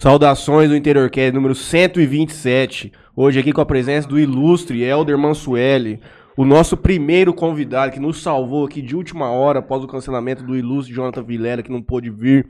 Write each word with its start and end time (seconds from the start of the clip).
Saudações 0.00 0.70
do 0.70 0.74
Interiorcast 0.76 1.30
número 1.32 1.54
127. 1.54 2.90
Hoje 3.14 3.38
aqui 3.38 3.52
com 3.52 3.60
a 3.60 3.66
presença 3.66 4.08
do 4.08 4.18
ilustre 4.18 4.82
Elder 4.82 5.18
Mansueli, 5.18 6.00
o 6.38 6.42
nosso 6.42 6.74
primeiro 6.74 7.34
convidado 7.34 7.92
que 7.92 8.00
nos 8.00 8.22
salvou 8.22 8.64
aqui 8.64 8.80
de 8.80 8.96
última 8.96 9.30
hora 9.30 9.58
após 9.58 9.84
o 9.84 9.86
cancelamento 9.86 10.42
do 10.42 10.56
ilustre 10.56 10.94
Jonathan 10.94 11.22
Vilela, 11.22 11.62
que 11.62 11.70
não 11.70 11.82
pôde 11.82 12.08
vir. 12.08 12.48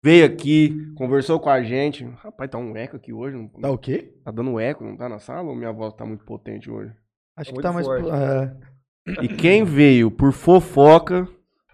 Veio 0.00 0.24
aqui, 0.24 0.76
conversou 0.94 1.40
com 1.40 1.50
a 1.50 1.60
gente. 1.60 2.04
Rapaz, 2.22 2.48
tá 2.48 2.56
um 2.56 2.76
eco 2.76 2.94
aqui 2.94 3.12
hoje. 3.12 3.36
Não... 3.36 3.48
Tá 3.48 3.68
o 3.68 3.76
quê? 3.76 4.14
Tá 4.24 4.30
dando 4.30 4.60
eco, 4.60 4.84
não 4.84 4.96
tá 4.96 5.08
na 5.08 5.18
sala 5.18 5.48
ou 5.48 5.56
minha 5.56 5.72
voz 5.72 5.92
tá 5.94 6.06
muito 6.06 6.24
potente 6.24 6.70
hoje? 6.70 6.92
Acho 7.36 7.50
que 7.50 7.54
Muito 7.56 7.66
tá 7.66 7.72
mais. 7.72 7.84
forte. 7.84 8.08
é, 8.08 9.24
E 9.24 9.26
quem 9.26 9.64
veio 9.64 10.08
por 10.08 10.32
fofoca, 10.32 11.26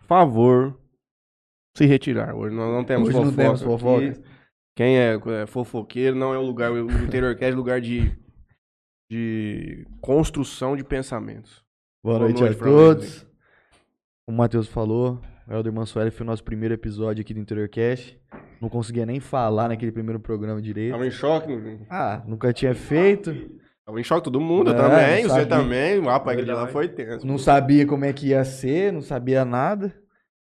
favor, 0.09 0.75
se 1.77 1.85
retirar. 1.85 2.35
Hoje 2.35 2.57
nós 2.57 2.73
não 2.73 2.83
temos 2.83 3.11
Hoje 3.11 3.19
não 3.19 3.25
fofoca. 3.27 4.01
temos 4.01 4.19
aqui. 4.19 4.36
Quem 4.77 4.99
é, 4.99 5.15
é 5.43 5.47
fofoqueiro 5.47 6.15
não 6.15 6.35
é 6.35 6.39
o 6.39 6.43
lugar, 6.43 6.71
o 6.71 6.91
interiorcast 7.03 7.53
é 7.53 7.57
lugar 7.57 7.81
de, 7.81 8.13
de 9.11 9.87
construção 10.01 10.77
de 10.77 10.85
pensamentos. 10.85 11.65
Boa, 12.05 12.19
Boa 12.19 12.29
noite, 12.29 12.41
noite 12.41 12.61
a 12.61 12.65
todos. 12.65 13.27
Como 14.27 14.37
o 14.37 14.39
Matheus 14.39 14.69
falou, 14.69 15.21
o 15.49 15.53
Helder 15.53 15.73
Mansueli 15.73 16.11
foi 16.11 16.25
o 16.25 16.27
nosso 16.27 16.45
primeiro 16.45 16.75
episódio 16.75 17.23
aqui 17.23 17.33
do 17.33 17.41
Interiorcast. 17.41 18.21
Não 18.61 18.69
conseguia 18.69 19.07
nem 19.07 19.19
falar 19.19 19.69
naquele 19.69 19.93
primeiro 19.93 20.21
programa 20.21 20.61
direito. 20.61 20.93
Tava 20.93 21.07
em 21.07 21.11
choque? 21.11 21.49
não- 21.57 21.87
Ah, 21.89 22.23
nunca 22.27 22.53
tinha 22.53 22.75
feito. 22.75 23.35
Tava 23.85 23.99
em 24.01 24.05
choque 24.05 24.25
todo 24.25 24.41
mundo, 24.41 24.71
eu 24.71 24.75
É, 24.75 24.77
também, 24.77 25.23
você 25.23 25.29
sabia. 25.29 25.47
também. 25.47 25.99
O 26.01 26.05
rapaz, 26.07 26.37
aquele 26.39 26.53
lá 26.53 26.67
foi 26.67 26.89
tenso. 26.89 27.27
Não 27.27 27.39
sabia 27.39 27.87
como 27.87 28.05
é 28.05 28.13
que 28.13 28.29
ia 28.29 28.45
ser, 28.45 28.93
não 28.93 29.01
sabia 29.01 29.45
nada. 29.45 29.95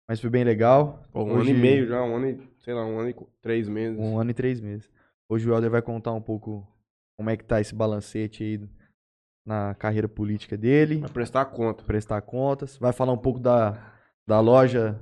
Mas 0.08 0.20
foi 0.20 0.30
bem 0.30 0.44
legal. 0.44 1.02
Pô, 1.12 1.24
um 1.24 1.32
Hoje- 1.34 1.50
ano 1.50 1.58
e 1.58 1.60
meio 1.60 1.86
já, 1.88 2.02
um 2.02 2.16
ano 2.16 2.28
e, 2.28 2.53
sei 2.64 2.72
lá, 2.72 2.84
um 2.84 2.98
ano 2.98 3.10
e 3.10 3.16
três 3.42 3.68
meses. 3.68 3.98
Um 3.98 4.18
ano 4.18 4.30
e 4.30 4.34
três 4.34 4.60
meses. 4.60 4.90
Hoje 5.28 5.48
o 5.48 5.54
Helder 5.54 5.70
vai 5.70 5.82
contar 5.82 6.12
um 6.12 6.20
pouco 6.20 6.66
como 7.16 7.30
é 7.30 7.36
que 7.36 7.44
tá 7.44 7.60
esse 7.60 7.74
balancete 7.74 8.42
aí 8.42 8.68
na 9.46 9.74
carreira 9.74 10.08
política 10.08 10.56
dele. 10.56 10.98
Vai 10.98 11.10
prestar 11.10 11.44
conta. 11.44 11.84
prestar 11.84 12.22
contas. 12.22 12.78
Vai 12.78 12.92
falar 12.92 13.12
um 13.12 13.18
pouco 13.18 13.38
da, 13.38 13.92
da 14.26 14.40
loja 14.40 14.98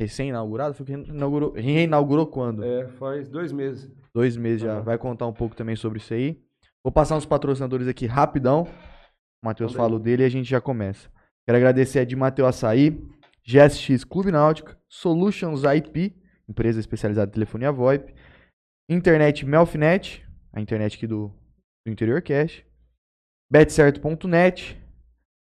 recém-inaugurada. 0.00 0.74
Foi 0.74 0.84
que 0.84 0.92
reinaugurou, 0.92 1.52
reinaugurou 1.52 2.26
quando? 2.26 2.64
É, 2.64 2.88
faz 2.88 3.28
dois 3.28 3.52
meses. 3.52 3.90
Dois 4.12 4.36
meses 4.36 4.62
já. 4.62 4.74
Aham. 4.74 4.82
Vai 4.82 4.98
contar 4.98 5.26
um 5.26 5.32
pouco 5.32 5.54
também 5.54 5.76
sobre 5.76 5.98
isso 5.98 6.12
aí. 6.12 6.42
Vou 6.82 6.92
passar 6.92 7.16
uns 7.16 7.26
patrocinadores 7.26 7.86
aqui 7.86 8.06
rapidão. 8.06 8.62
O 9.42 9.46
Matheus 9.46 9.72
falou 9.72 9.98
dele 9.98 10.22
e 10.22 10.26
a 10.26 10.30
gente 10.30 10.48
já 10.48 10.60
começa. 10.60 11.08
Quero 11.44 11.58
agradecer 11.58 12.00
a 12.00 12.04
de 12.04 12.16
Mateu 12.16 12.46
Açaí, 12.46 13.00
GSX 13.44 14.02
Clube 14.02 14.32
Náutica, 14.32 14.76
Solutions 14.88 15.62
IP, 15.62 16.12
empresa 16.48 16.80
especializada 16.80 17.30
em 17.30 17.34
telefonia 17.34 17.72
VoIP, 17.72 18.14
Internet 18.88 19.44
Melfinet, 19.44 20.24
a 20.52 20.60
internet 20.60 20.96
aqui 20.96 21.06
do, 21.06 21.32
do 21.84 21.92
Interior 21.92 22.22
Cash, 22.22 22.64
betcerto.net, 23.50 24.80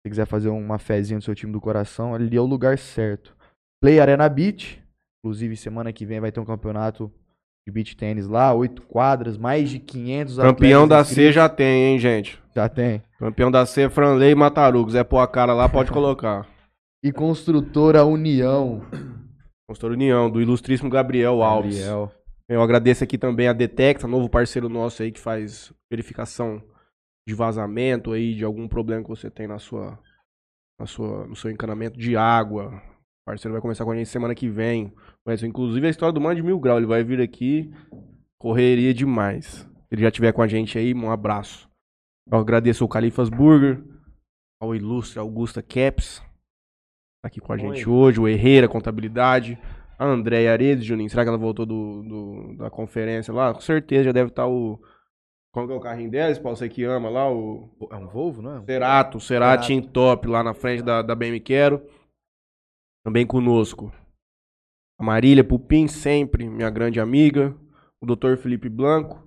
se 0.04 0.10
quiser 0.10 0.26
fazer 0.26 0.50
uma 0.50 0.78
fezinha 0.78 1.18
no 1.18 1.22
seu 1.22 1.34
time 1.34 1.52
do 1.52 1.62
coração, 1.62 2.14
ali 2.14 2.36
é 2.36 2.42
o 2.42 2.46
lugar 2.46 2.78
certo. 2.78 3.36
Play 3.82 4.00
Arena 4.00 4.30
Beach, 4.30 4.82
inclusive 5.20 5.56
semana 5.56 5.92
que 5.92 6.06
vem 6.06 6.20
vai 6.20 6.32
ter 6.32 6.40
um 6.40 6.46
campeonato 6.46 7.12
de 7.66 7.72
beach 7.72 7.96
tênis 7.96 8.28
lá, 8.28 8.54
oito 8.54 8.82
quadras, 8.82 9.38
mais 9.38 9.70
de 9.70 9.80
500 9.80 10.38
Campeão 10.38 10.88
da 10.88 11.04
C 11.04 11.32
já 11.32 11.48
tem, 11.48 11.94
hein, 11.94 12.00
gente? 12.00 12.42
Já 12.54 12.68
tem. 12.68 13.02
Campeão 13.18 13.50
da 13.50 13.66
C, 13.66 13.90
Franley 13.90 14.36
Matarugo. 14.36 14.88
Quiser 14.88 15.06
pôr 15.06 15.20
a 15.20 15.28
cara 15.28 15.54
lá, 15.54 15.68
pode 15.70 15.92
colocar. 15.92 16.46
E 17.02 17.12
construtora 17.12 18.04
União. 18.04 18.82
Consultor 19.68 19.92
União, 19.92 20.30
do 20.30 20.42
ilustríssimo 20.42 20.90
Gabriel 20.90 21.42
Alves. 21.42 21.78
Gabriel. 21.78 22.12
Eu 22.50 22.62
agradeço 22.62 23.04
aqui 23.04 23.18
também 23.18 23.48
a 23.48 23.54
Detecta, 23.54 24.08
novo 24.08 24.30
parceiro 24.30 24.68
nosso 24.68 25.02
aí 25.02 25.12
que 25.12 25.20
faz 25.20 25.74
verificação 25.90 26.62
de 27.28 27.34
vazamento 27.34 28.12
aí, 28.12 28.36
de 28.36 28.44
algum 28.44 28.68
problema 28.68 29.02
que 29.02 29.10
você 29.10 29.32
tem 29.32 29.48
na 29.48 29.58
sua, 29.58 29.98
na 30.80 30.86
sua, 30.86 31.26
no 31.26 31.36
seu 31.36 31.50
encanamento 31.50 31.98
de 31.98 32.18
água. 32.18 32.82
O 33.24 33.26
parceiro 33.26 33.54
vai 33.54 33.62
começar 33.62 33.86
com 33.86 33.92
a 33.92 33.96
gente 33.96 34.10
semana 34.10 34.36
que 34.36 34.50
vem. 34.50 34.94
Mas, 35.26 35.42
inclusive 35.42 35.88
a 35.88 35.90
história 35.90 36.12
do 36.12 36.20
Mano 36.20 36.36
de 36.36 36.44
Mil 36.44 36.60
Grau, 36.60 36.78
ele 36.78 36.86
vai 36.86 37.02
vir 37.04 37.22
aqui, 37.22 37.74
correria 38.38 38.94
demais. 38.94 39.46
Se 39.48 39.94
ele 39.94 40.02
já 40.02 40.10
estiver 40.10 40.34
com 40.34 40.42
a 40.42 40.48
gente 40.48 40.78
aí, 40.78 40.94
um 40.94 41.10
abraço. 41.10 41.70
Eu 42.30 42.38
agradeço 42.38 42.84
ao 42.84 42.90
Califas 42.90 43.30
Burger, 43.30 43.82
ao 44.62 44.76
ilustre 44.76 45.20
Augusta 45.20 45.62
Caps, 45.62 46.22
tá 47.24 47.28
aqui 47.28 47.40
com 47.40 47.54
a 47.54 47.58
gente 47.58 47.88
Oi. 47.88 47.96
hoje, 47.96 48.20
o 48.20 48.28
Herreira 48.28 48.68
Contabilidade, 48.68 49.58
a 49.98 50.06
Andréia 50.06 50.52
Aredes, 50.52 50.84
Juninho, 50.86 51.10
será 51.10 51.24
que 51.24 51.30
ela 51.30 51.38
voltou 51.38 51.66
do, 51.66 52.04
do- 52.04 52.58
da 52.58 52.70
conferência 52.70 53.34
lá? 53.34 53.54
Com 53.54 53.62
certeza 53.62 54.04
já 54.06 54.12
deve 54.12 54.30
estar 54.30 54.46
o... 54.48 54.78
Qual 55.54 55.68
que 55.68 55.74
é 55.74 55.76
o 55.76 55.80
carrinho 55.80 56.10
deles, 56.12 56.38
pra 56.40 56.50
você 56.50 56.68
que 56.68 56.84
ama 56.84 57.10
lá, 57.10 57.32
o 57.32 57.70
É 57.92 57.96
um 57.96 58.08
Volvo, 58.08 58.42
não 58.42 58.58
é? 58.58 58.66
Cerato, 58.66 59.20
Cerato. 59.20 59.68
Team 59.68 59.82
Top 59.84 60.28
lá 60.28 60.44
na 60.44 60.54
frente 60.54 60.82
da, 60.84 61.02
da 61.04 61.14
BM 61.16 61.40
Quero. 61.40 61.80
Também 63.06 63.26
conosco. 63.26 63.94
A 65.00 65.04
Marília 65.04 65.44
Pupim, 65.44 65.88
sempre, 65.88 66.50
minha 66.50 66.70
grande 66.72 67.00
amiga. 67.00 67.56
O 68.02 68.06
Dr. 68.08 68.36
Felipe 68.38 68.68
Blanco. 68.68 69.26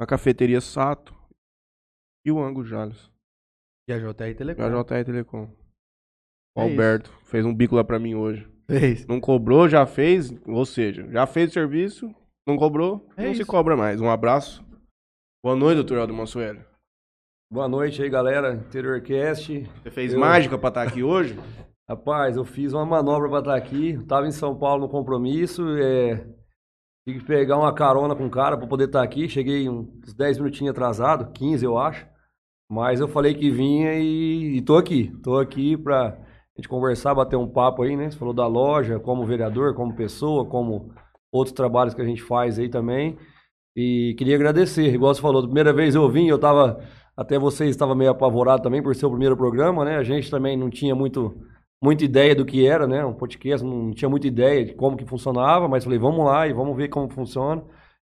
A 0.00 0.06
Cafeteria 0.06 0.60
Sato. 0.62 1.14
E 2.24 2.32
o 2.32 2.42
Angus 2.42 2.68
Jales. 2.68 3.10
E 3.86 3.92
a 3.92 3.98
JR 3.98 4.06
E 4.06 4.30
a 4.30 4.34
Telecom. 4.34 4.82
JR 4.82 5.04
Telecom. 5.04 5.50
O 6.56 6.60
É 6.60 6.62
Alberto 6.64 7.10
fez 7.24 7.44
um 7.44 7.54
bico 7.54 7.76
lá 7.76 7.84
pra 7.84 7.98
mim 7.98 8.14
hoje. 8.14 8.46
Fez. 8.68 9.06
Não 9.06 9.20
cobrou, 9.20 9.68
já 9.68 9.86
fez. 9.86 10.32
Ou 10.46 10.64
seja, 10.64 11.06
já 11.10 11.26
fez 11.26 11.50
o 11.50 11.52
serviço, 11.52 12.12
não 12.46 12.56
cobrou, 12.56 13.06
É 13.16 13.26
não 13.26 13.34
se 13.34 13.42
isso. 13.42 13.50
cobra 13.50 13.76
mais. 13.76 14.00
Um 14.00 14.10
abraço. 14.10 14.64
Boa 15.44 15.54
noite, 15.56 15.76
doutor 15.76 15.98
Aldo 15.98 16.14
Mansueli. 16.14 16.60
Boa 17.52 17.68
noite 17.68 18.02
aí, 18.02 18.08
galera. 18.10 18.54
Interiorcast. 18.54 19.62
Você 19.82 19.90
fez 19.90 20.12
Eu- 20.12 20.18
mágica 20.20 20.58
pra 20.58 20.68
estar 20.68 20.82
aqui 20.82 21.02
hoje? 21.02 21.38
Rapaz, 21.88 22.36
eu 22.36 22.44
fiz 22.44 22.72
uma 22.72 22.84
manobra 22.84 23.28
pra 23.28 23.38
estar 23.38 23.54
aqui. 23.54 23.90
Eu 23.92 24.04
tava 24.06 24.26
em 24.26 24.32
São 24.32 24.58
Paulo 24.58 24.82
no 24.82 24.88
compromisso. 24.88 25.62
É... 25.78 26.26
Tive 27.06 27.20
que 27.20 27.24
pegar 27.26 27.56
uma 27.56 27.72
carona 27.72 28.16
com 28.16 28.26
o 28.26 28.30
cara 28.30 28.56
pra 28.58 28.66
poder 28.66 28.86
estar 28.86 29.00
aqui. 29.04 29.28
Cheguei 29.28 29.68
uns 29.68 30.12
10 30.12 30.38
minutinhos 30.38 30.72
atrasado, 30.72 31.30
15 31.32 31.64
eu 31.64 31.78
acho. 31.78 32.04
Mas 32.68 32.98
eu 32.98 33.06
falei 33.06 33.32
que 33.34 33.48
vinha 33.48 33.94
e, 33.94 34.56
e 34.56 34.62
tô 34.62 34.76
aqui. 34.76 35.12
Tô 35.22 35.38
aqui 35.38 35.76
pra 35.76 36.18
gente 36.56 36.68
conversar, 36.68 37.14
bater 37.14 37.36
um 37.36 37.48
papo 37.48 37.82
aí, 37.82 37.96
né? 37.96 38.10
Você 38.10 38.16
falou 38.16 38.34
da 38.34 38.46
loja, 38.46 38.98
como 38.98 39.26
vereador, 39.26 39.74
como 39.74 39.94
pessoa, 39.94 40.44
como 40.44 40.90
outros 41.30 41.54
trabalhos 41.54 41.94
que 41.94 42.00
a 42.00 42.04
gente 42.04 42.22
faz 42.22 42.58
aí 42.58 42.68
também. 42.68 43.18
E 43.76 44.14
queria 44.16 44.36
agradecer, 44.36 44.94
igual 44.94 45.14
você 45.14 45.20
falou, 45.20 45.42
primeira 45.42 45.72
vez 45.72 45.94
eu 45.94 46.08
vim, 46.08 46.28
eu 46.28 46.38
tava. 46.38 46.80
Até 47.16 47.38
vocês 47.38 47.70
estavam 47.70 47.94
meio 47.94 48.10
apavorado 48.10 48.62
também 48.62 48.82
por 48.82 48.94
ser 48.94 49.06
o 49.06 49.10
primeiro 49.10 49.36
programa, 49.36 49.84
né? 49.84 49.96
A 49.96 50.02
gente 50.02 50.30
também 50.30 50.56
não 50.56 50.68
tinha 50.70 50.94
muito, 50.94 51.34
muita 51.82 52.04
ideia 52.04 52.34
do 52.34 52.44
que 52.44 52.66
era, 52.66 52.86
né? 52.86 53.04
Um 53.04 53.14
podcast, 53.14 53.66
não 53.66 53.90
tinha 53.92 54.08
muita 54.08 54.26
ideia 54.26 54.64
de 54.64 54.74
como 54.74 54.96
que 54.96 55.06
funcionava, 55.06 55.68
mas 55.68 55.84
falei, 55.84 55.98
vamos 55.98 56.24
lá 56.24 56.46
e 56.46 56.52
vamos 56.52 56.76
ver 56.76 56.88
como 56.88 57.08
funciona. 57.10 57.62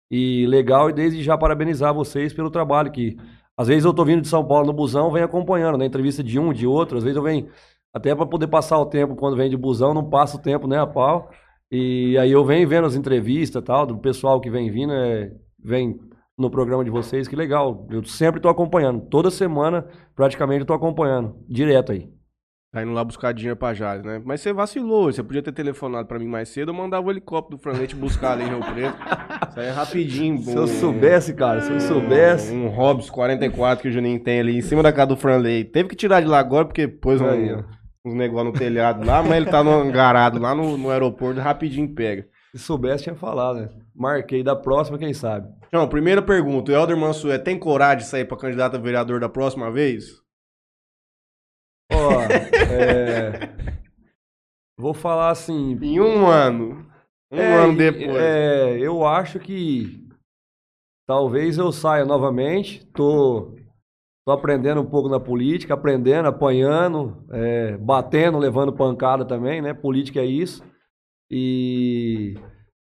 E 0.09 0.45
legal, 0.47 0.89
e 0.89 0.93
desde 0.93 1.23
já 1.23 1.37
parabenizar 1.37 1.93
vocês 1.93 2.33
pelo 2.33 2.49
trabalho 2.51 2.91
que. 2.91 3.17
Às 3.57 3.67
vezes 3.67 3.85
eu 3.85 3.93
tô 3.93 4.03
vindo 4.03 4.21
de 4.21 4.27
São 4.27 4.45
Paulo 4.45 4.65
no 4.65 4.73
busão, 4.73 5.11
venho 5.11 5.25
acompanhando, 5.25 5.77
né? 5.77 5.85
Entrevista 5.85 6.23
de 6.23 6.39
um, 6.39 6.51
de 6.53 6.65
outro, 6.65 6.97
às 6.97 7.03
vezes 7.03 7.17
eu 7.17 7.23
venho 7.23 7.47
até 7.93 8.15
para 8.15 8.25
poder 8.25 8.47
passar 8.47 8.79
o 8.79 8.85
tempo 8.85 9.15
quando 9.15 9.35
vem 9.37 9.49
de 9.49 9.57
busão, 9.57 9.93
não 9.93 10.09
passa 10.09 10.37
o 10.37 10.41
tempo, 10.41 10.67
né, 10.67 10.79
a 10.79 10.87
pau. 10.87 11.29
E 11.71 12.17
aí 12.17 12.31
eu 12.31 12.43
venho 12.45 12.67
vendo 12.67 12.85
as 12.87 12.95
entrevistas 12.95 13.61
e 13.61 13.65
tal, 13.65 13.85
do 13.85 13.97
pessoal 13.97 14.39
que 14.41 14.49
vem 14.49 14.69
vindo, 14.69 14.91
é, 14.93 15.31
vem 15.63 15.97
no 16.37 16.49
programa 16.49 16.83
de 16.83 16.89
vocês, 16.89 17.27
que 17.27 17.35
legal. 17.35 17.87
Eu 17.89 18.03
sempre 18.03 18.39
tô 18.41 18.49
acompanhando. 18.49 19.01
Toda 19.09 19.29
semana, 19.29 19.85
praticamente, 20.15 20.61
eu 20.61 20.65
tô 20.65 20.73
acompanhando. 20.73 21.35
Direto 21.47 21.91
aí. 21.91 22.09
Tá 22.73 22.81
indo 22.81 22.93
lá 22.93 23.03
buscar 23.03 23.33
dinheiro 23.33 23.57
pra 23.57 23.73
Jales, 23.73 24.03
né? 24.05 24.21
Mas 24.23 24.39
você 24.39 24.53
vacilou, 24.53 25.11
você 25.11 25.21
podia 25.21 25.43
ter 25.43 25.51
telefonado 25.51 26.07
pra 26.07 26.17
mim 26.17 26.27
mais 26.27 26.47
cedo, 26.47 26.69
eu 26.71 26.73
mandava 26.73 27.05
o 27.05 27.11
helicóptero 27.11 27.57
do 27.57 27.61
Franlete 27.61 27.95
buscar 27.97 28.31
ali 28.31 28.43
em 28.45 28.47
Rio 28.47 28.59
Preto. 28.61 28.97
Isso 29.49 29.59
aí 29.59 29.65
é 29.67 29.71
rapidinho. 29.71 30.37
Se 30.39 30.55
eu 30.55 30.63
um- 30.63 30.67
soubesse, 30.67 31.33
cara, 31.33 31.59
se 31.61 31.69
eu 31.71 31.79
soubesse. 31.81 32.53
Um 32.53 32.69
Hobbs 32.69 33.09
44 33.09 33.81
que 33.81 33.89
o 33.89 33.91
Juninho 33.91 34.21
tem 34.23 34.39
ali 34.39 34.57
em 34.57 34.61
cima 34.61 34.81
da 34.81 34.93
casa 34.93 35.07
do 35.07 35.17
Franley. 35.17 35.65
Teve 35.65 35.89
que 35.89 35.95
tirar 35.97 36.21
de 36.21 36.27
lá 36.27 36.39
agora 36.39 36.63
porque 36.65 36.87
pôs 36.87 37.19
um, 37.19 37.27
Aí, 37.27 37.53
ó. 37.53 37.61
Uns 38.05 38.13
negócios 38.13 38.53
no 38.53 38.59
telhado 38.59 39.05
lá, 39.05 39.21
mas 39.21 39.33
ele 39.33 39.45
tá 39.45 39.63
no 39.63 39.85
engarado 39.85 40.39
lá 40.39 40.55
no, 40.55 40.77
no 40.77 40.89
aeroporto, 40.89 41.39
rapidinho 41.39 41.93
pega. 41.93 42.27
Se 42.53 42.59
soubesse, 42.59 43.03
tinha 43.03 43.15
falado, 43.15 43.61
né? 43.61 43.69
Marquei 43.95 44.43
da 44.43 44.55
próxima, 44.55 44.97
quem 44.97 45.13
sabe. 45.13 45.47
Então, 45.67 45.87
primeira 45.87 46.21
pergunta, 46.21 46.71
o 46.71 46.75
Helder 46.75 46.97
Mansué 46.97 47.37
tem 47.37 47.57
coragem 47.57 47.99
de 47.99 48.05
sair 48.05 48.25
pra 48.25 48.37
candidato 48.37 48.75
a 48.75 48.79
vereador 48.79 49.19
da 49.19 49.29
próxima 49.29 49.71
vez? 49.71 50.21
Ó, 51.91 52.21
é... 52.21 53.51
Vou 54.77 54.93
falar 54.93 55.29
assim. 55.29 55.77
Em 55.81 55.99
um 55.99 56.25
ano. 56.25 56.89
Um 57.31 57.37
é, 57.37 57.55
ano 57.55 57.77
depois. 57.77 58.17
É, 58.17 58.79
eu 58.79 59.05
acho 59.05 59.39
que 59.39 60.09
talvez 61.07 61.57
eu 61.57 61.71
saia 61.71 62.03
novamente. 62.03 62.85
Tô, 62.87 63.55
tô 64.25 64.31
aprendendo 64.31 64.81
um 64.81 64.85
pouco 64.85 65.09
na 65.09 65.19
política, 65.19 65.73
aprendendo, 65.73 66.27
apanhando, 66.27 67.25
é, 67.31 67.77
batendo, 67.77 68.37
levando 68.37 68.73
pancada 68.73 69.25
também, 69.25 69.61
né? 69.61 69.73
Política 69.73 70.19
é 70.19 70.25
isso. 70.25 70.63
E 71.29 72.35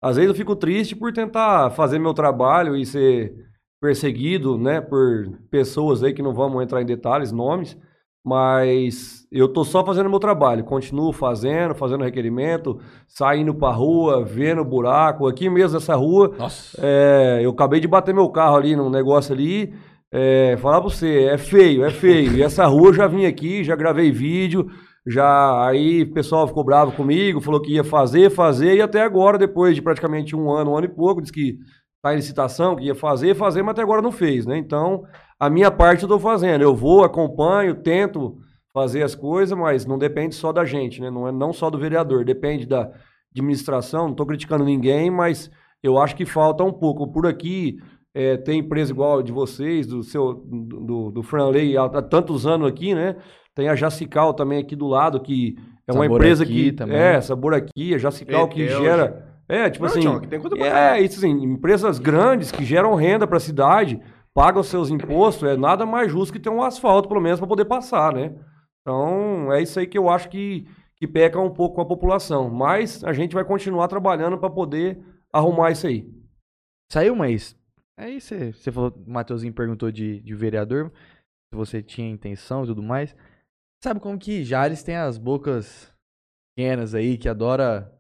Às 0.02 0.16
vezes 0.16 0.30
eu 0.30 0.36
fico 0.36 0.56
triste 0.56 0.96
por 0.96 1.12
tentar 1.12 1.72
fazer 1.72 2.00
meu 2.00 2.14
trabalho 2.14 2.76
e 2.76 2.86
ser 2.86 3.34
perseguido, 3.82 4.58
né, 4.58 4.82
por 4.82 5.30
pessoas 5.50 6.04
aí 6.04 6.14
que 6.14 6.22
não 6.22 6.34
vamos 6.34 6.62
entrar 6.62 6.82
em 6.82 6.86
detalhes, 6.86 7.32
nomes, 7.32 7.78
mas 8.26 9.26
eu 9.32 9.48
tô 9.48 9.64
só 9.64 9.86
fazendo 9.86 10.10
meu 10.10 10.20
trabalho, 10.20 10.66
continuo 10.66 11.14
fazendo, 11.14 11.74
fazendo 11.74 12.04
requerimento, 12.04 12.80
saindo 13.08 13.54
pra 13.54 13.72
rua, 13.72 14.24
vendo 14.26 14.66
buraco, 14.66 15.28
aqui 15.28 15.50
mesmo 15.50 15.76
nessa 15.76 15.96
rua, 15.96 16.34
Nossa. 16.38 16.78
é, 16.82 17.40
eu 17.42 17.52
acabei 17.52 17.80
de 17.80 17.88
bater 17.88 18.14
meu 18.14 18.30
carro 18.30 18.58
ali 18.58 18.76
num 18.76 18.90
negócio 18.90 19.34
ali, 19.34 19.74
é, 20.12 20.58
falar 20.58 20.82
pra 20.82 20.90
você, 20.90 21.26
é 21.26 21.38
feio, 21.38 21.84
é 21.84 21.92
feio, 21.92 22.34
e 22.34 22.42
essa 22.42 22.66
rua 22.66 22.90
eu 22.90 22.94
já 22.94 23.08
vim 23.08 23.26
aqui, 23.26 23.64
já 23.64 23.76
gravei 23.76 24.12
vídeo, 24.12 24.68
já 25.06 25.68
aí 25.68 26.04
o 26.04 26.14
pessoal 26.14 26.48
ficou 26.48 26.64
bravo 26.64 26.92
comigo, 26.92 27.42
falou 27.42 27.62
que 27.62 27.74
ia 27.74 27.84
fazer, 27.84 28.30
fazer, 28.30 28.76
e 28.76 28.82
até 28.82 29.02
agora, 29.02 29.38
depois 29.38 29.76
de 29.76 29.82
praticamente 29.82 30.36
um 30.36 30.52
ano, 30.52 30.72
um 30.72 30.78
ano 30.78 30.86
e 30.86 30.96
pouco, 30.96 31.22
disse 31.22 31.34
que 31.34 31.58
tá 32.02 32.14
em 32.14 32.18
licitação, 32.18 32.76
que 32.76 32.86
ia 32.86 32.96
fazer, 32.96 33.36
fazer, 33.36 33.62
mas 33.62 33.72
até 33.72 33.82
agora 33.82 34.02
não 34.02 34.12
fez, 34.12 34.46
né? 34.46 34.58
Então, 34.58 35.04
a 35.40 35.50
minha 35.50 35.72
parte 35.72 36.04
eu 36.04 36.10
tô 36.10 36.20
fazendo. 36.20 36.62
Eu 36.62 36.76
vou, 36.76 37.04
acompanho, 37.04 37.82
tento 37.82 38.38
fazer 38.74 39.04
as 39.04 39.16
coisas, 39.16 39.58
mas 39.58 39.86
não 39.86 39.98
depende 39.98 40.36
só 40.36 40.52
da 40.52 40.64
gente, 40.66 41.02
né? 41.02 41.10
Não 41.10 41.28
é 41.28 41.32
não 41.32 41.52
só 41.52 41.70
do 41.70 41.78
vereador, 41.78 42.24
depende 42.24 42.66
da 42.66 42.90
administração. 43.32 44.08
Não 44.08 44.16
tô 44.16 44.26
criticando 44.26 44.64
ninguém, 44.64 45.10
mas 45.10 45.50
eu 45.84 45.98
acho 45.98 46.16
que 46.16 46.26
falta 46.26 46.64
um 46.64 46.72
pouco. 46.72 47.12
Por 47.12 47.26
aqui 47.28 47.78
é, 48.20 48.36
tem 48.36 48.60
empresa 48.60 48.92
igual 48.92 49.20
a 49.20 49.24
de 49.24 49.32
vocês, 49.32 49.88
do 49.88 50.04
seu 50.04 50.34
do, 50.34 51.10
do, 51.10 51.24
Franley 51.24 51.78
há, 51.78 51.86
há 51.86 52.02
tantos 52.02 52.46
anos 52.46 52.68
aqui, 52.68 52.94
né? 52.94 53.16
Tem 53.56 53.70
a 53.70 53.76
Jacical 53.76 54.34
também 54.34 54.60
aqui 54.60 54.76
do 54.76 54.88
lado, 54.88 55.22
que 55.22 55.56
é 55.88 55.94
uma 55.94 56.04
Sabor 56.04 56.18
empresa 56.18 56.44
aqui 56.44 56.66
que. 56.66 56.72
também. 56.74 56.98
É, 56.98 57.22
Sabor 57.22 57.54
aqui, 57.54 57.94
a 57.94 57.98
Jacical 57.98 58.50
que 58.50 58.68
gera. 58.68 59.26
É, 59.48 59.70
tipo 59.70 59.86
Não, 59.86 60.18
assim. 60.18 60.28
Pra 60.28 60.96
é, 60.98 61.02
isso 61.02 61.20
assim, 61.20 61.32
empresas 61.32 61.98
grandes 61.98 62.52
que 62.52 62.66
geram 62.66 62.94
renda 62.94 63.26
para 63.26 63.38
a 63.38 63.40
cidade, 63.40 64.02
pagam 64.34 64.62
seus 64.64 64.90
impostos, 64.90 65.48
é 65.48 65.56
nada 65.56 65.86
mais 65.86 66.12
justo 66.12 66.34
que 66.34 66.40
ter 66.40 66.50
um 66.50 66.62
asfalto, 66.62 67.08
pelo 67.08 67.22
menos, 67.22 67.40
para 67.40 67.48
poder 67.48 67.66
passar, 67.66 68.14
né? 68.14 68.36
Então, 68.82 69.54
é 69.54 69.62
isso 69.62 69.80
aí 69.80 69.88
que 69.88 69.98
eu 69.98 70.10
acho 70.10 70.28
que, 70.28 70.68
que 70.98 71.08
peca 71.08 71.40
um 71.40 71.50
pouco 71.50 71.76
com 71.76 71.82
a 71.82 71.88
população. 71.88 72.50
Mas 72.50 73.02
a 73.02 73.14
gente 73.14 73.34
vai 73.34 73.46
continuar 73.46 73.88
trabalhando 73.88 74.38
para 74.38 74.50
poder 74.50 75.00
arrumar 75.32 75.72
isso 75.72 75.88
aí. 75.88 76.06
Saiu, 76.92 77.16
mas. 77.16 77.59
Aí 78.00 78.22
você, 78.22 78.54
você 78.54 78.72
falou, 78.72 78.92
o 79.06 79.12
Matheusinho 79.12 79.54
perguntou 79.54 79.92
de, 79.92 80.22
de 80.22 80.34
vereador, 80.34 80.90
se 80.90 81.56
você 81.56 81.84
tinha 81.84 82.10
intenção 82.10 82.64
e 82.64 82.68
tudo 82.68 82.82
mais. 82.82 83.14
Sabe 83.84 84.00
como 84.00 84.18
que 84.18 84.44
Jales 84.46 84.84
tem 84.84 84.96
as 84.96 85.18
bocas 85.18 85.94
pequenas 86.56 86.96
aí, 86.96 87.18
que 87.18 87.28
adora 87.28 87.94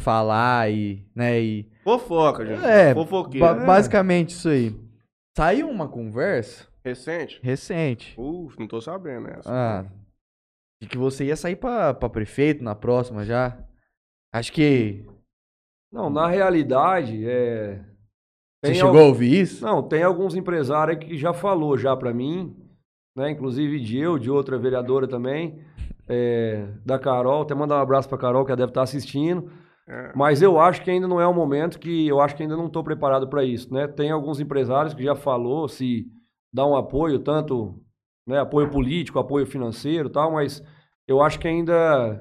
falar 0.00 0.70
e, 0.72 1.06
né, 1.14 1.40
e... 1.40 1.70
Fofoca, 1.82 2.44
gente. 2.46 2.64
É, 2.64 2.94
Fofoqueiro. 2.94 3.46
ba- 3.46 3.64
basicamente 3.66 4.30
isso 4.30 4.48
aí. 4.48 4.74
Saiu 5.36 5.68
uma 5.68 5.88
conversa 5.88 6.66
Recente? 6.84 7.40
recente. 7.42 8.14
Uf, 8.18 8.58
não 8.58 8.66
tô 8.66 8.80
sabendo 8.80 9.28
essa. 9.28 9.50
Ah, 9.50 9.84
de 10.80 10.88
que 10.88 10.96
você 10.98 11.26
ia 11.26 11.36
sair 11.36 11.56
pra, 11.56 11.92
pra 11.94 12.08
prefeito 12.08 12.62
na 12.64 12.74
próxima 12.74 13.24
já. 13.24 13.58
Acho 14.32 14.52
que... 14.52 15.06
Não, 15.92 16.08
na 16.10 16.28
realidade, 16.28 17.28
é. 17.28 17.84
Você 18.64 18.72
tem 18.72 18.80
chegou 18.80 18.98
al- 18.98 19.04
a 19.04 19.08
ouvir 19.08 19.40
isso? 19.42 19.64
Não, 19.64 19.82
tem 19.82 20.02
alguns 20.02 20.34
empresários 20.34 20.98
que 20.98 21.16
já 21.16 21.32
falou 21.32 21.76
já 21.76 21.96
para 21.96 22.12
mim, 22.12 22.54
né? 23.16 23.30
Inclusive 23.30 23.78
de 23.80 23.98
eu, 23.98 24.18
de 24.18 24.30
outra 24.30 24.58
vereadora 24.58 25.06
também, 25.06 25.58
é, 26.08 26.66
da 26.84 26.98
Carol. 26.98 27.42
Até 27.42 27.54
mandar 27.54 27.76
um 27.78 27.82
abraço 27.82 28.08
pra 28.08 28.18
Carol, 28.18 28.44
que 28.44 28.50
ela 28.50 28.56
deve 28.56 28.70
estar 28.70 28.82
assistindo. 28.82 29.50
É. 29.86 30.12
Mas 30.14 30.40
eu 30.40 30.58
acho 30.58 30.82
que 30.82 30.90
ainda 30.90 31.06
não 31.06 31.20
é 31.20 31.26
o 31.26 31.34
momento 31.34 31.78
que 31.78 32.06
eu 32.08 32.20
acho 32.20 32.34
que 32.34 32.42
ainda 32.42 32.56
não 32.56 32.66
estou 32.66 32.82
preparado 32.82 33.28
para 33.28 33.44
isso, 33.44 33.72
né? 33.72 33.86
Tem 33.86 34.10
alguns 34.10 34.40
empresários 34.40 34.94
que 34.94 35.02
já 35.04 35.14
falou 35.14 35.68
se 35.68 36.06
dá 36.52 36.66
um 36.66 36.74
apoio, 36.76 37.18
tanto 37.18 37.74
né, 38.26 38.38
apoio 38.40 38.70
político, 38.70 39.18
apoio 39.18 39.44
financeiro, 39.46 40.08
e 40.08 40.12
tal, 40.12 40.32
mas 40.32 40.62
eu 41.06 41.20
acho 41.20 41.38
que 41.38 41.46
ainda 41.46 42.18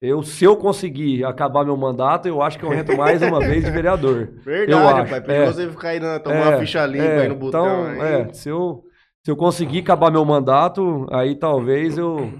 eu 0.00 0.22
se 0.22 0.44
eu 0.44 0.56
conseguir 0.56 1.24
acabar 1.24 1.64
meu 1.64 1.76
mandato, 1.76 2.28
eu 2.28 2.42
acho 2.42 2.58
que 2.58 2.64
eu 2.64 2.72
entro 2.74 2.96
mais 2.96 3.22
uma 3.22 3.40
vez 3.40 3.64
de 3.64 3.70
vereador. 3.70 4.28
Verdade, 4.44 4.72
Eu 4.72 4.78
pai. 4.78 5.02
acho, 5.02 5.22
Pra 5.22 5.34
é. 5.34 5.46
você 5.46 5.68
ficar 5.70 5.88
aí, 5.90 6.00
na, 6.00 6.18
tomar 6.18 6.36
É, 6.36 6.48
uma 6.50 6.58
ficha 6.58 6.84
limpa 6.86 7.04
é, 7.04 7.22
aí 7.22 7.28
no 7.28 7.36
botão. 7.36 7.90
Então, 7.92 8.02
aí. 8.02 8.12
é, 8.22 8.32
se 8.32 8.48
eu 8.48 8.84
se 9.24 9.30
eu 9.30 9.36
conseguir 9.36 9.78
acabar 9.80 10.10
meu 10.10 10.24
mandato, 10.24 11.06
aí 11.10 11.34
talvez 11.34 11.96
eu 11.96 12.30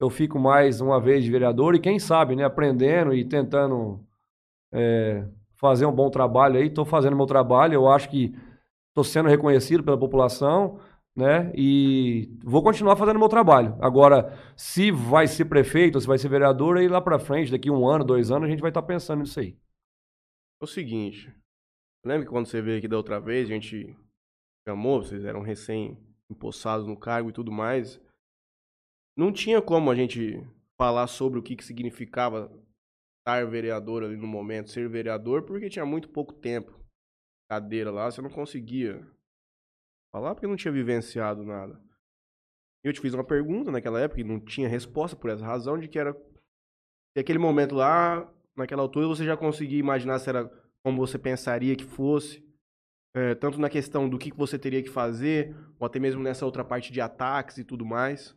eu 0.00 0.08
fico 0.08 0.38
mais 0.38 0.80
uma 0.80 0.98
vez 0.98 1.22
de 1.22 1.30
vereador 1.30 1.74
e 1.74 1.78
quem 1.80 1.98
sabe, 1.98 2.34
né, 2.34 2.44
aprendendo 2.44 3.12
e 3.12 3.22
tentando 3.22 4.00
é, 4.72 5.24
fazer 5.60 5.84
um 5.84 5.92
bom 5.92 6.08
trabalho 6.10 6.56
aí. 6.58 6.68
Estou 6.68 6.84
fazendo 6.86 7.16
meu 7.16 7.26
trabalho, 7.26 7.74
eu 7.74 7.88
acho 7.88 8.08
que 8.08 8.34
estou 8.88 9.04
sendo 9.04 9.28
reconhecido 9.28 9.82
pela 9.84 9.98
população, 9.98 10.78
né? 11.16 11.52
E 11.54 12.38
vou 12.42 12.62
continuar 12.62 12.96
fazendo 12.96 13.18
meu 13.18 13.28
trabalho. 13.28 13.76
Agora, 13.80 14.38
se 14.56 14.90
vai 14.90 15.26
ser 15.26 15.46
prefeito, 15.46 16.00
se 16.00 16.06
vai 16.06 16.18
ser 16.18 16.28
vereador, 16.28 16.78
aí 16.78 16.88
lá 16.88 17.00
para 17.00 17.18
frente, 17.18 17.50
daqui 17.50 17.70
um 17.70 17.86
ano, 17.86 18.04
dois 18.04 18.30
anos, 18.30 18.46
a 18.46 18.50
gente 18.50 18.60
vai 18.60 18.70
estar 18.70 18.82
pensando 18.82 19.20
nisso 19.20 19.40
aí. 19.40 19.58
É 20.60 20.64
o 20.64 20.66
seguinte. 20.66 21.34
Lembra 22.04 22.24
que 22.24 22.30
quando 22.30 22.46
você 22.46 22.62
veio 22.62 22.78
aqui 22.78 22.88
da 22.88 22.96
outra 22.96 23.20
vez, 23.20 23.50
a 23.50 23.52
gente 23.52 23.96
chamou, 24.66 25.02
vocês 25.02 25.24
eram 25.24 25.42
recém-empossados 25.42 26.86
no 26.86 26.96
cargo 26.96 27.30
e 27.30 27.32
tudo 27.32 27.52
mais. 27.52 28.00
Não 29.16 29.32
tinha 29.32 29.60
como 29.60 29.90
a 29.90 29.94
gente 29.94 30.40
falar 30.78 31.06
sobre 31.08 31.38
o 31.38 31.42
que, 31.42 31.56
que 31.56 31.64
significava 31.64 32.50
estar 33.18 33.46
vereador 33.46 34.02
ali 34.02 34.16
no 34.16 34.26
momento, 34.26 34.70
ser 34.70 34.88
vereador, 34.88 35.42
porque 35.42 35.68
tinha 35.68 35.84
muito 35.84 36.08
pouco 36.08 36.32
tempo. 36.32 36.78
Cadeira 37.50 37.90
lá, 37.90 38.10
você 38.10 38.22
não 38.22 38.30
conseguia 38.30 39.06
falar 40.12 40.34
porque 40.34 40.46
não 40.46 40.56
tinha 40.56 40.72
vivenciado 40.72 41.42
nada. 41.42 41.80
Eu 42.82 42.92
te 42.92 43.00
fiz 43.00 43.12
uma 43.14 43.24
pergunta 43.24 43.70
naquela 43.70 44.00
época 44.00 44.20
e 44.20 44.24
não 44.24 44.40
tinha 44.40 44.68
resposta 44.68 45.16
por 45.16 45.30
essa 45.30 45.44
razão 45.44 45.78
de 45.78 45.88
que 45.88 45.98
era 45.98 46.14
que 47.12 47.20
aquele 47.20 47.38
momento 47.38 47.74
lá, 47.74 48.32
naquela 48.56 48.82
altura, 48.82 49.06
você 49.06 49.24
já 49.24 49.36
conseguia 49.36 49.78
imaginar 49.78 50.18
se 50.18 50.28
era 50.28 50.50
como 50.82 50.96
você 50.96 51.18
pensaria 51.18 51.76
que 51.76 51.84
fosse, 51.84 52.42
é, 53.14 53.34
tanto 53.34 53.60
na 53.60 53.68
questão 53.68 54.08
do 54.08 54.18
que 54.18 54.32
você 54.32 54.58
teria 54.58 54.82
que 54.82 54.88
fazer, 54.88 55.54
ou 55.78 55.86
até 55.86 55.98
mesmo 55.98 56.22
nessa 56.22 56.46
outra 56.46 56.64
parte 56.64 56.92
de 56.92 57.00
ataques 57.00 57.58
e 57.58 57.64
tudo 57.64 57.84
mais. 57.84 58.36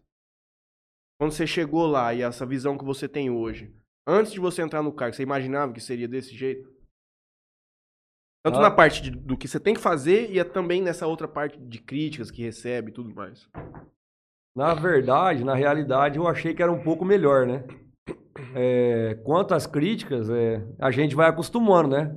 Quando 1.20 1.32
você 1.32 1.48
chegou 1.48 1.86
lá 1.86 2.14
e 2.14 2.22
essa 2.22 2.46
visão 2.46 2.78
que 2.78 2.84
você 2.84 3.08
tem 3.08 3.30
hoje, 3.30 3.74
antes 4.06 4.34
de 4.34 4.40
você 4.40 4.62
entrar 4.62 4.82
no 4.82 4.92
cargo, 4.92 5.16
você 5.16 5.24
imaginava 5.24 5.72
que 5.72 5.80
seria 5.80 6.08
desse 6.08 6.36
jeito? 6.36 6.70
Tanto 8.44 8.60
Ah. 8.60 8.64
na 8.64 8.72
parte 8.72 9.02
de- 9.02 9.12
do 9.12 9.38
que 9.38 9.48
você 9.48 9.60
tem 9.60 9.74
que 9.74 9.80
fazer 9.80 10.30
e 10.30 10.38
é 10.38 10.44
também 10.44 10.82
nessa 10.82 11.08
outra 11.08 11.28
parte 11.28 11.58
de 11.58 11.80
críticas 11.80 12.30
que 12.30 12.44
recebe 12.44 12.90
e 12.90 12.94
tudo 12.94 13.14
mais. 13.16 13.48
Na 14.56 14.74
verdade, 14.74 15.44
na 15.44 15.56
realidade, 15.56 16.18
eu 16.18 16.28
achei 16.28 16.54
que 16.54 16.62
era 16.62 16.72
um 16.72 16.84
pouco 16.84 17.06
melhor, 17.06 17.48
né? 17.48 17.64
É, 18.54 19.18
quanto 19.24 19.54
às 19.54 19.66
críticas, 19.66 20.30
é, 20.30 20.62
a 20.80 20.92
gente 20.92 21.16
vai 21.16 21.30
acostumando, 21.30 21.90
né? 21.90 22.14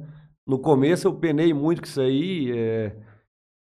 No 0.47 0.59
começo 0.59 1.07
eu 1.07 1.15
penei 1.15 1.55
muito 1.55 1.81
com 1.81 1.87
isso 1.87 2.01
aí, 2.01 2.53
é, 2.57 2.97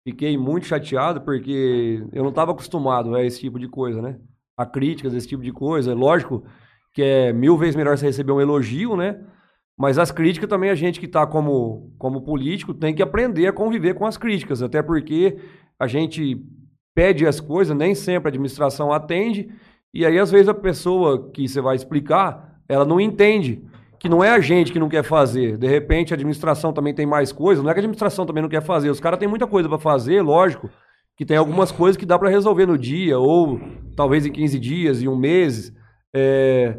fiquei 0.07 0.37
muito 0.37 0.67
chateado 0.67 1.21
porque 1.21 2.05
eu 2.13 2.23
não 2.23 2.31
estava 2.31 2.51
acostumado 2.53 3.15
a 3.15 3.23
esse 3.25 3.41
tipo 3.41 3.59
de 3.59 3.69
coisa, 3.69 4.03
né? 4.03 4.19
A 4.59 4.67
críticas, 4.67 5.15
esse 5.15 5.29
tipo 5.29 5.43
de 5.43 5.53
coisa. 5.53 5.95
Lógico 5.95 6.45
que 6.93 7.03
é 7.03 7.33
mil 7.33 7.57
vezes 7.57 7.77
melhor 7.77 7.97
você 7.97 8.07
receber 8.07 8.33
um 8.33 8.41
elogio, 8.41 8.97
né? 8.97 9.25
Mas 9.79 9.99
as 9.99 10.11
críticas 10.11 10.49
também 10.49 10.71
a 10.71 10.75
gente 10.75 10.99
que 10.99 11.07
está 11.07 11.27
como, 11.27 11.93
como 11.99 12.23
político 12.23 12.73
tem 12.73 12.95
que 12.95 13.03
aprender 13.03 13.47
a 13.47 13.53
conviver 13.53 13.95
com 13.95 14.07
as 14.07 14.17
críticas, 14.17 14.63
até 14.63 14.83
porque 14.83 15.37
a 15.79 15.87
gente 15.87 16.43
pede 16.95 17.27
as 17.27 17.41
coisas, 17.41 17.77
nem 17.77 17.95
sempre 17.95 18.29
a 18.29 18.31
administração 18.31 18.91
atende, 18.91 19.51
e 19.93 20.07
aí 20.07 20.19
às 20.19 20.31
vezes 20.31 20.49
a 20.49 20.55
pessoa 20.55 21.31
que 21.31 21.47
você 21.47 21.61
vai 21.61 21.77
explicar, 21.77 22.59
ela 22.67 22.87
não 22.87 22.99
entende 22.99 23.63
que 23.99 24.09
não 24.09 24.25
é 24.25 24.31
a 24.31 24.41
gente 24.41 24.73
que 24.73 24.79
não 24.79 24.89
quer 24.89 25.03
fazer. 25.03 25.59
De 25.59 25.67
repente 25.67 26.15
a 26.15 26.17
administração 26.17 26.73
também 26.73 26.95
tem 26.95 27.05
mais 27.05 27.31
coisas, 27.31 27.63
não 27.63 27.71
é 27.71 27.75
que 27.75 27.81
a 27.81 27.83
administração 27.83 28.25
também 28.25 28.43
não 28.43 28.49
quer 28.49 28.63
fazer, 28.63 28.89
os 28.89 29.01
caras 29.01 29.19
têm 29.19 29.29
muita 29.29 29.47
coisa 29.47 29.69
para 29.69 29.79
fazer, 29.79 30.23
lógico, 30.23 30.71
que 31.19 31.27
tem 31.27 31.37
algumas 31.37 31.71
coisas 31.71 31.99
que 31.99 32.07
dá 32.07 32.19
para 32.19 32.31
resolver 32.31 32.65
no 32.65 32.79
dia, 32.79 33.19
ou 33.19 33.61
talvez 33.95 34.25
em 34.25 34.33
15 34.33 34.59
dias, 34.59 35.03
em 35.03 35.09
um 35.09 35.17
mês, 35.17 35.71
é, 36.15 36.79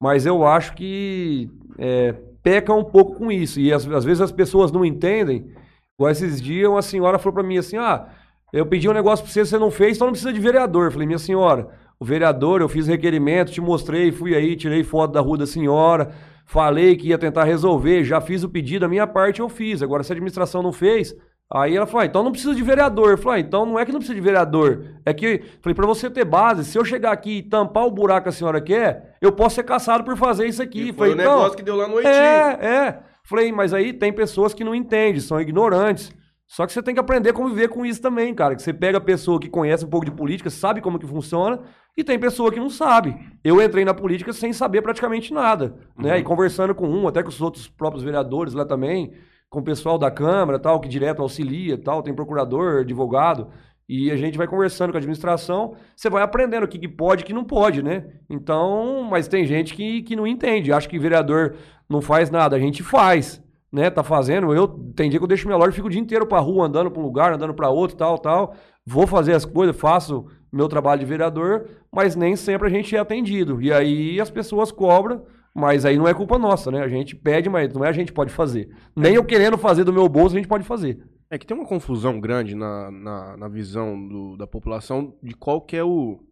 mas 0.00 0.24
eu 0.24 0.46
acho 0.46 0.74
que 0.74 1.50
é, 1.78 2.14
peca 2.42 2.72
um 2.72 2.84
pouco 2.84 3.16
com 3.16 3.30
isso, 3.30 3.60
e 3.60 3.72
às, 3.72 3.86
às 3.88 4.04
vezes 4.04 4.20
as 4.20 4.32
pessoas 4.32 4.72
não 4.72 4.84
entendem, 4.84 5.50
igual 5.98 6.10
esses 6.10 6.40
dias 6.40 6.68
uma 6.68 6.82
senhora 6.82 7.18
falou 7.18 7.34
para 7.34 7.42
mim 7.42 7.58
assim, 7.58 7.76
ah, 7.76 8.08
eu 8.52 8.64
pedi 8.64 8.88
um 8.88 8.92
negócio 8.94 9.24
pra 9.24 9.32
você, 9.32 9.44
você 9.44 9.58
não 9.58 9.70
fez, 9.70 9.96
então 9.96 10.06
não 10.06 10.12
precisa 10.12 10.32
de 10.32 10.40
vereador. 10.40 10.86
Eu 10.86 10.92
falei, 10.92 11.06
minha 11.06 11.18
senhora, 11.18 11.68
o 12.00 12.04
vereador, 12.04 12.60
eu 12.60 12.68
fiz 12.68 12.86
requerimento, 12.86 13.52
te 13.52 13.60
mostrei, 13.60 14.10
fui 14.10 14.34
aí, 14.34 14.56
tirei 14.56 14.82
foto 14.82 15.12
da 15.12 15.20
rua 15.20 15.36
da 15.36 15.46
senhora, 15.46 16.12
falei 16.46 16.96
que 16.96 17.08
ia 17.08 17.18
tentar 17.18 17.44
resolver, 17.44 18.04
já 18.04 18.20
fiz 18.20 18.42
o 18.42 18.48
pedido, 18.48 18.86
a 18.86 18.88
minha 18.88 19.06
parte 19.06 19.40
eu 19.40 19.48
fiz. 19.48 19.82
Agora, 19.82 20.02
se 20.02 20.12
a 20.12 20.14
administração 20.14 20.62
não 20.62 20.72
fez, 20.72 21.14
aí 21.52 21.76
ela 21.76 21.86
falou, 21.86 22.02
ah, 22.02 22.06
então 22.06 22.22
não 22.22 22.32
precisa 22.32 22.54
de 22.54 22.62
vereador. 22.62 23.10
Eu 23.10 23.18
falei, 23.18 23.42
ah, 23.42 23.46
então 23.46 23.64
não 23.64 23.78
é 23.78 23.84
que 23.84 23.92
não 23.92 23.98
precisa 23.98 24.14
de 24.14 24.24
vereador, 24.24 24.84
é 25.04 25.14
que, 25.14 25.42
falei, 25.60 25.74
pra 25.74 25.86
você 25.86 26.10
ter 26.10 26.24
base, 26.24 26.64
se 26.64 26.78
eu 26.78 26.84
chegar 26.84 27.12
aqui 27.12 27.38
e 27.38 27.42
tampar 27.42 27.86
o 27.86 27.90
buraco 27.90 28.24
que 28.24 28.28
a 28.28 28.32
senhora 28.32 28.60
quer, 28.60 29.16
eu 29.20 29.32
posso 29.32 29.56
ser 29.56 29.64
caçado 29.64 30.04
por 30.04 30.16
fazer 30.16 30.46
isso 30.46 30.62
aqui. 30.62 30.88
E 30.88 30.92
foi 30.92 31.10
falei, 31.10 31.12
o 31.12 31.20
então, 31.20 31.36
negócio 31.36 31.56
que 31.56 31.62
deu 31.62 31.76
lá 31.76 31.88
no 31.88 31.98
Haiti. 31.98 32.08
é, 32.08 32.66
é. 32.66 32.98
Falei, 33.24 33.52
mas 33.52 33.74
aí 33.74 33.92
tem 33.92 34.10
pessoas 34.10 34.54
que 34.54 34.64
não 34.64 34.74
entendem, 34.74 35.20
são 35.20 35.38
ignorantes. 35.38 36.10
Só 36.46 36.66
que 36.66 36.72
você 36.72 36.82
tem 36.82 36.94
que 36.94 37.00
aprender 37.00 37.28
a 37.28 37.34
conviver 37.34 37.68
com 37.68 37.84
isso 37.84 38.00
também, 38.00 38.34
cara. 38.34 38.56
Que 38.56 38.62
você 38.62 38.72
pega 38.72 38.96
a 38.96 39.02
pessoa 39.02 39.38
que 39.38 39.50
conhece 39.50 39.84
um 39.84 39.90
pouco 39.90 40.06
de 40.06 40.10
política, 40.10 40.48
sabe 40.48 40.80
como 40.80 40.98
que 40.98 41.06
funciona, 41.06 41.60
e 41.94 42.02
tem 42.02 42.18
pessoa 42.18 42.50
que 42.50 42.58
não 42.58 42.70
sabe. 42.70 43.14
Eu 43.44 43.62
entrei 43.62 43.84
na 43.84 43.92
política 43.92 44.32
sem 44.32 44.50
saber 44.54 44.80
praticamente 44.80 45.34
nada, 45.34 45.76
né? 45.94 46.18
E 46.18 46.22
conversando 46.22 46.74
com 46.74 46.88
um, 46.88 47.06
até 47.06 47.22
com 47.22 47.28
os 47.28 47.40
outros 47.42 47.68
próprios 47.68 48.02
vereadores 48.02 48.54
lá 48.54 48.64
também, 48.64 49.12
com 49.48 49.60
o 49.60 49.64
pessoal 49.64 49.98
da 49.98 50.10
Câmara, 50.10 50.58
tal, 50.58 50.80
que 50.80 50.88
direto 50.88 51.22
auxilia, 51.22 51.78
tal, 51.78 52.02
tem 52.02 52.14
procurador, 52.14 52.80
advogado, 52.80 53.48
e 53.88 54.10
a 54.10 54.16
gente 54.16 54.36
vai 54.36 54.46
conversando 54.46 54.90
com 54.90 54.96
a 54.96 55.00
administração, 55.00 55.74
você 55.96 56.10
vai 56.10 56.22
aprendendo 56.22 56.64
o 56.64 56.68
que, 56.68 56.78
que 56.78 56.88
pode 56.88 57.22
e 57.22 57.24
o 57.24 57.26
que 57.26 57.32
não 57.32 57.44
pode, 57.44 57.82
né? 57.82 58.04
Então, 58.28 59.02
mas 59.10 59.28
tem 59.28 59.46
gente 59.46 59.74
que, 59.74 60.02
que 60.02 60.14
não 60.14 60.26
entende, 60.26 60.72
acha 60.72 60.88
que 60.88 60.98
vereador 60.98 61.56
não 61.88 62.02
faz 62.02 62.30
nada, 62.30 62.54
a 62.54 62.58
gente 62.58 62.82
faz, 62.82 63.42
né? 63.72 63.88
Tá 63.88 64.02
fazendo, 64.02 64.52
eu 64.52 64.68
tem 64.68 65.08
dia 65.08 65.18
que 65.18 65.24
eu 65.24 65.28
deixo 65.28 65.46
minha 65.46 65.56
loja 65.56 65.72
fico 65.72 65.86
o 65.86 65.90
dia 65.90 66.00
inteiro 66.00 66.26
pra 66.26 66.38
rua, 66.38 66.66
andando 66.66 66.90
pra 66.90 67.00
um 67.00 67.04
lugar, 67.04 67.32
andando 67.32 67.54
pra 67.54 67.70
outro, 67.70 67.96
tal, 67.96 68.18
tal, 68.18 68.54
vou 68.84 69.06
fazer 69.06 69.32
as 69.32 69.46
coisas, 69.46 69.74
faço 69.74 70.26
meu 70.52 70.68
trabalho 70.68 71.00
de 71.00 71.06
vereador, 71.06 71.66
mas 71.90 72.14
nem 72.14 72.36
sempre 72.36 72.68
a 72.68 72.70
gente 72.70 72.94
é 72.94 72.98
atendido, 72.98 73.62
e 73.62 73.72
aí 73.72 74.20
as 74.20 74.30
pessoas 74.30 74.70
cobram, 74.70 75.22
mas 75.58 75.84
aí 75.84 75.98
não 75.98 76.06
é 76.06 76.14
culpa 76.14 76.38
nossa, 76.38 76.70
né? 76.70 76.80
A 76.80 76.88
gente 76.88 77.16
pede, 77.16 77.48
mas 77.48 77.72
não 77.72 77.84
é 77.84 77.88
a 77.88 77.92
gente 77.92 78.12
pode 78.12 78.32
fazer. 78.32 78.68
Nem 78.96 79.14
eu 79.16 79.24
querendo 79.24 79.58
fazer 79.58 79.84
do 79.84 79.92
meu 79.92 80.08
bolso, 80.08 80.34
a 80.36 80.38
gente 80.38 80.48
pode 80.48 80.64
fazer. 80.64 81.04
É 81.30 81.36
que 81.36 81.46
tem 81.46 81.56
uma 81.56 81.66
confusão 81.66 82.20
grande 82.20 82.54
na, 82.54 82.90
na, 82.90 83.36
na 83.36 83.48
visão 83.48 84.08
do- 84.08 84.36
da 84.36 84.46
população 84.46 85.18
de 85.22 85.34
qual 85.34 85.60
que 85.60 85.76
é 85.76 85.84
o. 85.84 86.24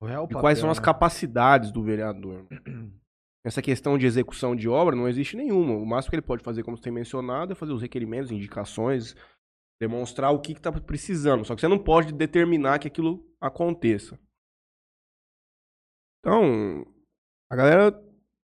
O 0.00 0.06
real 0.06 0.26
de 0.26 0.34
papel, 0.34 0.42
quais 0.42 0.58
são 0.58 0.70
as 0.70 0.78
né? 0.78 0.84
capacidades 0.84 1.70
do 1.70 1.82
vereador. 1.82 2.46
Essa 3.46 3.62
questão 3.62 3.96
de 3.96 4.06
execução 4.06 4.56
de 4.56 4.68
obra 4.68 4.96
não 4.96 5.08
existe 5.08 5.36
nenhuma. 5.36 5.74
O 5.74 5.86
máximo 5.86 6.10
que 6.10 6.16
ele 6.16 6.22
pode 6.26 6.42
fazer, 6.42 6.62
como 6.62 6.76
você 6.76 6.82
tem 6.82 6.92
mencionado, 6.92 7.52
é 7.52 7.54
fazer 7.54 7.72
os 7.72 7.82
requerimentos, 7.82 8.30
indicações, 8.30 9.14
demonstrar 9.80 10.32
o 10.32 10.40
que 10.40 10.52
está 10.52 10.72
precisando. 10.72 11.44
Só 11.44 11.54
que 11.54 11.60
você 11.60 11.68
não 11.68 11.78
pode 11.78 12.12
determinar 12.12 12.78
que 12.78 12.88
aquilo 12.88 13.24
aconteça. 13.40 14.18
Então, 16.20 16.86
a 17.50 17.56
galera 17.56 18.03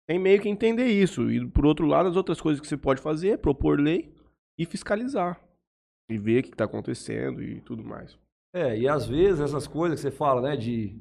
tem 0.06 0.18
meio 0.18 0.40
que 0.40 0.48
entender 0.48 0.86
isso. 0.86 1.30
E 1.30 1.46
por 1.46 1.64
outro 1.64 1.86
lado, 1.86 2.08
as 2.08 2.16
outras 2.16 2.40
coisas 2.40 2.60
que 2.60 2.66
você 2.66 2.76
pode 2.76 3.00
fazer 3.00 3.30
é 3.30 3.36
propor 3.36 3.80
lei 3.80 4.14
e 4.58 4.66
fiscalizar. 4.66 5.40
E 6.10 6.18
ver 6.18 6.40
o 6.40 6.42
que 6.42 6.50
está 6.50 6.64
acontecendo 6.64 7.42
e 7.42 7.60
tudo 7.62 7.82
mais. 7.82 8.18
É, 8.54 8.78
e 8.78 8.86
às 8.86 9.06
vezes 9.06 9.40
essas 9.40 9.66
coisas 9.66 9.98
que 9.98 10.02
você 10.02 10.10
fala, 10.10 10.40
né, 10.40 10.56
de 10.56 10.96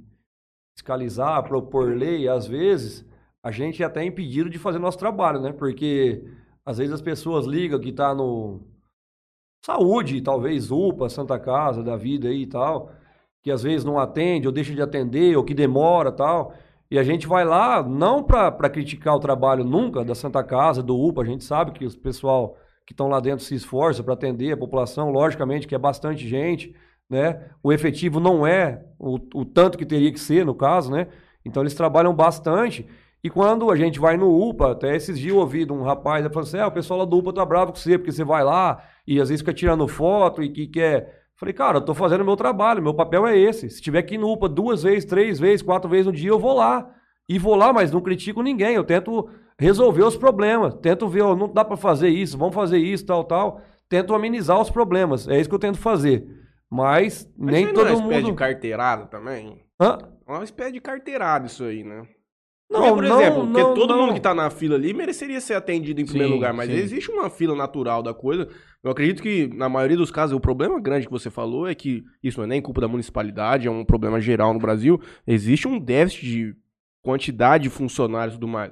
fiscalizar, 0.76 1.44
propor 1.44 1.96
lei, 1.96 2.28
às 2.28 2.48
vezes 2.48 3.06
a 3.44 3.52
gente 3.52 3.84
é 3.84 3.86
até 3.86 4.04
impedido 4.04 4.50
de 4.50 4.58
fazer 4.58 4.80
nosso 4.80 4.98
trabalho, 4.98 5.42
né? 5.42 5.52
Porque 5.52 6.24
às 6.66 6.78
vezes 6.78 6.94
as 6.94 7.02
pessoas 7.02 7.46
ligam 7.46 7.80
que 7.80 7.92
tá 7.92 8.16
no 8.16 8.62
saúde, 9.64 10.22
talvez 10.22 10.72
UPA, 10.72 11.10
Santa 11.10 11.38
Casa 11.38 11.84
da 11.84 11.96
vida 11.96 12.30
aí 12.30 12.44
e 12.44 12.48
tal, 12.48 12.92
que 13.42 13.52
às 13.52 13.62
vezes 13.62 13.84
não 13.84 14.00
atende 14.00 14.48
ou 14.48 14.54
deixa 14.54 14.74
de 14.74 14.82
atender 14.82 15.38
ou 15.38 15.44
que 15.44 15.54
demora 15.54 16.12
tal. 16.12 16.54
E 16.94 17.00
a 17.00 17.02
gente 17.02 17.26
vai 17.26 17.44
lá 17.44 17.82
não 17.82 18.22
para 18.22 18.70
criticar 18.70 19.16
o 19.16 19.20
trabalho 19.20 19.64
nunca 19.64 20.06
da 20.06 20.14
Santa 20.14 20.44
Casa, 20.44 20.84
do 20.84 20.96
UPA, 20.96 21.24
a 21.24 21.26
gente 21.26 21.44
sabe 21.44 21.72
que 21.72 21.84
o 21.84 21.98
pessoal 21.98 22.56
que 22.86 22.94
estão 22.94 23.08
lá 23.08 23.20
dentro 23.20 23.44
se 23.44 23.56
esforça 23.56 24.04
para 24.04 24.14
atender 24.14 24.52
a 24.52 24.58
população, 24.58 25.10
logicamente 25.10 25.66
que 25.66 25.74
é 25.74 25.78
bastante 25.80 26.28
gente, 26.28 26.76
né? 27.10 27.50
O 27.64 27.74
efetivo 27.74 28.20
não 28.20 28.46
é 28.46 28.86
o, 29.00 29.16
o 29.34 29.44
tanto 29.44 29.76
que 29.76 29.88
teria 29.88 30.12
que 30.12 30.20
ser, 30.20 30.46
no 30.46 30.54
caso, 30.54 30.92
né? 30.92 31.08
Então 31.44 31.64
eles 31.64 31.74
trabalham 31.74 32.14
bastante. 32.14 32.88
E 33.24 33.28
quando 33.28 33.72
a 33.72 33.76
gente 33.76 34.00
vai 34.00 34.16
no 34.16 34.30
UPA, 34.48 34.74
até 34.74 34.96
esses 34.96 35.18
dias 35.18 35.34
eu 35.34 35.40
ouvi 35.40 35.66
de 35.66 35.74
um 35.74 35.82
rapaz 35.82 36.24
falando 36.28 36.48
assim: 36.48 36.58
é, 36.58 36.66
o 36.68 36.72
pessoal 36.72 37.00
lá 37.00 37.06
do 37.06 37.18
UPA 37.18 37.34
tá 37.34 37.44
bravo 37.44 37.72
com 37.72 37.80
você, 37.80 37.98
porque 37.98 38.12
você 38.12 38.24
vai 38.24 38.44
lá 38.44 38.84
e 39.08 39.20
às 39.20 39.30
vezes 39.30 39.42
fica 39.42 39.52
tirando 39.52 39.88
foto 39.88 40.44
e 40.44 40.50
que 40.50 40.68
quer. 40.68 41.23
Falei, 41.36 41.54
cara, 41.54 41.78
eu 41.78 41.82
tô 41.82 41.94
fazendo 41.94 42.22
o 42.22 42.26
meu 42.26 42.36
trabalho, 42.36 42.82
meu 42.82 42.94
papel 42.94 43.26
é 43.28 43.38
esse. 43.38 43.70
Se 43.70 43.82
tiver 43.82 44.02
que 44.04 44.16
ir 44.16 44.18
no 44.18 44.32
UPA 44.32 44.48
duas 44.48 44.84
vezes, 44.84 45.06
três 45.06 45.40
vezes, 45.40 45.62
quatro 45.62 45.90
vezes 45.90 46.06
no 46.06 46.12
dia, 46.12 46.30
eu 46.30 46.40
vou 46.40 46.54
lá. 46.56 46.90
E 47.28 47.40
vou 47.40 47.56
lá, 47.56 47.72
mas 47.74 47.92
não 47.92 48.02
critico 48.02 48.42
ninguém. 48.42 48.76
Eu 48.76 48.84
tento 48.84 49.30
resolver 49.58 50.04
os 50.04 50.16
problemas. 50.16 50.74
Tento 50.76 51.08
ver, 51.08 51.22
ó, 51.22 51.36
não 51.36 51.52
dá 51.52 51.66
para 51.66 51.78
fazer 51.78 52.10
isso, 52.10 52.38
vamos 52.38 52.54
fazer 52.54 52.78
isso, 52.78 53.06
tal, 53.06 53.24
tal. 53.24 53.62
Tento 53.90 54.14
amenizar 54.14 54.60
os 54.60 54.70
problemas. 54.70 55.28
É 55.28 55.40
isso 55.40 55.50
que 55.50 55.56
eu 55.56 55.60
tento 55.60 55.78
fazer. 55.78 56.28
Mas, 56.70 57.32
Mas 57.38 57.54
nem 57.54 57.66
aí 57.68 57.74
todo 57.74 57.86
não 57.86 57.92
é 57.92 57.94
uma 57.96 58.02
espécie 58.04 58.22
mundo. 58.24 58.32
de 58.32 58.38
carteirada 58.38 59.06
também? 59.06 59.64
Hã? 59.80 59.98
É 60.28 60.32
uma 60.32 60.44
espécie 60.44 60.72
de 60.72 60.82
carteirada 60.82 61.46
isso 61.46 61.64
aí, 61.64 61.84
né? 61.84 62.08
Não, 62.74 62.82
Porque, 62.82 62.94
por 62.96 63.04
não, 63.04 63.22
exemplo, 63.22 63.46
porque 63.48 63.62
não, 63.64 63.74
todo 63.74 63.96
não. 63.96 64.02
mundo 64.02 64.14
que 64.16 64.20
tá 64.20 64.34
na 64.34 64.50
fila 64.50 64.76
ali 64.76 64.94
mereceria 64.94 65.40
ser 65.40 65.54
atendido 65.54 66.02
em 66.02 66.06
primeiro 66.06 66.30
Sim, 66.30 66.36
lugar, 66.36 66.54
mas 66.54 66.70
sim. 66.70 66.76
existe 66.76 67.12
uma 67.12 67.30
fila 67.30 67.56
natural 67.56 68.02
da 68.04 68.14
coisa. 68.14 68.48
Eu 68.84 68.92
acredito 68.92 69.22
que, 69.22 69.48
na 69.54 69.70
maioria 69.70 69.96
dos 69.96 70.12
casos, 70.12 70.36
o 70.36 70.40
problema 70.40 70.80
grande 70.82 71.06
que 71.06 71.12
você 71.12 71.30
falou 71.30 71.68
é 71.68 71.76
que 71.76 72.04
isso 72.24 72.40
não 72.40 72.46
é 72.46 72.48
nem 72.48 72.62
culpa 72.62 72.82
da 72.82 72.88
municipalidade, 72.88 73.68
é 73.68 73.72
um 73.72 73.86
problema 73.86 74.20
geral 74.20 74.54
no 74.54 74.60
Brasil. 74.60 75.00
Existe 75.26 75.68
um 75.68 75.80
déficit 75.80 76.26
de 76.26 76.56
quantidade 77.02 77.64
de 77.64 77.70
funcionários 77.70 78.36
e 78.36 78.40
tudo 78.40 78.48
mais. 78.48 78.72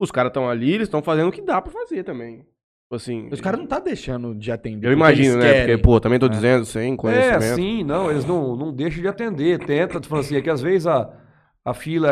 Os 0.00 0.10
caras 0.10 0.30
estão 0.30 0.48
ali, 0.48 0.72
eles 0.72 0.86
estão 0.88 1.02
fazendo 1.02 1.28
o 1.28 1.32
que 1.32 1.42
dá 1.42 1.60
pra 1.62 1.72
fazer 1.72 2.02
também. 2.04 2.38
Tipo 2.38 2.94
Assim, 2.96 3.28
Os 3.30 3.40
caras 3.40 3.60
não 3.60 3.66
tá 3.66 3.78
deixando 3.78 4.34
de 4.34 4.50
atender. 4.50 4.86
Eu 4.86 4.90
porque 4.92 4.94
imagino, 4.94 5.34
eles 5.34 5.44
né? 5.44 5.52
querem. 5.52 5.66
Porque, 5.76 5.82
pô, 5.82 6.00
também 6.00 6.18
tô 6.18 6.26
É. 6.26 6.30
dizendo, 6.30 6.64
sem 6.64 6.92
É, 6.94 6.96
conhecimento. 6.96 7.54
sim, 7.56 7.84
não, 7.84 8.10
eles 8.10 8.24
não, 8.24 8.56
não 8.56 8.72
deixam 8.72 9.02
de 9.02 9.08
atender. 9.08 9.58
Tenta, 9.64 10.00
tu 10.00 10.08
fala 10.08 10.20
assim, 10.22 10.36
é 10.36 10.40
que 10.40 10.48
às 10.48 10.62
vezes 10.62 10.86
a, 10.86 11.10
a 11.64 11.74
fila 11.74 12.08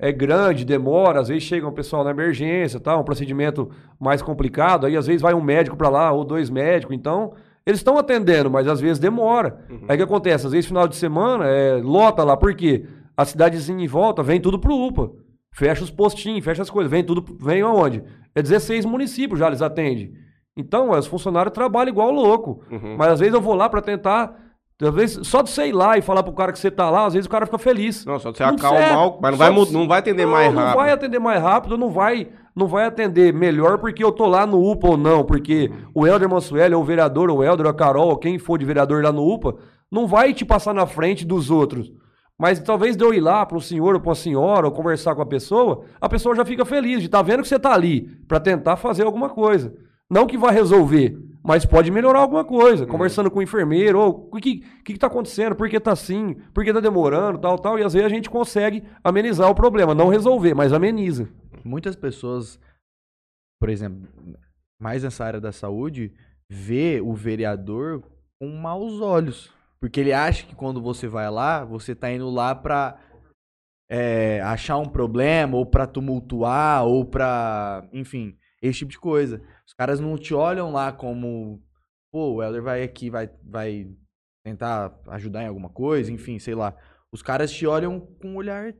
é, 0.00 0.08
é 0.08 0.12
grande, 0.12 0.64
demora, 0.64 1.20
às 1.20 1.28
vezes 1.28 1.44
chega 1.44 1.66
um 1.66 1.72
pessoal 1.72 2.02
na 2.02 2.10
emergência, 2.10 2.80
tá, 2.80 2.96
um 2.96 3.04
procedimento 3.04 3.70
mais 4.00 4.20
complicado, 4.20 4.86
aí 4.86 4.96
às 4.96 5.06
vezes 5.06 5.22
vai 5.22 5.34
um 5.34 5.42
médico 5.42 5.76
pra 5.76 5.88
lá 5.88 6.10
ou 6.12 6.24
dois 6.24 6.50
médicos, 6.50 6.96
então 6.96 7.32
eles 7.64 7.80
estão 7.80 7.98
atendendo, 7.98 8.50
mas 8.50 8.68
às 8.68 8.80
vezes 8.80 8.98
demora. 8.98 9.64
Uhum. 9.68 9.84
Aí 9.88 9.94
o 9.94 9.98
que 9.98 10.04
acontece? 10.04 10.46
Às 10.46 10.52
vezes 10.52 10.66
final 10.66 10.86
de 10.86 10.96
semana 10.96 11.46
é, 11.46 11.80
lota 11.82 12.22
lá, 12.22 12.36
por 12.36 12.54
quê? 12.54 12.86
A 13.16 13.24
cidadezinha 13.24 13.84
em 13.84 13.88
volta 13.88 14.22
vem 14.22 14.40
tudo 14.40 14.58
pro 14.58 14.74
UPA. 14.74 15.10
Fecha 15.52 15.82
os 15.82 15.90
postinhos, 15.90 16.44
fecha 16.44 16.62
as 16.62 16.70
coisas, 16.70 16.90
vem 16.90 17.02
tudo, 17.02 17.24
vem 17.40 17.62
aonde? 17.62 18.04
É 18.34 18.42
16 18.42 18.84
municípios 18.84 19.38
já 19.38 19.46
eles 19.46 19.62
atendem. 19.62 20.12
Então, 20.56 20.90
os 20.90 21.06
funcionários 21.06 21.52
trabalham 21.52 21.90
igual 21.90 22.10
louco. 22.10 22.62
Uhum. 22.70 22.96
Mas 22.96 23.12
às 23.12 23.20
vezes 23.20 23.34
eu 23.34 23.40
vou 23.40 23.54
lá 23.54 23.68
pra 23.68 23.82
tentar. 23.82 24.45
Às 24.80 24.94
vezes, 24.94 25.26
só 25.26 25.40
de 25.40 25.48
você 25.50 25.68
ir 25.68 25.72
lá 25.72 25.96
e 25.96 26.02
falar 26.02 26.22
pro 26.22 26.34
cara 26.34 26.52
que 26.52 26.58
você 26.58 26.70
tá 26.70 26.90
lá, 26.90 27.06
às 27.06 27.14
vezes 27.14 27.26
o 27.26 27.30
cara 27.30 27.46
fica 27.46 27.56
feliz. 27.56 28.04
Não, 28.04 28.18
só 28.18 28.30
de 28.30 28.36
você 28.36 28.44
Não 28.44 28.54
acalmar, 28.54 29.08
o- 29.08 29.18
mas 29.22 29.30
não 29.30 29.38
vai, 29.38 29.64
de- 29.64 29.72
não 29.72 29.88
vai 29.88 29.98
atender 30.00 30.24
não, 30.26 30.32
mais 30.32 30.52
Não 30.52 30.60
rápido. 30.62 30.76
vai 30.76 30.90
atender 30.92 31.18
mais 31.18 31.42
rápido, 31.42 31.78
não 31.78 31.90
vai, 31.90 32.28
não 32.54 32.66
vai 32.66 32.84
atender 32.84 33.32
melhor 33.32 33.78
porque 33.78 34.04
eu 34.04 34.12
tô 34.12 34.26
lá 34.26 34.46
no 34.46 34.60
UPA 34.62 34.88
ou 34.90 34.96
não. 34.98 35.24
Porque 35.24 35.70
o 35.94 36.06
Helder 36.06 36.28
Mansueli, 36.28 36.74
ou 36.74 36.82
o 36.82 36.84
vereador, 36.84 37.30
ou 37.30 37.38
o 37.38 37.44
Helder, 37.44 37.64
ou 37.66 37.70
a 37.70 37.74
Carol, 37.74 38.08
ou 38.10 38.16
quem 38.18 38.38
for 38.38 38.58
de 38.58 38.66
vereador 38.66 39.02
lá 39.02 39.10
no 39.10 39.26
UPA, 39.26 39.54
não 39.90 40.06
vai 40.06 40.34
te 40.34 40.44
passar 40.44 40.74
na 40.74 40.84
frente 40.86 41.24
dos 41.24 41.50
outros. 41.50 41.90
Mas 42.38 42.60
talvez 42.60 42.98
de 42.98 43.02
eu 43.02 43.14
ir 43.14 43.20
lá 43.20 43.46
para 43.46 43.56
um 43.56 43.60
senhor 43.60 43.94
ou 43.94 44.00
para 44.00 44.10
uma 44.10 44.14
senhora 44.14 44.66
ou 44.66 44.72
conversar 44.72 45.14
com 45.14 45.22
a 45.22 45.26
pessoa, 45.26 45.84
a 45.98 46.06
pessoa 46.06 46.36
já 46.36 46.44
fica 46.44 46.66
feliz 46.66 47.00
de 47.00 47.06
estar 47.06 47.22
vendo 47.22 47.40
que 47.40 47.48
você 47.48 47.58
tá 47.58 47.72
ali 47.72 48.02
para 48.28 48.38
tentar 48.38 48.76
fazer 48.76 49.04
alguma 49.04 49.30
coisa. 49.30 49.72
Não 50.10 50.26
que 50.26 50.36
vai 50.36 50.52
resolver, 50.52 51.16
mas 51.46 51.64
pode 51.64 51.92
melhorar 51.92 52.18
alguma 52.18 52.44
coisa. 52.44 52.84
Conversando 52.84 53.30
com 53.30 53.38
o 53.38 53.42
enfermeiro, 53.42 54.00
ou 54.00 54.28
o 54.32 54.40
que, 54.40 54.56
que, 54.56 54.92
que 54.92 54.98
tá 54.98 55.06
acontecendo, 55.06 55.54
por 55.54 55.68
que 55.68 55.78
tá 55.78 55.92
assim, 55.92 56.34
por 56.52 56.64
que 56.64 56.72
tá 56.72 56.80
demorando, 56.80 57.38
tal, 57.38 57.56
tal. 57.56 57.78
E 57.78 57.84
às 57.84 57.92
vezes 57.92 58.06
a 58.06 58.14
gente 58.14 58.28
consegue 58.28 58.82
amenizar 59.04 59.48
o 59.48 59.54
problema. 59.54 59.94
Não 59.94 60.08
resolver, 60.08 60.54
mas 60.54 60.72
ameniza. 60.72 61.28
Muitas 61.64 61.94
pessoas, 61.94 62.58
por 63.60 63.68
exemplo, 63.68 64.08
mais 64.80 65.04
nessa 65.04 65.24
área 65.24 65.40
da 65.40 65.52
saúde, 65.52 66.12
vê 66.50 67.00
o 67.00 67.14
vereador 67.14 68.02
com 68.40 68.48
maus 68.48 69.00
olhos. 69.00 69.54
Porque 69.78 70.00
ele 70.00 70.12
acha 70.12 70.44
que 70.46 70.54
quando 70.56 70.82
você 70.82 71.06
vai 71.06 71.30
lá, 71.30 71.64
você 71.64 71.94
tá 71.94 72.10
indo 72.10 72.28
lá 72.28 72.56
pra 72.56 72.98
é, 73.88 74.40
achar 74.40 74.78
um 74.78 74.88
problema, 74.88 75.56
ou 75.56 75.64
pra 75.64 75.86
tumultuar, 75.86 76.84
ou 76.84 77.04
pra. 77.04 77.88
Enfim, 77.92 78.36
esse 78.60 78.80
tipo 78.80 78.90
de 78.90 78.98
coisa. 78.98 79.40
Os 79.66 79.74
caras 79.74 80.00
não 80.00 80.16
te 80.16 80.32
olham 80.34 80.72
lá 80.72 80.92
como. 80.92 81.60
Pô, 82.12 82.34
o 82.34 82.42
Helder 82.42 82.62
vai 82.62 82.82
aqui, 82.82 83.10
vai, 83.10 83.28
vai 83.44 83.88
tentar 84.44 84.94
ajudar 85.08 85.42
em 85.42 85.48
alguma 85.48 85.68
coisa, 85.68 86.12
enfim, 86.12 86.38
sei 86.38 86.54
lá. 86.54 86.74
Os 87.12 87.20
caras 87.22 87.50
te 87.50 87.66
olham 87.66 88.00
com 88.00 88.28
um 88.28 88.36
olhar 88.36 88.72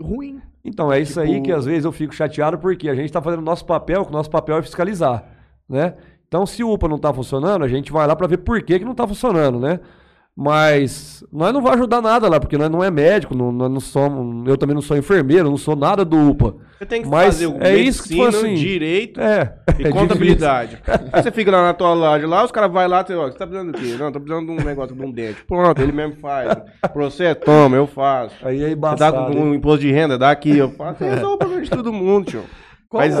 ruim. 0.00 0.40
Então, 0.64 0.92
é 0.92 1.00
isso 1.00 1.20
Tipo- 1.20 1.32
aí 1.34 1.42
que 1.42 1.52
às 1.52 1.64
vezes 1.64 1.84
eu 1.84 1.92
fico 1.92 2.14
chateado 2.14 2.58
porque 2.58 2.88
a 2.88 2.94
gente 2.94 3.06
está 3.06 3.22
fazendo 3.22 3.40
o 3.40 3.44
nosso 3.44 3.64
papel, 3.64 4.04
que 4.04 4.10
o 4.10 4.12
nosso 4.12 4.30
papel 4.30 4.56
é 4.56 4.62
fiscalizar, 4.62 5.24
né? 5.68 5.96
Então, 6.26 6.46
se 6.46 6.64
o 6.64 6.72
UPA 6.72 6.88
não 6.88 6.96
está 6.96 7.12
funcionando, 7.12 7.62
a 7.64 7.68
gente 7.68 7.92
vai 7.92 8.06
lá 8.06 8.16
para 8.16 8.26
ver 8.26 8.38
por 8.38 8.60
que, 8.62 8.78
que 8.78 8.84
não 8.84 8.92
está 8.92 9.06
funcionando, 9.06 9.60
né? 9.60 9.80
Mas 10.34 11.22
nós 11.30 11.52
não 11.52 11.60
vai 11.60 11.74
ajudar 11.74 12.00
nada 12.00 12.26
lá, 12.26 12.40
porque 12.40 12.56
nós 12.56 12.70
não 12.70 12.82
é 12.82 12.90
médico, 12.90 13.34
não, 13.34 13.52
nós 13.52 13.70
não 13.70 13.80
somos, 13.80 14.48
eu 14.48 14.56
também 14.56 14.74
não 14.74 14.80
sou 14.80 14.96
enfermeiro, 14.96 15.50
não 15.50 15.58
sou 15.58 15.76
nada 15.76 16.06
do 16.06 16.16
UPA. 16.30 16.54
Você 16.78 16.86
tem 16.86 17.02
que 17.02 17.08
Mas 17.08 17.34
fazer 17.34 17.46
o 17.48 17.62
é 17.62 17.76
isso 17.76 18.02
que, 18.04 18.08
tipo 18.08 18.24
assim, 18.24 18.54
direito 18.54 19.20
É. 19.20 19.58
e 19.78 19.90
contabilidade. 19.90 20.80
Aí 21.12 21.22
você 21.22 21.30
fica 21.30 21.50
lá 21.50 21.62
na 21.64 21.74
tua 21.74 21.92
loja, 21.92 22.26
lá 22.26 22.42
os 22.44 22.50
caras 22.50 22.72
vão 22.72 22.86
lá, 22.88 23.04
você, 23.04 23.14
ó, 23.14 23.30
você 23.30 23.36
tá 23.36 23.46
precisando 23.46 23.72
do 23.72 23.78
quê? 23.78 23.94
Não, 23.98 24.10
tô 24.10 24.18
precisando 24.20 24.46
de 24.46 24.62
um 24.62 24.64
negócio 24.64 24.96
de 24.96 25.02
um 25.02 25.12
dente. 25.12 25.44
Pronto, 25.44 25.82
ele 25.82 25.92
mesmo 25.92 26.16
faz. 26.16 26.56
Você, 26.94 27.34
toma, 27.34 27.76
eu 27.76 27.86
faço. 27.86 28.34
Aí 28.42 28.62
é 28.62 28.68
Você 28.68 28.72
embaçado. 28.72 29.16
dá 29.16 29.26
com 29.26 29.38
um 29.38 29.54
imposto 29.54 29.80
de 29.80 29.92
renda, 29.92 30.16
dá 30.16 30.30
aqui, 30.30 30.56
eu 30.56 30.70
faço. 30.70 31.04
Resolve 31.04 31.34
o 31.34 31.38
problema 31.38 31.62
de 31.62 31.70
todo 31.70 31.92
mundo, 31.92 32.24
tio. 32.30 32.44
Qual, 32.88 33.02
Mas 33.02 33.14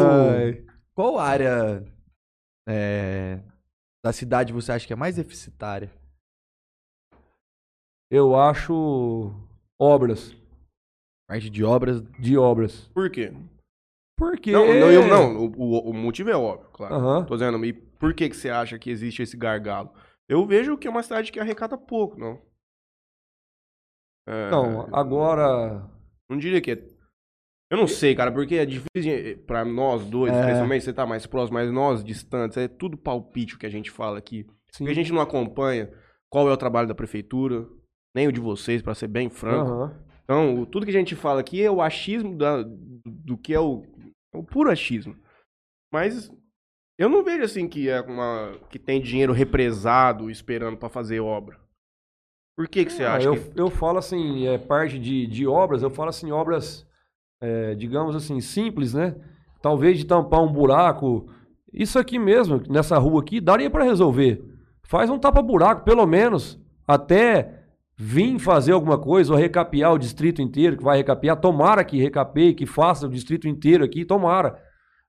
qual 0.94 1.18
área 1.18 1.84
é, 2.66 3.38
da 4.02 4.12
cidade 4.12 4.50
você 4.52 4.72
acha 4.72 4.86
que 4.86 4.92
é 4.94 4.96
mais 4.96 5.16
deficitária? 5.16 5.90
Eu 8.12 8.36
acho 8.36 9.32
obras. 9.80 10.36
Parte 11.26 11.48
de 11.48 11.64
obras. 11.64 12.02
De 12.18 12.36
obras. 12.36 12.86
Por 12.94 13.10
quê? 13.10 13.32
Porque. 14.18 14.52
Não, 14.52 14.66
não, 14.66 14.90
eu, 14.92 15.08
não 15.08 15.46
o, 15.46 15.52
o- 15.56 15.90
o 15.90 15.94
motivo 15.94 16.28
é 16.30 16.36
óbvio, 16.36 16.68
claro. 16.72 16.94
Aham. 16.94 17.24
Tô 17.24 17.34
dizendo, 17.34 17.64
e 17.64 17.72
por 17.72 18.12
que, 18.12 18.28
que 18.28 18.36
você 18.36 18.50
acha 18.50 18.78
que 18.78 18.90
existe 18.90 19.22
esse 19.22 19.36
gargalo? 19.36 19.92
Eu 20.28 20.46
vejo 20.46 20.76
que 20.76 20.86
é 20.86 20.90
uma 20.90 21.02
cidade 21.02 21.32
que 21.32 21.40
arrecada 21.40 21.76
pouco, 21.78 22.18
não. 22.18 22.38
É, 24.26 24.50
Não, 24.50 24.94
agora. 24.94 25.88
Não 26.30 26.38
diria 26.38 26.60
que 26.60 26.72
é. 26.72 26.92
Eu 27.70 27.78
não 27.78 27.86
sei, 27.88 28.14
cara, 28.14 28.30
porque 28.30 28.56
é 28.56 28.66
difícil 28.66 28.90
de- 29.02 29.36
pra 29.46 29.64
nós 29.64 30.04
dois, 30.04 30.32
É. 30.32 30.38
especialmente, 30.40 30.84
você 30.84 30.92
tá 30.92 31.06
mais 31.06 31.26
próximo, 31.26 31.54
mas 31.54 31.72
nós 31.72 32.04
distantes, 32.04 32.58
é 32.58 32.68
tudo 32.68 32.96
palpite 32.98 33.54
o 33.54 33.58
que 33.58 33.64
a 33.66 33.70
gente 33.70 33.90
fala 33.90 34.18
aqui. 34.18 34.44
Sim. 34.70 34.84
Porque 34.84 34.90
a 34.92 34.94
gente 34.94 35.12
não 35.12 35.20
acompanha 35.22 35.90
qual 36.30 36.48
é 36.48 36.52
o 36.52 36.56
trabalho 36.56 36.86
da 36.86 36.94
prefeitura, 36.94 37.66
nem 38.14 38.28
o 38.28 38.32
de 38.32 38.40
vocês, 38.40 38.82
pra 38.82 38.94
ser 38.94 39.08
bem 39.08 39.28
franco. 39.30 39.70
Aham. 39.70 39.94
Então, 40.24 40.64
tudo 40.66 40.84
que 40.86 40.90
a 40.90 40.98
gente 40.98 41.16
fala 41.16 41.40
aqui 41.40 41.62
é 41.62 41.70
o 41.70 41.82
achismo 41.82 42.36
da, 42.36 42.62
do 43.04 43.36
que 43.36 43.52
é 43.52 43.60
o, 43.60 43.84
é 44.32 44.38
o 44.38 44.42
puro 44.42 44.70
achismo. 44.70 45.16
Mas 45.92 46.30
eu 46.98 47.08
não 47.08 47.22
vejo 47.24 47.42
assim 47.42 47.68
que 47.68 47.88
é 47.88 48.00
uma 48.00 48.58
que 48.70 48.78
tem 48.78 49.00
dinheiro 49.00 49.32
represado 49.32 50.30
esperando 50.30 50.76
pra 50.76 50.88
fazer 50.88 51.20
obra. 51.20 51.60
Por 52.56 52.68
que 52.68 52.84
que 52.84 52.92
você 52.92 53.04
Ah, 53.04 53.14
acha 53.14 53.28
eu, 53.28 53.34
que 53.34 53.60
eu 53.60 53.70
falo 53.70 53.98
assim, 53.98 54.46
é 54.46 54.58
parte 54.58 54.98
de, 54.98 55.26
de 55.26 55.46
obras, 55.46 55.82
eu 55.82 55.90
falo 55.90 56.10
assim, 56.10 56.30
obras, 56.30 56.86
é, 57.40 57.74
digamos 57.74 58.14
assim, 58.14 58.40
simples, 58.40 58.94
né? 58.94 59.16
Talvez 59.60 59.98
de 59.98 60.06
tampar 60.06 60.40
um 60.42 60.52
buraco. 60.52 61.28
Isso 61.72 61.98
aqui 61.98 62.18
mesmo, 62.18 62.62
nessa 62.68 62.98
rua 62.98 63.22
aqui, 63.22 63.40
daria 63.40 63.70
para 63.70 63.84
resolver. 63.84 64.44
Faz 64.84 65.08
um 65.08 65.18
tapa-buraco, 65.18 65.84
pelo 65.84 66.06
menos, 66.06 66.60
até 66.86 67.61
vir 68.04 68.36
fazer 68.40 68.72
alguma 68.72 68.98
coisa 68.98 69.32
ou 69.32 69.38
recapear 69.38 69.92
o 69.92 69.98
distrito 69.98 70.42
inteiro, 70.42 70.76
que 70.76 70.82
vai 70.82 70.96
recapear. 70.96 71.36
Tomara 71.36 71.84
que 71.84 72.00
recapeie, 72.00 72.52
que 72.52 72.66
faça 72.66 73.06
o 73.06 73.08
distrito 73.08 73.46
inteiro 73.46 73.84
aqui, 73.84 74.04
tomara. 74.04 74.58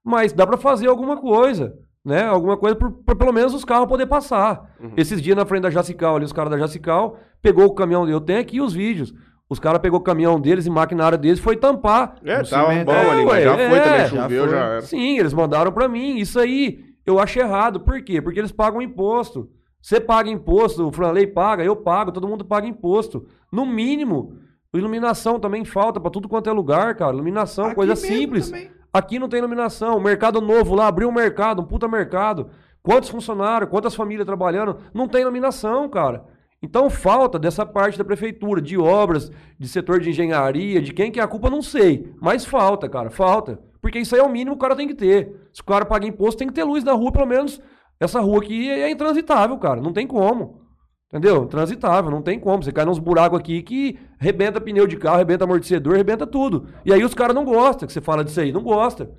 Mas 0.04 0.32
dá 0.32 0.46
para 0.46 0.56
fazer 0.56 0.86
alguma 0.86 1.16
coisa, 1.16 1.74
né? 2.04 2.22
Alguma 2.22 2.56
coisa 2.56 2.76
para 2.76 3.16
pelo 3.16 3.32
menos 3.32 3.52
os 3.52 3.64
carros 3.64 3.88
poder 3.88 4.06
passar. 4.06 4.72
Uhum. 4.80 4.92
Esses 4.96 5.20
dias 5.20 5.36
na 5.36 5.44
frente 5.44 5.62
da 5.64 5.70
Jacical, 5.70 6.14
ali 6.14 6.24
os 6.24 6.32
caras 6.32 6.52
da 6.52 6.58
Jacical, 6.58 7.18
pegou 7.42 7.64
o 7.64 7.74
caminhão, 7.74 8.08
eu 8.08 8.20
tenho 8.20 8.38
aqui 8.38 8.60
os 8.60 8.72
vídeos. 8.72 9.12
Os 9.50 9.58
caras 9.58 9.80
pegou 9.80 9.98
o 9.98 10.02
caminhão 10.02 10.40
deles 10.40 10.64
e 10.64 10.70
maquinária 10.70 11.18
deles 11.18 11.40
foi 11.40 11.56
tampar. 11.56 12.14
É, 12.24 12.44
tava 12.44 12.70
cimento. 12.70 12.86
bom 12.86 12.92
É, 12.92 13.10
ali, 13.10 13.24
ué, 13.24 13.26
mas 13.26 13.44
já 13.44 13.54
foi 13.56 13.64
é, 13.64 13.80
também, 13.80 13.98
já 13.98 14.08
choveu, 14.08 14.42
foi. 14.44 14.52
já 14.52 14.64
era. 14.64 14.80
Sim, 14.82 15.18
eles 15.18 15.34
mandaram 15.34 15.72
pra 15.72 15.88
mim. 15.88 16.18
Isso 16.18 16.38
aí 16.38 16.78
eu 17.04 17.18
acho 17.18 17.40
errado. 17.40 17.80
Por 17.80 18.00
quê? 18.02 18.22
Porque 18.22 18.38
eles 18.38 18.52
pagam 18.52 18.80
imposto. 18.80 19.48
Você 19.84 20.00
paga 20.00 20.30
imposto, 20.30 20.88
o 20.88 20.90
Franley 20.90 21.26
paga, 21.26 21.62
eu 21.62 21.76
pago, 21.76 22.10
todo 22.10 22.26
mundo 22.26 22.42
paga 22.42 22.66
imposto. 22.66 23.26
No 23.52 23.66
mínimo, 23.66 24.38
iluminação 24.72 25.38
também 25.38 25.62
falta 25.62 26.00
pra 26.00 26.10
tudo 26.10 26.26
quanto 26.26 26.48
é 26.48 26.52
lugar, 26.54 26.94
cara. 26.94 27.12
Iluminação, 27.12 27.66
Aqui 27.66 27.74
coisa 27.74 27.94
simples. 27.94 28.46
também. 28.46 28.70
Aqui 28.90 29.18
não 29.18 29.28
tem 29.28 29.40
iluminação. 29.40 30.00
Mercado 30.00 30.40
novo 30.40 30.74
lá, 30.74 30.86
abriu 30.86 31.10
um 31.10 31.12
mercado, 31.12 31.60
um 31.60 31.66
puta 31.66 31.86
mercado. 31.86 32.48
Quantos 32.82 33.10
funcionários, 33.10 33.68
quantas 33.68 33.94
famílias 33.94 34.24
trabalhando? 34.24 34.78
Não 34.94 35.06
tem 35.06 35.20
iluminação, 35.20 35.86
cara. 35.86 36.24
Então 36.62 36.88
falta 36.88 37.38
dessa 37.38 37.66
parte 37.66 37.98
da 37.98 38.04
prefeitura, 38.06 38.62
de 38.62 38.78
obras, 38.78 39.30
de 39.58 39.68
setor 39.68 40.00
de 40.00 40.08
engenharia, 40.08 40.80
de 40.80 40.94
quem 40.94 41.12
que 41.12 41.20
é 41.20 41.22
a 41.22 41.28
culpa, 41.28 41.50
não 41.50 41.60
sei. 41.60 42.10
Mas 42.22 42.46
falta, 42.46 42.88
cara, 42.88 43.10
falta. 43.10 43.60
Porque 43.82 43.98
isso 43.98 44.14
aí 44.14 44.22
é 44.22 44.24
o 44.24 44.30
mínimo 44.30 44.52
que 44.52 44.60
o 44.60 44.62
cara 44.62 44.74
tem 44.74 44.88
que 44.88 44.94
ter. 44.94 45.50
Se 45.52 45.60
o 45.60 45.64
cara 45.66 45.84
paga 45.84 46.06
imposto, 46.06 46.38
tem 46.38 46.48
que 46.48 46.54
ter 46.54 46.64
luz 46.64 46.82
na 46.82 46.94
rua, 46.94 47.12
pelo 47.12 47.26
menos. 47.26 47.60
Essa 48.00 48.20
rua 48.20 48.38
aqui 48.38 48.68
é 48.70 48.90
intransitável, 48.90 49.56
cara. 49.58 49.80
Não 49.80 49.92
tem 49.92 50.06
como. 50.06 50.62
Entendeu? 51.08 51.46
Transitável, 51.46 52.10
não 52.10 52.22
tem 52.22 52.38
como. 52.40 52.62
Você 52.62 52.72
cai 52.72 52.84
nos 52.84 52.98
buracos 52.98 53.38
aqui 53.38 53.62
que 53.62 53.98
rebenta 54.18 54.60
pneu 54.60 54.86
de 54.86 54.96
carro, 54.96 55.18
rebenta 55.18 55.44
amortecedor, 55.44 55.94
rebenta 55.96 56.26
tudo. 56.26 56.66
E 56.84 56.92
aí 56.92 57.04
os 57.04 57.14
caras 57.14 57.34
não 57.36 57.44
gostam 57.44 57.86
que 57.86 57.92
você 57.92 58.00
fala 58.00 58.24
disso 58.24 58.40
aí. 58.40 58.50
Não 58.50 58.62
gosta. 58.62 59.10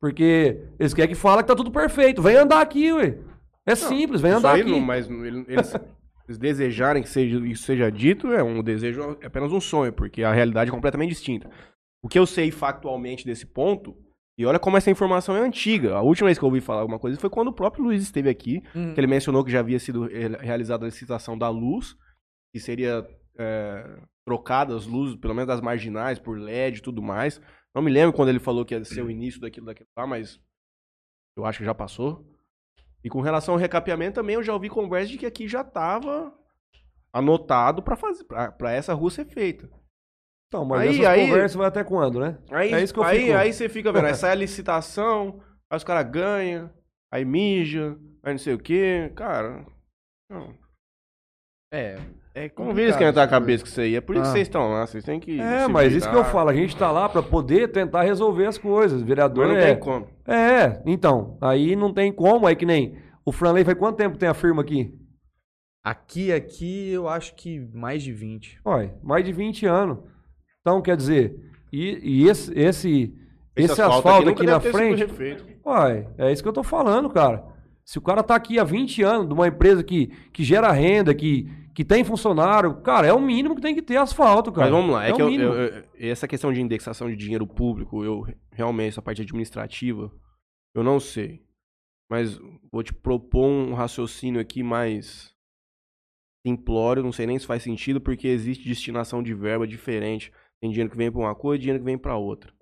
Porque 0.00 0.60
eles 0.78 0.92
querem 0.92 1.10
que 1.14 1.20
fala 1.20 1.42
que 1.42 1.48
tá 1.48 1.54
tudo 1.54 1.70
perfeito. 1.70 2.20
Vem 2.20 2.36
andar 2.36 2.60
aqui, 2.60 2.92
ué. 2.92 3.18
É 3.66 3.74
simples, 3.74 4.20
vem 4.20 4.32
andar 4.32 4.54
aí 4.54 4.60
aqui. 4.62 4.70
não, 4.70 4.80
mas 4.80 5.08
ele- 5.08 5.44
eles, 5.48 5.72
eles 6.28 6.38
desejarem 6.38 7.02
que 7.02 7.08
seja, 7.08 7.38
isso 7.46 7.62
seja 7.62 7.90
dito 7.90 8.30
é 8.32 8.42
um 8.42 8.62
desejo, 8.62 9.16
é 9.22 9.26
apenas 9.26 9.50
um 9.52 9.60
sonho, 9.60 9.92
porque 9.92 10.22
a 10.22 10.32
realidade 10.32 10.70
é 10.70 10.74
completamente 10.74 11.10
distinta. 11.10 11.48
O 12.02 12.08
que 12.08 12.18
eu 12.18 12.26
sei 12.26 12.50
factualmente 12.50 13.24
desse 13.24 13.46
ponto, 13.46 13.96
e 14.36 14.44
olha 14.46 14.58
como 14.58 14.76
essa 14.76 14.90
informação 14.90 15.36
é 15.36 15.40
antiga. 15.40 15.94
A 15.94 16.02
última 16.02 16.26
vez 16.26 16.38
que 16.38 16.44
eu 16.44 16.48
ouvi 16.48 16.60
falar 16.60 16.80
alguma 16.80 16.98
coisa 16.98 17.18
foi 17.20 17.30
quando 17.30 17.48
o 17.48 17.52
próprio 17.52 17.84
Luiz 17.84 18.02
esteve 18.02 18.28
aqui, 18.28 18.62
Hum. 18.74 18.92
que 18.94 19.00
ele 19.00 19.06
mencionou 19.06 19.44
que 19.44 19.50
já 19.50 19.60
havia 19.60 19.78
sido 19.78 20.06
re- 20.06 20.36
realizada 20.38 20.84
a 20.84 20.88
licitação 20.88 21.36
da 21.38 21.48
luz, 21.48 21.96
que 22.52 22.60
seria 22.60 23.06
é, 23.38 24.00
trocada 24.26 24.74
as 24.76 24.86
luzes, 24.86 25.16
pelo 25.16 25.34
menos 25.34 25.48
das 25.48 25.60
marginais, 25.60 26.18
por 26.18 26.38
LED 26.38 26.78
e 26.78 26.82
tudo 26.82 27.02
mais. 27.02 27.40
Não 27.74 27.82
me 27.82 27.90
lembro 27.90 28.12
quando 28.14 28.28
ele 28.28 28.38
falou 28.38 28.64
que 28.64 28.74
ia 28.74 28.84
ser 28.84 29.02
o 29.04 29.10
início 29.10 29.40
daquilo, 29.40 29.66
daquilo 29.66 29.88
lá, 29.96 30.06
mas 30.06 30.40
eu 31.36 31.44
acho 31.44 31.58
que 31.58 31.64
já 31.64 31.74
passou. 31.74 32.24
E 33.02 33.10
com 33.10 33.20
relação 33.20 33.54
ao 33.54 33.60
recapeamento 33.60 34.14
também, 34.14 34.34
eu 34.36 34.42
já 34.42 34.52
ouvi 34.54 34.68
conversa 34.68 35.10
de 35.10 35.18
que 35.18 35.26
aqui 35.26 35.46
já 35.48 35.60
estava 35.62 36.32
anotado 37.12 37.82
para 37.82 37.96
fazer 37.96 38.24
para 38.24 38.72
essa 38.72 38.94
rua 38.94 39.10
ser 39.10 39.26
feita. 39.26 39.68
Então, 40.54 40.64
mas 40.64 40.82
Aí- 40.82 40.88
essas 41.00 41.06
aí- 41.06 41.26
conversas 41.26 41.56
vai 41.56 41.66
até 41.66 41.82
quando, 41.82 42.20
né? 42.20 42.38
Aí, 42.52 42.72
É 42.72 42.80
isso 42.80 42.94
que 42.94 43.00
eu 43.00 43.04
aí, 43.04 43.20
fico- 43.26 43.36
aí 43.36 43.52
você 43.52 43.68
fica 43.68 43.92
vendo, 43.92 44.06
aí 44.06 44.14
sai 44.14 44.30
a 44.30 44.34
licitação, 44.36 45.40
aí 45.68 45.76
os 45.76 45.82
caras 45.82 46.08
ganham, 46.08 46.70
aí 47.12 47.24
mija, 47.24 47.96
aí 48.22 48.32
não 48.34 48.38
sei 48.38 48.54
o 48.54 48.58
quê. 48.58 49.10
Cara, 49.16 49.66
não. 50.30 50.54
É, 51.72 51.98
é 52.36 52.48
Como 52.48 52.72
vê 52.72 52.84
esquentar 52.86 53.24
a 53.24 53.28
cabeça 53.28 53.64
com 53.64 53.68
isso 53.68 53.80
aí. 53.80 53.96
É 53.96 54.00
por 54.00 54.14
isso 54.14 54.22
Ah. 54.22 54.26
que 54.26 54.30
vocês 54.32 54.46
estão 54.46 54.70
lá, 54.70 54.86
vocês 54.86 55.02
têm 55.04 55.18
que. 55.18 55.40
É, 55.40 55.64
se 55.64 55.68
mas 55.72 55.92
isso 55.92 56.08
que 56.08 56.14
eu 56.14 56.20
virar. 56.22 56.32
falo. 56.32 56.50
A 56.50 56.54
gente 56.54 56.76
tá 56.76 56.88
lá 56.92 57.08
pra 57.08 57.20
poder 57.20 57.72
tentar 57.72 58.02
resolver 58.02 58.46
as 58.46 58.56
coisas. 58.56 59.02
Vereador 59.02 59.48
Mas 59.48 59.56
não 59.56 59.60
é... 59.60 59.66
tem 59.66 59.80
como. 59.80 60.06
É, 60.24 60.80
então. 60.86 61.36
Aí 61.40 61.74
não 61.74 61.92
tem 61.92 62.12
como. 62.12 62.46
Aí 62.46 62.54
que 62.54 62.64
nem... 62.64 62.96
O 63.24 63.32
Franley 63.32 63.64
faz 63.64 63.76
quanto 63.76 63.96
tempo 63.96 64.16
tem 64.16 64.28
a 64.28 64.34
firma 64.34 64.62
aqui? 64.62 64.94
Aqui, 65.84 66.32
aqui, 66.32 66.90
eu 66.92 67.08
acho 67.08 67.34
que 67.34 67.58
mais 67.74 68.04
de 68.04 68.12
20. 68.12 68.60
Olha, 68.64 68.94
mais 69.02 69.24
de 69.24 69.32
20 69.32 69.66
anos. 69.66 69.98
Então, 70.64 70.80
quer 70.80 70.96
dizer, 70.96 71.38
e, 71.70 71.98
e 72.22 72.28
esse, 72.28 72.50
esse, 72.58 73.14
esse, 73.54 73.72
asfalto 73.72 73.96
asfalto, 73.98 74.26
nunca 74.28 74.42
aqui, 74.42 74.46
na 74.50 74.60
frente, 74.60 75.04
uai, 75.62 76.08
é 76.16 76.32
isso 76.32 76.42
que 76.42 76.48
eu 76.48 76.52
tô 76.54 76.62
falando, 76.62 77.10
cara. 77.10 77.44
Se 77.84 77.98
o 77.98 78.00
cara 78.00 78.22
tá 78.22 78.34
aqui 78.34 78.58
há 78.58 78.64
20 78.64 79.02
anos, 79.02 79.28
de 79.28 79.34
uma 79.34 79.46
empresa 79.46 79.84
que, 79.84 80.06
que 80.32 80.42
gera 80.42 80.72
renda, 80.72 81.14
que, 81.14 81.46
que 81.74 81.84
tem 81.84 82.02
funcionário, 82.02 82.76
cara, 82.76 83.06
é 83.06 83.12
o 83.12 83.20
mínimo 83.20 83.54
que 83.54 83.60
tem 83.60 83.74
que 83.74 83.82
ter 83.82 83.98
asfalto, 83.98 84.50
cara. 84.50 84.70
Mas 84.70 84.80
vamos 84.80 84.94
lá, 84.94 85.04
é, 85.04 85.12
que 85.12 85.22
o 85.22 85.28
eu- 85.30 85.38
eu- 85.52 85.52
eu- 85.66 85.84
essa 85.98 86.26
questão 86.26 86.50
de 86.50 86.62
indexação 86.62 87.10
de 87.10 87.16
dinheiro 87.16 87.46
público, 87.46 88.02
eu 88.02 88.26
realmente, 88.50 88.88
essa 88.88 89.02
parte 89.02 89.20
administrativa, 89.20 90.10
eu 90.74 90.82
não 90.82 90.98
sei. 90.98 91.42
Mas 92.10 92.40
vou 92.72 92.82
te 92.82 92.94
propor 92.94 93.46
um 93.46 93.74
raciocínio 93.74 94.40
aqui 94.40 94.62
mais 94.62 95.34
simplório, 96.46 97.02
não 97.02 97.12
sei 97.12 97.26
nem 97.26 97.38
se 97.38 97.46
faz 97.46 97.62
sentido, 97.62 98.00
porque 98.00 98.28
existe 98.28 98.66
destinação 98.66 99.22
de 99.22 99.34
verba 99.34 99.66
diferente. 99.66 100.32
Tem 100.60 100.70
dinheiro 100.70 100.90
que 100.90 100.96
vem 100.96 101.10
para 101.10 101.20
uma 101.20 101.34
coisa 101.34 101.58
e 101.58 101.60
dinheiro 101.60 101.78
que 101.80 101.84
vem 101.84 101.98
para 101.98 102.16
outra. 102.16 102.52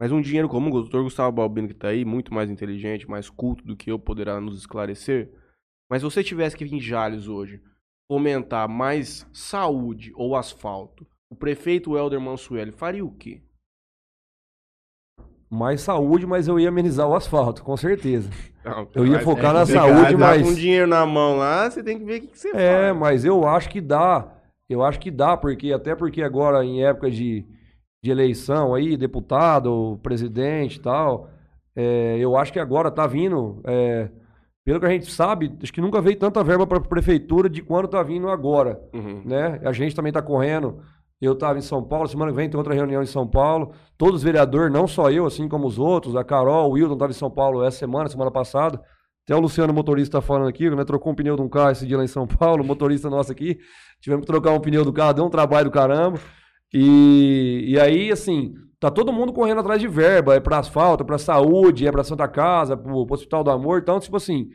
Mas 0.00 0.12
um 0.12 0.20
dinheiro 0.20 0.48
comum, 0.48 0.68
o 0.68 0.80
doutor 0.82 1.02
Gustavo 1.02 1.32
Balbino, 1.32 1.68
que 1.68 1.74
tá 1.74 1.88
aí, 1.88 2.04
muito 2.04 2.32
mais 2.32 2.48
inteligente, 2.50 3.08
mais 3.10 3.28
culto 3.28 3.64
do 3.64 3.76
que 3.76 3.90
eu, 3.90 3.98
poderá 3.98 4.40
nos 4.40 4.58
esclarecer. 4.58 5.30
Mas 5.90 6.00
se 6.02 6.04
você 6.04 6.22
tivesse 6.22 6.56
que 6.56 6.64
vir 6.64 6.74
em 6.76 6.80
Jales 6.80 7.26
hoje, 7.26 7.60
fomentar 8.10 8.68
mais 8.68 9.26
saúde 9.32 10.12
ou 10.14 10.36
asfalto, 10.36 11.06
o 11.30 11.34
prefeito 11.36 11.96
Helder 11.96 12.20
Mansueli 12.20 12.70
faria 12.72 13.04
o 13.04 13.10
quê? 13.12 13.42
Mais 15.50 15.80
saúde, 15.80 16.26
mas 16.26 16.46
eu 16.46 16.60
ia 16.60 16.68
amenizar 16.68 17.08
o 17.08 17.14
asfalto, 17.14 17.64
com 17.64 17.76
certeza. 17.76 18.30
Não, 18.62 18.86
Eu 18.94 19.06
ia 19.06 19.18
focar 19.20 19.50
é 19.50 19.54
na 19.54 19.66
saúde, 19.66 20.16
mas- 20.16 20.42
com 20.46 20.54
dinheiro 20.54 20.86
na 20.86 21.06
mão 21.06 21.38
lá, 21.38 21.70
você 21.70 21.82
tem 21.82 21.98
que 21.98 22.04
ver 22.04 22.18
o 22.18 22.20
que, 22.20 22.26
que 22.28 22.38
você 22.38 22.48
É, 22.54 22.88
faz. 22.88 22.96
mas 22.98 23.24
eu 23.24 23.46
acho 23.48 23.68
que 23.70 23.80
dá. 23.80 24.30
Eu 24.68 24.82
acho 24.82 24.98
que 25.00 25.10
dá, 25.10 25.36
porque 25.36 25.72
até 25.72 25.94
porque 25.94 26.22
agora 26.22 26.64
em 26.64 26.82
época 26.84 27.10
de, 27.10 27.46
de 28.02 28.10
eleição 28.10 28.74
aí, 28.74 28.96
deputado, 28.96 29.98
presidente 30.02 30.76
e 30.76 30.80
tal, 30.80 31.30
é, 31.74 32.16
eu 32.18 32.36
acho 32.36 32.52
que 32.52 32.58
agora 32.60 32.90
tá 32.90 33.06
vindo, 33.06 33.60
é, 33.64 34.10
pelo 34.64 34.78
que 34.80 34.86
a 34.86 34.90
gente 34.90 35.10
sabe, 35.10 35.56
acho 35.62 35.72
que 35.72 35.80
nunca 35.80 36.00
veio 36.00 36.18
tanta 36.18 36.44
verba 36.44 36.66
para 36.66 36.80
prefeitura 36.80 37.48
de 37.48 37.62
quando 37.62 37.88
tá 37.88 38.02
vindo 38.02 38.28
agora, 38.28 38.80
Uhum. 38.92 39.22
né? 39.24 39.60
A 39.64 39.72
gente 39.72 39.94
também 39.96 40.12
tá 40.12 40.20
correndo. 40.20 40.80
Eu 41.20 41.32
estava 41.32 41.58
em 41.58 41.62
São 41.62 41.82
Paulo, 41.82 42.06
semana 42.06 42.30
que 42.30 42.36
vem 42.36 42.48
tem 42.48 42.56
outra 42.58 42.74
reunião 42.74 43.02
em 43.02 43.06
São 43.06 43.26
Paulo. 43.26 43.72
Todos 43.96 44.16
os 44.16 44.22
vereadores, 44.22 44.72
não 44.72 44.86
só 44.86 45.10
eu, 45.10 45.26
assim 45.26 45.48
como 45.48 45.66
os 45.66 45.76
outros, 45.78 46.14
a 46.14 46.22
Carol, 46.22 46.68
o 46.70 46.72
Wilton 46.74 46.92
estava 46.92 47.10
em 47.10 47.14
São 47.14 47.30
Paulo 47.30 47.64
essa 47.64 47.78
semana, 47.78 48.08
semana 48.08 48.30
passada. 48.30 48.80
Até 49.28 49.36
o 49.36 49.40
Luciano, 49.40 49.74
motorista, 49.74 50.16
tá 50.16 50.22
falando 50.22 50.48
aqui, 50.48 50.70
né? 50.70 50.84
Trocou 50.86 51.12
um 51.12 51.14
pneu 51.14 51.36
de 51.36 51.42
um 51.42 51.50
carro 51.50 51.72
esse 51.72 51.86
dia 51.86 51.98
lá 51.98 52.02
em 52.02 52.06
São 52.06 52.26
Paulo, 52.26 52.64
motorista 52.64 53.10
nosso 53.10 53.30
aqui. 53.30 53.58
Tivemos 54.00 54.24
que 54.24 54.26
trocar 54.26 54.52
um 54.52 54.58
pneu 54.58 54.86
do 54.86 54.90
carro, 54.90 55.12
deu 55.12 55.26
um 55.26 55.28
trabalho 55.28 55.66
do 55.66 55.70
caramba. 55.70 56.18
E, 56.72 57.66
e 57.68 57.78
aí, 57.78 58.10
assim, 58.10 58.54
tá 58.80 58.90
todo 58.90 59.12
mundo 59.12 59.30
correndo 59.30 59.60
atrás 59.60 59.82
de 59.82 59.86
verba, 59.86 60.34
é 60.34 60.40
pra 60.40 60.60
asfalto, 60.60 61.02
é 61.02 61.06
pra 61.06 61.18
saúde, 61.18 61.86
é 61.86 61.92
pra 61.92 62.02
Santa 62.02 62.26
Casa, 62.26 62.74
pro, 62.74 63.04
pro 63.04 63.14
Hospital 63.14 63.44
do 63.44 63.50
Amor. 63.50 63.80
Então, 63.80 64.00
tipo 64.00 64.16
assim, 64.16 64.48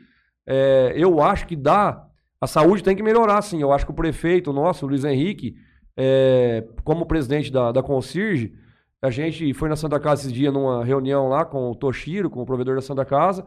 é, 0.44 0.92
eu 0.96 1.22
acho 1.22 1.46
que 1.46 1.54
dá. 1.54 2.08
A 2.40 2.48
saúde 2.48 2.82
tem 2.82 2.96
que 2.96 3.02
melhorar, 3.02 3.40
sim. 3.42 3.62
Eu 3.62 3.70
acho 3.70 3.86
que 3.86 3.92
o 3.92 3.94
prefeito 3.94 4.52
nosso, 4.52 4.84
o 4.84 4.88
Luiz 4.88 5.04
Henrique, 5.04 5.54
é, 5.96 6.66
como 6.82 7.06
presidente 7.06 7.52
da, 7.52 7.70
da 7.70 7.80
Concirge, 7.80 8.52
a 9.00 9.08
gente 9.08 9.54
foi 9.54 9.68
na 9.68 9.76
Santa 9.76 10.00
Casa 10.00 10.22
esses 10.22 10.32
dias 10.32 10.52
numa 10.52 10.84
reunião 10.84 11.28
lá 11.28 11.44
com 11.44 11.70
o 11.70 11.76
Toshiro, 11.76 12.28
com 12.28 12.42
o 12.42 12.46
provedor 12.46 12.74
da 12.74 12.82
Santa 12.82 13.04
Casa. 13.04 13.46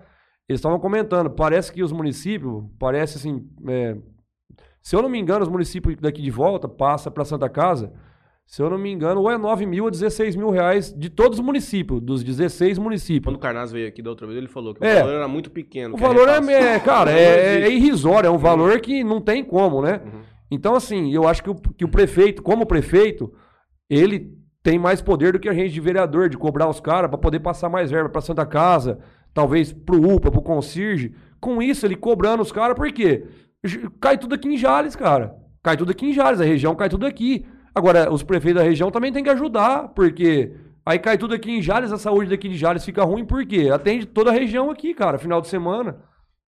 Eles 0.50 0.60
estavam 0.60 0.80
comentando, 0.80 1.30
parece 1.30 1.72
que 1.72 1.84
os 1.84 1.92
municípios, 1.92 2.64
parece 2.80 3.18
assim, 3.18 3.46
é, 3.68 3.98
se 4.82 4.96
eu 4.96 5.02
não 5.02 5.10
me 5.10 5.20
engano, 5.20 5.44
os 5.44 5.50
municípios 5.50 5.96
daqui 6.00 6.22
de 6.22 6.32
volta 6.32 6.68
passa 6.70 7.12
para 7.12 7.26
Santa 7.26 7.50
Casa, 7.50 7.92
se 8.46 8.62
eu 8.62 8.70
não 8.70 8.78
me 8.78 8.90
engano, 8.90 9.20
ou 9.20 9.30
é 9.30 9.38
9 9.38 9.66
mil 9.66 9.84
ou 9.84 9.92
16 9.92 10.38
mil 10.38 10.50
reais 10.50 10.94
de 10.94 11.10
todos 11.10 11.38
os 11.38 11.44
municípios, 11.44 12.00
dos 12.00 12.24
16 12.24 12.78
municípios. 12.78 13.26
Quando 13.26 13.36
o 13.36 13.40
Carnaz 13.40 13.74
veio 13.74 13.90
aqui 13.90 14.02
da 14.02 14.10
outra 14.10 14.26
vez, 14.26 14.38
ele 14.38 14.48
falou 14.48 14.74
que 14.74 14.86
É. 14.86 14.96
o 14.96 15.00
valor 15.02 15.16
era 15.16 15.28
muito 15.28 15.52
pequeno. 15.52 15.96
O 15.96 15.98
valor 15.98 16.30
é, 16.30 16.54
é, 16.76 16.80
cara, 16.80 17.12
é, 17.12 17.64
é 17.64 17.70
irrisório, 17.70 18.28
é 18.28 18.32
um 18.32 18.38
valor 18.38 18.80
que 18.80 19.04
não 19.04 19.20
tem 19.20 19.44
como, 19.44 19.82
né? 19.82 20.02
Uhum. 20.06 20.22
Então, 20.50 20.76
assim, 20.76 21.14
eu 21.14 21.28
acho 21.28 21.44
que 21.44 21.50
o, 21.50 21.56
que 21.56 21.84
o 21.84 21.90
prefeito, 21.90 22.42
como 22.42 22.66
prefeito, 22.66 23.34
ele 23.90 24.34
tem 24.64 24.80
mais 24.80 25.02
poder 25.02 25.34
do 25.34 25.40
que 25.40 25.50
a 25.50 25.54
gente 25.54 25.74
de 25.74 25.82
vereador, 25.82 26.30
de 26.30 26.38
cobrar 26.38 26.70
os 26.70 26.80
caras 26.80 27.10
para 27.10 27.20
poder 27.20 27.42
passar 27.42 27.68
mais 27.68 27.92
verba 27.92 28.08
para 28.10 28.22
Santa 28.22 28.46
Casa, 28.46 29.00
talvez 29.38 29.72
pro 29.72 30.16
UPA, 30.16 30.32
pro 30.32 30.42
Concirge. 30.42 31.14
Com 31.40 31.62
isso, 31.62 31.86
ele 31.86 31.96
cobrando 31.96 32.42
os 32.42 32.52
caras, 32.52 32.76
por 32.76 32.92
quê? 32.92 33.28
Cai 34.02 34.18
tudo 34.18 34.34
aqui 34.34 34.48
em 34.48 34.58
Jales, 34.58 34.96
cara. 34.96 35.36
Cai 35.62 35.78
tudo 35.78 35.92
aqui 35.92 36.08
em 36.08 36.14
Jales, 36.14 36.42
a 36.42 36.44
região 36.44 36.74
cai 36.74 36.90
tudo 36.90 37.06
aqui. 37.06 37.46
Agora, 37.76 38.12
os 38.12 38.24
prefeitos 38.24 38.64
da 38.64 38.68
região 38.68 38.90
também 38.90 39.14
têm 39.14 39.24
que 39.24 39.30
ajudar, 39.30 39.90
porque 39.90 40.56
aí 40.84 40.98
cai 40.98 41.20
tudo 41.20 41.36
aqui 41.36 41.52
em 41.52 41.62
Jales, 41.62 41.92
a 41.92 42.00
saúde 42.00 42.32
daqui 42.32 42.50
de 42.50 42.58
Jales 42.58 42.84
fica 42.84 43.04
ruim, 43.04 43.24
por 43.24 43.46
quê? 43.46 43.70
Atende 43.72 44.08
toda 44.08 44.32
a 44.32 44.34
região 44.34 44.72
aqui, 44.72 44.96
cara, 44.96 45.20
final 45.20 45.40
de 45.40 45.50
semana. 45.50 46.00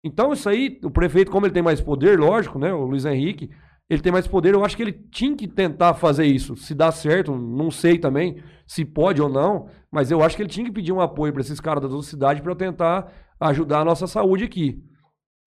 Então, 0.03 0.33
isso 0.33 0.49
aí, 0.49 0.79
o 0.83 0.89
prefeito, 0.89 1.29
como 1.29 1.45
ele 1.45 1.53
tem 1.53 1.61
mais 1.61 1.79
poder, 1.79 2.19
lógico, 2.19 2.57
né? 2.57 2.73
O 2.73 2.85
Luiz 2.85 3.05
Henrique, 3.05 3.51
ele 3.87 4.01
tem 4.01 4.11
mais 4.11 4.25
poder, 4.25 4.55
eu 4.55 4.65
acho 4.65 4.75
que 4.75 4.81
ele 4.81 4.93
tinha 5.11 5.35
que 5.35 5.47
tentar 5.47 5.93
fazer 5.93 6.25
isso. 6.25 6.55
Se 6.55 6.73
dá 6.73 6.91
certo, 6.91 7.35
não 7.35 7.69
sei 7.69 7.99
também 7.99 8.41
se 8.65 8.83
pode 8.83 9.21
ou 9.21 9.29
não, 9.29 9.67
mas 9.91 10.11
eu 10.11 10.21
acho 10.23 10.35
que 10.35 10.41
ele 10.41 10.49
tinha 10.49 10.65
que 10.65 10.71
pedir 10.71 10.91
um 10.91 11.01
apoio 11.01 11.33
para 11.33 11.41
esses 11.41 11.59
caras 11.59 11.81
da 11.81 11.89
sua 11.89 12.03
cidade 12.03 12.41
para 12.41 12.55
tentar 12.55 13.11
ajudar 13.39 13.79
a 13.79 13.85
nossa 13.85 14.07
saúde 14.07 14.43
aqui. 14.43 14.83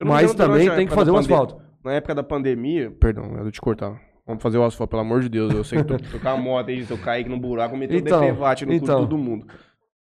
Não 0.01 0.13
Mas 0.13 0.35
também 0.35 0.69
tem 0.75 0.87
que 0.87 0.95
fazer 0.95 1.11
o 1.11 1.17
asfalto. 1.17 1.61
Na 1.85 1.93
época 1.93 2.15
da 2.15 2.23
pandemia, 2.23 2.91
perdão, 2.91 3.37
eu 3.37 3.51
te 3.51 3.61
cortar. 3.61 4.01
Vamos 4.27 4.43
fazer 4.43 4.59
o 4.59 4.65
asfalto, 4.65 4.91
pelo 4.91 5.03
amor 5.03 5.21
de 5.21 5.29
Deus. 5.29 5.53
Eu 5.53 5.65
sei 5.65 5.83
que 5.83 5.99
tu 5.99 6.13
tocar 6.13 6.33
a 6.33 6.37
moto 6.37 6.69
aí, 6.69 6.85
se 6.85 6.93
eu 6.93 6.99
cair 6.99 7.23
aqui 7.23 7.31
no 7.31 7.39
buraco, 7.39 7.77
meter 7.77 7.97
Então, 7.99 8.19
o 8.19 8.21
defevate 8.21 8.65
no 8.65 8.73
cu 8.73 8.79
de 8.79 8.85
então. 8.85 9.01
todo 9.01 9.19
mundo. 9.19 9.47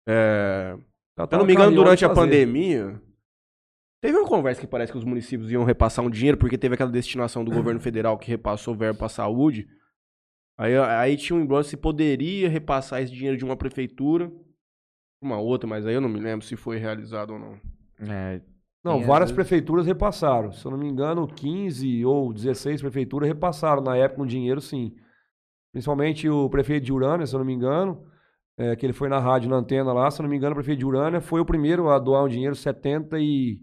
É, 0.09 0.77
tá 1.16 1.25
eu 1.25 1.29
não 1.33 1.38
no 1.40 1.44
me 1.47 1.53
engano, 1.55 1.75
durante 1.75 2.05
a 2.05 2.09
fazer. 2.09 2.20
pandemia, 2.20 3.01
teve 4.01 4.16
uma 4.16 4.29
conversa 4.29 4.61
que 4.61 4.66
parece 4.66 4.92
que 4.92 4.99
os 4.99 5.05
municípios 5.05 5.51
iam 5.51 5.64
repassar 5.64 6.05
um 6.05 6.11
dinheiro, 6.11 6.38
porque 6.38 6.57
teve 6.59 6.75
aquela 6.75 6.90
destinação 6.90 7.44
do 7.44 7.51
governo 7.51 7.81
federal 7.81 8.16
que 8.18 8.31
repassou 8.31 8.75
verbo 8.75 8.99
para 9.01 9.09
saúde. 9.09 9.66
Aí, 10.57 10.77
aí 10.77 11.17
tinha 11.17 11.37
um 11.37 11.43
embrólio 11.43 11.64
se 11.69 11.77
poderia 11.77 12.49
repassar 12.49 13.03
esse 13.03 13.12
dinheiro 13.12 13.37
de 13.37 13.45
uma 13.45 13.57
prefeitura 13.57 14.31
uma 15.21 15.38
outra, 15.38 15.67
mas 15.67 15.87
aí 15.87 15.95
eu 15.95 16.03
não 16.03 16.09
me 16.09 16.21
lembro 16.21 16.45
se 16.45 16.55
foi 16.55 16.77
realizado 16.77 17.33
ou 17.33 17.38
não. 17.38 17.59
É, 17.99 18.43
Não, 18.85 19.01
várias 19.03 19.31
vezes- 19.31 19.33
prefeituras 19.33 19.87
repassaram. 19.87 20.53
Se 20.53 20.64
eu 20.67 20.71
não 20.71 20.77
me 20.77 20.87
engano, 20.87 21.27
15 21.27 22.05
ou 22.05 22.31
16 22.31 22.83
prefeituras 22.83 23.27
repassaram 23.27 23.83
na 23.83 23.97
época 23.97 24.23
um 24.23 24.27
dinheiro, 24.27 24.61
sim. 24.61 24.95
Principalmente 25.73 26.29
o 26.29 26.51
prefeito 26.51 26.85
de 26.85 26.93
Urânia, 26.93 27.27
se 27.27 27.35
eu 27.35 27.38
não 27.38 27.47
me 27.47 27.55
engano, 27.55 28.05
é, 28.59 28.77
que 28.77 28.85
ele 28.85 28.93
foi 28.93 29.09
na 29.09 29.19
rádio, 29.19 29.49
na 29.49 29.57
antena 29.57 29.93
lá, 29.95 30.11
se 30.11 30.21
eu 30.21 30.25
não 30.25 30.31
me 30.31 30.37
engano, 30.37 30.53
o 30.53 30.57
prefeito 30.57 30.81
de 30.81 30.85
Urânia 30.87 31.21
foi 31.23 31.40
o 31.40 31.45
primeiro 31.47 31.88
a 31.88 31.99
doar 31.99 32.25
um 32.25 32.29
dinheiro, 32.29 32.55
70 32.55 33.19
e, 33.19 33.61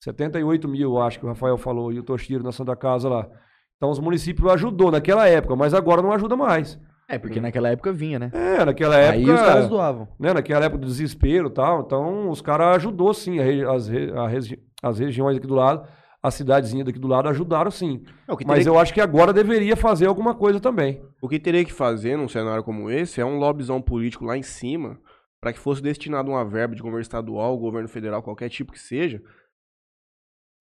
78 0.00 0.66
mil, 0.68 0.98
acho 1.00 1.20
que 1.20 1.24
o 1.24 1.28
Rafael 1.28 1.56
falou, 1.56 1.92
e 1.92 1.98
o 2.00 2.02
Toshiro 2.02 2.42
na 2.42 2.50
Santa 2.52 2.74
Casa 2.74 3.08
lá. 3.08 3.30
Então 3.76 3.90
os 3.90 3.98
municípios 3.98 4.50
ajudou 4.52 4.90
naquela 4.90 5.26
época, 5.28 5.56
mas 5.56 5.74
agora 5.74 6.00
não 6.02 6.12
ajuda 6.12 6.36
mais. 6.36 6.78
é, 7.08 7.18
porque 7.18 7.40
naquela 7.40 7.68
época 7.68 7.92
vinha, 7.92 8.18
né? 8.18 8.30
É, 8.32 8.64
naquela 8.64 8.96
época... 8.96 9.14
Aí 9.18 9.30
os 9.30 9.40
caras 9.40 9.68
doavam. 9.68 10.08
né, 10.18 10.32
naquela 10.32 10.64
época 10.64 10.80
do 10.80 10.86
desespero 10.86 11.48
e 11.48 11.50
tal. 11.52 11.80
Então, 11.82 12.30
os 12.30 12.40
caras 12.40 12.76
ajudou 12.76 13.12
sim, 13.12 13.38
as, 13.40 13.88
regi- 13.88 14.58
as 14.82 14.98
regiões 14.98 15.36
aqui 15.36 15.46
do 15.46 15.54
lado, 15.54 15.86
a 16.22 16.30
cidadezinha 16.30 16.82
daqui 16.84 16.98
do 16.98 17.06
lado 17.08 17.28
ajudaram 17.28 17.70
sim. 17.70 18.02
É, 18.26 18.34
que 18.34 18.46
Mas 18.46 18.66
eu 18.66 18.78
acho 18.78 18.94
que 18.94 19.00
agora 19.02 19.32
deveria 19.34 19.76
fazer 19.76 20.06
alguma 20.06 20.34
coisa 20.34 20.58
também. 20.60 20.94
que, 20.94 21.02
o 21.20 21.28
que 21.28 21.38
teria 21.38 21.64
que 21.64 21.72
fazer 21.72 22.16
num 22.16 22.28
cenário 22.28 22.64
como 22.64 22.90
esse 22.90 23.20
é 23.20 23.24
um 23.26 23.38
lobbyzão 23.38 23.82
político 23.82 24.24
lá 24.24 24.36
em 24.38 24.42
cima 24.42 24.98
para 25.40 25.52
que 25.52 25.58
fosse 25.58 25.82
destinado 25.82 26.30
uma 26.30 26.42
verba 26.42 26.74
de 26.74 26.80
governo 26.80 27.02
estadual, 27.02 27.58
governo 27.58 27.86
federal, 27.88 28.22
qualquer 28.22 28.48
tipo 28.48 28.72
que 28.72 28.80
seja. 28.80 29.20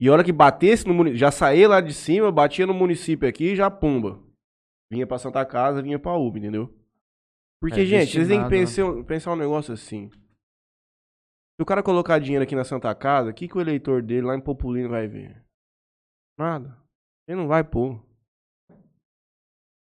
E 0.03 0.09
a 0.09 0.11
hora 0.11 0.21
que 0.21 0.33
batesse 0.33 0.85
no 0.85 0.93
município, 0.93 1.17
já 1.17 1.31
saía 1.31 1.65
lá 1.65 1.79
de 1.79 1.93
cima, 1.93 2.29
batia 2.29 2.67
no 2.67 2.73
município 2.73 3.25
aqui 3.25 3.53
e 3.53 3.55
já 3.55 3.71
pumba. 3.71 4.21
Vinha 4.91 5.07
pra 5.07 5.17
Santa 5.17 5.45
Casa, 5.45 5.81
vinha 5.81 5.97
pra 5.97 6.17
UB, 6.17 6.39
entendeu? 6.39 6.77
Porque, 7.61 7.79
É, 7.79 7.85
gente, 7.85 8.11
vocês 8.11 8.27
têm 8.27 8.43
que 8.43 8.49
destinado, 8.49 8.95
pensar, 8.97 9.07
pensar 9.07 9.31
um 9.31 9.37
negócio 9.37 9.73
assim. 9.73 10.09
Se 10.09 11.61
o 11.61 11.65
cara 11.65 11.81
colocar 11.81 12.19
dinheiro 12.19 12.43
aqui 12.43 12.53
na 12.53 12.65
Santa 12.65 12.93
Casa, 12.93 13.29
o 13.29 13.33
que, 13.33 13.47
que 13.47 13.57
o 13.57 13.61
eleitor 13.61 14.01
dele 14.03 14.27
lá 14.27 14.35
em 14.35 14.41
Populino 14.41 14.89
vai 14.89 15.07
ver? 15.07 15.41
Nada. 16.37 16.77
Ele 17.25 17.37
não 17.37 17.47
vai 17.47 17.63
pôr. 17.63 18.05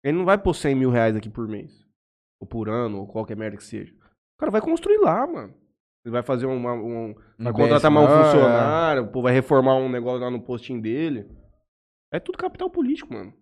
Ele 0.04 0.20
não 0.20 0.26
vai 0.26 0.38
pôr 0.38 0.54
100 0.54 0.76
mil 0.76 0.92
reais 0.92 1.16
aqui 1.16 1.32
por 1.32 1.48
mês. 1.48 1.84
Ou 2.40 2.48
por 2.48 2.70
ano, 2.70 3.00
ou 3.00 3.08
qualquer 3.08 3.36
merda 3.36 3.58
que 3.58 3.64
seja. 3.64 3.92
O 3.92 4.40
cara 4.40 4.52
vai 4.52 4.62
construir 4.62 5.00
lá, 5.00 5.26
mano. 5.26 5.61
Ele 6.04 6.12
vai 6.12 6.24
fazer 6.24 6.46
uma, 6.48 6.74
um. 6.74 7.14
Vai 7.38 7.52
Um 7.52 7.56
contratar 7.56 7.92
mais 7.92 8.06
um 8.06 8.10
BSMA, 8.10 8.24
funcionário, 8.26 9.08
pô, 9.08 9.22
vai 9.22 9.34
reformar 9.34 9.76
um 9.76 9.90
negócio 9.90 10.22
lá 10.22 10.32
no 10.32 10.42
postinho 10.42 10.82
dele. 10.82 11.28
É 12.12 12.20
tudo 12.20 12.38
capital 12.38 12.70
político, 12.70 13.14
mano. 13.14 13.34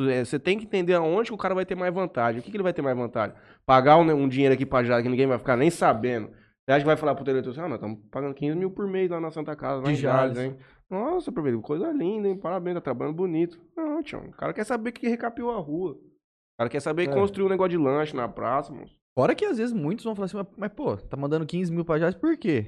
É, 0.00 0.24
Você 0.24 0.38
tem 0.38 0.58
que 0.58 0.64
entender 0.64 0.94
aonde 0.94 1.30
que 1.30 1.34
o 1.34 1.38
cara 1.38 1.54
vai 1.54 1.64
ter 1.64 1.74
mais 1.74 1.92
vantagem. 1.94 2.40
O 2.40 2.42
que, 2.44 2.50
que 2.50 2.56
ele 2.56 2.62
vai 2.62 2.72
ter 2.72 2.82
mais 2.82 2.96
vantagem? 2.96 3.34
Pagar 3.64 3.96
um, 3.96 4.02
um 4.02 4.28
dinheiro 4.28 4.54
aqui 4.54 4.66
pra 4.66 4.84
já 4.84 5.02
que 5.02 5.08
ninguém 5.08 5.26
vai 5.26 5.38
ficar 5.38 5.56
nem 5.56 5.70
sabendo. 5.70 6.28
Você 6.28 6.72
acha 6.72 6.80
que 6.80 6.86
vai 6.86 6.96
falar 6.96 7.14
pro 7.14 7.28
eleitor 7.28 7.50
assim, 7.50 7.60
ah, 7.60 7.68
nós 7.68 7.76
estamos 7.76 7.98
pagando 8.10 8.34
15 8.34 8.56
mil 8.56 8.70
por 8.70 8.86
mês 8.86 9.10
lá 9.10 9.20
na 9.20 9.30
Santa 9.30 9.54
Casa, 9.54 9.76
lá 9.82 9.84
De 9.84 9.92
em 9.92 9.96
Jales, 9.96 10.38
hein? 10.38 10.56
Nossa, 10.90 11.30
prefeito, 11.30 11.60
coisa 11.60 11.90
linda, 11.92 12.28
hein? 12.28 12.36
Parabéns, 12.38 12.74
tá 12.74 12.80
trabalhando 12.80 13.14
bonito. 13.16 13.60
Não, 13.76 14.02
tio, 14.02 14.18
o 14.18 14.30
cara 14.32 14.52
quer 14.52 14.64
saber 14.64 14.92
que 14.92 15.06
recapiou 15.08 15.50
a 15.50 15.58
rua. 15.58 15.92
O 15.92 16.56
cara 16.58 16.70
quer 16.70 16.80
saber 16.80 17.06
que 17.06 17.12
É. 17.12 17.14
construiu 17.14 17.46
um 17.46 17.50
negócio 17.50 17.70
de 17.70 17.76
lanche 17.78 18.16
na 18.16 18.28
praça, 18.28 18.72
mano. 18.72 18.88
Fora 19.16 19.34
que 19.34 19.44
às 19.44 19.58
vezes 19.58 19.72
muitos 19.72 20.04
vão 20.04 20.14
falar 20.14 20.26
assim, 20.26 20.36
mas, 20.36 20.46
mas, 20.56 20.72
pô, 20.72 20.96
tá 20.96 21.16
mandando 21.16 21.46
15 21.46 21.72
mil 21.72 21.84
pra 21.84 21.98
Jales 21.98 22.16
por 22.16 22.36
quê? 22.36 22.66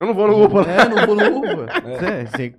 Eu 0.00 0.06
não 0.08 0.14
vou 0.14 0.28
no 0.28 0.44
Upa. 0.44 0.62
É, 0.62 0.88
não 0.88 1.06
vou 1.06 1.16
no 1.16 1.38
Uva. 1.38 1.66
É. 2.04 2.26
Você, 2.26 2.54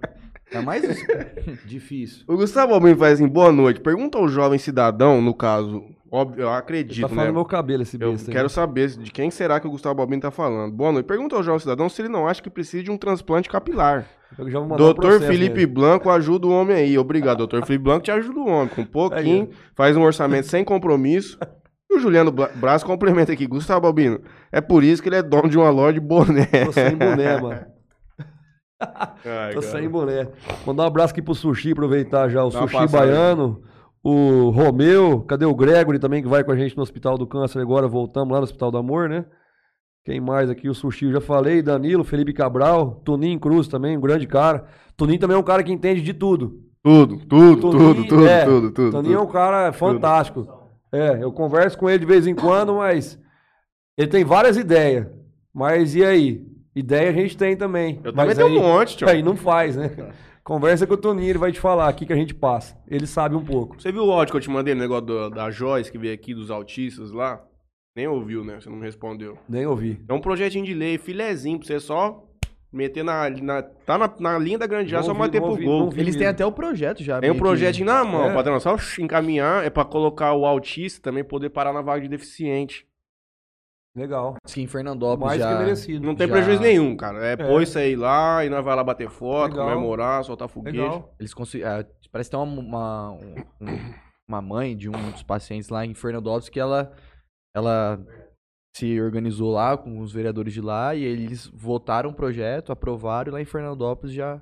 ainda 0.51 0.65
mais. 0.65 0.84
Difícil. 1.65 2.23
O 2.28 2.36
Gustavo 2.36 2.73
Albino 2.73 2.97
faz 2.97 3.13
assim, 3.13 3.28
boa 3.28 3.51
noite. 3.51 3.80
Pergunta 3.80 4.17
ao 4.17 4.28
jovem 4.28 4.60
cidadão, 4.60 5.21
no 5.21 5.34
caso, 5.34 5.84
óbvio, 6.12 6.43
eu 6.43 6.47
Tá 6.47 6.58
acredito, 6.58 7.08
falando 7.08 7.25
né? 7.28 7.32
meu 7.32 7.45
cabelo 7.45 7.84
esse 7.84 7.97
Eu 8.01 8.12
besta 8.12 8.32
aí. 8.32 8.36
quero 8.36 8.49
saber 8.49 8.89
de 8.89 9.12
quem 9.12 9.32
será 9.32 9.60
que 9.62 9.67
o 9.67 9.71
Gustavo 9.71 10.01
Albino 10.01 10.21
tá 10.21 10.32
falando. 10.32 10.73
Boa 10.73 10.91
noite. 10.91 11.06
Pergunta 11.06 11.36
ao 11.38 11.43
jovem 11.43 11.60
cidadão 11.60 11.88
se 11.88 12.01
ele 12.01 12.10
não 12.10 12.28
acha 12.28 12.41
que 12.41 12.49
precisa 12.49 12.84
de 12.84 12.91
um 12.91 12.97
transplante 12.97 13.47
capilar. 13.49 14.06
Eu 14.38 14.49
já 14.49 14.60
vou 14.60 14.67
mandar 14.67 14.84
um 14.84 14.86
Doutor 14.88 15.01
processo 15.12 15.32
Felipe 15.32 15.56
nele. 15.56 15.67
Blanco 15.67 16.10
ajuda 16.10 16.47
o 16.47 16.51
homem 16.51 16.75
aí. 16.75 16.97
Obrigado, 16.97 17.38
doutor 17.38 17.65
Felipe 17.65 17.84
Blanco 17.86 18.04
te 18.04 18.12
ajuda 18.12 18.39
o 18.39 18.47
homem. 18.47 18.67
Com 18.69 18.82
um 18.82 18.86
pouquinho, 18.86 19.49
faz 19.73 19.95
um 19.95 20.01
orçamento 20.01 20.47
sem 20.47 20.65
compromisso. 20.65 21.38
E 21.89 21.95
o 21.95 22.00
Juliano 22.00 22.32
Braz 22.32 22.84
complementa 22.84 23.32
aqui. 23.32 23.45
Gustavo 23.45 23.86
Albino, 23.88 24.19
é 24.52 24.60
por 24.62 24.84
isso 24.84 25.02
que 25.02 25.10
ele 25.10 25.17
é 25.17 25.24
dono 25.24 25.48
de 25.50 25.58
uma 25.58 25.69
loja 25.69 25.93
de 25.93 26.00
boné. 26.00 26.45
Tô 26.65 26.71
sem 26.71 26.95
boné, 26.95 27.39
mano. 27.39 27.65
Ai, 29.26 29.54
Tô 29.54 29.62
cara. 29.62 29.71
sem 29.71 29.88
boné. 29.89 30.28
Mandar 30.65 30.84
um 30.84 30.88
abraço 30.88 31.12
aqui 31.13 31.21
pro 31.21 31.34
Sushi, 31.34 31.71
aproveitar 31.71 32.28
já 32.30 32.43
o 32.43 32.50
Dá 32.50 32.60
Sushi. 32.67 32.88
Baiano, 32.91 33.62
o 34.04 34.50
Romeu, 34.50 35.21
cadê 35.21 35.45
o 35.45 35.56
Gregory 35.56 35.98
também, 36.00 36.21
que 36.21 36.28
vai 36.28 36.43
com 36.43 36.52
a 36.52 36.56
gente 36.58 36.76
no 36.76 36.84
Hospital 36.84 37.17
do 37.17 37.26
Câncer 37.26 37.60
agora, 37.62 37.88
voltamos 37.88 38.32
lá 38.34 38.39
no 38.39 38.43
Hospital 38.43 38.71
do 38.71 38.78
Amor, 38.78 39.08
né? 39.08 39.26
Quem 40.04 40.19
mais 40.19 40.50
aqui? 40.50 40.69
O 40.69 40.74
Sushi, 40.76 41.06
eu 41.06 41.13
já 41.13 41.21
falei, 41.21 41.62
Danilo, 41.63 42.04
Felipe 42.04 42.34
Cabral, 42.34 43.02
Toninho 43.06 43.39
Cruz 43.39 43.67
também, 43.67 43.98
um 43.98 44.02
grande 44.02 44.28
cara. 44.28 44.65
Toninho 44.98 45.19
também 45.19 45.36
é 45.36 45.39
um 45.39 45.43
cara 45.43 45.63
que 45.63 45.71
entende 45.71 46.02
de 46.02 46.13
tudo. 46.13 46.60
Tudo, 46.84 47.17
tudo, 47.26 47.62
Toninho- 47.71 47.95
tudo, 47.95 48.08
tudo, 48.08 48.28
é, 48.28 48.45
tudo, 48.45 48.71
tudo. 48.71 48.91
Toninho 48.91 49.17
é 49.17 49.21
um 49.21 49.26
cara 49.28 49.71
fantástico. 49.74 50.64
É, 50.95 51.23
eu 51.23 51.31
converso 51.31 51.77
com 51.77 51.89
ele 51.89 51.99
de 51.99 52.05
vez 52.05 52.25
em 52.27 52.36
quando, 52.36 52.75
mas 52.75 53.19
ele 53.97 54.08
tem 54.08 54.23
várias 54.23 54.55
ideias. 54.58 55.08
Mas 55.53 55.95
e 55.95 56.03
aí? 56.03 56.45
Ideia 56.75 57.10
a 57.10 57.13
gente 57.13 57.38
tem 57.38 57.55
também. 57.55 57.95
Eu 58.03 58.12
também 58.12 58.25
mas 58.27 58.38
tenho 58.38 58.47
aí, 58.49 58.58
um 58.58 58.62
monte, 58.62 58.97
tio. 58.97 59.10
Aí 59.10 59.23
não 59.23 59.36
faz, 59.36 59.75
né? 59.77 59.89
Conversa 60.43 60.86
com 60.86 60.93
o 60.93 60.97
Toninho, 60.97 61.29
ele 61.29 61.39
vai 61.39 61.51
te 61.51 61.60
falar 61.60 61.88
aqui 61.88 62.05
que 62.05 62.13
a 62.13 62.15
gente 62.15 62.34
passa. 62.36 62.77
Ele 62.88 63.08
sabe 63.08 63.36
um 63.36 63.43
pouco. 63.43 63.81
Você 63.81 63.91
viu 63.91 64.05
o 64.05 64.12
áudio 64.12 64.31
que 64.31 64.38
eu 64.38 64.41
te 64.41 64.49
mandei 64.49 64.75
no 64.75 64.81
negócio 64.81 65.05
do- 65.05 65.29
da 65.29 65.49
Joyce 65.49 65.91
que 65.91 65.97
veio 65.97 66.13
aqui 66.13 66.34
dos 66.36 66.51
autistas 66.51 67.12
lá? 67.12 67.41
Nem 67.95 68.08
ouviu, 68.08 68.43
né? 68.43 68.60
Você 68.60 68.69
não 68.69 68.75
me 68.77 68.84
respondeu. 68.86 69.38
Nem 69.47 69.65
ouvi. 69.65 70.03
É 70.08 70.13
um 70.13 70.19
projetinho 70.19 70.65
de 70.65 70.73
lei, 70.73 70.97
filezinho, 70.97 71.58
pra 71.58 71.65
você 71.67 71.79
só 71.79 72.24
meter 72.75 73.03
na. 73.03 73.29
na 73.29 73.61
tá 73.63 73.97
na, 73.97 74.13
na 74.19 74.38
linha 74.38 74.57
da 74.57 74.67
grande 74.67 74.89
já, 74.91 74.97
Não 74.97 75.03
só 75.05 75.13
manter 75.13 75.39
não 75.41 75.55
pro 75.55 75.63
gol. 75.63 75.89
Eles 75.95 76.15
têm 76.15 76.27
até 76.27 76.45
o 76.45 76.51
projeto 76.51 77.01
já. 77.03 77.19
Tem 77.19 77.29
um 77.31 77.33
que- 77.33 77.39
projetinho 77.39 77.85
na 77.85 78.03
mão, 78.03 78.29
É. 78.29 78.33
padrão. 78.33 78.59
Só 78.59 78.75
encaminhar, 78.99 79.63
é 79.65 79.69
pra 79.69 79.85
colocar 79.85 80.33
o 80.33 80.45
autista 80.45 81.01
também 81.01 81.23
poder 81.23 81.49
parar 81.49 81.71
na 81.73 81.81
vaga 81.81 82.01
de 82.01 82.07
deficiente. 82.09 82.85
Legal. 83.95 84.35
Diz 84.45 84.53
que 84.53 84.61
em 84.61 84.67
Fernandópolis 84.67 85.38
Mais 85.38 85.39
já... 85.39 85.53
que 85.57 85.63
merecido. 85.63 86.05
Não 86.05 86.15
tem 86.15 86.27
Já- 86.27 86.33
prejuízo 86.33 86.61
nenhum, 86.61 86.97
cara. 86.97 87.25
É, 87.25 87.38
pôr 87.38 87.61
isso 87.63 87.79
aí 87.79 87.95
lá 87.95 88.43
e 88.43 88.49
nós 88.49 88.63
vai 88.63 88.75
lá 88.75 88.83
bater 88.83 89.09
foto, 89.09 89.51
Legal. 89.53 89.69
comemorar, 89.69 90.23
soltar 90.25 90.49
foguete. 90.49 90.77
Legal. 90.77 91.15
Eles 91.17 91.33
conseguiram. 91.33 91.85
parece 92.11 92.29
que 92.29 92.35
tem 92.35 92.45
uma, 92.45 92.61
uma, 92.61 93.11
um- 93.13 93.35
um- 93.61 93.93
uma 94.27 94.41
mãe 94.41 94.75
de 94.75 94.89
um 94.89 95.11
dos 95.11 95.23
pacientes 95.23 95.69
lá 95.69 95.85
em 95.85 95.93
Fernandópolis 95.93 96.49
que 96.49 96.59
ela, 96.59 96.91
ela 97.55 97.97
se 98.75 98.99
organizou 99.01 99.51
lá 99.53 99.77
com 99.77 99.99
os 100.01 100.11
vereadores 100.11 100.53
de 100.53 100.61
lá 100.61 100.93
e 100.95 101.03
eles 101.03 101.47
votaram 101.53 102.09
o 102.09 102.13
projeto, 102.13 102.71
aprovaram 102.71 103.29
e 103.29 103.33
lá 103.33 103.41
em 103.41 103.45
Fernandópolis 103.45 104.13
já. 104.13 104.41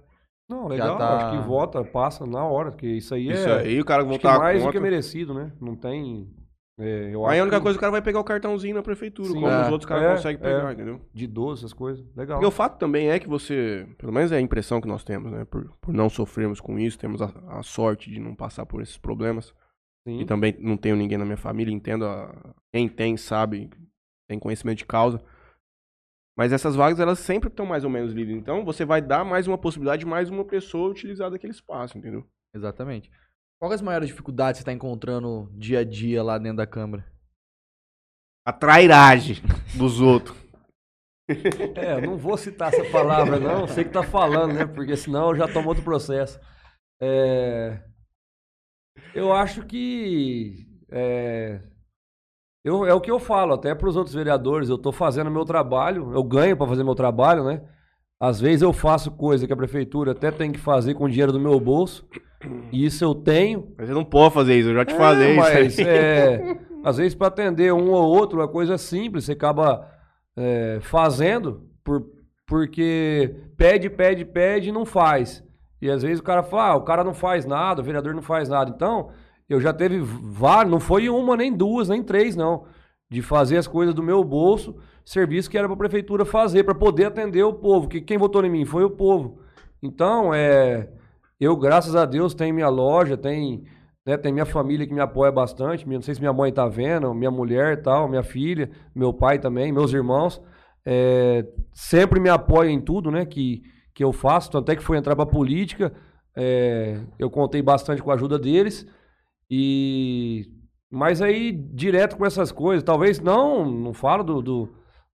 Não, 0.50 0.64
Já 0.64 0.68
legal. 0.70 0.98
tá- 0.98 1.18
Acho 1.30 1.38
que 1.42 1.48
vota, 1.48 1.84
passa 1.84 2.26
na 2.26 2.44
hora, 2.44 2.72
porque 2.72 2.88
isso 2.88 3.14
aí 3.14 3.30
Isso 3.30 3.48
é 3.48 3.60
aí, 3.62 3.80
o 3.80 3.86
cara 3.86 4.04
voltar 4.04 4.40
mais 4.40 4.60
do 4.62 4.66
que 4.68 4.74
conta. 4.74 4.82
merecido, 4.82 5.34
né? 5.34 5.52
Não 5.62 5.76
tem. 5.76 6.28
é, 6.80 7.14
eu 7.14 7.26
Aí 7.28 7.34
acho 7.34 7.42
a 7.42 7.44
única 7.44 7.58
que 7.58 7.64
coisa, 7.64 7.78
o 7.78 7.80
cara 7.80 7.92
vai 7.92 8.02
pegar 8.02 8.20
o 8.20 8.24
cartãozinho 8.24 8.74
na 8.76 8.82
prefeitura, 8.82 9.28
Sim. 9.30 9.36
como 9.36 9.48
É, 9.48 9.62
os 9.66 9.72
outros 9.72 9.88
caras 9.88 10.04
é, 10.04 10.16
conseguem 10.16 10.42
é. 10.48 10.56
pegar, 10.56 10.74
entendeu? 10.74 11.02
de 11.14 11.28
12, 11.28 11.60
essas 11.62 11.74
coisas. 11.74 12.04
Legal. 12.16 12.40
Porque 12.40 12.48
o 12.48 12.52
fato 12.52 12.80
também 12.80 13.10
é 13.12 13.20
que 13.20 13.28
você, 13.30 13.88
pelo 14.00 14.12
menos 14.12 14.32
é 14.32 14.38
a 14.38 14.42
impressão 14.42 14.82
que 14.82 14.88
nós 14.88 15.04
temos, 15.04 15.32
né? 15.32 15.46
Por, 15.46 15.70
por 15.80 15.94
não 15.94 16.10
sofrermos 16.10 16.60
com 16.60 16.80
isso, 16.80 16.98
temos 16.98 17.22
a, 17.22 17.32
a 17.50 17.62
sorte 17.64 18.10
de 18.12 18.20
não 18.20 18.34
passar 18.36 18.66
por 18.66 18.82
esses 18.82 18.98
problemas. 18.98 19.54
Sim. 20.08 20.20
E 20.22 20.26
também 20.26 20.56
não 20.60 20.76
tenho 20.76 20.96
ninguém 20.96 21.18
na 21.20 21.24
minha 21.26 21.38
família, 21.38 21.72
entendo. 21.74 22.06
a- 22.06 22.34
quem 22.74 22.90
tem, 22.90 23.16
sabe, 23.16 23.70
tem 24.28 24.40
conhecimento 24.40 24.80
de 24.80 24.86
causa. 24.86 25.24
Mas 26.38 26.52
essas 26.52 26.76
vagas, 26.76 27.00
elas 27.00 27.20
sempre 27.20 27.50
estão 27.50 27.66
mais 27.66 27.84
ou 27.84 27.90
menos 27.90 28.12
livres. 28.12 28.36
Então, 28.36 28.66
você 28.66 28.84
vai 28.84 29.02
dar 29.02 29.24
mais 29.24 29.48
uma 29.48 29.58
possibilidade 29.58 30.00
de 30.00 30.06
mais 30.06 30.30
uma 30.30 30.44
pessoa 30.44 30.90
utilizar 30.90 31.30
daquele 31.30 31.54
espaço, 31.54 31.98
entendeu? 31.98 32.28
Exatamente. 32.56 33.12
Qual 33.60 33.70
que 33.70 33.74
é 33.74 33.76
as 33.76 33.82
maiores 33.82 34.10
dificuldades 34.10 34.60
que 34.60 34.64
você 34.64 34.64
está 34.64 34.74
encontrando 34.74 35.50
dia 35.54 35.80
a 35.80 35.84
dia 35.84 36.24
lá 36.24 36.38
dentro 36.38 36.58
da 36.58 36.68
Câmara? 36.68 37.06
A 38.46 38.52
trairagem 38.52 39.38
dos 39.78 40.02
outros. 40.02 40.38
É, 41.78 41.94
eu 41.94 42.02
não 42.02 42.18
vou 42.18 42.36
citar 42.36 42.74
essa 42.74 42.84
palavra, 42.92 43.40
não. 43.40 43.66
Sei 43.66 43.86
que 43.86 43.92
tá 43.92 44.04
falando, 44.04 44.54
né? 44.54 44.66
Porque 44.66 44.98
senão 44.98 45.30
eu 45.30 45.36
já 45.38 45.48
tomo 45.48 45.70
outro 45.70 45.82
processo. 45.82 46.38
É, 47.02 47.82
Eu 49.16 49.32
acho 49.32 49.66
que. 49.66 50.68
É... 50.92 51.62
Eu, 52.64 52.86
é 52.86 52.94
o 52.94 53.02
que 53.02 53.12
eu 53.12 53.20
falo, 53.20 53.54
até 53.54 53.76
para 53.76 53.90
os 53.90 53.96
outros 53.96 54.16
vereadores. 54.16 54.70
Eu 54.70 54.78
tô 54.78 54.92
fazendo 54.92 55.30
meu 55.30 55.44
trabalho, 55.44 56.12
eu 56.14 56.24
ganho 56.24 56.56
para 56.56 56.68
fazer 56.68 56.84
meu 56.84 56.96
trabalho, 56.96 57.44
né? 57.44 57.62
Às 58.20 58.40
vezes 58.40 58.62
eu 58.62 58.72
faço 58.72 59.12
coisa 59.12 59.46
que 59.46 59.52
a 59.52 59.58
prefeitura 59.58 60.14
até 60.14 60.32
tem 60.32 60.52
que 60.52 60.60
fazer 60.60 60.94
com 60.94 61.10
dinheiro 61.10 61.34
do 61.34 61.40
meu 61.40 61.60
bolso. 61.60 62.08
E 62.72 62.86
isso 62.86 63.04
eu 63.04 63.14
tenho. 63.14 63.74
Mas 63.78 63.88
você 63.88 63.94
não 63.94 64.06
pode 64.06 64.34
fazer 64.34 64.56
isso, 64.58 64.70
eu 64.70 64.76
já 64.76 64.86
te 64.86 64.94
falei 64.94 65.34
É, 65.34 65.36
mas 65.36 65.74
isso. 65.74 65.82
aí. 65.82 65.88
é, 65.88 66.58
às 66.84 66.98
vezes 66.98 67.16
para 67.16 67.28
atender 67.28 67.74
um 67.74 67.92
ou 67.92 68.04
outro, 68.04 68.40
uma 68.40 68.48
coisa 68.48 68.78
simples, 68.78 69.26
você 69.26 69.34
acaba 69.34 69.90
é, 70.38 70.80
fazendo 70.82 71.68
por, 71.84 72.06
porque 72.48 73.36
pede, 73.58 73.90
pede, 73.90 74.24
pede 74.24 74.70
e 74.70 74.72
não 74.72 74.86
faz. 74.86 75.44
E 75.82 75.90
às 75.90 76.02
vezes 76.02 76.20
o 76.20 76.24
cara 76.24 76.44
fala, 76.44 76.68
ah, 76.68 76.76
o 76.76 76.82
cara 76.84 77.04
não 77.04 77.14
faz 77.14 77.46
nada, 77.46 77.82
o 77.82 77.84
vereador 77.84 78.14
não 78.14 78.22
faz 78.22 78.48
nada. 78.48 78.72
Então, 78.74 79.10
eu 79.50 79.60
já 79.60 79.74
teve 79.74 80.00
vários, 80.00 80.72
não 80.72 80.80
foi 80.80 81.10
uma, 81.10 81.36
nem 81.36 81.52
duas, 81.52 81.90
nem 81.90 82.02
três, 82.02 82.36
não. 82.36 82.66
De 83.10 83.22
fazer 83.22 83.58
as 83.58 83.68
coisas 83.68 83.94
do 83.94 84.02
meu 84.02 84.24
bolso, 84.24 84.76
serviço 85.06 85.50
que 85.50 85.58
era 85.58 85.68
para 85.68 85.76
a 85.76 85.78
prefeitura 85.78 86.26
fazer, 86.26 86.64
para 86.64 86.74
poder 86.74 87.06
atender 87.06 87.44
o 87.44 87.54
povo. 87.54 87.88
Que 87.88 88.02
quem 88.02 88.18
votou 88.18 88.44
em 88.46 88.50
mim 88.50 88.66
foi 88.66 88.84
o 88.84 88.90
povo. 88.90 89.40
Então, 89.82 90.34
é, 90.34 90.90
eu, 91.40 91.56
graças 91.58 91.96
a 91.96 92.06
Deus, 92.06 92.34
tenho 92.34 92.56
minha 92.56 92.70
loja, 92.70 93.18
tem, 93.18 93.66
né, 94.06 94.18
tem 94.18 94.32
minha 94.32 94.46
família 94.46 94.88
que 94.88 94.94
me 94.94 95.02
apoia 95.02 95.32
bastante. 95.32 95.88
Não 95.88 96.02
sei 96.02 96.16
se 96.16 96.22
minha 96.22 96.34
mãe 96.34 96.52
tá 96.52 96.68
vendo, 96.68 97.14
minha 97.14 97.32
mulher 97.32 97.82
tal, 97.82 98.08
minha 98.08 98.24
filha, 98.24 98.72
meu 98.96 99.14
pai 99.14 99.40
também, 99.40 99.72
meus 99.72 99.94
irmãos. 99.94 100.42
É, 100.86 101.46
sempre 101.74 102.20
me 102.20 102.30
apoiam 102.30 102.72
em 102.72 102.82
tudo, 102.82 103.12
né, 103.12 103.26
que, 103.26 103.62
que 103.94 104.04
eu 104.04 104.14
faço. 104.14 104.52
Tanto 104.52 104.72
é 104.72 104.76
que 104.76 104.84
fui 104.84 104.98
entrar 104.98 105.16
pra 105.16 105.26
política, 105.26 105.94
é, 106.36 107.00
eu 107.20 107.30
contei 107.30 107.62
bastante 107.62 108.02
com 108.02 108.10
a 108.10 108.16
ajuda 108.16 108.40
deles. 108.40 108.88
E 109.50 110.46
mas 110.92 111.22
aí 111.24 111.52
direto 111.52 112.16
com 112.18 112.26
essas 112.26 112.52
coisas, 112.52 112.84
talvez 112.84 113.20
não, 113.20 113.66
não 113.66 113.94
falo 113.94 114.24
do, 114.24 114.42
do- 114.42 114.70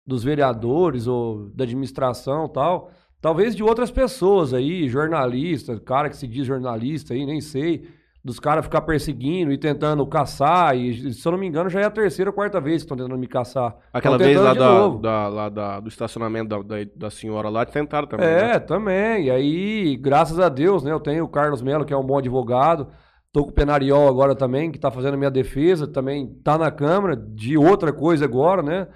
dos 0.06 0.24
vereadores 0.24 1.08
ou 1.08 1.50
da 1.56 1.63
administração 1.63 2.46
e 2.48 2.50
tal, 2.50 2.92
talvez 3.22 3.56
de 3.56 3.63
outras 3.63 3.89
pessoas 3.92 4.54
aí, 4.54 4.89
jornalistas, 4.89 5.80
cara 5.80 6.10
que 6.10 6.18
se 6.18 6.28
diz 6.28 6.46
jornalista 6.46 7.13
aí, 7.13 7.26
nem 7.26 7.39
sei, 7.39 7.88
dos 8.22 8.42
caras 8.42 8.65
ficar 8.65 8.82
perseguindo 8.82 9.54
e 9.54 9.58
tentando 9.58 10.06
caçar, 10.06 10.76
e 10.76 11.13
se 11.13 11.26
eu 11.26 11.32
não 11.32 11.39
me 11.39 11.48
engano 11.48 11.70
já 11.70 11.80
é 11.80 11.86
a 11.86 11.89
terceira 11.92 12.30
ou 12.30 12.34
quarta 12.36 12.60
vez 12.60 12.82
que 12.82 12.86
estão 12.86 12.98
tentando 12.98 13.18
me 13.18 13.28
caçar. 13.28 13.74
Aquela 13.94 14.18
vez 14.18 14.38
lá, 14.38 14.54
da, 14.54 14.88
da- 14.98 15.28
lá 15.30 15.48
da- 15.50 15.80
do 15.80 15.88
estacionamento 15.88 16.50
da, 16.50 16.58
da, 16.62 16.76
da 16.94 17.10
senhora 17.10 17.48
lá, 17.48 17.65
tentaram 17.65 18.06
também. 18.08 18.28
É, 18.28 18.42
né? 18.54 18.60
também. 18.60 19.28
E 19.28 19.32
aí, 19.32 19.96
graças 19.96 20.38
a 20.42 20.50
Deus, 20.50 20.84
né? 20.84 20.92
Eu 20.92 21.00
tenho 21.00 21.24
o 21.24 21.30
Carlos 21.30 21.62
Melo, 21.62 21.86
que 21.86 21.94
é 21.94 21.98
um 21.98 22.04
bom 22.04 22.18
advogado. 22.18 22.89
Tô 23.32 23.44
com 23.44 23.52
o 23.52 23.54
Penariol 23.54 24.08
agora 24.08 24.36
também, 24.36 24.72
que 24.72 24.80
tá 24.80 24.89
fazendo 24.89 25.13
a 25.13 25.18
minha 25.18 25.30
defesa. 25.30 25.88
Também 25.88 26.28
tá 26.44 26.58
na 26.58 26.72
Câmara 26.72 27.15
de 27.15 27.58
outra 27.58 27.94
coisa 27.94 28.26
agora, 28.26 28.62
né? 28.63 28.88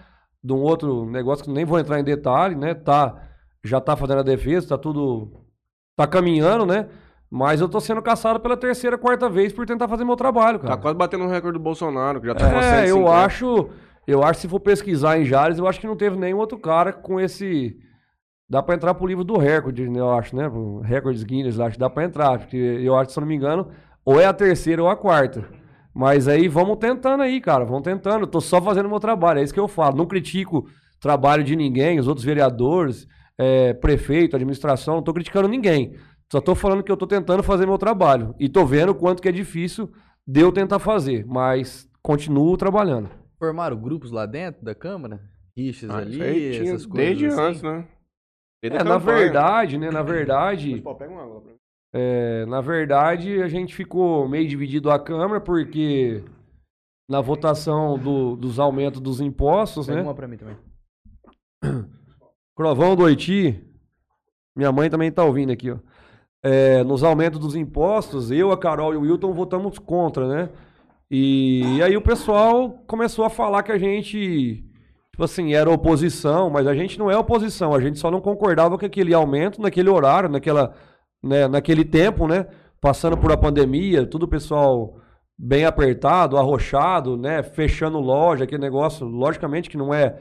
De 0.43 0.52
um 0.52 0.62
outro 0.62 1.06
negócio 1.10 1.46
que 1.46 1.52
nem 1.52 1.65
vou 1.65 1.80
entrar 1.80 2.00
em 2.00 2.04
detalhe, 2.04 2.56
né? 2.56 2.74
Tá, 2.74 3.15
já 3.63 3.80
tá 3.80 3.96
fazendo 3.96 4.19
a 4.19 4.24
defesa, 4.24 4.69
tá 4.69 4.78
tudo... 4.78 5.32
Tá 5.96 6.08
caminhando, 6.08 6.65
né? 6.65 6.88
Mas 7.30 7.62
eu 7.62 7.69
tô 7.69 7.80
sendo 7.80 8.02
caçado 8.02 8.39
pela 8.39 8.58
terceira, 8.58 8.98
quarta 8.98 9.30
vez 9.30 9.54
por 9.54 9.65
tentar 9.65 9.88
fazer 9.88 10.04
meu 10.04 10.15
trabalho, 10.15 10.60
cara. 10.60 10.76
Tá 10.76 10.82
quase 10.82 10.98
batendo 10.98 11.24
o 11.26 11.28
recorde 11.28 11.58
do 11.58 11.63
Bolsonaro, 11.63 12.19
que 12.19 12.28
já 12.28 12.36
tá 12.36 12.46
É, 12.48 12.82
eu 12.89 12.98
150. 12.98 13.12
acho. 13.26 13.69
Eu 14.06 14.22
acho 14.24 14.34
que 14.34 14.41
se 14.41 14.48
for 14.50 14.60
pesquisar 14.60 15.17
em 15.17 15.26
Jales, 15.26 15.58
eu 15.60 15.67
acho 15.67 15.80
que 15.80 15.88
não 15.88 15.96
teve 15.96 16.17
nenhum 16.17 16.38
outro 16.38 16.58
cara 16.60 16.91
com 16.91 17.19
esse. 17.19 17.78
Dá 18.50 18.62
pra 18.62 18.76
entrar 18.76 18.93
pro 18.96 19.08
livro 19.08 19.24
do 19.24 19.38
recorde, 19.38 19.88
né, 19.89 20.00
eu 20.00 20.12
acho, 20.12 20.36
né? 20.36 20.50
Pro 20.50 20.80
Records 20.82 21.24
Guinness, 21.24 21.60
acho 21.60 21.74
que 21.76 21.80
dá 21.80 21.89
pra 21.89 22.04
entrar. 22.04 22.38
Porque 22.39 22.58
eu 22.58 22.96
acho, 22.96 23.12
se 23.12 23.17
eu 23.17 23.22
não 23.22 23.28
me 23.28 23.36
engano, 23.36 23.69
ou 24.06 24.20
é 24.20 24.26
a 24.26 24.34
terceira 24.34 24.82
ou 24.84 24.89
a 24.89 24.96
quarta. 24.96 25.46
Mas 25.94 26.28
aí 26.28 26.48
vamos 26.48 26.78
tentando 26.78 27.22
aí, 27.22 27.39
cara. 27.39 27.66
Vamos 27.66 27.84
tentando. 27.84 28.24
Eu 28.24 28.28
tô 28.28 28.42
só 28.42 28.62
fazendo 28.62 28.89
meu 28.89 29.00
trabalho. 29.00 29.39
É 29.39 29.44
isso 29.44 29.54
que 29.54 29.60
eu 29.60 29.68
falo. 29.68 29.96
Não 29.96 30.06
critico 30.08 30.68
trabalho 31.00 31.44
de 31.44 31.56
ninguém, 31.56 32.00
os 32.00 32.08
outros 32.08 32.26
vereadores, 32.26 33.08
é, 33.38 33.74
prefeito, 33.74 34.36
administração, 34.36 34.96
não 34.96 35.04
tô 35.04 35.13
criticando 35.13 35.48
ninguém. 35.50 35.96
Só 36.32 36.39
tô 36.42 36.56
falando 36.56 36.82
que 36.82 36.92
eu 36.92 36.98
tô 36.98 37.06
tentando 37.06 37.44
fazer 37.44 37.66
meu 37.68 37.78
trabalho. 37.78 38.34
E 38.39 38.50
tô 38.50 38.66
vendo 38.66 38.89
o 38.89 38.96
quanto 38.96 39.22
que 39.22 39.30
é 39.30 39.32
difícil 39.32 39.92
de 40.26 40.39
eu 40.42 40.52
tentar 40.52 40.80
fazer. 40.80 41.26
Mas 41.28 41.88
continuo 42.02 42.58
trabalhando. 42.58 43.10
Formaram 43.38 43.78
grupos 43.78 44.12
lá 44.12 44.26
dentro 44.26 44.63
da 44.63 44.74
Câmara? 44.74 45.20
Rixas 45.56 45.89
Ah, 45.92 45.98
ali, 45.98 46.22
aí 46.24 46.56
essas 46.56 46.86
coisas 46.88 46.92
desde 46.92 47.26
assim? 47.28 47.42
antes, 47.42 47.62
né? 47.62 47.86
Desde 48.63 48.80
É, 48.80 48.84
na 48.84 48.92
campanha. 48.98 49.18
verdade, 49.20 49.78
né? 49.78 49.92
Na 49.92 50.02
verdade, 50.02 50.72
Mas, 50.72 50.82
pô, 50.82 50.96
pega 50.96 51.12
uma 51.12 51.22
água 51.22 51.42
pra. 51.42 51.53
É, 51.93 52.45
na 52.47 52.60
verdade, 52.62 53.41
a 53.41 53.47
gente 53.47 53.73
ficou 53.75 54.27
meio 54.27 54.47
dividido 54.47 54.89
a 54.89 54.97
Câmara, 54.99 55.39
porque 55.39 56.23
na 57.10 57.21
votação 57.21 57.97
do- 57.99 58.36
dos 58.36 58.60
aumentos 58.60 58.99
dos 58.99 59.21
impostos, 59.21 59.86
Pega 59.86 59.97
né? 59.99 60.03
uma 60.03 60.13
pra 60.15 60.27
mim 60.27 60.38
também. 60.38 60.58
Crovão 62.56 62.95
do 62.95 63.03
Oiti, 63.03 63.63
minha 64.56 64.71
mãe 64.71 64.89
também 64.89 65.12
tá 65.12 65.23
ouvindo 65.23 65.51
aqui, 65.51 65.71
ó. 65.71 65.77
É, 66.45 66.84
nos 66.84 67.03
aumentos 67.03 67.39
dos 67.39 67.56
impostos, 67.56 68.29
eu, 68.29 68.51
a 68.51 68.58
Carol 68.58 68.93
e 68.93 68.97
o 68.97 69.01
Wilton 69.01 69.32
votamos 69.34 69.79
contra, 69.79 70.27
né? 70.27 70.49
E, 71.10 71.82
aí 71.82 71.95
o 71.95 72.01
pessoal 72.01 72.69
começou 72.86 73.23
a 73.23 73.29
falar 73.29 73.63
que 73.63 73.71
a 73.71 73.77
gente, 73.77 74.63
tipo 75.12 75.23
assim, 75.23 75.53
era 75.53 75.69
oposição, 75.69 76.49
mas 76.49 76.67
a 76.67 76.75
gente 76.75 76.99
não 76.99 77.10
é 77.10 77.17
oposição, 77.17 77.73
a 77.73 77.79
gente 77.79 77.97
só 77.97 78.12
não 78.12 78.19
concordava 78.19 78.77
com 78.77 78.86
aquele 78.86 79.13
aumento 79.13 79.62
naquele 79.62 79.89
horário, 79.89 80.27
naquela, 80.27 80.75
né, 81.23 81.47
naquele 81.47 81.86
tempo, 81.86 82.27
né? 82.27 82.45
Passando 82.81 83.17
por 83.17 83.31
a 83.31 83.38
pandemia, 83.38 84.05
tudo 84.05 84.23
o 84.23 84.27
pessoal 84.27 84.97
bem 85.38 85.65
apertado, 85.65 86.38
arrochado, 86.38 87.17
né? 87.17 87.41
Fechando 87.41 87.99
loja, 87.99 88.43
aquele 88.43 88.62
negócio, 88.62 89.07
logicamente 89.07 89.69
que 89.69 89.77
não 89.77 89.93
é 89.93 90.17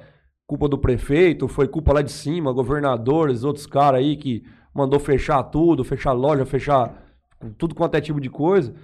culpa 0.47 0.69
do 0.69 0.79
prefeito, 0.79 1.49
foi 1.49 1.67
culpa 1.67 1.93
lá 1.93 2.03
de 2.03 2.13
cima, 2.13 2.53
governadores, 2.53 3.43
outros 3.45 3.67
caras 3.67 4.01
aí 4.01 4.17
que 4.17 4.45
mandou 4.75 5.01
fechar 5.01 5.43
tudo, 5.45 5.85
fechar 5.85 6.13
loja, 6.13 6.45
fechar 6.45 7.03
tudo 7.59 7.75
quanto 7.75 7.97
é 7.97 8.01
tipo 8.01 8.21
de 8.21 8.31
coisa. 8.31 8.75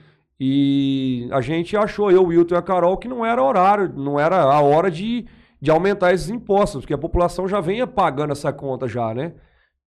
E 0.40 1.28
a 1.32 1.40
gente 1.40 1.76
achou, 1.76 2.10
eu, 2.10 2.22
o 2.22 2.26
Wilton 2.26 2.54
e 2.54 2.58
a 2.58 2.62
Carol, 2.62 2.96
que 2.96 3.08
não 3.08 3.24
era 3.24 3.42
horário, 3.42 3.92
não 3.94 4.18
era 4.18 4.40
a 4.40 4.60
hora 4.60 4.90
de, 4.90 5.26
de 5.60 5.70
aumentar 5.70 6.12
esses 6.12 6.30
impostos, 6.30 6.82
porque 6.82 6.94
a 6.94 6.98
população 6.98 7.48
já 7.48 7.60
vem 7.60 7.84
pagando 7.86 8.32
essa 8.32 8.52
conta 8.52 8.86
já, 8.86 9.12
né? 9.14 9.34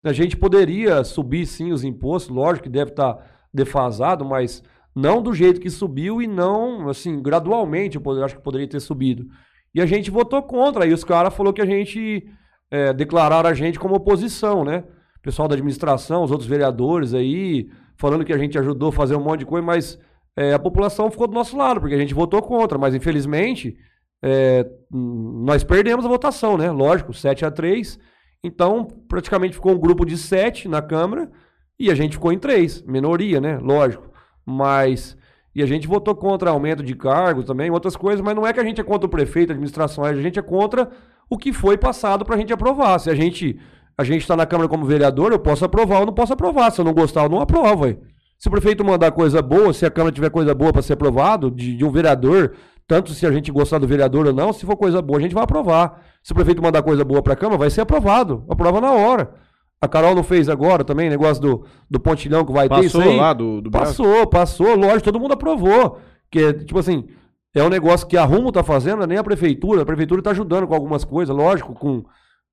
A 0.03 0.13
gente 0.13 0.37
poderia 0.37 1.03
subir 1.03 1.45
sim 1.45 1.71
os 1.71 1.83
impostos, 1.83 2.33
lógico 2.33 2.63
que 2.63 2.69
deve 2.69 2.91
estar 2.91 3.17
defasado, 3.53 4.23
mas 4.23 4.63
não 4.95 5.21
do 5.21 5.33
jeito 5.33 5.59
que 5.59 5.69
subiu 5.69 6.21
e 6.21 6.27
não, 6.27 6.89
assim, 6.89 7.21
gradualmente 7.21 7.97
eu 7.97 8.23
acho 8.23 8.35
que 8.35 8.41
poderia 8.41 8.67
ter 8.67 8.79
subido. 8.79 9.27
E 9.73 9.81
a 9.81 9.85
gente 9.85 10.09
votou 10.09 10.41
contra, 10.41 10.83
aí 10.83 10.93
os 10.93 11.03
caras 11.03 11.33
falaram 11.33 11.53
que 11.53 11.61
a 11.61 11.65
gente, 11.65 12.27
é, 12.71 12.93
declararam 12.93 13.49
a 13.49 13.53
gente 13.53 13.79
como 13.79 13.95
oposição, 13.95 14.63
né? 14.63 14.83
O 15.17 15.21
pessoal 15.21 15.47
da 15.47 15.55
administração, 15.55 16.23
os 16.23 16.31
outros 16.31 16.49
vereadores 16.49 17.13
aí, 17.13 17.69
falando 17.97 18.23
que 18.23 18.33
a 18.33 18.37
gente 18.37 18.57
ajudou 18.57 18.89
a 18.89 18.93
fazer 18.93 19.15
um 19.15 19.23
monte 19.23 19.39
de 19.39 19.45
coisa, 19.45 19.65
mas 19.65 19.99
é, 20.35 20.53
a 20.53 20.59
população 20.59 21.11
ficou 21.11 21.27
do 21.27 21.33
nosso 21.33 21.57
lado, 21.57 21.81
porque 21.81 21.95
a 21.95 21.99
gente 21.99 22.13
votou 22.13 22.41
contra, 22.41 22.77
mas 22.77 22.95
infelizmente 22.95 23.77
é, 24.23 24.65
nós 24.89 25.63
perdemos 25.63 26.05
a 26.05 26.09
votação, 26.09 26.57
né? 26.57 26.71
Lógico, 26.71 27.13
7 27.13 27.45
a 27.45 27.51
3 27.51 27.99
Então, 28.43 28.87
praticamente 29.07 29.55
ficou 29.55 29.73
um 29.73 29.79
grupo 29.79 30.05
de 30.05 30.17
7 30.17 30.67
na 30.67 30.81
Câmara 30.81 31.29
e 31.77 31.91
a 31.91 31.95
gente 31.95 32.13
ficou 32.13 32.31
em 32.31 32.39
3. 32.39 32.83
Minoria, 32.83 33.41
né? 33.41 33.57
Lógico. 33.57 34.09
Mas. 34.45 35.17
E 35.53 35.63
a 35.63 35.65
gente 35.65 35.87
votou 35.87 36.15
contra 36.15 36.51
aumento 36.51 36.83
de 36.83 36.95
cargos 36.95 37.45
também, 37.45 37.71
outras 37.71 37.95
coisas, 37.95 38.21
mas 38.21 38.35
não 38.35 38.45
é 38.45 38.53
que 38.53 38.59
a 38.59 38.63
gente 38.63 38.79
é 38.79 38.83
contra 38.83 39.07
o 39.07 39.09
prefeito, 39.09 39.49
a 39.49 39.53
administração, 39.53 40.03
a 40.03 40.13
gente 40.13 40.37
é 40.37 40.41
contra 40.41 40.89
o 41.29 41.37
que 41.37 41.51
foi 41.51 41.77
passado 41.77 42.23
para 42.23 42.35
a 42.35 42.37
gente 42.37 42.53
aprovar. 42.53 42.99
Se 42.99 43.09
a 43.09 43.15
gente 43.15 43.59
a 43.97 44.03
gente 44.05 44.21
está 44.21 44.33
na 44.33 44.45
Câmara 44.45 44.69
como 44.69 44.85
vereador, 44.85 45.33
eu 45.33 45.39
posso 45.39 45.65
aprovar 45.65 45.99
ou 45.99 46.05
não 46.05 46.13
posso 46.13 46.31
aprovar. 46.31 46.71
Se 46.71 46.79
eu 46.79 46.85
não 46.85 46.93
gostar, 46.93 47.23
eu 47.23 47.29
não 47.29 47.41
aprovo. 47.41 47.97
Se 48.37 48.47
o 48.47 48.51
prefeito 48.51 48.85
mandar 48.85 49.11
coisa 49.11 49.41
boa, 49.41 49.73
se 49.73 49.85
a 49.85 49.91
Câmara 49.91 50.15
tiver 50.15 50.29
coisa 50.29 50.55
boa 50.55 50.71
para 50.71 50.81
ser 50.81 50.93
aprovado, 50.93 51.51
de, 51.51 51.75
de, 51.75 51.83
um 51.83 51.91
vereador, 51.91 52.53
tanto 52.89 53.13
se 53.13 53.23
a 53.23 53.31
gente 53.31 53.51
gostar 53.51 53.77
do 53.77 53.85
vereador 53.85 54.25
ou 54.25 54.33
não, 54.33 54.51
se 54.51 54.65
for 54.65 54.75
coisa 54.75 54.99
boa, 54.99 55.19
a 55.19 55.21
gente 55.21 55.35
vai 55.35 55.43
aprovar. 55.43 56.01
Se 56.23 56.31
o 56.31 56.35
prefeito 56.35 56.59
mandar 56.59 56.81
coisa 56.81 57.05
boa 57.05 57.21
para 57.21 57.33
a 57.33 57.35
Câmara, 57.35 57.59
vai 57.59 57.69
ser 57.69 57.81
aprovado. 57.81 58.43
Aprova 58.49 58.81
na 58.81 58.91
hora. 58.91 59.31
A 59.79 59.87
Carol 59.87 60.15
não 60.15 60.23
fez 60.23 60.49
agora 60.49 60.83
também, 60.83 61.07
negócio 61.07 61.39
do, 61.39 61.65
do 61.87 61.99
pontilhão 61.99 62.43
que 62.43 62.51
vai 62.51 62.67
Passou 62.67 62.81
ter 62.81 62.87
isso 62.87 63.01
aí. 63.01 63.15
lá 63.15 63.31
do, 63.31 63.61
do 63.61 63.69
braço? 63.69 64.03
Passou, 64.03 64.27
passou, 64.27 64.75
lógico, 64.75 65.03
todo 65.03 65.19
mundo 65.19 65.33
aprovou. 65.33 65.99
Que, 66.31 66.51
tipo 66.51 66.79
assim, 66.79 67.07
é 67.53 67.61
um 67.61 67.69
negócio 67.69 68.07
que 68.07 68.17
a 68.17 68.25
Rumo 68.25 68.51
tá 68.51 68.63
fazendo, 68.63 69.05
nem 69.05 69.19
a 69.19 69.23
prefeitura. 69.23 69.83
A 69.83 69.85
prefeitura 69.85 70.23
tá 70.23 70.31
ajudando 70.31 70.65
com 70.65 70.73
algumas 70.73 71.05
coisas, 71.05 71.33
lógico, 71.35 71.75
com 71.75 72.03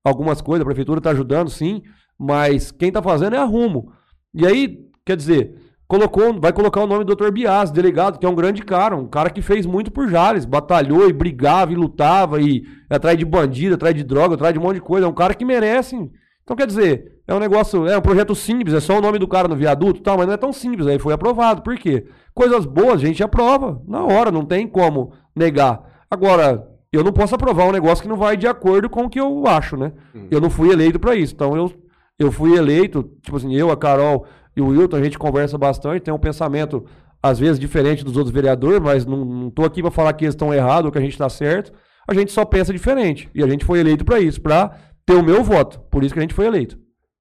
algumas 0.04 0.42
coisas, 0.42 0.60
a 0.60 0.66
prefeitura 0.66 1.00
tá 1.00 1.12
ajudando, 1.12 1.48
sim, 1.48 1.82
mas 2.18 2.70
quem 2.70 2.92
tá 2.92 3.00
fazendo 3.00 3.36
é 3.36 3.38
a 3.38 3.44
Rumo. 3.44 3.90
E 4.34 4.46
aí, 4.46 4.86
quer 5.02 5.16
dizer, 5.16 5.65
colocou, 5.88 6.38
vai 6.40 6.52
colocar 6.52 6.82
o 6.82 6.86
nome 6.86 7.04
do 7.04 7.14
Dr. 7.14 7.30
Bias, 7.30 7.70
delegado, 7.70 8.18
que 8.18 8.26
é 8.26 8.28
um 8.28 8.34
grande 8.34 8.62
cara, 8.62 8.96
um 8.96 9.06
cara 9.06 9.30
que 9.30 9.40
fez 9.40 9.64
muito 9.66 9.90
por 9.90 10.08
Jales, 10.08 10.44
batalhou 10.44 11.08
e 11.08 11.12
brigava 11.12 11.72
e 11.72 11.76
lutava 11.76 12.40
e 12.40 12.64
atrás 12.90 13.16
de 13.16 13.24
bandido, 13.24 13.74
atrás 13.74 13.94
de 13.94 14.02
droga, 14.02 14.34
atrás 14.34 14.52
de 14.52 14.58
um 14.58 14.62
monte 14.62 14.76
de 14.76 14.82
coisa. 14.82 15.06
É 15.06 15.08
um 15.08 15.14
cara 15.14 15.34
que 15.34 15.44
merece. 15.44 15.96
Então, 16.42 16.56
quer 16.56 16.66
dizer, 16.66 17.20
é 17.26 17.34
um 17.34 17.38
negócio, 17.38 17.86
é 17.86 17.96
um 17.96 18.02
projeto 18.02 18.34
simples, 18.34 18.74
é 18.74 18.80
só 18.80 18.98
o 18.98 19.00
nome 19.00 19.18
do 19.18 19.26
cara 19.26 19.48
no 19.48 19.56
viaduto 19.56 20.00
e 20.00 20.02
tal, 20.02 20.18
mas 20.18 20.26
não 20.26 20.34
é 20.34 20.36
tão 20.36 20.52
simples. 20.52 20.86
Aí 20.86 20.98
foi 20.98 21.12
aprovado. 21.12 21.62
Por 21.62 21.76
quê? 21.76 22.06
Coisas 22.34 22.64
boas 22.64 23.02
a 23.02 23.06
gente 23.06 23.22
aprova 23.22 23.80
na 23.86 24.04
hora, 24.04 24.30
não 24.30 24.44
tem 24.44 24.66
como 24.66 25.12
negar. 25.34 26.04
Agora, 26.10 26.68
eu 26.92 27.02
não 27.02 27.12
posso 27.12 27.34
aprovar 27.34 27.66
um 27.66 27.72
negócio 27.72 28.02
que 28.02 28.08
não 28.08 28.16
vai 28.16 28.36
de 28.36 28.46
acordo 28.46 28.88
com 28.88 29.04
o 29.04 29.10
que 29.10 29.20
eu 29.20 29.46
acho, 29.46 29.76
né? 29.76 29.92
Hum. 30.14 30.28
Eu 30.30 30.40
não 30.40 30.50
fui 30.50 30.70
eleito 30.70 31.00
para 31.00 31.14
isso. 31.16 31.34
Então, 31.34 31.56
eu, 31.56 31.72
eu 32.18 32.30
fui 32.30 32.56
eleito, 32.56 33.10
tipo 33.22 33.36
assim, 33.36 33.54
eu, 33.54 33.70
a 33.70 33.76
Carol 33.76 34.26
e 34.56 34.62
o 34.62 34.68
Wilton, 34.68 34.96
a 34.96 35.04
gente 35.04 35.18
conversa 35.18 35.58
bastante, 35.58 36.02
tem 36.02 36.14
um 36.14 36.18
pensamento, 36.18 36.86
às 37.22 37.38
vezes, 37.38 37.60
diferente 37.60 38.02
dos 38.02 38.16
outros 38.16 38.32
vereadores, 38.32 38.80
mas 38.80 39.04
não, 39.04 39.50
tô 39.50 39.64
aqui 39.64 39.82
para 39.82 39.90
falar 39.90 40.14
que 40.14 40.24
eles 40.24 40.34
estão 40.34 40.52
errados 40.52 40.86
ou 40.86 40.92
que 40.92 40.98
a 40.98 41.02
gente 41.02 41.12
está 41.12 41.28
certo. 41.28 41.72
A 42.08 42.14
gente 42.14 42.32
só 42.32 42.44
pensa 42.44 42.72
diferente. 42.72 43.28
E 43.34 43.42
a 43.42 43.48
gente 43.48 43.64
foi 43.64 43.80
eleito 43.80 44.04
para 44.04 44.18
isso, 44.18 44.40
para 44.40 44.70
ter 45.04 45.14
o 45.14 45.22
meu 45.22 45.44
voto. 45.44 45.80
Por 45.90 46.02
isso 46.02 46.14
que 46.14 46.20
a 46.20 46.22
gente 46.22 46.32
foi 46.32 46.46
eleito. 46.46 46.78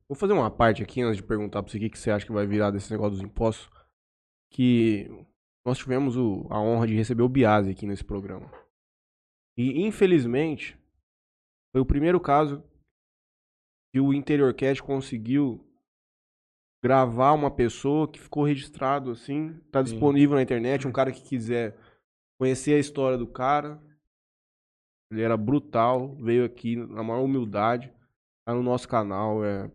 Vou 0.08 0.16
fazer 0.16 0.32
uma 0.32 0.50
parte 0.50 0.82
aqui 0.82 1.02
antes 1.02 1.18
de 1.18 1.24
perguntar 1.24 1.62
para 1.62 1.72
você 1.72 1.78
o 1.78 1.90
que, 1.90 2.00
você 2.00 2.12
acha 2.12 2.26
que 2.26 2.32
vai 2.32 2.48
virar 2.48 2.72
desse 2.72 2.90
negócio 2.92 3.18
dos 3.18 3.22
impostos. 3.22 3.70
Que 4.52 5.10
nós 5.66 5.78
tivemos 5.78 6.16
o, 6.16 6.48
a 6.50 6.62
honra 6.62 6.88
de 6.88 6.96
receber 6.96 7.24
o 7.24 7.30
Biase 7.30 7.72
aqui 7.72 7.86
nesse 7.86 8.04
programa. 8.04 8.50
E 9.58 9.82
infelizmente, 9.82 10.78
foi 11.74 11.82
o 11.82 11.86
primeiro 11.86 12.20
caso 12.20 12.64
que 13.92 14.00
o 14.00 14.14
Interiorcast 14.14 14.82
conseguiu 14.84 15.66
gravar 16.86 17.34
uma 17.34 17.50
pessoa 17.50 18.08
que 18.08 18.20
ficou 18.20 18.44
registrado 18.44 19.10
assim, 19.10 19.60
tá 19.72 19.84
Sim. 19.84 19.92
disponível 19.92 20.36
na 20.36 20.44
internet, 20.44 20.88
um 20.88 20.92
cara 20.92 21.12
que 21.12 21.24
quiser 21.24 21.76
conhecer 22.40 22.76
a 22.76 22.80
história 22.80 23.18
do 23.18 23.26
cara, 23.26 23.82
ele 25.12 25.24
era 25.24 25.36
brutal, 25.36 26.16
veio 26.18 26.46
aqui 26.46 26.76
na 26.76 27.02
maior 27.02 27.24
humildade, 27.24 27.92
tá 28.46 28.54
no 28.54 28.62
nosso 28.62 28.88
canal. 28.88 29.44
É... 29.44 29.72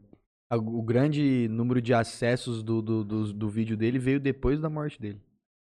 O 0.53 0.83
grande 0.85 1.49
número 1.49 1.83
de 1.83 1.92
acessos 1.92 2.62
do, 2.62 2.81
do, 2.81 3.03
do, 3.05 3.33
do 3.33 3.49
vídeo 3.49 3.77
dele 3.77 3.99
veio 3.99 4.20
depois 4.20 4.61
da 4.61 4.70
morte 4.70 5.01
dele. 5.01 5.20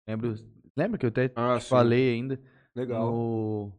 Lembra, 0.09 0.35
lembra 0.75 0.97
que 0.97 1.05
eu 1.05 1.09
até 1.09 1.31
ah, 1.35 1.59
falei 1.59 2.11
ainda? 2.11 2.41
Legal. 2.75 3.05
No... 3.05 3.71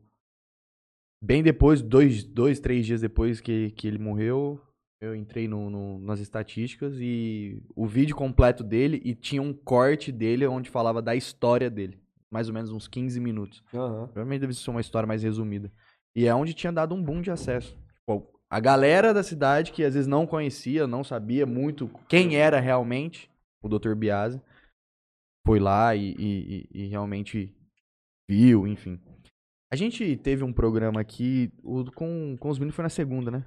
Bem 1.20 1.42
depois, 1.42 1.82
dois, 1.82 2.22
dois, 2.22 2.60
três 2.60 2.86
dias 2.86 3.00
depois 3.00 3.40
que, 3.40 3.72
que 3.72 3.88
ele 3.88 3.98
morreu, 3.98 4.60
eu 5.00 5.14
entrei 5.14 5.46
no, 5.46 5.68
no, 5.68 5.98
nas 5.98 6.20
estatísticas 6.20 6.94
e 6.98 7.62
o 7.74 7.86
vídeo 7.86 8.16
completo 8.16 8.64
dele 8.64 9.00
e 9.04 9.14
tinha 9.14 9.42
um 9.42 9.52
corte 9.52 10.10
dele 10.10 10.46
onde 10.46 10.70
falava 10.70 11.02
da 11.02 11.14
história 11.14 11.68
dele 11.70 12.00
mais 12.30 12.48
ou 12.48 12.54
menos 12.54 12.70
uns 12.70 12.88
15 12.88 13.20
minutos. 13.20 13.62
Uhum. 13.72 14.06
Provavelmente 14.06 14.40
deve 14.40 14.54
ser 14.54 14.70
uma 14.70 14.80
história 14.80 15.06
mais 15.06 15.22
resumida. 15.22 15.72
E 16.14 16.26
é 16.26 16.34
onde 16.34 16.54
tinha 16.54 16.72
dado 16.72 16.94
um 16.94 17.02
boom 17.02 17.20
de 17.20 17.30
acesso. 17.30 17.76
Tipo, 18.00 18.30
a 18.50 18.60
galera 18.60 19.12
da 19.12 19.22
cidade 19.22 19.72
que 19.72 19.84
às 19.84 19.94
vezes 19.94 20.06
não 20.06 20.26
conhecia, 20.26 20.86
não 20.86 21.02
sabia 21.04 21.46
muito 21.46 21.90
quem 22.08 22.36
era 22.36 22.60
realmente 22.60 23.30
o 23.62 23.68
Dr. 23.68 23.94
Biase, 23.94 24.40
foi 25.46 25.58
lá 25.58 25.94
e, 25.94 26.14
e, 26.18 26.68
e 26.72 26.86
realmente 26.88 27.54
viu, 28.28 28.66
enfim. 28.66 29.00
A 29.70 29.76
gente 29.76 30.16
teve 30.16 30.44
um 30.44 30.52
programa 30.52 31.00
aqui, 31.00 31.52
o, 31.62 31.84
com, 31.92 32.36
com 32.38 32.48
os 32.48 32.58
meninos 32.58 32.76
foi 32.76 32.82
na 32.82 32.88
segunda, 32.88 33.30
né? 33.30 33.44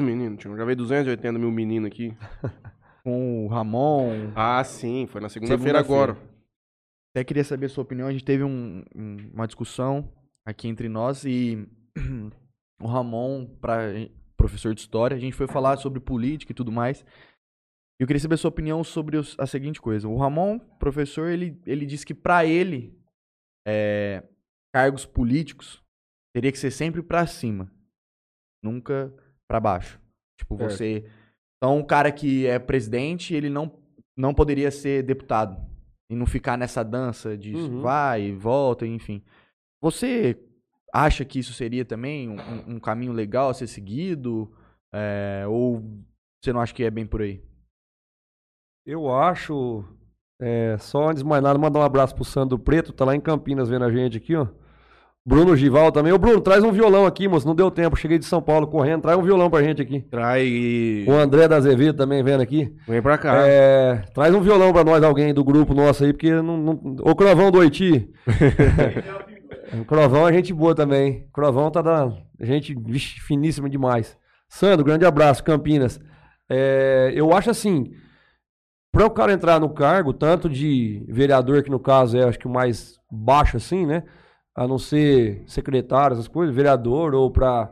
Meninos, 0.00 0.38
tinha. 0.40 0.50
Eu 0.50 0.56
gravei 0.56 0.74
280 0.74 1.38
mil 1.38 1.50
meninos 1.50 1.86
aqui. 1.86 2.16
com 3.06 3.46
o 3.46 3.46
Ramon. 3.46 4.32
Ah, 4.34 4.64
sim, 4.64 5.06
foi 5.06 5.20
na 5.20 5.28
segunda-feira 5.28 5.78
segunda 5.78 5.78
agora. 5.78 6.18
Até 7.14 7.22
queria 7.22 7.44
saber 7.44 7.66
a 7.66 7.68
sua 7.68 7.82
opinião. 7.82 8.08
A 8.08 8.12
gente 8.12 8.24
teve 8.24 8.42
um, 8.42 8.82
um, 8.92 9.30
uma 9.32 9.46
discussão 9.46 10.12
aqui 10.44 10.66
entre 10.66 10.88
nós 10.88 11.24
e 11.24 11.68
o 12.82 12.86
Ramon, 12.88 13.46
pra, 13.60 13.92
professor 14.36 14.74
de 14.74 14.80
história, 14.80 15.16
a 15.16 15.20
gente 15.20 15.36
foi 15.36 15.46
falar 15.46 15.76
sobre 15.76 16.00
política 16.00 16.50
e 16.50 16.54
tudo 16.54 16.72
mais. 16.72 17.04
E 17.96 18.02
eu 18.02 18.08
queria 18.08 18.18
saber 18.18 18.34
a 18.34 18.38
sua 18.38 18.48
opinião 18.48 18.82
sobre 18.82 19.16
os, 19.16 19.36
a 19.38 19.46
seguinte 19.46 19.80
coisa. 19.80 20.08
O 20.08 20.18
Ramon, 20.18 20.58
professor, 20.58 21.28
ele, 21.28 21.62
ele 21.64 21.86
disse 21.86 22.04
que 22.04 22.12
para 22.12 22.44
ele, 22.44 22.92
é, 23.64 24.24
cargos 24.74 25.06
políticos 25.06 25.80
teria 26.34 26.50
que 26.50 26.58
ser 26.58 26.72
sempre 26.72 27.04
para 27.04 27.24
cima, 27.24 27.70
nunca 28.60 29.14
para 29.48 29.60
baixo. 29.60 30.00
Tipo, 30.38 30.56
você. 30.56 31.04
Então, 31.56 31.78
um 31.78 31.82
cara 31.84 32.12
que 32.12 32.46
é 32.46 32.58
presidente, 32.58 33.34
ele 33.34 33.48
não, 33.48 33.72
não 34.16 34.34
poderia 34.34 34.70
ser 34.70 35.02
deputado 35.02 35.56
e 36.10 36.14
não 36.14 36.26
ficar 36.26 36.56
nessa 36.56 36.84
dança 36.84 37.36
de 37.36 37.54
uhum. 37.54 37.80
vai 37.80 38.22
e 38.22 38.32
volta, 38.32 38.86
enfim. 38.86 39.22
Você 39.82 40.38
acha 40.92 41.24
que 41.24 41.38
isso 41.38 41.52
seria 41.52 41.84
também 41.84 42.28
um, 42.28 42.74
um 42.74 42.80
caminho 42.80 43.12
legal 43.12 43.50
a 43.50 43.54
ser 43.54 43.66
seguido? 43.66 44.52
É, 44.94 45.44
ou 45.48 45.82
você 46.42 46.52
não 46.52 46.60
acha 46.60 46.74
que 46.74 46.84
é 46.84 46.90
bem 46.90 47.06
por 47.06 47.22
aí? 47.22 47.42
Eu 48.86 49.12
acho. 49.12 49.84
É, 50.40 50.76
só 50.78 51.08
antes 51.08 51.22
de 51.22 51.28
mais 51.28 51.42
nada, 51.42 51.58
mandar 51.58 51.80
um 51.80 51.82
abraço 51.82 52.14
pro 52.14 52.24
Sandro 52.24 52.58
Preto, 52.58 52.92
tá 52.92 53.04
lá 53.04 53.16
em 53.16 53.20
Campinas 53.20 53.68
vendo 53.68 53.84
a 53.84 53.90
gente 53.90 54.18
aqui, 54.18 54.36
ó. 54.36 54.46
Bruno 55.26 55.56
Gival 55.56 55.90
também. 55.90 56.12
Ô, 56.12 56.18
Bruno, 56.18 56.40
traz 56.40 56.62
um 56.62 56.70
violão 56.70 57.04
aqui, 57.04 57.26
moço. 57.26 57.44
Não 57.44 57.54
deu 57.54 57.68
tempo. 57.68 57.96
Cheguei 57.96 58.16
de 58.16 58.24
São 58.24 58.40
Paulo 58.40 58.68
correndo. 58.68 59.02
Traz 59.02 59.18
um 59.18 59.22
violão 59.22 59.50
pra 59.50 59.60
gente 59.60 59.82
aqui. 59.82 60.00
Traz. 60.02 60.48
O 61.04 61.10
André 61.10 61.48
da 61.48 61.56
Azevedo 61.56 61.96
também 61.96 62.22
vendo 62.22 62.42
aqui. 62.42 62.72
Vem 62.86 63.02
pra 63.02 63.18
cá. 63.18 63.44
É, 63.44 64.04
traz 64.14 64.32
um 64.32 64.40
violão 64.40 64.72
pra 64.72 64.84
nós, 64.84 65.02
alguém 65.02 65.34
do 65.34 65.42
grupo 65.42 65.74
nosso 65.74 66.04
aí, 66.04 66.12
porque 66.12 66.30
não. 66.30 66.56
não... 66.56 66.96
Ô, 67.02 67.16
Crovão 67.16 67.50
do 67.50 67.58
Oiti. 67.58 68.08
o 69.74 69.84
Crovão 69.84 70.28
é 70.28 70.32
gente 70.32 70.54
boa 70.54 70.76
também. 70.76 71.26
O 71.28 71.32
Crovão 71.32 71.72
tá 71.72 71.82
da. 71.82 72.08
Gente 72.40 72.72
vixe, 72.78 73.18
finíssima 73.20 73.68
demais. 73.68 74.16
Sandro, 74.48 74.84
grande 74.84 75.04
abraço, 75.04 75.42
Campinas. 75.42 76.00
É, 76.48 77.10
eu 77.16 77.34
acho 77.34 77.50
assim. 77.50 77.90
Pra 78.92 79.06
o 79.06 79.10
cara 79.10 79.32
entrar 79.32 79.58
no 79.58 79.70
cargo, 79.70 80.12
tanto 80.12 80.48
de 80.48 81.04
vereador, 81.08 81.64
que 81.64 81.70
no 81.70 81.80
caso 81.80 82.16
é 82.16 82.22
acho 82.22 82.38
que 82.38 82.46
o 82.46 82.50
mais 82.50 82.94
baixo 83.10 83.56
assim, 83.56 83.84
né? 83.84 84.04
A 84.56 84.66
não 84.66 84.78
ser 84.78 85.42
secretário, 85.46 86.14
essas 86.14 86.28
coisas, 86.28 86.54
vereador 86.54 87.14
ou 87.14 87.30
para 87.30 87.70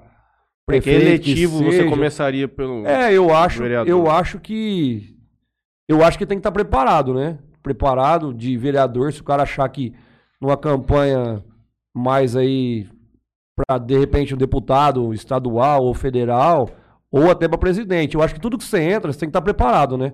prefeito. 0.66 1.03
É 1.03 1.07
eletivo 1.07 1.64
você 1.64 1.89
começaria 1.89 2.47
pelo. 2.47 2.87
É, 2.87 3.12
eu 3.12 3.35
acho, 3.35 3.62
vereador. 3.62 3.89
eu 3.89 4.11
acho 4.11 4.39
que 4.39 5.16
eu 5.89 6.05
acho 6.05 6.18
que 6.18 6.26
tem 6.26 6.37
que 6.37 6.41
estar 6.41 6.51
tá 6.51 6.55
preparado, 6.55 7.14
né? 7.14 7.39
Preparado 7.62 8.35
de 8.35 8.57
vereador, 8.57 9.12
se 9.12 9.20
o 9.20 9.24
cara 9.24 9.45
achar 9.45 9.66
que 9.70 9.95
numa 10.41 10.57
campanha 10.57 11.43
mais 11.95 12.37
aí 12.37 12.87
para 13.57 13.78
de 13.78 13.97
repente 13.97 14.35
um 14.35 14.39
deputado 14.39 15.14
estadual 15.14 15.85
ou 15.85 15.95
federal 15.95 16.68
ou 17.11 17.30
até 17.30 17.47
para 17.49 17.57
presidente. 17.57 18.14
Eu 18.14 18.22
acho 18.22 18.35
que 18.35 18.41
tudo 18.41 18.59
que 18.59 18.64
você 18.64 18.80
entra, 18.80 19.12
você 19.12 19.20
tem 19.20 19.28
que 19.28 19.30
estar 19.30 19.41
tá 19.41 19.45
preparado, 19.45 19.97
né? 19.97 20.12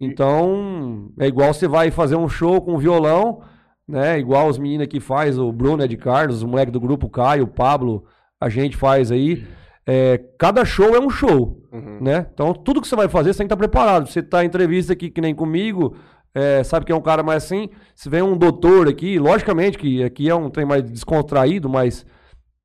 Então, 0.00 1.10
é 1.18 1.26
igual 1.26 1.52
você 1.52 1.68
vai 1.68 1.90
fazer 1.90 2.16
um 2.16 2.28
show 2.28 2.62
com 2.62 2.78
violão, 2.78 3.42
né? 3.90 4.18
Igual 4.18 4.48
os 4.48 4.58
meninos 4.58 4.86
que 4.86 5.00
faz, 5.00 5.38
o 5.38 5.52
Bruno 5.52 5.82
Ed 5.82 5.96
Carlos, 5.96 6.42
o 6.42 6.48
moleque 6.48 6.70
do 6.70 6.80
grupo 6.80 7.08
Caio, 7.08 7.44
o 7.44 7.48
Pablo, 7.48 8.04
a 8.40 8.48
gente 8.48 8.76
faz 8.76 9.10
aí. 9.10 9.44
É, 9.86 10.20
cada 10.38 10.64
show 10.64 10.94
é 10.94 11.00
um 11.00 11.10
show, 11.10 11.60
uhum. 11.72 11.98
né? 12.00 12.26
Então, 12.32 12.54
tudo 12.54 12.80
que 12.80 12.86
você 12.86 12.94
vai 12.94 13.08
fazer, 13.08 13.32
você 13.32 13.38
tem 13.38 13.48
que 13.48 13.52
estar 13.52 13.56
preparado. 13.56 14.08
Você 14.08 14.22
tá 14.22 14.44
em 14.44 14.46
entrevista 14.46 14.92
aqui, 14.92 15.10
que 15.10 15.20
nem 15.20 15.34
comigo, 15.34 15.96
é, 16.34 16.62
sabe 16.62 16.86
que 16.86 16.92
é 16.92 16.94
um 16.94 17.00
cara 17.00 17.22
mais 17.22 17.44
assim. 17.44 17.68
Se 17.94 18.08
vem 18.08 18.22
um 18.22 18.36
doutor 18.36 18.88
aqui, 18.88 19.18
logicamente 19.18 19.76
que 19.76 20.02
aqui 20.02 20.28
é 20.28 20.34
um 20.34 20.48
trem 20.48 20.64
mais 20.64 20.82
descontraído, 20.82 21.68
mas 21.68 22.06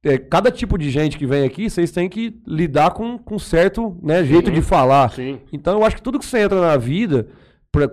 é, 0.03 0.19
cada 0.19 0.51
tipo 0.51 0.77
de 0.77 0.91
gente 0.91 1.17
que 1.17 1.25
vem 1.25 1.43
aqui, 1.43 1.67
vocês 1.67 1.91
têm 1.91 2.07
que 2.07 2.39
lidar 2.45 2.91
com, 2.91 3.17
com 3.17 3.39
certo 3.39 3.97
né, 4.03 4.23
jeito 4.23 4.51
de 4.51 4.61
falar. 4.61 5.09
Sim. 5.11 5.39
Então 5.51 5.79
eu 5.79 5.85
acho 5.85 5.95
que 5.95 6.01
tudo 6.03 6.19
que 6.19 6.25
você 6.25 6.39
entra 6.39 6.61
na 6.61 6.77
vida. 6.77 7.27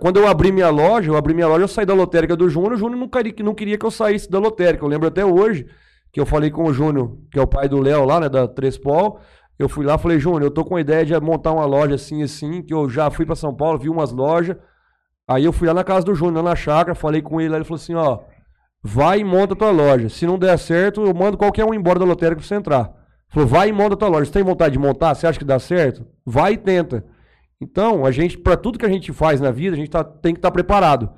Quando 0.00 0.18
eu 0.18 0.26
abri 0.26 0.52
minha 0.52 0.70
loja, 0.70 1.10
eu 1.10 1.16
abri 1.16 1.34
minha 1.34 1.46
loja, 1.48 1.64
eu 1.64 1.68
saí 1.68 1.84
da 1.84 1.94
lotérica 1.94 2.36
do 2.36 2.48
Júnior, 2.48 2.72
o 2.74 2.76
Júnior 2.76 2.98
não 2.98 3.08
queria, 3.08 3.34
não 3.40 3.54
queria 3.54 3.78
que 3.78 3.86
eu 3.86 3.90
saísse 3.90 4.30
da 4.30 4.38
lotérica. 4.38 4.84
Eu 4.84 4.88
lembro 4.88 5.08
até 5.08 5.24
hoje 5.24 5.66
que 6.12 6.20
eu 6.20 6.26
falei 6.26 6.50
com 6.50 6.64
o 6.64 6.72
Júnior, 6.72 7.16
que 7.30 7.38
é 7.38 7.42
o 7.42 7.46
pai 7.46 7.68
do 7.68 7.80
Léo 7.80 8.04
lá, 8.04 8.20
né, 8.20 8.28
da 8.28 8.46
Trespol. 8.46 9.18
Eu 9.58 9.68
fui 9.68 9.84
lá 9.84 9.96
falei, 9.98 10.18
Júnior, 10.18 10.42
eu 10.42 10.50
tô 10.50 10.64
com 10.64 10.76
a 10.76 10.80
ideia 10.80 11.04
de 11.04 11.18
montar 11.20 11.52
uma 11.52 11.64
loja 11.64 11.94
assim, 11.94 12.22
assim, 12.22 12.62
que 12.62 12.74
eu 12.74 12.88
já 12.88 13.10
fui 13.10 13.24
pra 13.24 13.34
São 13.34 13.54
Paulo, 13.54 13.78
vi 13.78 13.88
umas 13.88 14.12
lojas. 14.12 14.56
Aí 15.26 15.44
eu 15.44 15.52
fui 15.52 15.68
lá 15.68 15.74
na 15.74 15.84
casa 15.84 16.04
do 16.04 16.14
Júnior, 16.14 16.44
lá 16.44 16.50
na 16.50 16.56
chácara, 16.56 16.94
falei 16.94 17.22
com 17.22 17.40
ele, 17.40 17.54
ele 17.54 17.64
falou 17.64 17.76
assim, 17.76 17.94
ó, 17.94 18.20
vai 18.82 19.20
e 19.20 19.24
monta 19.24 19.54
tua 19.54 19.70
loja. 19.70 20.08
Se 20.08 20.26
não 20.26 20.38
der 20.38 20.58
certo, 20.58 21.02
eu 21.02 21.14
mando 21.14 21.38
qualquer 21.38 21.64
um 21.64 21.72
embora 21.72 21.98
da 21.98 22.04
lotérica 22.04 22.40
pra 22.40 22.46
você 22.46 22.54
entrar. 22.54 22.92
Falou, 23.28 23.48
vai 23.48 23.68
e 23.68 23.72
monta 23.72 23.96
tua 23.96 24.08
loja. 24.08 24.26
Você 24.26 24.32
tem 24.32 24.42
vontade 24.42 24.72
de 24.74 24.78
montar? 24.78 25.14
Você 25.14 25.26
acha 25.26 25.38
que 25.38 25.44
dá 25.44 25.58
certo? 25.58 26.06
Vai 26.26 26.52
e 26.52 26.58
tenta. 26.58 27.04
Então, 27.62 28.04
a 28.04 28.10
gente, 28.10 28.36
para 28.36 28.56
tudo 28.56 28.78
que 28.78 28.84
a 28.86 28.88
gente 28.88 29.12
faz 29.12 29.40
na 29.40 29.50
vida, 29.50 29.74
a 29.74 29.78
gente 29.78 29.90
tá- 29.90 30.02
tem 30.04 30.34
que 30.34 30.38
estar 30.38 30.50
preparado. 30.50 31.10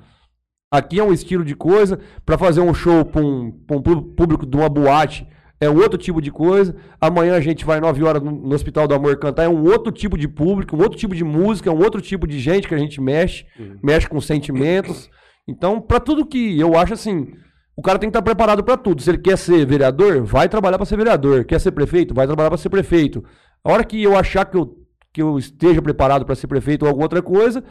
Aqui 0.71 0.99
é 0.99 1.03
um 1.03 1.11
estilo 1.13 1.43
de 1.43 1.55
coisa, 1.55 1.99
para 2.25 2.37
fazer 2.37 2.61
um 2.61 2.73
show 2.73 3.03
para 3.05 3.21
um, 3.21 3.51
pra 3.51 3.77
um 3.77 3.81
pú- 3.81 4.01
público 4.01 4.45
de 4.45 4.55
uma 4.55 4.69
boate 4.69 5.27
é 5.61 5.69
um 5.69 5.77
outro 5.77 5.97
tipo 5.97 6.21
de 6.21 6.29
coisa. 6.31 6.75
Amanhã 6.99 7.33
a 7.35 7.39
gente 7.39 7.63
vai 7.65 7.79
9 7.79 8.03
horas 8.03 8.21
no, 8.21 8.53
Hospital 8.53 8.87
do 8.87 8.93
Amor 8.93 9.17
cantar, 9.17 9.43
é 9.43 9.49
um 9.49 9.63
outro 9.63 9.91
tipo 9.91 10.17
de 10.17 10.27
público, 10.27 10.75
um 10.75 10.81
outro 10.81 10.97
tipo 10.99 11.15
de 11.15 11.23
música, 11.23 11.69
é 11.69 11.73
um 11.73 11.79
outro 11.81 12.01
tipo 12.01 12.27
de 12.27 12.37
gente 12.39 12.67
que 12.67 12.75
a 12.75 12.77
gente 12.77 12.99
mexe, 13.01 13.45
mexe 13.81 14.07
com 14.07 14.19
sentimentos. 14.19 15.09
Então, 15.47 15.79
para 15.79 15.99
tudo 16.01 16.25
que 16.25 16.59
eu 16.59 16.75
acho 16.77 16.93
assim, 16.93 17.27
o 17.75 17.81
cara 17.81 17.97
tem 17.97 18.09
que 18.09 18.11
estar 18.11 18.21
preparado 18.21 18.63
para 18.65 18.75
tudo. 18.77 19.01
Se 19.01 19.09
ele 19.09 19.17
quer 19.17 19.37
ser 19.37 19.65
vereador, 19.65 20.23
vai 20.23 20.49
trabalhar 20.49 20.77
para 20.77 20.85
ser 20.85 20.97
vereador. 20.97 21.45
Quer 21.45 21.59
ser 21.59 21.71
prefeito, 21.71 22.13
vai 22.13 22.27
trabalhar 22.27 22.49
para 22.49 22.57
ser 22.57 22.69
prefeito. 22.69 23.23
A 23.63 23.71
hora 23.71 23.83
que 23.85 24.03
eu 24.03 24.15
achar 24.17 24.43
que 24.45 24.57
eu, 24.57 24.75
que 25.15 25.21
eu 25.21 25.37
esteja 25.39 25.81
preparado 25.81 26.25
para 26.25 26.35
ser 26.35 26.47
prefeito 26.47 26.83
ou 26.83 26.89
alguma 26.89 27.05
outra 27.05 27.21
coisa, 27.21 27.63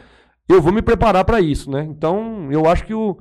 eu 0.49 0.59
vou 0.59 0.73
me 0.73 0.81
preparar 0.81 1.23
para 1.23 1.39
isso, 1.39 1.69
né? 1.69 1.85
Então, 1.87 2.47
eu 2.51 2.65
acho 2.67 2.83
que 2.83 2.93
o. 2.93 3.15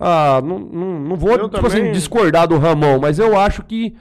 Ah, 0.00 0.40
não, 0.44 0.58
não, 0.58 1.00
não 1.00 1.16
vou, 1.16 1.30
Eu 1.36 1.48
tipo 1.48 1.64
assim, 1.64 1.76
também- 1.76 1.92
discordar 1.92 2.48
do 2.48 2.58
Ramon, 2.58 2.98
mas 3.00 3.20
eu 3.20 3.38
acho 3.38 3.62
que. 3.64 3.94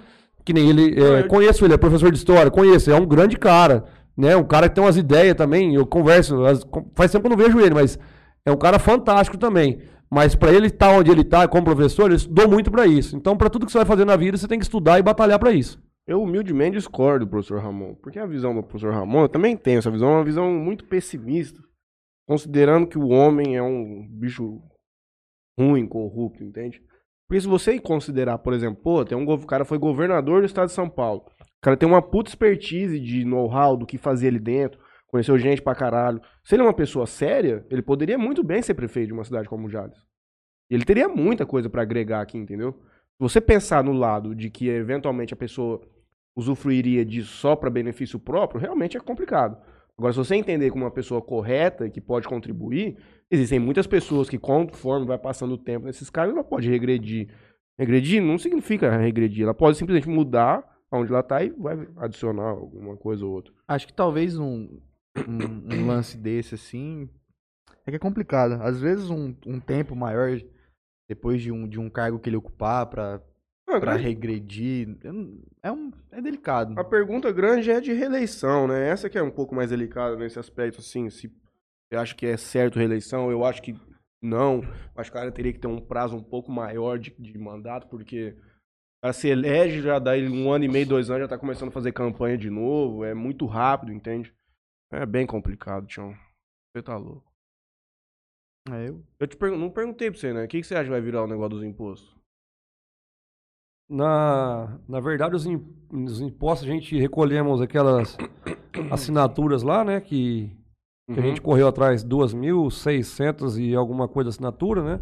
Que 0.44 0.52
nem 0.52 0.68
ele. 0.70 1.00
é, 1.00 1.20
eu- 1.22 1.28
Conheço 1.28 1.64
ele, 1.64 1.76
é 1.76 1.78
professor 1.78 2.12
de 2.12 2.18
história, 2.18 2.50
conheço, 2.50 2.90
é 2.90 2.96
um 2.96 3.06
grande 3.06 3.38
cara. 3.38 3.86
Né? 4.18 4.36
Um 4.36 4.44
cara 4.44 4.68
que 4.68 4.74
tem 4.76 4.84
umas 4.84 4.98
ideias 4.98 5.36
também. 5.36 5.76
Eu 5.76 5.86
converso, 5.86 6.44
as- 6.46 6.66
faz 6.96 7.12
tempo 7.12 7.28
que 7.28 7.34
eu 7.34 7.38
não 7.38 7.44
vejo 7.46 7.60
ele, 7.60 7.76
mas 7.76 8.00
é 8.44 8.52
um 8.52 8.58
cara 8.58 8.80
fantástico 8.80 9.38
também. 9.38 9.80
Mas 10.10 10.34
para 10.36 10.52
ele 10.52 10.68
estar 10.68 10.90
onde 10.90 11.12
ele 11.12 11.22
está 11.22 11.48
como 11.48 11.64
professor, 11.66 12.08
ele 12.08 12.16
estudou 12.16 12.50
muito 12.50 12.72
para 12.72 12.86
isso. 12.88 13.16
Então, 13.16 13.38
para 13.38 13.50
tudo 13.50 13.66
que 13.66 13.72
você 13.72 13.78
vai 13.78 13.86
fazer 13.88 14.06
na 14.06 14.16
vida, 14.18 14.38
você 14.38 14.48
tem 14.48 14.58
que 14.60 14.66
estudar 14.66 14.98
e 15.00 15.04
batalhar 15.04 15.38
para 15.40 15.52
isso. 15.52 15.80
Eu 16.12 16.24
humildemente 16.24 16.76
discordo 16.76 17.26
do 17.26 17.30
professor 17.30 17.62
Ramon, 17.62 17.96
porque 17.96 18.20
a 18.20 18.26
visão 18.26 18.54
do 18.54 18.62
professor 18.62 18.94
Ramon, 18.94 19.22
eu 19.22 19.30
também 19.30 19.56
tenho 19.56 19.80
essa 19.80 19.90
visão, 19.90 20.10
é 20.10 20.16
uma 20.16 20.26
visão 20.26 20.52
muito 20.52 20.84
pessimista, 20.84 21.58
considerando 22.28 22.86
que 22.86 22.98
o 22.98 23.08
homem 23.08 23.56
é 23.56 23.64
um 23.64 24.06
bicho 24.10 24.62
ruim, 25.58 25.88
corrupto, 25.88 26.44
entende? 26.44 26.82
Porque 27.26 27.40
se 27.40 27.48
você 27.48 27.80
considerar, 27.80 28.40
por 28.40 28.52
exemplo, 28.52 28.84
pô, 28.84 29.06
tem 29.06 29.18
um 29.18 29.24
o 29.24 29.48
cara 29.48 29.64
foi 29.64 29.78
governador 29.78 30.42
do 30.42 30.46
estado 30.46 30.68
de 30.68 30.74
São 30.74 30.90
Paulo, 30.90 31.24
o 31.40 31.62
cara 31.62 31.78
tem 31.78 31.88
uma 31.88 32.02
puta 32.02 32.30
expertise 32.30 33.00
de 33.00 33.24
know-how 33.24 33.78
do 33.78 33.86
que 33.86 33.98
fazer 33.98 34.28
ali 34.28 34.40
dentro, 34.40 34.82
conheceu 35.08 35.40
gente 35.40 35.62
pra 35.62 35.74
caralho. 35.74 36.22
Se 36.44 36.56
ele 36.56 36.62
é 36.64 36.66
uma 36.66 36.74
pessoa 36.74 37.08
séria, 37.08 37.66
ele 37.70 37.82
poderia 37.82 38.18
muito 38.18 38.44
bem 38.44 38.62
ser 38.62 38.74
prefeito 38.74 39.08
de 39.08 39.14
uma 39.14 39.24
cidade 39.24 39.48
como 39.48 39.70
Jales. 39.70 39.98
Ele 40.70 40.84
teria 40.84 41.08
muita 41.08 41.46
coisa 41.46 41.70
pra 41.70 41.84
agregar 41.84 42.20
aqui, 42.20 42.38
entendeu? 42.38 42.74
Se 42.74 43.20
você 43.20 43.40
pensar 43.40 43.82
no 43.82 43.94
lado 43.94 44.36
de 44.36 44.50
que 44.50 44.68
eventualmente 44.68 45.34
a 45.34 45.38
pessoa 45.38 45.80
usufruiria 46.36 47.04
disso 47.06 47.34
só 47.38 47.56
para 47.56 47.70
benefício 47.70 48.20
próprio, 48.20 48.62
realmente 48.62 48.98
é 48.98 49.00
complicado. 49.00 49.58
Agora, 49.98 50.14
se 50.14 50.20
você 50.20 50.36
entender 50.36 50.72
como 50.72 50.84
uma 50.84 50.92
pessoa 50.92 51.22
correta 51.22 51.86
e 51.86 51.92
que 51.92 52.02
pode 52.02 52.28
contribuir, 52.28 52.98
existem 53.30 53.60
muitas 53.60 53.86
pessoas 53.86 54.30
que, 54.30 54.38
conforme 54.38 55.06
vai 55.06 55.18
passando 55.18 55.54
o 55.54 55.58
tempo 55.58 55.86
nesses 55.86 56.10
cargos, 56.10 56.36
ela 56.36 56.44
pode 56.44 56.70
regredir. 56.70 57.30
Regredir 57.78 58.22
não 58.22 58.38
significa 58.38 58.96
regredir, 58.98 59.44
ela 59.44 59.54
pode 59.54 59.78
simplesmente 59.78 60.10
mudar 60.10 60.68
onde 60.92 61.12
ela 61.12 61.22
está 61.22 61.44
e 61.44 61.50
vai 61.52 61.88
adicionar 61.98 62.50
alguma 62.50 62.98
coisa 62.98 63.26
ou 63.26 63.32
outra. 63.32 63.54
Acho 63.68 63.88
que 63.88 63.94
talvez 63.94 64.38
um, 64.38 64.80
um, 65.28 65.76
um 65.76 65.88
lance 65.88 66.18
desse, 66.18 66.56
assim. 66.56 67.10
É 67.86 67.92
que 67.92 67.96
é 67.96 68.00
complicado. 68.00 68.62
Às 68.62 68.80
vezes 68.80 69.10
um, 69.10 69.36
um 69.46 69.60
tempo 69.60 69.96
maior, 69.96 70.30
depois 71.08 71.42
de 71.42 71.52
um, 71.52 71.68
de 71.68 71.80
um 71.80 71.90
cargo 71.90 72.20
que 72.20 72.30
ele 72.30 72.36
ocupar 72.36 72.88
pra, 72.88 73.22
Pra 73.80 73.92
grande- 73.94 74.04
regredir, 74.04 74.98
é, 75.64 75.72
um, 75.72 75.92
é 76.12 76.22
delicado. 76.22 76.78
A 76.80 76.84
pergunta 76.84 77.32
grande 77.32 77.70
é 77.72 77.80
de 77.80 77.94
reeleição, 77.94 78.68
né? 78.68 78.90
Essa 78.90 79.10
que 79.10 79.18
é 79.18 79.24
um 79.24 79.32
pouco 79.32 79.54
mais 79.56 79.70
delicada 79.70 80.16
nesse 80.16 80.38
aspecto, 80.40 80.80
assim, 80.82 81.10
se 81.10 81.32
eu 81.92 82.00
acho 82.00 82.16
que 82.16 82.26
é 82.26 82.38
certo 82.38 82.78
reeleição, 82.80 83.30
eu 83.32 83.44
acho 83.46 83.62
que 83.62 83.76
não. 84.22 84.62
Acho 84.96 85.12
que 85.12 85.18
o 85.18 85.20
cara 85.20 85.32
teria 85.32 85.52
que 85.54 85.60
ter 85.60 85.68
um 85.68 85.80
prazo 85.82 86.16
um 86.16 86.24
pouco 86.24 86.52
maior 86.52 86.98
de, 87.00 87.12
de 87.18 87.38
mandato, 87.38 87.88
porque 87.88 88.30
o 88.38 89.02
cara 89.04 89.14
se 89.14 89.28
elege, 89.28 89.82
já 89.82 90.00
dá 90.00 90.18
ele 90.18 90.30
um 90.30 90.52
ano 90.52 90.66
e 90.66 90.68
meio, 90.70 90.86
dois 90.88 91.10
anos, 91.10 91.24
já 91.24 91.28
tá 91.28 91.38
começando 91.38 91.70
a 91.70 91.72
fazer 91.74 91.92
campanha 91.92 92.38
de 92.38 92.50
novo, 92.50 93.04
é 93.04 93.14
muito 93.14 93.46
rápido, 93.46 93.92
entende? 93.92 94.34
É 94.92 95.06
bem 95.06 95.26
complicado, 95.26 95.88
Tião. 95.88 96.14
Você 96.76 96.84
tá 96.84 96.96
louco. 96.98 97.30
É, 98.70 98.90
eu, 98.90 99.04
Eu 99.20 99.28
te 99.28 99.36
pergun- 99.36 99.58
não 99.58 99.72
perguntei 99.72 100.12
pra 100.12 100.20
você, 100.20 100.32
né? 100.34 100.44
O 100.44 100.48
que, 100.48 100.62
que 100.62 100.68
você 100.68 100.76
acha 100.76 100.84
que 100.84 100.90
vai 100.92 101.02
virar 101.02 101.24
o 101.24 101.28
negócio 101.28 101.50
dos 101.58 101.64
impostos? 101.64 102.16
Na, 103.94 104.78
na 104.88 105.00
verdade, 105.02 105.36
os, 105.36 105.46
im- 105.46 105.66
os 105.92 106.22
impostos, 106.22 106.68
a 106.68 106.72
gente 106.72 106.98
recolhemos 106.98 107.60
aquelas 107.62 108.18
assinaturas 108.90 109.64
lá, 109.64 109.84
né? 109.84 110.00
Que, 110.00 110.50
que 111.14 111.20
a 111.20 111.22
Uhum. 111.22 111.28
gente 111.30 111.42
correu 111.42 111.68
atrás 111.68 112.04
2.600 112.06 113.58
e 113.60 113.76
alguma 113.76 114.08
coisa 114.08 114.30
assinatura, 114.30 114.82
né? 114.82 115.00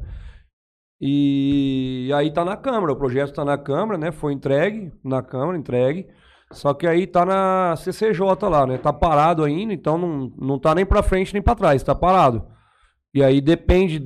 E 1.01 2.11
aí 2.15 2.31
tá 2.33 2.43
na 2.43 2.57
Câmara, 2.57 2.91
o 2.91 2.95
projeto 2.95 3.33
tá 3.33 3.45
na 3.45 3.57
Câmara, 3.57 3.97
né? 3.97 4.11
Foi 4.11 4.33
entregue 4.33 4.91
na 5.03 5.21
Câmara, 5.21 5.57
entregue. 5.57 6.07
Só 6.51 6.73
que 6.73 6.87
aí 6.87 7.05
tá 7.05 7.23
na 7.25 7.75
CCJ 7.77 8.19
lá, 8.49 8.65
né? 8.65 8.77
Tá 8.77 8.91
parado 8.91 9.43
ainda, 9.43 9.71
então 9.71 9.97
não, 9.97 10.33
não 10.37 10.59
tá 10.59 10.73
nem 10.73 10.85
pra 10.85 11.03
frente 11.03 11.31
nem 11.31 11.41
pra 11.43 11.55
trás, 11.55 11.83
tá 11.83 11.93
parado. 11.93 12.43
E 13.13 13.23
aí 13.23 13.39
depende 13.39 13.99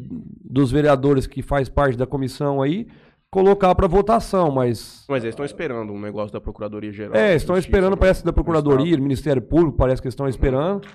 dos 0.43 0.71
vereadores 0.71 1.25
que 1.25 1.41
faz 1.41 1.67
parte 1.69 1.97
da 1.97 2.05
comissão 2.05 2.61
aí 2.61 2.87
colocar 3.33 3.73
pra 3.73 3.87
votação, 3.87 4.51
mas 4.51 5.03
Mas 5.09 5.23
eles 5.23 5.33
estão 5.33 5.43
esperando 5.43 5.91
um 5.91 5.99
negócio 5.99 6.31
da 6.31 6.39
Procuradoria 6.39 6.91
Geral. 6.91 7.15
é, 7.15 7.31
de 7.31 7.37
estão 7.37 7.55
Justiça, 7.55 7.75
esperando, 7.75 7.93
né? 7.93 7.97
parece, 7.99 8.23
da 8.23 8.31
Do 8.31 8.33
Procuradoria, 8.35 8.95
do 8.95 9.01
Ministério 9.01 9.41
Público, 9.41 9.75
parece 9.75 10.01
que 10.01 10.07
eles 10.07 10.13
estão 10.13 10.27
esperando. 10.27 10.87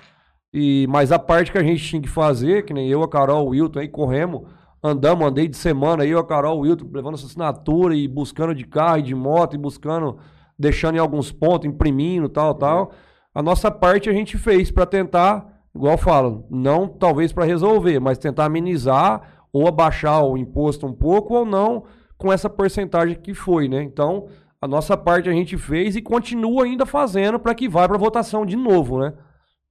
E, 0.53 0.87
mas 0.89 1.11
a 1.11 1.19
parte 1.19 1.51
que 1.51 1.57
a 1.57 1.63
gente 1.63 1.83
tinha 1.83 2.01
que 2.01 2.07
fazer, 2.09 2.63
que 2.63 2.73
nem 2.73 2.87
eu, 2.87 3.03
a 3.03 3.09
Carol, 3.09 3.45
o 3.45 3.49
Wilton 3.49 3.79
aí, 3.79 3.89
corremos, 3.89 4.47
andamos, 4.81 5.27
andei 5.27 5.47
de 5.47 5.57
semana, 5.57 6.05
eu, 6.05 6.17
a 6.17 6.25
Carol, 6.25 6.57
o 6.57 6.61
Wilton, 6.61 6.89
levando 6.93 7.15
essa 7.15 7.25
assinatura 7.25 7.93
e 7.93 8.07
buscando 8.07 8.55
de 8.55 8.65
carro 8.65 8.99
e 8.99 9.03
de 9.03 9.13
moto, 9.13 9.55
e 9.55 9.57
buscando, 9.59 10.17
deixando 10.57 10.95
em 10.95 10.99
alguns 10.99 11.31
pontos, 11.31 11.67
imprimindo, 11.67 12.29
tal, 12.29 12.55
tal. 12.55 12.91
A 13.35 13.43
nossa 13.43 13.69
parte 13.69 14.09
a 14.09 14.13
gente 14.13 14.37
fez 14.37 14.71
para 14.71 14.85
tentar, 14.85 15.45
igual 15.75 15.93
eu 15.93 15.97
falo, 15.97 16.45
não 16.49 16.87
talvez 16.87 17.33
para 17.33 17.43
resolver, 17.45 17.99
mas 17.99 18.17
tentar 18.17 18.45
amenizar 18.45 19.45
ou 19.51 19.67
abaixar 19.67 20.23
o 20.23 20.37
imposto 20.37 20.87
um 20.87 20.93
pouco 20.93 21.35
ou 21.35 21.45
não 21.45 21.83
com 22.19 22.31
essa 22.31 22.49
porcentagem 22.49 23.15
que 23.15 23.33
foi, 23.33 23.69
né? 23.69 23.81
Então, 23.81 24.27
a 24.61 24.67
nossa 24.67 24.97
parte 24.97 25.29
a 25.29 25.31
gente 25.31 25.57
fez 25.57 25.95
e 25.95 26.01
continua 26.01 26.65
ainda 26.65 26.85
fazendo 26.85 27.39
para 27.39 27.55
que 27.55 27.67
vá 27.67 27.87
para 27.87 27.97
votação 27.97 28.45
de 28.45 28.57
novo, 28.57 28.99
né? 28.99 29.13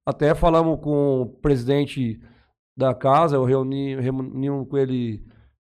Até 0.05 0.33
falamos 0.33 0.79
com 0.81 1.21
o 1.21 1.25
presidente 1.27 2.19
da 2.75 2.93
casa, 2.93 3.35
eu 3.35 3.45
reuni, 3.45 3.95
reuni 3.95 4.65
com 4.65 4.77
ele 4.77 5.23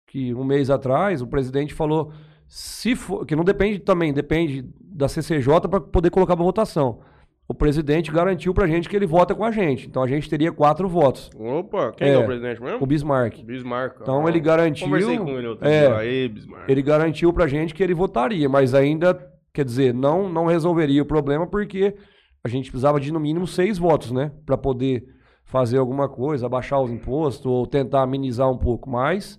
que 0.07 0.35
um 0.35 0.45
mês 0.45 0.69
atrás, 0.69 1.23
o 1.23 1.27
presidente 1.27 1.73
falou 1.73 2.13
se 2.47 2.95
for, 2.95 3.25
que 3.25 3.35
não 3.35 3.43
depende 3.43 3.79
também, 3.79 4.13
depende 4.13 4.63
da 4.81 5.09
CCJ 5.09 5.61
para 5.69 5.81
poder 5.81 6.11
colocar 6.11 6.37
para 6.37 6.45
votação. 6.45 7.01
O 7.49 7.55
presidente 7.55 8.11
garantiu 8.11 8.53
pra 8.53 8.67
gente 8.67 8.89
que 8.89 8.97
ele 8.97 9.07
vota 9.07 9.35
com 9.35 9.45
a 9.45 9.53
gente. 9.53 9.87
Então 9.87 10.03
a 10.03 10.09
gente 10.09 10.29
teria 10.29 10.51
quatro 10.51 10.89
votos. 10.89 11.31
Opa, 11.39 11.93
quem 11.93 12.09
É, 12.09 12.13
é, 12.15 12.19
o 12.19 12.27
presidente 12.27 12.61
mesmo? 12.61 12.83
O 12.83 12.87
Bismarck. 12.87 13.45
Bismarck. 13.45 14.01
Então 14.01 14.27
ah, 14.27 14.29
ele 14.29 14.41
garantiu. 14.41 14.87
Conversei 14.87 15.19
com 15.19 15.31
ele 15.31 15.47
outro 15.47 15.67
é, 15.67 15.87
dia. 15.87 15.97
Aí, 15.97 16.29
Bismarck. 16.29 16.69
ele 16.69 16.83
garantiu 16.83 17.33
pra 17.33 17.47
gente 17.47 17.73
que 17.73 17.83
ele 17.83 17.95
votaria, 17.95 18.49
mas 18.49 18.75
ainda, 18.75 19.17
quer 19.55 19.65
dizer, 19.65 19.95
não, 19.95 20.29
não 20.29 20.47
resolveria 20.47 21.03
o 21.03 21.07
problema 21.07 21.47
porque 21.47 21.95
a 22.43 22.49
gente 22.49 22.71
precisava 22.71 22.99
de 22.99 23.13
no 23.13 23.21
mínimo 23.21 23.47
seis 23.47 23.79
votos, 23.79 24.11
né? 24.11 24.33
Pra 24.45 24.57
poder 24.57 25.05
fazer 25.45 25.79
alguma 25.79 26.09
coisa, 26.09 26.47
abaixar 26.47 26.83
os 26.83 26.91
impostos 26.91 27.47
ou 27.47 27.65
tentar 27.65 28.03
amenizar 28.03 28.51
um 28.51 28.59
pouco 28.59 28.91
mais. 28.91 29.39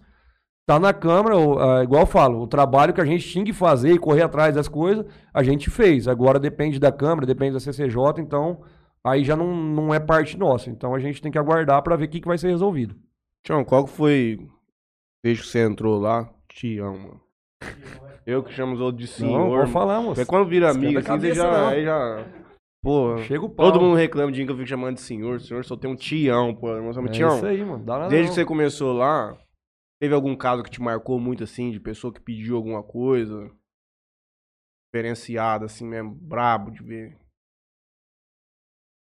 Tá 0.68 0.78
na 0.78 0.94
Câmara, 0.94 1.36
ah, 1.38 1.82
igual 1.82 2.02
eu 2.02 2.06
falo, 2.06 2.42
o 2.42 2.48
trabalho 2.48 2.94
que 2.94 3.00
a 3.00 3.06
gente 3.06 3.26
tinha 3.26 3.46
que 3.46 3.54
fazer 3.54 3.94
e 3.94 3.98
correr 3.98 4.24
atrás 4.24 4.54
das 4.54 4.68
coisas, 4.68 5.06
a 5.34 5.42
gente 5.42 5.70
fez. 5.70 6.10
Agora 6.10 6.38
depende 6.38 6.78
da 6.78 6.92
Câmara, 6.92 7.26
depende 7.26 7.54
da 7.54 7.60
CCJ, 7.62 8.20
então 8.20 8.62
aí 9.02 9.24
já 9.24 9.34
não, 9.34 9.56
não 9.56 9.94
é 9.94 10.00
parte 10.00 10.38
nossa. 10.38 10.70
Então 10.70 10.94
a 10.94 11.00
gente 11.00 11.22
tem 11.22 11.32
que 11.32 11.38
aguardar 11.38 11.82
pra 11.82 11.96
ver 11.96 12.06
o 12.06 12.10
que, 12.10 12.20
que 12.20 12.28
vai 12.28 12.38
ser 12.38 12.50
resolvido. 12.50 12.96
Tião, 13.46 13.64
qual 13.64 13.86
que 13.86 13.92
foi. 13.92 14.46
Desde 15.24 15.42
que 15.44 15.48
você 15.48 15.60
entrou 15.66 15.98
lá, 16.02 16.30
Tião, 16.50 16.98
mano. 16.98 17.22
Eu 18.26 18.44
que 18.44 18.52
chamo 18.52 18.74
os 18.74 18.82
outros 18.82 19.08
de 19.08 19.10
senhor. 19.10 19.40
Não, 19.40 19.50
pode 19.50 19.72
falar, 19.72 20.02
moço. 20.02 20.16
Porque 20.16 20.26
quando 20.26 20.50
vira 20.50 20.70
amigo 20.70 21.00
assim, 21.00 21.18
você 21.18 21.34
já. 21.34 21.70
Aí 21.70 21.86
já. 21.86 22.26
Pô. 22.84 23.18
Chega 23.20 23.46
o 23.46 23.50
pau. 23.50 23.72
Todo 23.72 23.82
mundo 23.82 23.96
reclama 23.96 24.34
de 24.34 24.42
mim 24.42 24.46
que 24.46 24.52
eu 24.52 24.58
fico 24.58 24.68
chamando 24.68 24.96
de 24.96 25.02
senhor. 25.02 25.40
Senhor 25.40 25.64
só 25.64 25.78
tem 25.78 25.90
um 25.90 25.96
Tião, 25.96 26.54
pô. 26.54 26.68
Somos 26.94 27.10
É 27.12 27.14
Tião. 27.14 27.38
isso 27.38 27.46
aí, 27.46 27.64
mano. 27.64 27.86
Dá 27.86 28.00
nada 28.00 28.10
Desde 28.10 28.28
não. 28.28 28.30
que 28.34 28.36
você 28.42 28.46
começou 28.46 28.92
lá, 28.92 29.34
teve 30.00 30.14
algum 30.14 30.36
caso 30.36 30.64
que 30.64 30.70
te 30.72 30.82
marcou 30.82 31.20
muito 31.20 31.44
assim, 31.44 31.72
de 31.72 31.80
pessoa 31.80 32.14
que 32.14 32.20
pediu 32.22 32.56
alguma 32.56 32.84
coisa? 32.84 33.50
Diferenciada, 34.88 35.66
assim 35.66 35.86
mesmo, 35.86 36.16
brabo 36.16 36.72
de 36.72 36.82
ver. 36.84 37.18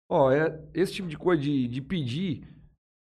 Ó, 0.09 0.31
é, 0.31 0.63
esse 0.73 0.95
tipo 0.95 1.09
de 1.09 1.19
coisa 1.19 1.43
de, 1.43 1.67
de 1.69 1.83
pedir, 1.83 2.47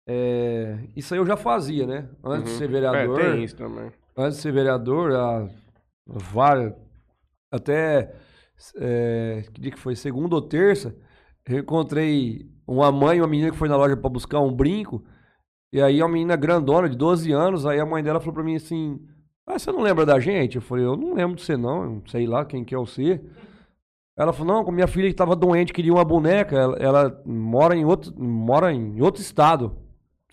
é, 0.07 0.79
isso 0.95 1.13
aí 1.13 1.19
eu 1.19 1.25
já 1.25 1.37
fazia, 1.37 1.85
né? 1.85 2.09
Antes 2.23 2.45
de 2.45 2.51
Uhum. 2.51 2.57
ser 2.57 2.67
vereador. 2.69 3.19
É, 3.21 3.31
tem 3.33 3.43
isso 3.43 3.55
também. 3.55 3.91
antes 4.17 4.37
de 4.37 4.41
ser 4.41 4.51
vereador, 4.51 5.13
há 5.13 5.47
várias, 6.07 6.73
até 7.51 8.15
é, 8.77 9.43
que 9.53 9.61
dia 9.61 9.71
que 9.71 9.79
foi? 9.79 9.95
Segunda 9.95 10.35
ou 10.35 10.41
terça, 10.41 10.95
eu 11.45 11.59
encontrei 11.59 12.51
uma 12.65 12.91
mãe 12.91 13.17
e 13.17 13.21
uma 13.21 13.27
menina 13.27 13.51
que 13.51 13.57
foi 13.57 13.69
na 13.69 13.77
loja 13.77 13.95
pra 13.95 14.09
buscar 14.09 14.39
um 14.41 14.51
brinco. 14.53 15.05
E 15.71 15.81
aí 15.81 16.01
uma 16.01 16.09
menina 16.09 16.35
grandona, 16.35 16.89
de 16.89 16.97
12 16.97 17.31
anos, 17.31 17.65
aí 17.65 17.79
a 17.79 17.85
mãe 17.85 18.03
dela 18.03 18.19
falou 18.19 18.33
pra 18.33 18.43
mim 18.43 18.55
assim: 18.55 18.99
Ah, 19.45 19.59
você 19.59 19.71
não 19.71 19.81
lembra 19.81 20.05
da 20.05 20.19
gente? 20.19 20.55
Eu 20.55 20.61
falei, 20.61 20.85
eu 20.85 20.95
não 20.95 21.13
lembro 21.13 21.35
de 21.35 21.43
você, 21.43 21.57
não, 21.57 21.83
eu 21.83 22.03
sei 22.07 22.25
lá 22.25 22.45
quem 22.45 22.63
que 22.63 22.73
é 22.75 22.77
você. 22.77 23.21
Ela 24.17 24.33
falou, 24.33 24.63
não, 24.63 24.71
minha 24.71 24.87
filha 24.87 25.07
que 25.07 25.13
tava 25.13 25.35
doente, 25.35 25.71
queria 25.71 25.93
uma 25.93 26.03
boneca, 26.03 26.55
ela, 26.55 26.77
ela 26.77 27.23
mora 27.23 27.75
em 27.75 27.85
outro. 27.85 28.11
mora 28.19 28.73
em 28.73 28.99
outro 28.99 29.21
estado. 29.21 29.77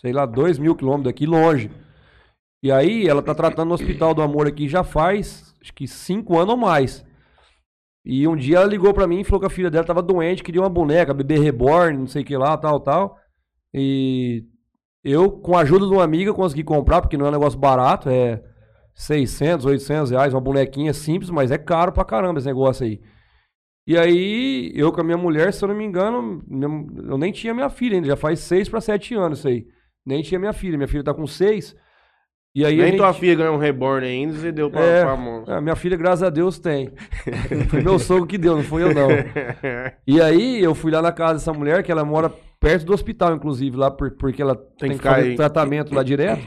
Sei 0.01 0.13
lá, 0.13 0.25
dois 0.25 0.59
mil 0.59 0.75
quilômetros 0.75 1.13
daqui, 1.13 1.27
longe. 1.27 1.71
E 2.63 2.73
aí, 2.73 3.07
ela 3.07 3.23
tá 3.23 3.35
tratando 3.35 3.69
no 3.69 3.75
Hospital 3.75 4.15
do 4.15 4.23
Amor 4.23 4.47
aqui 4.47 4.69
já 4.69 4.83
faz, 4.83 5.55
acho 5.61 5.73
que 5.75 5.87
cinco 5.87 6.39
anos 6.39 6.55
ou 6.55 6.57
mais. 6.57 7.05
E 8.05 8.27
um 8.27 8.37
dia 8.37 8.57
ela 8.59 8.67
ligou 8.67 8.93
pra 8.95 9.07
mim 9.07 9.21
e 9.21 9.25
falou 9.25 9.41
que 9.41 9.47
a 9.47 9.51
filha 9.51 9.71
dela 9.71 9.85
tava 9.85 10.03
doente, 10.03 10.43
queria 10.43 10.63
uma 10.63 10.69
boneca, 10.71 11.13
bebê 11.13 11.39
reborn, 11.39 11.99
não 11.99 12.07
sei 12.07 12.23
o 12.23 12.25
que 12.25 12.37
lá, 12.37 12.57
tal, 12.57 12.81
tal. 12.81 13.19
E 13.73 14.45
eu, 15.05 15.31
com 15.31 15.57
a 15.57 15.61
ajuda 15.61 15.87
de 15.87 15.93
uma 15.93 16.03
amiga, 16.05 16.33
consegui 16.33 16.65
comprar, 16.65 17.01
porque 17.03 17.17
não 17.17 17.27
é 17.27 17.29
um 17.29 17.33
negócio 17.33 17.59
barato, 17.59 18.09
é 18.09 18.43
600, 18.95 19.67
800 19.67 20.11
reais, 20.11 20.33
uma 20.35 20.41
bonequinha 20.41 20.93
simples, 20.95 21.31
mas 21.31 21.51
é 21.51 21.59
caro 21.59 21.93
pra 21.93 22.05
caramba 22.05 22.39
esse 22.39 22.49
negócio 22.49 22.87
aí. 22.87 23.01
E 23.87 23.99
aí, 23.99 24.73
eu 24.75 24.91
com 24.93 25.01
a 25.01 25.05
minha 25.05 25.19
mulher, 25.19 25.53
se 25.53 25.63
eu 25.63 25.69
não 25.69 25.75
me 25.77 25.85
engano, 25.85 26.43
eu 27.07 27.19
nem 27.19 27.31
tinha 27.33 27.53
minha 27.53 27.69
filha 27.69 27.97
ainda, 27.97 28.07
já 28.09 28.17
faz 28.17 28.41
seis 28.41 28.69
pra 28.69 28.81
sete 28.81 29.15
anos 29.15 29.41
isso 29.41 29.49
aí. 29.49 29.67
Nem 30.07 30.23
tinha 30.23 30.39
minha 30.39 30.53
filha, 30.55 30.77
minha 30.79 30.89
filha 30.89 31.05
tá 31.05 31.13
com 31.13 31.27
seis. 31.27 31.77
E 32.57 32.65
aí 32.65 32.77
Nem 32.77 32.87
gente- 32.87 32.97
tua 32.99 33.13
filha 33.13 33.35
ganhou 33.35 33.57
um 33.57 33.59
reborn 33.59 34.07
ainda, 34.07 34.33
você 34.35 34.53
deu 34.53 34.71
pra, 34.71 34.81
É. 34.81 35.03
pra 35.05 35.17
mão. 35.17 35.43
a 35.49 35.61
minha 35.61 35.75
filha, 35.75 35.97
graças 35.97 36.23
a 36.23 36.31
Deus, 36.31 36.59
tem. 36.59 36.93
Foi 37.69 37.83
meu 37.83 37.99
sogro 37.99 38.27
que 38.29 38.39
deu, 38.39 38.55
não 38.57 38.63
foi 38.63 38.85
eu 38.85 38.95
não. 38.95 39.09
E 40.07 40.21
aí 40.21 40.63
eu 40.63 40.73
fui 40.75 40.93
lá 40.93 41.03
na 41.03 41.11
casa 41.13 41.35
dessa 41.35 41.53
mulher, 41.53 41.83
que 41.83 41.91
ela 41.91 42.05
mora 42.05 42.33
perto 42.65 42.85
do 42.87 42.93
hospital, 42.95 43.35
inclusive, 43.35 43.77
lá 43.77 43.91
por- 43.91 44.11
porque 44.13 44.41
ela 44.43 44.55
tem, 44.79 44.93
que 44.93 44.99
que 44.99 45.03
fazer 45.05 45.37
tratamento 45.37 45.95
lá 45.95 46.03
direto. 46.03 46.43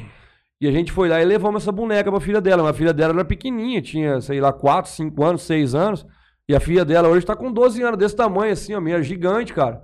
E 0.60 0.68
a 0.68 0.72
gente 0.72 0.92
foi 0.92 1.08
lá 1.08 1.22
e 1.22 1.26
levamos 1.26 1.62
essa 1.64 1.72
boneca 1.72 2.10
pra 2.12 2.20
filha 2.20 2.42
dela. 2.42 2.64
Uma 2.64 2.74
filha 2.74 2.92
dela 2.92 3.14
era 3.14 3.24
pequenininha, 3.26 3.82
tinha, 3.82 4.20
sei 4.22 4.42
lá, 4.42 4.52
4, 4.52 4.90
5 4.92 5.24
anos, 5.24 5.44
6 5.44 5.76
anos. 5.76 6.06
E 6.50 6.56
a 6.56 6.60
filha 6.60 6.84
dela 6.84 7.08
hoje 7.10 7.26
tá 7.26 7.36
com 7.36 7.52
12 7.52 7.82
anos, 7.84 8.00
desse 8.00 8.16
tamanho 8.16 8.52
assim, 8.54 8.74
ó, 8.74 8.82
meio 8.82 9.04
gigante, 9.04 9.54
cara. 9.54 9.82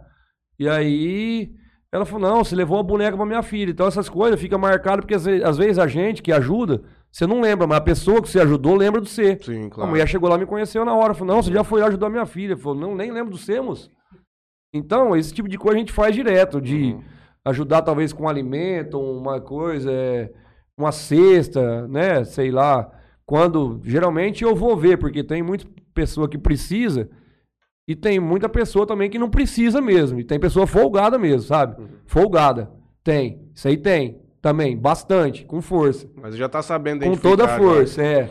E 0.57 0.67
aí 0.67 1.51
ela 1.91 2.05
falou: 2.05 2.27
não, 2.27 2.43
você 2.43 2.55
levou 2.55 2.77
uma 2.77 2.83
boneca 2.83 3.15
pra 3.15 3.25
minha 3.25 3.43
filha. 3.43 3.69
Então 3.71 3.85
essas 3.85 4.09
coisas 4.09 4.39
ficam 4.39 4.57
marcadas, 4.57 5.01
porque 5.01 5.13
às 5.15 5.25
ve- 5.25 5.43
às 5.43 5.57
vezes 5.57 5.77
a 5.77 5.85
gente 5.87 6.23
que 6.23 6.31
ajuda, 6.31 6.81
você 7.11 7.27
não 7.27 7.39
lembra, 7.41 7.67
mas 7.67 7.77
a 7.77 7.81
pessoa 7.81 8.21
que 8.21 8.29
você 8.29 8.39
ajudou 8.39 8.75
lembra 8.75 8.99
do 8.99 9.07
você. 9.07 9.37
Sim, 9.43 9.67
A 9.67 9.69
claro. 9.69 9.89
mulher 9.91 10.07
chegou 10.07 10.27
lá 10.29 10.35
e 10.37 10.39
me 10.39 10.45
conheceu 10.47 10.83
na 10.83 10.95
hora. 10.95 11.13
Falou, 11.13 11.35
não, 11.35 11.43
você 11.43 11.51
já 11.51 11.63
foi 11.63 11.81
lá 11.81 11.87
ajudar 11.87 12.09
minha 12.09 12.25
filha. 12.25 12.57
Falou, 12.57 12.79
não, 12.79 12.95
nem 12.95 13.11
lembro 13.11 13.29
do 13.31 13.37
Semos. 13.37 13.91
Então, 14.73 15.15
esse 15.15 15.33
tipo 15.33 15.47
de 15.47 15.57
coisa 15.57 15.75
a 15.77 15.79
gente 15.79 15.91
faz 15.93 16.15
direto, 16.15 16.59
de 16.59 16.93
Uhum. 16.93 17.03
ajudar 17.45 17.81
talvez 17.83 18.11
com 18.11 18.27
alimento, 18.27 18.99
uma 18.99 19.39
coisa, 19.39 19.91
é, 19.91 20.31
uma 20.77 20.91
cesta, 20.91 21.87
né? 21.87 22.23
Sei 22.23 22.49
lá. 22.51 22.89
Quando. 23.25 23.79
Geralmente 23.83 24.43
eu 24.43 24.55
vou 24.55 24.75
ver, 24.75 24.97
porque 24.97 25.23
tem 25.23 25.41
muita 25.43 25.65
pessoa 25.93 26.27
que 26.27 26.37
precisa 26.37 27.09
e 27.87 27.95
tem 27.95 28.19
muita 28.19 28.49
pessoa 28.49 28.85
também 28.85 29.09
que 29.09 29.19
não 29.19 29.29
precisa 29.29 29.79
mesmo. 29.81 30.19
E 30.19 30.23
tem 30.23 30.39
pessoa 30.39 30.65
folgada 30.67 31.17
mesmo, 31.17 31.41
sabe? 31.41 31.81
Uhum. 31.81 31.87
Folgada. 32.05 32.69
Tem. 33.03 33.47
Isso 33.53 33.67
aí 33.67 33.77
tem. 33.77 34.21
Também. 34.41 34.75
Bastante. 34.77 35.45
Com 35.45 35.61
força. 35.61 36.09
Mas 36.15 36.35
já 36.35 36.49
tá 36.49 36.61
sabendo 36.61 37.05
Com 37.05 37.15
toda 37.15 37.45
a 37.45 37.57
força, 37.57 38.03
é. 38.03 38.29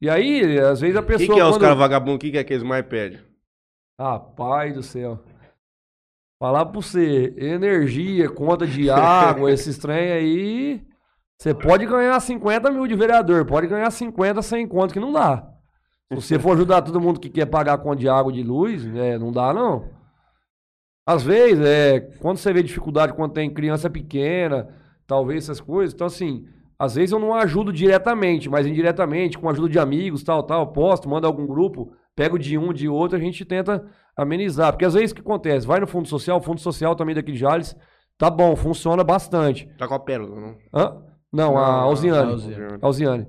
E 0.00 0.08
aí, 0.08 0.58
às 0.58 0.80
vezes 0.80 0.96
a 0.96 1.00
O 1.00 1.02
pessoa. 1.02 1.26
que, 1.28 1.34
que 1.34 1.40
é 1.40 1.44
os 1.44 1.50
quando- 1.50 1.60
caras 1.60 1.76
vagabundos? 1.78 2.16
O 2.16 2.18
que, 2.20 2.30
que 2.30 2.38
é 2.38 2.44
que 2.44 2.52
eles 2.54 2.62
mais 2.62 2.86
pedem? 2.86 3.18
Ah, 3.98 4.18
pai 4.18 4.72
do 4.72 4.82
céu. 4.82 5.18
Falar 6.40 6.64
pra 6.64 6.80
você, 6.80 7.34
energia, 7.36 8.26
conta 8.30 8.66
de 8.66 8.88
água, 8.88 9.52
esses 9.52 9.76
trem 9.76 10.10
aí. 10.10 10.82
Você 11.36 11.52
pode 11.52 11.84
ganhar 11.84 12.18
50 12.18 12.70
mil 12.70 12.86
de 12.86 12.94
vereador, 12.94 13.44
pode 13.44 13.66
ganhar 13.66 13.90
50 13.90 14.40
sem 14.40 14.66
conta, 14.66 14.94
que 14.94 14.98
não 14.98 15.12
dá. 15.12 15.46
Se 16.08 16.14
você 16.14 16.38
for 16.38 16.52
ajudar 16.52 16.80
todo 16.80 16.98
mundo 16.98 17.20
que 17.20 17.28
quer 17.28 17.44
pagar 17.44 17.76
conta 17.76 18.00
de 18.00 18.08
água 18.08 18.32
de 18.32 18.42
luz, 18.42 18.86
é, 18.96 19.18
não 19.18 19.30
dá 19.30 19.52
não. 19.52 19.90
Às 21.06 21.22
vezes, 21.22 21.62
é, 21.62 22.00
quando 22.20 22.38
você 22.38 22.54
vê 22.54 22.62
dificuldade 22.62 23.12
quando 23.12 23.34
tem 23.34 23.52
criança 23.52 23.90
pequena, 23.90 24.66
talvez 25.06 25.44
essas 25.44 25.60
coisas, 25.60 25.92
então 25.92 26.06
assim, 26.06 26.46
às 26.78 26.94
vezes 26.94 27.12
eu 27.12 27.18
não 27.18 27.34
ajudo 27.34 27.70
diretamente, 27.70 28.48
mas 28.48 28.66
indiretamente, 28.66 29.38
com 29.38 29.46
a 29.46 29.52
ajuda 29.52 29.68
de 29.68 29.78
amigos, 29.78 30.22
tal, 30.22 30.42
tal, 30.42 30.72
posto, 30.72 31.06
manda 31.06 31.26
algum 31.26 31.46
grupo, 31.46 31.92
pego 32.16 32.38
de 32.38 32.56
um, 32.56 32.72
de 32.72 32.88
outro, 32.88 33.18
a 33.18 33.20
gente 33.20 33.44
tenta 33.44 33.86
amenizar. 34.16 34.72
Porque 34.72 34.84
às 34.84 34.94
vezes 34.94 35.12
o 35.12 35.14
que 35.14 35.20
acontece? 35.20 35.66
Vai 35.66 35.80
no 35.80 35.86
Fundo 35.86 36.08
Social, 36.08 36.38
o 36.38 36.42
Fundo 36.42 36.60
Social 36.60 36.94
também 36.94 37.14
daqui 37.14 37.32
de 37.32 37.38
Jales, 37.38 37.76
tá 38.18 38.30
bom, 38.30 38.54
funciona 38.56 39.04
bastante. 39.04 39.68
Tá 39.78 39.86
com 39.88 39.94
a 39.94 40.00
pérola, 40.00 40.40
não? 40.40 40.56
Hã? 40.72 41.10
Não, 41.32 41.56
a 41.56 41.82
Alziane. 41.82 42.32
Alziane. 42.32 42.78
Alziane. 42.80 43.26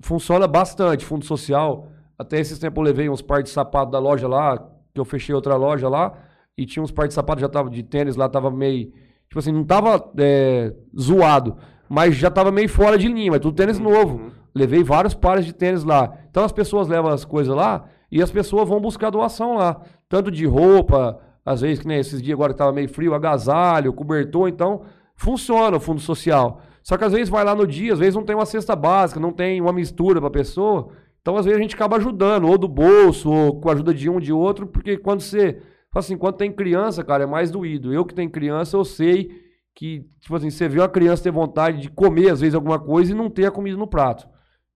Funciona 0.00 0.46
bastante, 0.46 1.04
fundo 1.04 1.24
social. 1.24 1.88
Até 2.18 2.38
esses 2.38 2.58
tempos 2.58 2.78
eu 2.78 2.84
levei 2.84 3.08
uns 3.08 3.20
par 3.20 3.42
de 3.42 3.50
sapatos 3.50 3.90
da 3.90 3.98
loja 3.98 4.28
lá, 4.28 4.58
que 4.94 5.00
eu 5.00 5.04
fechei 5.04 5.34
outra 5.34 5.56
loja 5.56 5.88
lá, 5.88 6.12
e 6.56 6.64
tinha 6.64 6.82
uns 6.82 6.92
par 6.92 7.08
de 7.08 7.14
sapatos 7.14 7.40
já 7.40 7.48
tava 7.48 7.68
de 7.68 7.82
tênis 7.82 8.14
lá, 8.14 8.28
tava 8.28 8.50
meio. 8.50 8.92
Tipo 9.28 9.38
assim, 9.38 9.50
não 9.50 9.64
tava 9.64 10.12
é, 10.18 10.72
zoado, 10.98 11.56
mas 11.88 12.14
já 12.14 12.30
tava 12.30 12.52
meio 12.52 12.68
fora 12.68 12.96
de 12.96 13.08
linha, 13.08 13.32
mas 13.32 13.40
tudo 13.40 13.56
tênis 13.56 13.78
novo. 13.78 14.30
Levei 14.54 14.84
vários 14.84 15.14
pares 15.14 15.46
de 15.46 15.52
tênis 15.52 15.82
lá. 15.82 16.16
Então 16.30 16.44
as 16.44 16.52
pessoas 16.52 16.86
levam 16.86 17.10
as 17.10 17.24
coisas 17.24 17.54
lá 17.54 17.86
e 18.10 18.22
as 18.22 18.30
pessoas 18.30 18.68
vão 18.68 18.80
buscar 18.80 19.10
doação 19.10 19.56
lá. 19.56 19.80
Tanto 20.12 20.30
de 20.30 20.44
roupa, 20.44 21.18
às 21.42 21.62
vezes, 21.62 21.78
que 21.78 21.88
nem 21.88 21.98
esses 21.98 22.20
dias 22.20 22.34
agora 22.34 22.52
que 22.52 22.58
tava 22.58 22.70
meio 22.70 22.86
frio, 22.86 23.14
agasalho, 23.14 23.94
cobertor, 23.94 24.46
então 24.46 24.82
funciona 25.16 25.78
o 25.78 25.80
fundo 25.80 26.02
social. 26.02 26.60
Só 26.82 26.98
que 26.98 27.04
às 27.04 27.14
vezes 27.14 27.30
vai 27.30 27.42
lá 27.42 27.54
no 27.54 27.66
dia, 27.66 27.94
às 27.94 27.98
vezes 27.98 28.14
não 28.14 28.22
tem 28.22 28.36
uma 28.36 28.44
cesta 28.44 28.76
básica, 28.76 29.18
não 29.18 29.32
tem 29.32 29.58
uma 29.58 29.72
mistura 29.72 30.20
pra 30.20 30.28
pessoa. 30.28 30.90
Então 31.22 31.34
às 31.38 31.46
vezes 31.46 31.58
a 31.58 31.62
gente 31.62 31.74
acaba 31.74 31.96
ajudando, 31.96 32.46
ou 32.46 32.58
do 32.58 32.68
bolso, 32.68 33.30
ou 33.30 33.58
com 33.58 33.70
a 33.70 33.72
ajuda 33.72 33.94
de 33.94 34.10
um, 34.10 34.20
de 34.20 34.34
outro, 34.34 34.66
porque 34.66 34.98
quando 34.98 35.22
você. 35.22 35.62
Assim, 35.94 36.18
quando 36.18 36.36
tem 36.36 36.52
criança, 36.52 37.02
cara, 37.02 37.24
é 37.24 37.26
mais 37.26 37.50
doído. 37.50 37.90
Eu 37.90 38.04
que 38.04 38.14
tenho 38.14 38.28
criança, 38.28 38.76
eu 38.76 38.84
sei 38.84 39.30
que, 39.74 40.06
tipo 40.20 40.36
assim, 40.36 40.50
você 40.50 40.68
vê 40.68 40.78
uma 40.78 40.90
criança 40.90 41.22
ter 41.22 41.32
vontade 41.32 41.80
de 41.80 41.88
comer, 41.88 42.32
às 42.32 42.40
vezes, 42.42 42.54
alguma 42.54 42.78
coisa 42.78 43.12
e 43.12 43.14
não 43.14 43.30
ter 43.30 43.46
a 43.46 43.50
comida 43.50 43.78
no 43.78 43.86
prato. 43.86 44.28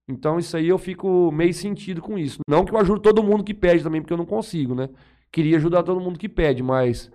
Então 0.07 0.39
isso 0.39 0.57
aí 0.57 0.67
eu 0.67 0.79
fico 0.79 1.31
meio 1.31 1.53
sentido 1.53 2.01
com 2.01 2.17
isso. 2.17 2.39
Não 2.49 2.65
que 2.65 2.73
eu 2.73 2.79
ajudo 2.79 3.01
todo 3.01 3.21
mundo 3.21 3.43
que 3.43 3.53
pede 3.53 3.83
também, 3.83 4.01
porque 4.01 4.13
eu 4.13 4.17
não 4.17 4.25
consigo, 4.25 4.73
né? 4.73 4.89
Queria 5.37 5.57
ajudar 5.57 5.83
todo 5.83 6.01
mundo 6.01 6.17
que 6.17 6.27
pede, 6.27 6.63
mas 6.63 7.11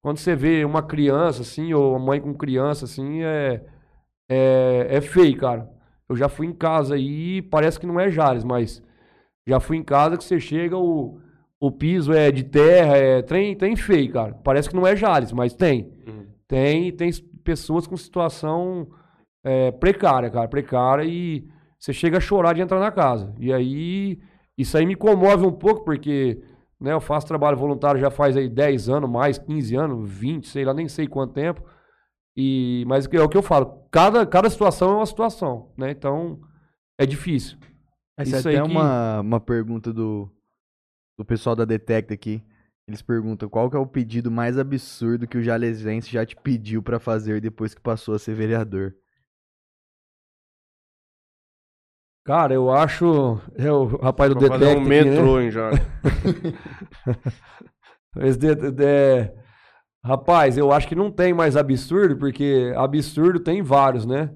quando 0.00 0.16
você 0.16 0.34
vê 0.34 0.64
uma 0.64 0.82
criança, 0.82 1.42
assim, 1.42 1.74
ou 1.74 1.90
uma 1.90 1.98
mãe 1.98 2.18
com 2.18 2.32
criança, 2.32 2.86
assim, 2.86 3.22
é, 3.22 3.62
é, 4.30 4.86
é 4.92 5.00
feio, 5.02 5.36
cara. 5.36 5.70
Eu 6.08 6.16
já 6.16 6.26
fui 6.26 6.46
em 6.46 6.54
casa 6.54 6.94
aí, 6.94 7.42
parece 7.42 7.78
que 7.78 7.86
não 7.86 8.00
é 8.00 8.10
Jales, 8.10 8.44
mas 8.44 8.82
já 9.46 9.60
fui 9.60 9.76
em 9.76 9.82
casa 9.82 10.16
que 10.16 10.24
você 10.24 10.40
chega, 10.40 10.74
o, 10.74 11.20
o 11.60 11.70
piso 11.70 12.14
é 12.14 12.30
de 12.30 12.44
terra, 12.44 12.96
é 12.96 13.20
trem, 13.20 13.54
trem 13.54 13.76
feio, 13.76 14.10
cara. 14.10 14.32
Parece 14.42 14.70
que 14.70 14.74
não 14.74 14.86
é 14.86 14.96
Jales, 14.96 15.32
mas 15.32 15.52
tem. 15.52 15.92
Uhum. 16.06 16.26
Tem, 16.48 16.90
tem 16.92 17.10
pessoas 17.44 17.86
com 17.86 17.94
situação 17.94 18.88
é, 19.44 19.70
precária, 19.70 20.30
cara, 20.30 20.48
precária, 20.48 21.04
e 21.04 21.46
você 21.78 21.92
chega 21.92 22.16
a 22.16 22.22
chorar 22.22 22.54
de 22.54 22.62
entrar 22.62 22.80
na 22.80 22.90
casa. 22.90 23.34
E 23.38 23.52
aí, 23.52 24.18
isso 24.56 24.78
aí 24.78 24.86
me 24.86 24.94
comove 24.94 25.44
um 25.44 25.52
pouco, 25.52 25.84
porque 25.84 26.40
né, 26.80 26.92
eu 26.92 27.00
faço 27.00 27.26
trabalho 27.26 27.56
voluntário 27.56 28.00
já 28.00 28.10
faz 28.10 28.36
aí 28.36 28.48
10 28.48 28.88
anos, 28.88 29.08
mais 29.10 29.38
15 29.38 29.74
anos, 29.76 30.08
20, 30.10 30.48
sei 30.48 30.64
lá, 30.64 30.74
nem 30.74 30.88
sei 30.88 31.06
quanto 31.06 31.32
tempo. 31.34 31.62
E, 32.36 32.84
mas 32.86 33.06
é 33.10 33.22
o 33.22 33.28
que 33.28 33.36
eu 33.36 33.42
falo, 33.42 33.86
cada, 33.90 34.26
cada 34.26 34.50
situação 34.50 34.90
é 34.90 34.96
uma 34.96 35.06
situação, 35.06 35.72
né? 35.76 35.90
Então, 35.90 36.38
é 36.98 37.06
difícil. 37.06 37.56
Essa 38.18 38.36
é 38.36 38.38
Isso 38.40 38.48
aí 38.48 38.56
até 38.56 38.66
que- 38.66 38.72
uma, 38.72 39.20
uma 39.20 39.40
pergunta 39.40 39.92
do, 39.92 40.30
do 41.18 41.24
pessoal 41.24 41.56
da 41.56 41.64
Detect 41.64 42.12
aqui. 42.12 42.42
Eles 42.88 43.02
perguntam 43.02 43.48
qual 43.48 43.68
que 43.68 43.76
é 43.76 43.80
o 43.80 43.86
pedido 43.86 44.30
mais 44.30 44.58
absurdo 44.58 45.26
que 45.26 45.36
o 45.36 45.42
jalesense 45.42 46.10
já 46.10 46.24
te 46.24 46.36
pediu 46.36 46.82
pra 46.82 47.00
fazer 47.00 47.40
depois 47.40 47.74
que 47.74 47.80
passou 47.80 48.14
a 48.14 48.18
ser 48.18 48.34
vereador. 48.34 48.94
Cara, 52.26 52.52
eu 52.52 52.70
acho. 52.70 53.38
É 53.56 53.70
o 53.70 53.84
rapaz 53.98 54.30
do 54.34 54.38
Pra 54.38 54.48
fazer 54.48 54.76
um 54.76 54.80
né? 54.80 54.86
metrô 54.88 55.40
em 55.40 55.50
Jales. 55.50 55.80
Esse 58.20 58.38
de- 58.38 58.54
de- 58.72 59.30
Rapaz, 60.04 60.56
eu 60.56 60.70
acho 60.72 60.86
que 60.86 60.94
não 60.94 61.10
tem 61.10 61.34
mais 61.34 61.56
absurdo, 61.56 62.16
porque 62.16 62.72
absurdo 62.76 63.40
tem 63.40 63.60
vários, 63.60 64.06
né? 64.06 64.30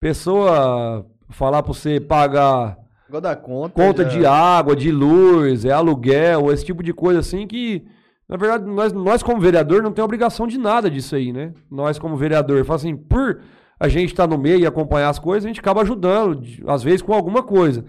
Pessoa 0.00 1.06
falar 1.30 1.62
pra 1.62 1.72
você 1.72 1.98
pagar 1.98 2.76
conta. 3.42 3.74
conta 3.74 4.02
já- 4.04 4.10
de 4.18 4.26
água, 4.26 4.76
de 4.76 4.92
luz, 4.92 5.64
é 5.64 5.72
aluguel, 5.72 6.52
esse 6.52 6.64
tipo 6.64 6.82
de 6.82 6.92
coisa 6.92 7.20
assim 7.20 7.46
que, 7.46 7.82
na 8.28 8.36
verdade, 8.36 8.66
nós, 8.66 8.92
nós 8.92 9.22
como 9.22 9.40
vereador 9.40 9.82
não 9.82 9.92
tem 9.92 10.04
obrigação 10.04 10.46
de 10.46 10.58
nada 10.58 10.90
disso 10.90 11.16
aí, 11.16 11.32
né? 11.32 11.54
Nós 11.70 11.98
como 11.98 12.16
vereador, 12.16 12.62
fala 12.64 12.76
assim, 12.76 12.94
por 12.96 13.40
a 13.82 13.88
gente 13.88 14.10
estar 14.12 14.28
no 14.28 14.38
meio 14.38 14.60
e 14.60 14.66
acompanhar 14.66 15.08
as 15.08 15.18
coisas, 15.18 15.44
a 15.44 15.48
gente 15.48 15.58
acaba 15.58 15.82
ajudando, 15.82 16.40
às 16.68 16.84
vezes 16.84 17.02
com 17.02 17.12
alguma 17.12 17.42
coisa. 17.42 17.84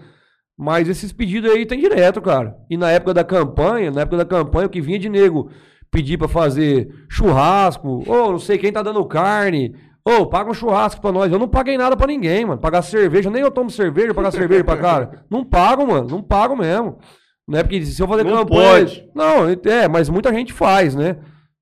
Mas 0.58 0.88
esses 0.88 1.12
pedidos 1.12 1.48
aí 1.52 1.64
tem 1.64 1.78
direto, 1.78 2.20
cara. 2.20 2.56
E 2.68 2.76
na 2.76 2.90
época 2.90 3.14
da 3.14 3.22
campanha, 3.22 3.92
na 3.92 4.00
época 4.00 4.16
da 4.16 4.24
campanha, 4.24 4.66
o 4.66 4.70
que 4.70 4.80
vinha 4.80 4.98
de 4.98 5.08
nego 5.08 5.50
pedir 5.92 6.18
pra 6.18 6.26
fazer 6.26 6.88
churrasco, 7.08 8.02
ou 8.08 8.32
não 8.32 8.38
sei 8.40 8.58
quem 8.58 8.72
tá 8.72 8.82
dando 8.82 9.04
carne, 9.04 9.72
ou 10.04 10.26
paga 10.26 10.50
um 10.50 10.54
churrasco 10.54 11.00
pra 11.00 11.12
nós. 11.12 11.30
Eu 11.32 11.38
não 11.38 11.46
paguei 11.46 11.78
nada 11.78 11.96
pra 11.96 12.08
ninguém, 12.08 12.44
mano. 12.44 12.60
Pagar 12.60 12.82
cerveja, 12.82 13.30
nem 13.30 13.42
eu 13.42 13.50
tomo 13.52 13.70
cerveja, 13.70 14.12
pagar 14.12 14.32
cerveja 14.32 14.64
pra 14.64 14.76
cara. 14.76 15.24
Não 15.30 15.44
pago, 15.44 15.86
mano. 15.86 16.08
Não 16.08 16.22
pago 16.22 16.56
mesmo. 16.56 16.98
Não 17.46 17.58
é 17.58 17.62
porque 17.62 17.84
se 17.84 18.02
eu 18.02 18.08
fazer 18.08 18.24
Não 18.24 18.38
campanha. 18.38 18.80
pode. 18.80 19.08
Não, 19.14 19.48
é, 19.48 19.88
mas 19.88 20.08
muita 20.08 20.32
gente 20.32 20.52
faz, 20.52 20.94
né? 20.94 21.16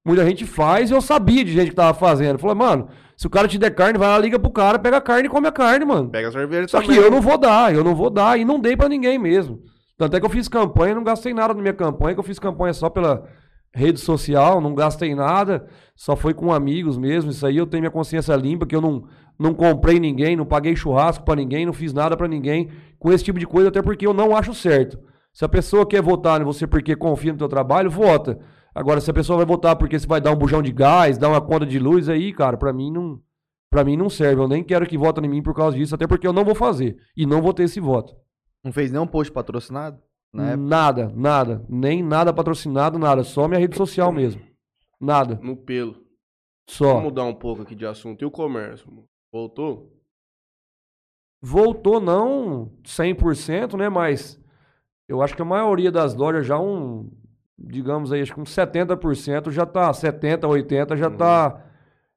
Muita 0.04 0.24
gente 0.26 0.44
faz 0.44 0.90
e 0.90 0.94
eu 0.94 1.00
sabia 1.00 1.44
de 1.44 1.52
gente 1.52 1.68
que 1.70 1.76
tava 1.76 1.94
fazendo. 1.94 2.38
Falei, 2.38 2.56
mano, 2.56 2.88
se 3.22 3.26
o 3.28 3.30
cara 3.30 3.46
te 3.46 3.56
der 3.56 3.70
carne, 3.70 4.00
vai 4.00 4.08
lá, 4.08 4.18
liga 4.18 4.36
pro 4.36 4.50
cara, 4.50 4.80
pega 4.80 4.96
a 4.96 5.00
carne 5.00 5.28
e 5.28 5.30
come 5.30 5.46
a 5.46 5.52
carne, 5.52 5.84
mano. 5.84 6.10
Pega 6.10 6.26
a 6.26 6.32
cerveja 6.32 6.66
Só 6.66 6.80
que 6.80 6.88
também. 6.88 7.00
eu 7.00 7.08
não 7.08 7.20
vou 7.20 7.38
dar, 7.38 7.72
eu 7.72 7.84
não 7.84 7.94
vou 7.94 8.10
dar 8.10 8.36
e 8.36 8.44
não 8.44 8.58
dei 8.58 8.76
pra 8.76 8.88
ninguém 8.88 9.16
mesmo. 9.16 9.60
Tanto 9.96 10.16
é 10.16 10.18
que 10.18 10.26
eu 10.26 10.30
fiz 10.30 10.48
campanha, 10.48 10.96
não 10.96 11.04
gastei 11.04 11.32
nada 11.32 11.54
na 11.54 11.62
minha 11.62 11.72
campanha, 11.72 12.14
que 12.14 12.18
eu 12.18 12.24
fiz 12.24 12.40
campanha 12.40 12.72
só 12.74 12.90
pela 12.90 13.22
rede 13.72 14.00
social, 14.00 14.60
não 14.60 14.74
gastei 14.74 15.14
nada, 15.14 15.68
só 15.94 16.16
foi 16.16 16.34
com 16.34 16.52
amigos 16.52 16.98
mesmo. 16.98 17.30
Isso 17.30 17.46
aí 17.46 17.58
eu 17.58 17.64
tenho 17.64 17.82
minha 17.82 17.92
consciência 17.92 18.34
limpa, 18.34 18.66
que 18.66 18.74
eu 18.74 18.80
não, 18.80 19.04
não 19.38 19.54
comprei 19.54 20.00
ninguém, 20.00 20.34
não 20.34 20.44
paguei 20.44 20.74
churrasco 20.74 21.24
pra 21.24 21.36
ninguém, 21.36 21.64
não 21.64 21.72
fiz 21.72 21.92
nada 21.92 22.16
pra 22.16 22.26
ninguém 22.26 22.70
com 22.98 23.12
esse 23.12 23.22
tipo 23.22 23.38
de 23.38 23.46
coisa, 23.46 23.68
até 23.68 23.80
porque 23.80 24.04
eu 24.04 24.12
não 24.12 24.34
acho 24.36 24.52
certo. 24.52 24.98
Se 25.32 25.44
a 25.44 25.48
pessoa 25.48 25.86
quer 25.86 26.02
votar 26.02 26.40
em 26.40 26.44
você 26.44 26.66
porque 26.66 26.96
confia 26.96 27.30
no 27.30 27.38
teu 27.38 27.48
trabalho, 27.48 27.88
vota. 27.88 28.40
Agora, 28.74 29.00
se 29.00 29.10
a 29.10 29.14
pessoa 29.14 29.36
vai 29.36 29.46
votar 29.46 29.76
porque 29.76 29.98
você 29.98 30.06
vai 30.06 30.20
dar 30.20 30.32
um 30.32 30.36
bujão 30.36 30.62
de 30.62 30.72
gás, 30.72 31.18
dar 31.18 31.28
uma 31.28 31.40
conta 31.40 31.66
de 31.66 31.78
luz, 31.78 32.08
aí, 32.08 32.32
cara, 32.32 32.56
pra 32.56 32.72
mim 32.72 32.90
não, 32.90 33.20
pra 33.70 33.84
mim 33.84 33.96
não 33.96 34.08
serve. 34.08 34.40
Eu 34.40 34.48
nem 34.48 34.64
quero 34.64 34.86
que 34.86 34.96
votem 34.96 35.24
em 35.24 35.28
mim 35.28 35.42
por 35.42 35.54
causa 35.54 35.76
disso, 35.76 35.94
até 35.94 36.06
porque 36.06 36.26
eu 36.26 36.32
não 36.32 36.44
vou 36.44 36.54
fazer. 36.54 36.96
E 37.16 37.26
não 37.26 37.42
vou 37.42 37.52
ter 37.52 37.64
esse 37.64 37.80
voto. 37.80 38.16
Não 38.64 38.72
fez 38.72 38.90
nenhum 38.90 39.06
post 39.06 39.32
patrocinado? 39.32 40.00
Na 40.32 40.50
época? 40.50 40.66
Nada, 40.66 41.12
nada. 41.14 41.66
Nem 41.68 42.02
nada 42.02 42.32
patrocinado, 42.32 42.98
nada. 42.98 43.22
Só 43.22 43.46
minha 43.46 43.60
rede 43.60 43.76
social 43.76 44.10
mesmo. 44.10 44.40
Nada. 45.00 45.38
No 45.42 45.56
pelo. 45.56 46.02
Só. 46.68 46.94
Vamos 46.94 47.04
mudar 47.04 47.24
um 47.24 47.34
pouco 47.34 47.62
aqui 47.62 47.74
de 47.74 47.84
assunto. 47.84 48.22
E 48.22 48.24
o 48.24 48.30
comércio? 48.30 48.88
Voltou? 49.32 49.92
Voltou 51.42 52.00
não 52.00 52.72
100%, 52.84 53.76
né? 53.76 53.88
Mas 53.88 54.40
eu 55.08 55.20
acho 55.20 55.34
que 55.34 55.42
a 55.42 55.44
maioria 55.44 55.90
das 55.90 56.14
lojas 56.14 56.46
já 56.46 56.58
um, 56.58 57.10
digamos 57.62 58.12
aí, 58.12 58.20
acho 58.22 58.34
que 58.34 58.40
uns 58.40 58.50
70% 58.54 59.50
já 59.50 59.64
tá, 59.66 59.92
70, 59.92 60.46
80 60.48 60.96
já 60.96 61.10
tá. 61.10 61.60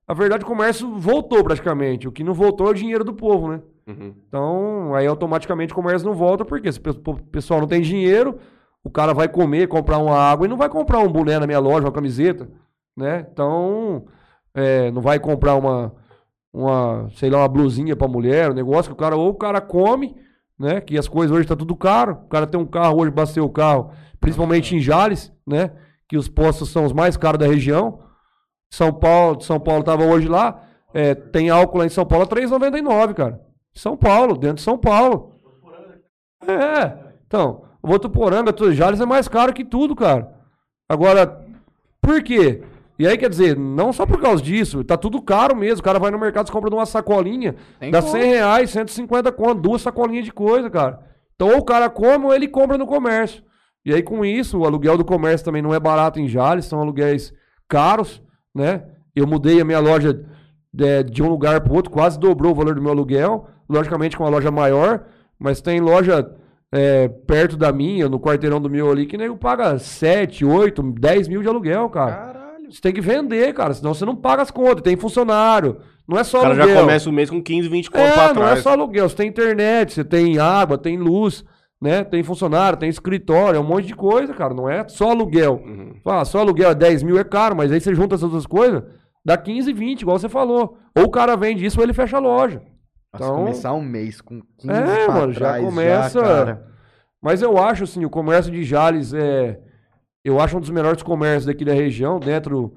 Na 0.08 0.14
verdade, 0.14 0.44
o 0.44 0.48
comércio 0.48 0.98
voltou 0.98 1.44
praticamente. 1.44 2.08
O 2.08 2.12
que 2.12 2.24
não 2.24 2.34
voltou 2.34 2.68
é 2.68 2.72
o 2.72 2.74
dinheiro 2.74 3.04
do 3.04 3.14
povo, 3.14 3.50
né? 3.50 3.62
Uhum. 3.88 4.14
Então, 4.28 4.96
aí 4.96 5.06
automaticamente 5.08 5.74
o 5.74 5.76
comércio 5.76 6.08
não 6.08 6.16
volta, 6.16 6.44
porque 6.46 6.72
se 6.72 6.80
o 6.80 6.82
pe- 6.82 7.10
o 7.12 7.16
pessoal 7.32 7.60
não 7.60 7.68
tem 7.68 7.82
dinheiro, 7.82 8.38
o 8.84 8.90
cara 8.90 9.14
vai 9.14 9.28
comer, 9.28 9.68
comprar 9.68 9.98
uma 10.00 10.16
água 10.18 10.46
e 10.46 10.50
não 10.50 10.58
vai 10.58 10.70
comprar 10.70 11.00
um 11.00 11.08
boné 11.12 11.38
na 11.40 11.48
minha 11.48 11.60
loja, 11.60 11.86
uma 11.86 11.92
camiseta, 11.92 12.48
né? 12.98 13.26
Então, 13.32 14.06
é, 14.54 14.90
não 14.92 15.02
vai 15.02 15.20
comprar 15.20 15.56
uma, 15.56 15.94
uma, 16.54 17.10
sei 17.16 17.30
lá, 17.30 17.40
uma 17.40 17.48
blusinha 17.48 17.96
pra 17.96 18.08
mulher, 18.08 18.52
um 18.52 18.56
negócio 18.56 18.90
que 18.90 18.94
o 18.94 18.98
cara, 18.98 19.16
ou 19.16 19.30
o 19.30 19.36
cara 19.36 19.60
come, 19.62 20.16
né? 20.58 20.82
Que 20.82 20.98
as 20.98 21.08
coisas 21.08 21.36
hoje 21.36 21.48
tá 21.48 21.56
tudo 21.56 21.76
caro. 21.76 22.20
O 22.26 22.30
cara 22.30 22.48
tem 22.48 22.60
um 22.60 22.66
carro 22.66 23.00
hoje, 23.02 23.12
basteu 23.12 23.44
o 23.46 23.50
carro, 23.50 23.92
principalmente 24.20 24.76
em 24.76 24.80
Jales, 24.80 25.32
né? 25.46 25.72
Que 26.08 26.18
os 26.18 26.28
postos 26.28 26.70
são 26.70 26.86
os 26.86 26.94
mais 26.94 27.18
caros 27.18 27.40
da 27.40 27.48
região. 27.48 28.00
São 28.70 28.94
Paulo, 28.94 29.42
São 29.42 29.60
Paulo 29.60 29.84
tava 29.84 30.04
hoje 30.04 30.28
lá, 30.28 30.62
é, 30.94 31.14
tem 31.16 31.50
álcool 31.50 31.80
lá 31.80 31.86
em 31.86 31.90
São 31.90 32.06
Paulo 32.06 32.26
a 32.26 32.28
3,99, 32.28 33.14
cara. 33.14 33.42
São 33.74 33.96
Paulo, 33.98 34.38
dentro 34.38 34.58
de 34.58 34.62
São 34.62 34.78
Paulo. 34.78 35.34
É. 36.48 37.06
Então, 37.28 37.64
Votuporanga, 37.82 38.54
tudo, 38.54 38.74
Jales 38.74 39.00
é 39.00 39.06
mais 39.06 39.28
caro 39.28 39.54
que 39.54 39.64
tudo, 39.64 39.96
cara. 39.96 40.34
Agora, 40.90 41.46
por 42.02 42.24
quê? 42.24 42.64
E 42.98 43.06
aí, 43.06 43.18
quer 43.18 43.30
dizer, 43.30 43.58
não 43.58 43.92
só 43.92 44.06
por 44.06 44.22
causa 44.22 44.42
disso, 44.42 44.84
tá 44.84 44.96
tudo 44.96 45.22
caro 45.22 45.56
mesmo. 45.56 45.82
O 45.82 45.84
cara 45.84 46.00
vai 46.00 46.12
no 46.12 46.20
mercado, 46.20 46.52
compra 46.52 46.74
uma 46.74 46.86
sacolinha, 46.86 47.56
Tem 47.80 47.92
dá 47.92 48.02
como. 48.02 48.14
100 48.14 48.24
reais, 48.24 48.70
150 48.70 49.32
conto, 49.34 49.62
duas 49.62 49.82
sacolinhas 49.82 50.24
de 50.24 50.32
coisa, 50.32 50.70
cara. 50.70 51.02
Então, 51.36 51.50
ou 51.50 51.58
o 51.58 51.66
cara 51.66 51.90
come 51.90 52.26
ou 52.26 52.34
ele 52.34 52.48
compra 52.48 52.78
no 52.78 52.88
comércio. 52.88 53.44
E 53.86 53.94
aí, 53.94 54.02
com 54.02 54.26
isso, 54.26 54.58
o 54.60 54.66
aluguel 54.66 54.98
do 54.98 55.06
comércio 55.06 55.46
também 55.46 55.62
não 55.62 55.74
é 55.74 55.80
barato 55.80 56.20
em 56.20 56.28
Jales, 56.28 56.66
são 56.66 56.80
aluguéis 56.82 57.34
caros, 57.70 58.22
né? 58.54 58.84
Eu 59.16 59.28
mudei 59.28 59.62
a 59.62 59.66
minha 59.66 59.80
loja 59.80 60.26
de, 60.74 61.04
de 61.04 61.22
um 61.24 61.30
lugar 61.30 61.62
para 61.62 61.74
outro, 61.74 61.92
quase 61.92 62.20
dobrou 62.20 62.52
o 62.52 62.56
valor 62.56 62.76
do 62.76 62.82
meu 62.82 62.92
aluguel. 62.92 63.48
Logicamente, 63.70 64.18
com 64.18 64.24
uma 64.24 64.30
loja 64.30 64.52
maior, 64.52 65.06
mas 65.40 65.62
tem 65.62 65.80
loja 65.80 66.30
é, 66.72 67.08
perto 67.08 67.56
da 67.58 67.72
minha, 67.72 68.10
no 68.10 68.20
quarteirão 68.20 68.60
do 68.62 68.70
meu 68.70 68.92
ali, 68.92 69.06
que 69.06 69.18
nego 69.18 69.38
paga 69.38 69.78
7, 69.80 70.44
8, 70.46 70.82
10 70.84 71.28
mil 71.28 71.42
de 71.42 71.48
aluguel, 71.48 71.90
cara. 71.90 72.12
Caralho. 72.12 72.72
Você 72.72 72.82
tem 72.82 72.92
que 72.94 73.02
vender, 73.02 73.54
cara, 73.54 73.74
senão 73.74 73.94
você 73.94 74.06
não 74.06 74.16
paga 74.16 74.42
as 74.42 74.52
contas. 74.52 74.82
Tem 74.82 74.96
funcionário. 74.98 75.78
Não 76.08 76.18
é 76.18 76.24
só 76.24 76.40
O 76.40 76.42
cara 76.42 76.54
aluguel. 76.56 76.76
já 76.76 76.82
começa 76.82 77.10
o 77.10 77.14
mês 77.14 77.30
com 77.30 77.42
15, 77.42 77.70
20 77.70 77.90
conto 77.92 78.02
É, 78.02 78.12
pra 78.12 78.34
não 78.34 78.44
é 78.44 78.48
trás. 78.48 78.60
só 78.64 78.72
aluguel. 78.72 79.08
Você 79.10 79.16
tem 79.16 79.28
internet, 79.30 79.94
você 79.94 80.04
tem 80.04 80.38
água, 80.40 80.78
tem 80.78 80.98
luz, 80.98 81.46
né? 81.82 82.04
Tem 82.04 82.24
funcionário, 82.24 82.80
tem 82.80 82.90
escritório, 82.90 83.58
é 83.58 83.60
um 83.60 83.64
monte 83.68 83.88
de 83.88 83.96
coisa, 83.96 84.34
cara. 84.34 84.54
Não 84.54 84.70
é 84.70 84.88
só 84.88 85.10
aluguel. 85.12 85.62
Uhum. 85.66 85.94
Ah, 86.06 86.24
só 86.26 86.40
aluguel 86.40 86.72
é 86.72 86.76
10 86.76 87.04
mil 87.04 87.18
é 87.20 87.24
caro, 87.24 87.56
mas 87.56 87.72
aí 87.72 87.80
você 87.82 87.94
junta 87.94 88.16
essas 88.16 88.30
duas 88.32 88.46
coisas, 88.46 88.84
dá 89.24 89.38
15, 89.38 89.72
20, 89.74 90.02
igual 90.02 90.18
você 90.20 90.30
falou. 90.30 90.78
Ou 90.98 91.04
o 91.06 91.10
cara 91.12 91.36
vende 91.36 91.66
isso 91.66 91.80
ou 91.80 91.84
ele 91.84 91.94
fecha 91.94 92.18
a 92.18 92.20
loja. 92.20 92.62
Nossa, 93.14 93.26
Então- 93.26 93.36
começar 93.38 93.74
um 93.74 93.82
mês 93.82 94.20
com 94.22 94.42
15 94.58 94.70
É, 94.74 95.08
mano, 95.08 95.32
já 95.34 95.40
trás, 95.40 95.64
começa- 95.66 96.22
cara. 96.22 96.68
Mas 97.22 97.42
eu 97.42 97.58
acho, 97.58 97.86
assim, 97.86 98.06
o 98.06 98.10
comércio 98.10 98.52
de 98.52 98.64
Jales 98.64 99.14
é. 99.14 99.60
Eu 100.24 100.40
acho 100.40 100.58
um 100.58 100.60
dos 100.60 100.70
melhores 100.70 101.02
comércios 101.04 101.46
daqui 101.46 101.64
da 101.66 101.74
região, 101.74 102.20
dentro 102.20 102.74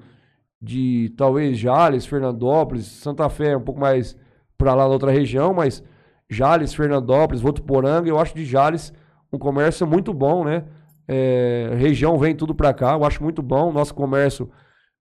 de 0.61 1.13
talvez 1.17 1.57
Jales, 1.57 2.05
Fernandópolis, 2.05 2.85
Santa 2.85 3.27
Fé, 3.29 3.55
um 3.55 3.61
pouco 3.61 3.79
mais 3.79 4.15
pra 4.57 4.73
lá 4.75 4.83
da 4.85 4.89
outra 4.93 5.11
região, 5.11 5.53
mas 5.53 5.83
Jales, 6.29 6.73
Fernandópolis, 6.73 7.41
Votuporanga, 7.41 8.07
eu 8.07 8.19
acho 8.19 8.35
de 8.35 8.45
Jales 8.45 8.93
um 9.31 9.37
comércio 9.37 9.85
muito 9.85 10.13
bom, 10.13 10.43
né? 10.43 10.63
É, 11.07 11.71
região 11.75 12.17
vem 12.17 12.35
tudo 12.35 12.53
pra 12.53 12.73
cá, 12.73 12.93
eu 12.93 13.03
acho 13.03 13.23
muito 13.23 13.41
bom. 13.41 13.71
Nosso 13.71 13.93
comércio, 13.93 14.49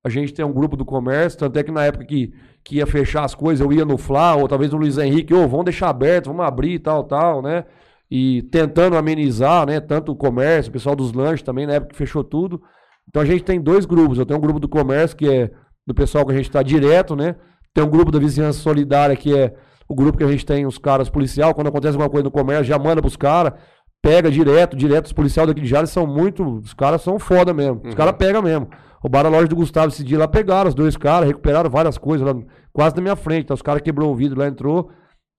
a 0.03 0.09
gente 0.09 0.33
tem 0.33 0.45
um 0.45 0.53
grupo 0.53 0.77
do 0.77 0.85
comércio, 0.85 1.39
tanto 1.39 1.59
é 1.59 1.63
que 1.63 1.71
na 1.71 1.85
época 1.85 2.05
que, 2.05 2.33
que 2.65 2.77
ia 2.77 2.87
fechar 2.87 3.25
as 3.25 3.35
coisas, 3.35 3.65
eu 3.65 3.73
ia 3.73 3.85
no 3.85 3.99
Flá, 3.99 4.35
ou 4.35 4.49
talvez 4.49 4.71
no 4.73 4.79
Luiz 4.79 4.97
Henrique, 4.97 5.35
ô, 5.35 5.47
vamos 5.47 5.67
deixar 5.67 5.91
aberto, 5.91 6.27
vamos 6.27 6.45
abrir 6.45 6.75
e 6.75 6.79
tal, 6.79 7.05
tal, 7.05 7.43
né? 7.43 7.65
E 8.11 8.43
tentando 8.51 8.97
amenizar, 8.97 9.67
né? 9.67 9.81
Tanto 9.81 10.13
o 10.13 10.17
comércio, 10.17 10.71
o 10.71 10.73
pessoal 10.73 10.97
dos 10.97 11.13
lanches 11.13 11.43
também, 11.43 11.67
na 11.67 11.75
época 11.75 11.93
que 11.93 11.99
fechou 11.99 12.25
tudo. 12.25 12.63
Então 13.07 13.21
a 13.21 13.25
gente 13.25 13.45
tem 13.45 13.61
dois 13.61 13.85
grupos. 13.85 14.19
Eu 14.19 14.25
tenho 14.27 14.39
um 14.39 14.43
grupo 14.43 14.61
do 14.61 14.69
comércio, 14.69 15.17
que 15.17 15.29
é 15.29 15.51
do 15.87 15.95
pessoal 15.95 16.25
que 16.25 16.33
a 16.33 16.37
gente 16.37 16.49
está 16.49 16.63
direto, 16.63 17.15
né? 17.15 17.37
Tem 17.75 17.85
um 17.85 17.89
grupo 17.89 18.11
da 18.11 18.19
vizinhança 18.19 18.61
solidária, 18.61 19.15
que 19.17 19.37
é 19.37 19.55
o 19.89 19.95
grupo 19.95 20.19
que 20.19 20.25
a 20.25 20.29
gente 20.29 20.45
tem 20.45 20.67
os 20.67 20.79
caras 20.79 21.09
policial. 21.09 21.55
Quando 21.55 21.69
acontece 21.69 21.95
alguma 21.95 22.11
coisa 22.11 22.25
no 22.25 22.31
comércio, 22.31 22.65
já 22.65 22.79
manda 22.79 23.01
pros 23.01 23.17
caras, 23.17 23.55
pega 24.03 24.31
direto, 24.31 24.77
direto. 24.77 25.07
Os 25.07 25.13
policiais 25.13 25.49
daqui 25.49 25.61
de 25.61 25.67
Jales 25.67 25.91
são 25.91 26.07
muito. 26.07 26.45
Os 26.59 26.75
caras 26.75 27.03
são 27.03 27.19
foda 27.19 27.53
mesmo. 27.55 27.81
Os 27.83 27.91
Uhum. 27.91 27.97
caras 27.97 28.15
pegam 28.19 28.43
mesmo. 28.43 28.69
Roubaram 29.01 29.29
a 29.31 29.33
loja 29.33 29.47
do 29.49 29.57
Gustavo 29.57 29.89
esse 29.89 30.03
dia 30.05 30.19
lá, 30.19 30.27
pegaram 30.29 30.69
os 30.69 30.75
dois 30.75 30.97
caras, 30.97 31.29
recuperaram 31.29 31.71
várias 31.71 31.97
coisas 31.97 32.27
lá, 32.27 32.35
quase 32.73 32.97
na 32.97 33.03
minha 33.03 33.17
frente. 33.17 33.45
Então, 33.45 33.55
os 33.55 33.63
caras 33.63 33.81
quebrou 33.81 34.11
o 34.13 34.15
vidro 34.17 34.39
lá, 34.41 34.47
entrou. 34.49 34.91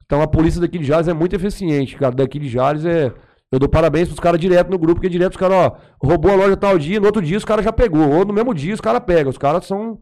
Então 0.06 0.22
a 0.24 0.28
polícia 0.28 0.60
daqui 0.60 0.80
de 0.80 0.86
Jales 0.86 1.08
é 1.08 1.14
muito 1.14 1.36
eficiente, 1.36 1.95
cara. 1.95 2.16
Daqui 2.16 2.39
de 2.39 2.50
Jales 2.50 2.84
é. 2.86 3.14
Eu 3.52 3.60
dou 3.60 3.68
parabéns 3.70 4.08
pros 4.08 4.20
caras 4.20 4.39
direto 4.39 4.70
no 4.70 4.78
grupo, 4.78 4.95
porque 4.95 5.10
direto 5.10 5.32
os 5.34 5.38
caras, 5.38 5.58
ó, 5.58 5.78
roubou 6.04 6.32
a 6.32 6.36
loja 6.36 6.56
tal 6.56 6.78
dia, 6.78 7.00
no 7.00 7.06
outro 7.08 7.22
dia 7.22 7.38
os 7.38 7.43
caras 7.45 7.66
já 7.66 7.72
pegou. 7.74 8.10
Ou 8.12 8.24
no 8.26 8.32
mesmo 8.34 8.54
dia 8.54 8.74
os 8.74 8.82
caras 8.82 9.02
pegam. 9.06 9.30
Os 9.30 9.38
caras 9.38 9.66
são 9.66 10.00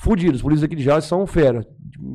fudidos. 0.00 0.36
Os 0.36 0.42
polícias 0.42 0.64
aqui 0.64 0.74
de 0.76 0.82
Jales 0.82 1.04
são 1.04 1.26
fera. 1.26 1.64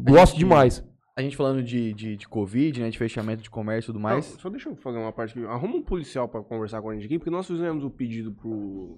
Gosto 0.10 0.38
demais. 0.38 0.84
A 1.18 1.22
gente 1.22 1.36
falando 1.36 1.62
de, 1.62 1.94
de, 1.94 2.16
de 2.16 2.28
Covid, 2.28 2.82
né? 2.82 2.90
De 2.90 2.98
fechamento 2.98 3.44
de 3.44 3.50
comércio 3.50 3.90
e 3.90 3.94
tudo 3.94 4.00
mais. 4.00 4.32
Não, 4.32 4.40
só 4.40 4.50
deixa 4.50 4.70
eu 4.70 4.76
fazer 4.78 4.98
uma 4.98 5.12
parte 5.12 5.38
aqui. 5.38 5.46
Arruma 5.48 5.76
um 5.76 5.84
policial 5.84 6.28
pra 6.30 6.42
conversar 6.42 6.82
com 6.82 6.90
a 6.90 6.94
gente 6.94 7.06
aqui, 7.06 7.18
porque 7.20 7.30
nós 7.30 7.46
fizemos 7.48 7.84
o 7.84 7.90
pedido 7.90 8.32
pro 8.32 8.98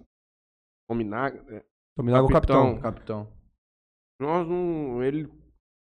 Cominaga. 0.87 1.63
Dominar 1.97 2.23
o 2.23 2.27
capitão. 2.27 2.79
Capitão. 2.79 3.27
Nós 4.21 4.47
não. 4.47 5.03
Ele 5.03 5.27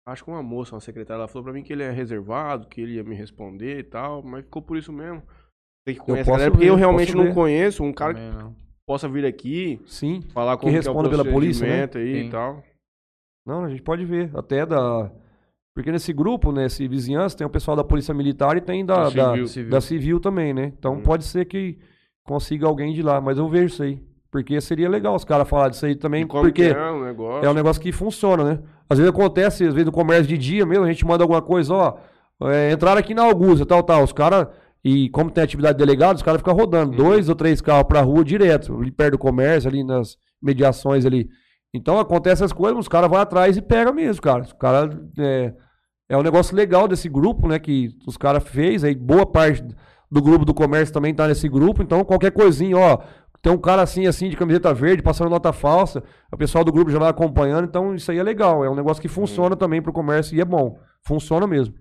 Acho 0.08 0.22
que 0.22 0.30
uma 0.30 0.42
moça, 0.42 0.72
uma 0.74 0.80
secretária, 0.80 1.18
ela 1.18 1.26
falou 1.28 1.42
pra 1.42 1.52
mim 1.52 1.64
que 1.64 1.72
ele 1.72 1.82
é 1.82 1.90
reservado, 1.90 2.68
que 2.68 2.80
ele 2.80 2.92
ia 2.94 3.02
me 3.02 3.14
responder 3.16 3.80
e 3.80 3.82
tal, 3.82 4.22
mas 4.22 4.44
ficou 4.44 4.62
por 4.62 4.76
isso 4.76 4.92
mesmo. 4.92 5.20
Tem 5.84 5.96
que 5.96 6.00
conhecer 6.00 6.30
a 6.30 6.32
galera, 6.32 6.50
porque 6.52 6.64
ver, 6.64 6.70
eu 6.70 6.76
realmente 6.76 7.12
não 7.14 7.24
ver. 7.24 7.34
conheço 7.34 7.82
um 7.82 7.92
cara 7.92 8.14
que 8.14 8.20
Também 8.20 8.38
não. 8.44 8.56
possa 8.86 9.08
vir 9.08 9.26
aqui, 9.26 9.80
Sim. 9.84 10.22
falar 10.32 10.56
como 10.58 10.72
Que 10.72 10.78
que, 10.80 10.86
é 10.86 10.90
o 10.90 10.94
responda 10.94 11.10
pela 11.10 11.24
polícia, 11.24 11.66
né? 11.66 11.90
aí 11.92 12.22
Sim. 12.22 12.28
e 12.28 12.30
tal. 12.30 12.62
Não, 13.44 13.64
a 13.64 13.68
gente 13.68 13.82
pode 13.82 14.04
ver. 14.04 14.30
Até 14.36 14.64
da. 14.64 15.10
Porque 15.76 15.92
nesse 15.92 16.10
grupo, 16.10 16.50
nesse 16.50 16.88
vizinhança, 16.88 17.36
tem 17.36 17.46
o 17.46 17.50
pessoal 17.50 17.76
da 17.76 17.84
Polícia 17.84 18.14
Militar 18.14 18.56
e 18.56 18.62
tem 18.62 18.82
da, 18.84 18.94
Da 18.94 19.10
da, 19.10 19.10
civil. 19.30 19.46
Civil. 19.46 19.70
da 19.70 19.80
civil 19.82 20.18
também, 20.20 20.54
né? 20.54 20.72
Então 20.78 20.94
Hum. 20.94 21.02
pode 21.02 21.24
ser 21.24 21.44
que 21.44 21.76
consiga 22.24 22.66
alguém 22.66 22.94
de 22.94 23.02
lá. 23.02 23.20
Mas 23.20 23.36
eu 23.36 23.46
vejo 23.46 23.66
isso 23.66 23.82
aí. 23.82 24.00
Porque 24.32 24.58
seria 24.60 24.88
legal 24.88 25.14
os 25.14 25.24
caras 25.24 25.46
falarem 25.46 25.72
disso 25.72 25.84
aí 25.84 25.94
também. 25.94 26.26
Como 26.26 26.42
Porque 26.44 26.70
que 26.72 26.74
é 26.78 26.90
o 26.90 27.04
negócio. 27.04 27.46
é 27.46 27.50
um 27.50 27.54
negócio 27.54 27.80
que 27.82 27.92
funciona, 27.92 28.42
né? 28.42 28.58
Às 28.88 28.96
vezes 28.98 29.12
acontece, 29.12 29.64
às 29.64 29.74
vezes 29.74 29.84
no 29.86 29.92
comércio 29.92 30.26
de 30.26 30.38
dia 30.38 30.64
mesmo, 30.64 30.84
a 30.84 30.88
gente 30.88 31.04
manda 31.06 31.22
alguma 31.22 31.42
coisa, 31.42 31.74
ó. 31.74 31.96
É, 32.48 32.72
entraram 32.72 32.98
aqui 32.98 33.12
na 33.14 33.24
Augusta, 33.24 33.66
tal, 33.66 33.82
tal. 33.82 34.02
Os 34.02 34.12
caras. 34.12 34.48
E 34.82 35.10
como 35.10 35.30
tem 35.30 35.44
atividade 35.44 35.76
delegada, 35.76 36.14
os 36.14 36.22
caras 36.22 36.40
ficam 36.40 36.54
rodando 36.54 36.92
Uhum. 36.92 36.96
dois 36.96 37.28
ou 37.28 37.34
três 37.34 37.60
carros 37.60 37.84
pra 37.86 38.00
rua 38.00 38.24
direto, 38.24 38.74
ali 38.80 38.90
perto 38.90 39.12
do 39.12 39.18
comércio, 39.18 39.68
ali 39.68 39.84
nas 39.84 40.16
mediações 40.42 41.04
ali. 41.04 41.28
Então 41.74 41.98
acontece 41.98 42.42
essas 42.42 42.52
coisas, 42.52 42.78
os 42.78 42.88
caras 42.88 43.10
vão 43.10 43.18
atrás 43.18 43.56
e 43.58 43.62
pegam 43.62 43.92
mesmo, 43.92 44.22
cara. 44.22 44.42
Os 44.42 44.52
caras. 44.54 44.96
É, 45.18 45.52
é 46.08 46.16
um 46.16 46.22
negócio 46.22 46.54
legal 46.56 46.86
desse 46.86 47.08
grupo, 47.08 47.48
né? 47.48 47.58
Que 47.58 47.96
os 48.06 48.16
caras 48.16 48.46
fez, 48.48 48.84
aí 48.84 48.94
boa 48.94 49.26
parte 49.26 49.62
do 50.10 50.22
grupo 50.22 50.44
do 50.44 50.54
comércio 50.54 50.94
também 50.94 51.14
tá 51.14 51.26
nesse 51.26 51.48
grupo, 51.48 51.82
então 51.82 52.04
qualquer 52.04 52.32
coisinha, 52.32 52.76
ó. 52.76 52.98
Tem 53.42 53.52
um 53.52 53.58
cara 53.58 53.82
assim, 53.82 54.06
assim, 54.06 54.28
de 54.28 54.36
camiseta 54.36 54.74
verde, 54.74 55.02
passando 55.02 55.30
nota 55.30 55.52
falsa, 55.52 56.02
o 56.32 56.36
pessoal 56.36 56.64
do 56.64 56.72
grupo 56.72 56.90
já 56.90 56.98
vai 56.98 57.08
acompanhando, 57.10 57.68
então 57.68 57.94
isso 57.94 58.10
aí 58.10 58.18
é 58.18 58.22
legal. 58.22 58.64
É 58.64 58.70
um 58.70 58.74
negócio 58.74 59.00
que 59.00 59.08
funciona 59.08 59.54
também 59.56 59.80
pro 59.80 59.92
comércio 59.92 60.36
e 60.36 60.40
é 60.40 60.44
bom. 60.44 60.80
Funciona 61.06 61.46
mesmo. 61.46 61.74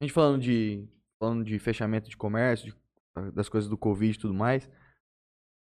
A 0.00 0.04
gente 0.04 0.12
falando 0.12 0.42
de, 0.42 0.86
falando 1.18 1.44
de 1.44 1.58
fechamento 1.58 2.10
de 2.10 2.16
comércio, 2.16 2.74
de- 3.16 3.30
das 3.32 3.48
coisas 3.48 3.70
do 3.70 3.78
Covid 3.78 4.16
e 4.16 4.20
tudo 4.20 4.34
mais. 4.34 4.68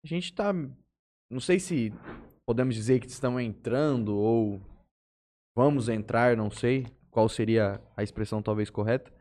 A 0.05 0.09
gente 0.09 0.35
tá. 0.35 0.53
Não 1.31 1.41
sei 1.41 1.59
se 1.59 1.95
podemos 2.47 2.75
dizer 2.75 3.01
que 3.01 3.07
estamos 3.07 3.41
entrando 3.43 4.15
ou 4.15 4.61
vamos 5.57 5.89
entrar, 5.89 6.37
não 6.37 6.51
sei 6.51 6.87
qual 7.13 7.29
seria 7.29 7.81
a 7.97 8.03
expressão 8.03 8.43
talvez 8.43 8.71
correta. 8.71 9.13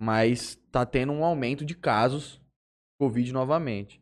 Mas 0.00 0.56
tá 0.72 0.86
tendo 0.86 1.12
um 1.12 1.22
aumento 1.24 1.64
de 1.64 1.74
casos 1.74 2.40
Covid 2.98 3.30
novamente. 3.32 4.00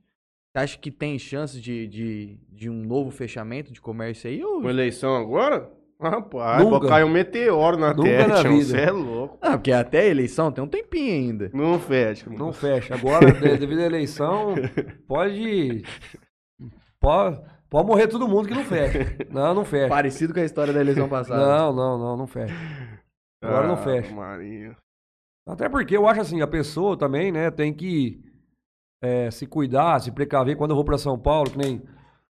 Você 0.53 0.63
acha 0.63 0.79
que 0.79 0.91
tem 0.91 1.19
chances 1.19 1.61
de, 1.61 1.89
de, 1.89 2.39
de 2.51 2.69
um 2.71 2.85
novo 2.85 3.11
fechamento 3.11 3.73
de 3.73 3.81
comércio 3.81 4.29
aí? 4.31 4.45
Ou... 4.45 4.59
Uma 4.59 4.71
eleição 4.71 5.17
agora? 5.17 5.69
Rapaz, 5.99 6.65
Nunca. 6.65 6.89
caiu 6.89 7.07
um 7.07 7.11
meteoro 7.11 7.79
na 7.79 7.95
Nunca 7.95 8.03
terra, 8.09 8.43
na. 8.43 8.51
Você 8.51 8.77
é 8.77 8.91
louco. 8.91 9.39
Ah, 9.41 9.53
porque 9.53 9.71
até 9.71 10.01
a 10.01 10.07
eleição 10.07 10.51
tem 10.51 10.63
um 10.63 10.69
tempinho 10.69 11.13
ainda. 11.13 11.51
Não 11.55 11.79
fecha. 11.79 12.29
mano. 12.29 12.47
Não 12.47 12.53
fecha. 12.53 12.95
Agora, 12.95 13.33
de- 13.33 13.57
devido 13.57 13.79
à 13.79 13.85
eleição, 13.85 14.55
pode. 15.07 15.85
Pode, 17.01 17.41
pode 17.71 17.87
morrer 17.87 18.09
todo 18.09 18.27
mundo 18.29 18.49
que 18.49 18.55
não 18.55 18.65
fecha. 18.65 19.17
Não, 19.31 19.55
não 19.55 19.65
fecha. 19.65 19.89
Parecido 19.89 20.35
com 20.35 20.41
a 20.41 20.45
história 20.45 20.73
da 20.73 20.81
eleição 20.81 21.09
passada. 21.09 21.41
Não, 21.41 21.73
não, 21.73 21.99
não, 21.99 22.17
não 22.17 22.27
fecha. 22.27 22.55
Agora 23.43 23.67
não 23.67 23.75
Ah, 23.75 23.79
fecha. 23.79 24.15
Maria. 24.15 24.77
Até 25.47 25.69
porque 25.69 25.97
eu 25.97 26.07
acho 26.07 26.21
assim, 26.21 26.41
a 26.41 26.47
pessoa 26.47 26.97
também, 26.97 27.33
né, 27.33 27.51
tem 27.51 27.75
que 27.75 28.23
é, 29.03 29.31
se 29.31 29.47
cuidar, 29.47 30.01
se 30.01 30.13
precaver. 30.13 30.57
Quando 30.57 30.71
eu 30.71 30.77
vou 30.77 30.85
pra 30.85 30.97
São 30.97 31.19
Paulo, 31.19 31.51
que 31.51 31.59
nem 31.59 31.83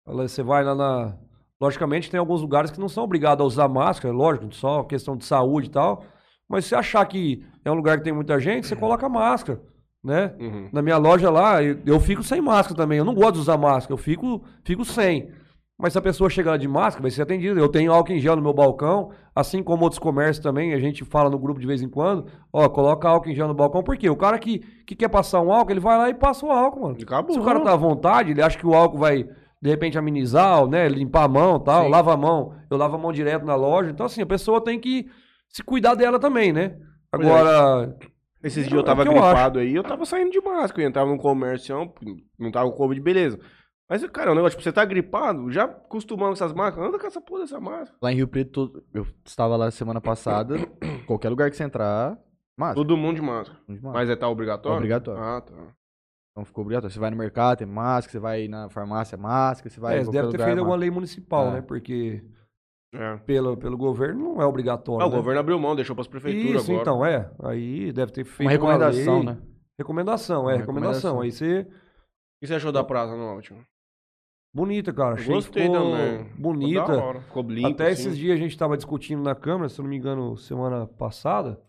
você 0.06 0.42
vai 0.42 0.64
lá 0.64 0.74
na. 0.74 1.18
Logicamente, 1.62 2.10
tem 2.10 2.20
alguns 2.20 2.42
lugares 2.42 2.72
que 2.72 2.80
não 2.80 2.90
são 2.90 3.04
obrigados 3.04 3.44
a 3.44 3.48
usar 3.48 3.68
máscara, 3.70 4.14
lógico, 4.14 4.54
só 4.54 4.84
questão 4.84 5.16
de 5.16 5.26
saúde 5.26 5.68
e 5.68 5.72
tal. 5.72 6.04
Mas 6.50 6.66
se 6.66 6.70
você 6.70 6.76
achar 6.76 7.06
que 7.06 7.46
é 7.64 7.72
um 7.72 7.76
lugar 7.76 7.98
que 7.98 8.04
tem 8.04 8.14
muita 8.14 8.40
gente, 8.40 8.68
você 8.68 8.76
coloca 8.76 9.08
máscara, 9.08 9.62
né? 10.04 10.36
Uhum. 10.40 10.70
Na 10.74 10.82
minha 10.82 10.98
loja 10.98 11.30
lá, 11.30 11.64
eu, 11.64 11.80
eu 11.86 12.00
fico 12.00 12.22
sem 12.24 12.42
máscara 12.42 12.76
também. 12.76 12.98
Eu 12.98 13.06
não 13.06 13.14
gosto 13.14 13.36
de 13.36 13.40
usar 13.40 13.58
máscara, 13.58 13.94
eu 13.94 13.98
fico, 13.98 14.44
fico 14.64 14.84
sem. 14.84 15.32
Mas 15.78 15.94
se 15.94 16.00
a 16.00 16.02
pessoa 16.02 16.30
chegar 16.30 16.58
de 16.58 16.68
máscara, 16.68 17.02
vai 17.02 17.12
ser 17.12 17.24
atendida. 17.24 17.60
Eu 17.60 17.68
tenho 17.68 17.92
álcool 17.92 18.14
em 18.14 18.20
gel 18.20 18.36
no 18.36 18.42
meu 18.42 18.54
balcão, 18.54 19.12
assim 19.36 19.64
como 19.64 19.84
outros 19.84 20.00
comércios 20.00 20.44
também. 20.44 20.74
A 20.74 20.80
gente 20.80 21.04
fala 21.04 21.30
no 21.30 21.40
grupo 21.40 21.60
de 21.60 21.68
vez 21.68 21.82
em 21.82 21.90
quando. 21.90 22.28
Ó, 22.52 22.70
coloca 22.70 23.10
álcool 23.10 23.30
em 23.30 23.36
gel 23.36 23.48
no 23.48 23.54
balcão. 23.54 23.84
Por 23.84 23.98
quê? 23.98 24.10
O 24.10 24.16
cara 24.16 24.38
que, 24.38 24.60
que 24.86 24.96
quer 24.96 25.10
passar 25.10 25.42
um 25.42 25.52
álcool, 25.52 25.72
ele 25.72 25.80
vai 25.80 25.98
lá 25.98 26.10
e 26.10 26.14
passa 26.14 26.46
o 26.46 26.52
álcool, 26.52 26.82
mano. 26.82 26.98
Acabou. 27.02 27.34
Se 27.34 27.40
o 27.40 27.44
cara 27.44 27.60
tá 27.60 27.74
à 27.74 27.76
vontade, 27.76 28.32
ele 28.32 28.42
acha 28.42 28.58
que 28.58 28.68
o 28.68 28.74
álcool 28.74 29.00
vai, 29.00 29.24
de 29.24 29.70
repente, 29.70 29.98
amenizar, 29.98 30.66
né? 30.68 30.88
Limpar 30.88 31.24
a 31.24 31.28
mão 31.28 31.58
e 31.58 31.64
tal, 31.64 31.84
Sim. 31.86 31.90
lava 31.90 32.14
a 32.14 32.18
mão. 32.18 32.54
Eu 32.70 32.78
lavo 32.78 32.96
a 32.96 33.00
mão 33.00 33.12
direto 33.12 33.44
na 33.46 33.56
loja. 33.56 33.90
Então, 33.90 34.06
assim, 34.06 34.22
a 34.22 34.28
pessoa 34.28 34.64
tem 34.64 34.80
que 34.80 35.08
se 35.50 35.64
cuidar 35.64 35.96
dela 35.96 36.20
também, 36.20 36.54
né? 36.54 36.78
É. 36.78 36.94
Agora, 37.12 37.96
Esses 38.44 38.68
dias 38.68 38.74
É 38.74 38.76
eu 38.76 38.82
o 38.82 38.84
tava 38.84 39.04
eu 39.04 39.12
gripado 39.12 39.60
aí, 39.60 39.74
eu 39.76 39.84
tava 39.84 40.06
saindo 40.06 40.32
de 40.32 40.42
máscara, 40.42 40.84
eu 40.84 40.90
entrava 40.90 41.10
num 41.10 41.18
comércio, 41.18 41.92
não 42.38 42.52
tava 42.52 42.70
com 42.70 42.78
Covid, 42.78 43.02
beleza. 43.02 43.40
Mas, 43.90 44.04
cara, 44.08 44.32
o 44.32 44.36
negócio, 44.36 44.52
tipo, 44.58 44.64
você 44.64 44.72
tá 44.72 44.84
gripado, 44.86 45.52
já 45.52 45.66
acostumando 45.66 46.30
com 46.30 46.34
essas 46.34 46.54
máscaras, 46.54 46.90
anda 46.90 46.98
com 47.00 47.06
essa 47.06 47.22
porra 47.22 47.42
dessa 47.42 47.60
máscara. 47.60 47.98
Lá 48.02 48.12
em 48.12 48.16
Rio 48.16 48.28
Preto, 48.28 48.84
eu 48.94 49.06
estava 49.26 49.56
lá 49.56 49.70
semana 49.72 50.00
passada. 50.02 50.56
qualquer 51.06 51.30
lugar 51.30 51.50
que 51.52 51.58
você 51.58 51.64
entrar, 51.64 52.18
máscara. 52.58 52.76
Todo 52.76 52.98
mundo 52.98 53.18
de 53.18 53.22
máscara. 53.22 53.60
Tudo 53.66 53.76
de 53.76 53.84
máscara. 53.84 54.00
Mas 54.06 54.10
é 54.10 54.16
tá 54.16 54.28
obrigatório? 54.30 54.78
Obrigatório. 54.78 55.22
Ah, 55.22 55.42
tá. 55.42 55.54
Então 56.32 56.46
ficou 56.46 56.64
obrigatório. 56.64 56.92
Você 56.94 57.00
vai 57.00 57.12
no 57.12 57.18
mercado, 57.18 57.60
tem 57.60 57.68
máscara. 57.68 58.12
Você 58.12 58.20
vai 58.20 58.48
na 58.48 58.70
farmácia, 58.70 59.18
máscara. 59.18 59.70
Você 59.70 59.80
vai 59.80 59.96
é, 59.96 59.98
devem 60.00 60.12
ter 60.14 60.22
lugar, 60.22 60.46
feito 60.46 60.60
alguma 60.60 60.78
lei 60.78 60.90
municipal, 60.90 61.48
É. 61.50 61.52
né? 61.52 61.62
Porque 61.62 62.24
É. 62.96 63.18
pelo, 63.18 63.56
pelo 63.58 63.78
governo 63.78 64.34
não 64.36 64.42
é 64.42 64.46
obrigatório. 64.46 65.04
Ah, 65.04 65.08
o 65.08 65.12
né? 65.12 65.16
governo 65.18 65.40
abriu 65.42 65.60
mão, 65.60 65.76
deixou 65.76 65.96
pras 65.96 66.08
prefeituras 66.08 66.64
Isso, 66.64 66.72
agora. 66.72 66.82
então, 66.82 67.06
é. 67.06 67.30
Aí 67.44 67.92
deve 67.92 68.12
ter 68.14 68.24
feito 68.24 68.48
Uma 68.48 68.52
recomendação, 68.52 69.18
lei. 69.18 69.26
né? 69.26 69.38
Recomendação, 69.78 70.50
é, 70.50 70.54
Uma 70.54 70.60
recomendação. 70.60 71.18
recomendação. 71.18 71.22
Aí 71.22 71.32
você. 71.32 71.60
O 71.62 72.40
que 72.42 72.48
você 72.48 72.56
achou 72.56 72.72
da 72.72 72.84
praça 72.84 73.16
no 73.16 73.36
último? 73.36 73.64
Bonita, 74.54 74.94
cara. 74.94 75.16
Achei 75.16 75.34
gostei 75.34 75.64
ficou 75.64 75.92
também. 75.92 76.26
Ficou 76.26 76.42
bonita. 76.42 76.86
da 76.86 77.04
hora, 77.04 77.22
Ficou 77.22 77.44
limpo, 77.44 77.68
Até 77.70 77.92
esses 77.92 78.08
assim. 78.08 78.16
dias 78.18 78.36
a 78.38 78.42
gente 78.42 78.58
tava 78.58 78.78
discutindo 78.78 79.24
na 79.24 79.34
Câmara, 79.34 79.68
se 79.68 79.80
eu 79.80 79.84
não 79.84 79.90
me 79.90 79.98
engano, 79.98 80.38
semana 80.38 80.86
passada. 80.86 81.60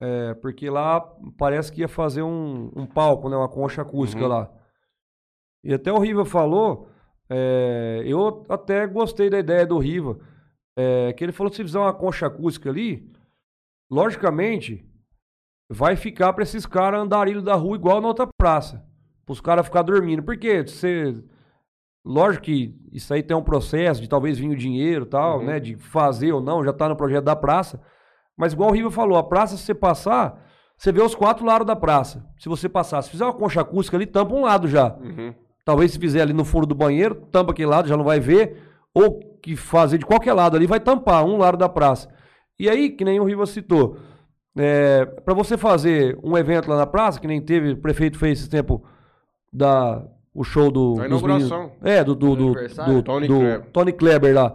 É, 0.00 0.34
porque 0.34 0.68
lá 0.68 1.00
parece 1.38 1.70
que 1.70 1.80
ia 1.80 1.86
fazer 1.88 2.22
um, 2.22 2.72
um 2.74 2.84
palco, 2.86 3.28
né? 3.28 3.36
Uma 3.36 3.48
concha 3.48 3.82
acústica 3.82 4.22
Uhum. 4.22 4.28
lá. 4.28 4.50
E 5.62 5.72
até 5.72 5.92
o 5.92 5.98
Riva 6.00 6.24
falou, 6.24 6.88
é, 7.30 8.02
eu 8.04 8.44
até 8.48 8.84
gostei 8.88 9.30
da 9.30 9.38
ideia 9.38 9.64
do 9.64 9.78
Riva, 9.78 10.18
é, 10.76 11.12
que 11.12 11.22
ele 11.22 11.30
falou 11.30 11.50
que 11.50 11.56
se 11.56 11.62
fizer 11.62 11.78
uma 11.78 11.94
concha 11.94 12.26
acústica 12.26 12.68
ali, 12.68 13.08
logicamente, 13.88 14.84
vai 15.70 15.94
ficar 15.94 16.32
para 16.32 16.42
esses 16.42 16.66
caras 16.66 17.00
andarilho 17.00 17.40
da 17.40 17.54
rua 17.54 17.76
igual 17.76 18.00
na 18.00 18.08
outra 18.08 18.26
praça. 18.36 18.84
Para 19.24 19.32
os 19.32 19.40
caras 19.40 19.66
ficar 19.66 19.82
dormindo. 19.82 20.22
Porque 20.22 20.62
você. 20.66 21.14
Lógico 22.04 22.44
que 22.46 22.74
isso 22.92 23.12
aí 23.14 23.22
tem 23.22 23.36
um 23.36 23.42
processo 23.42 24.00
de 24.00 24.08
talvez 24.08 24.38
vir 24.38 24.50
o 24.50 24.56
dinheiro 24.56 25.04
e 25.04 25.08
tal, 25.08 25.38
Uhum. 25.38 25.46
né? 25.46 25.60
De 25.60 25.76
fazer 25.76 26.32
ou 26.32 26.40
não, 26.40 26.64
já 26.64 26.72
tá 26.72 26.88
no 26.88 26.96
projeto 26.96 27.24
da 27.24 27.36
praça. 27.36 27.80
Mas 28.36 28.52
igual 28.52 28.70
o 28.70 28.72
Riva 28.72 28.90
falou, 28.90 29.16
a 29.16 29.22
praça, 29.22 29.56
se 29.56 29.62
você 29.62 29.74
passar, 29.74 30.42
você 30.76 30.90
vê 30.90 31.00
os 31.00 31.14
quatro 31.14 31.44
lados 31.46 31.66
da 31.66 31.76
praça. 31.76 32.26
Se 32.38 32.48
você 32.48 32.68
passar, 32.68 33.02
se 33.02 33.10
fizer 33.10 33.24
uma 33.24 33.32
concha 33.34 33.60
acústica 33.60 33.96
ali, 33.96 34.06
tampa 34.06 34.34
um 34.34 34.42
lado 34.42 34.66
já. 34.66 34.96
Uhum. 34.96 35.32
Talvez 35.64 35.92
se 35.92 35.98
fizer 35.98 36.22
ali 36.22 36.32
no 36.32 36.44
fundo 36.44 36.66
do 36.66 36.74
banheiro, 36.74 37.14
tampa 37.30 37.52
aquele 37.52 37.68
lado, 37.68 37.86
já 37.86 37.96
não 37.96 38.04
vai 38.04 38.18
ver. 38.18 38.60
Ou 38.92 39.20
que 39.40 39.54
fazer 39.54 39.98
de 39.98 40.04
qualquer 40.06 40.32
lado 40.32 40.56
ali, 40.56 40.66
vai 40.66 40.80
tampar 40.80 41.24
um 41.24 41.36
lado 41.36 41.56
da 41.56 41.68
praça. 41.68 42.08
E 42.58 42.68
aí, 42.68 42.90
que 42.90 43.04
nem 43.04 43.20
o 43.20 43.24
Riva 43.24 43.46
citou, 43.46 43.96
é, 44.58 45.04
para 45.04 45.34
você 45.34 45.56
fazer 45.56 46.18
um 46.22 46.36
evento 46.36 46.68
lá 46.68 46.76
na 46.76 46.86
praça, 46.86 47.20
que 47.20 47.26
nem 47.28 47.40
teve, 47.40 47.72
o 47.72 47.76
prefeito 47.80 48.18
fez 48.18 48.40
esse 48.40 48.50
tempo 48.50 48.84
da, 49.52 50.04
o 50.34 50.42
show 50.44 50.70
do. 50.70 50.94
Dos 50.94 51.04
inauguração. 51.06 51.58
meninos- 51.58 51.76
é, 51.82 52.02
do, 52.04 52.14
do, 52.14 52.36
Do 52.36 52.54
do, 52.54 53.02
Tony 53.02 53.26
do 53.28 53.38
Kleber. 53.38 53.66
Tony 53.72 53.92
Kleber 53.92 54.34
lá. 54.34 54.54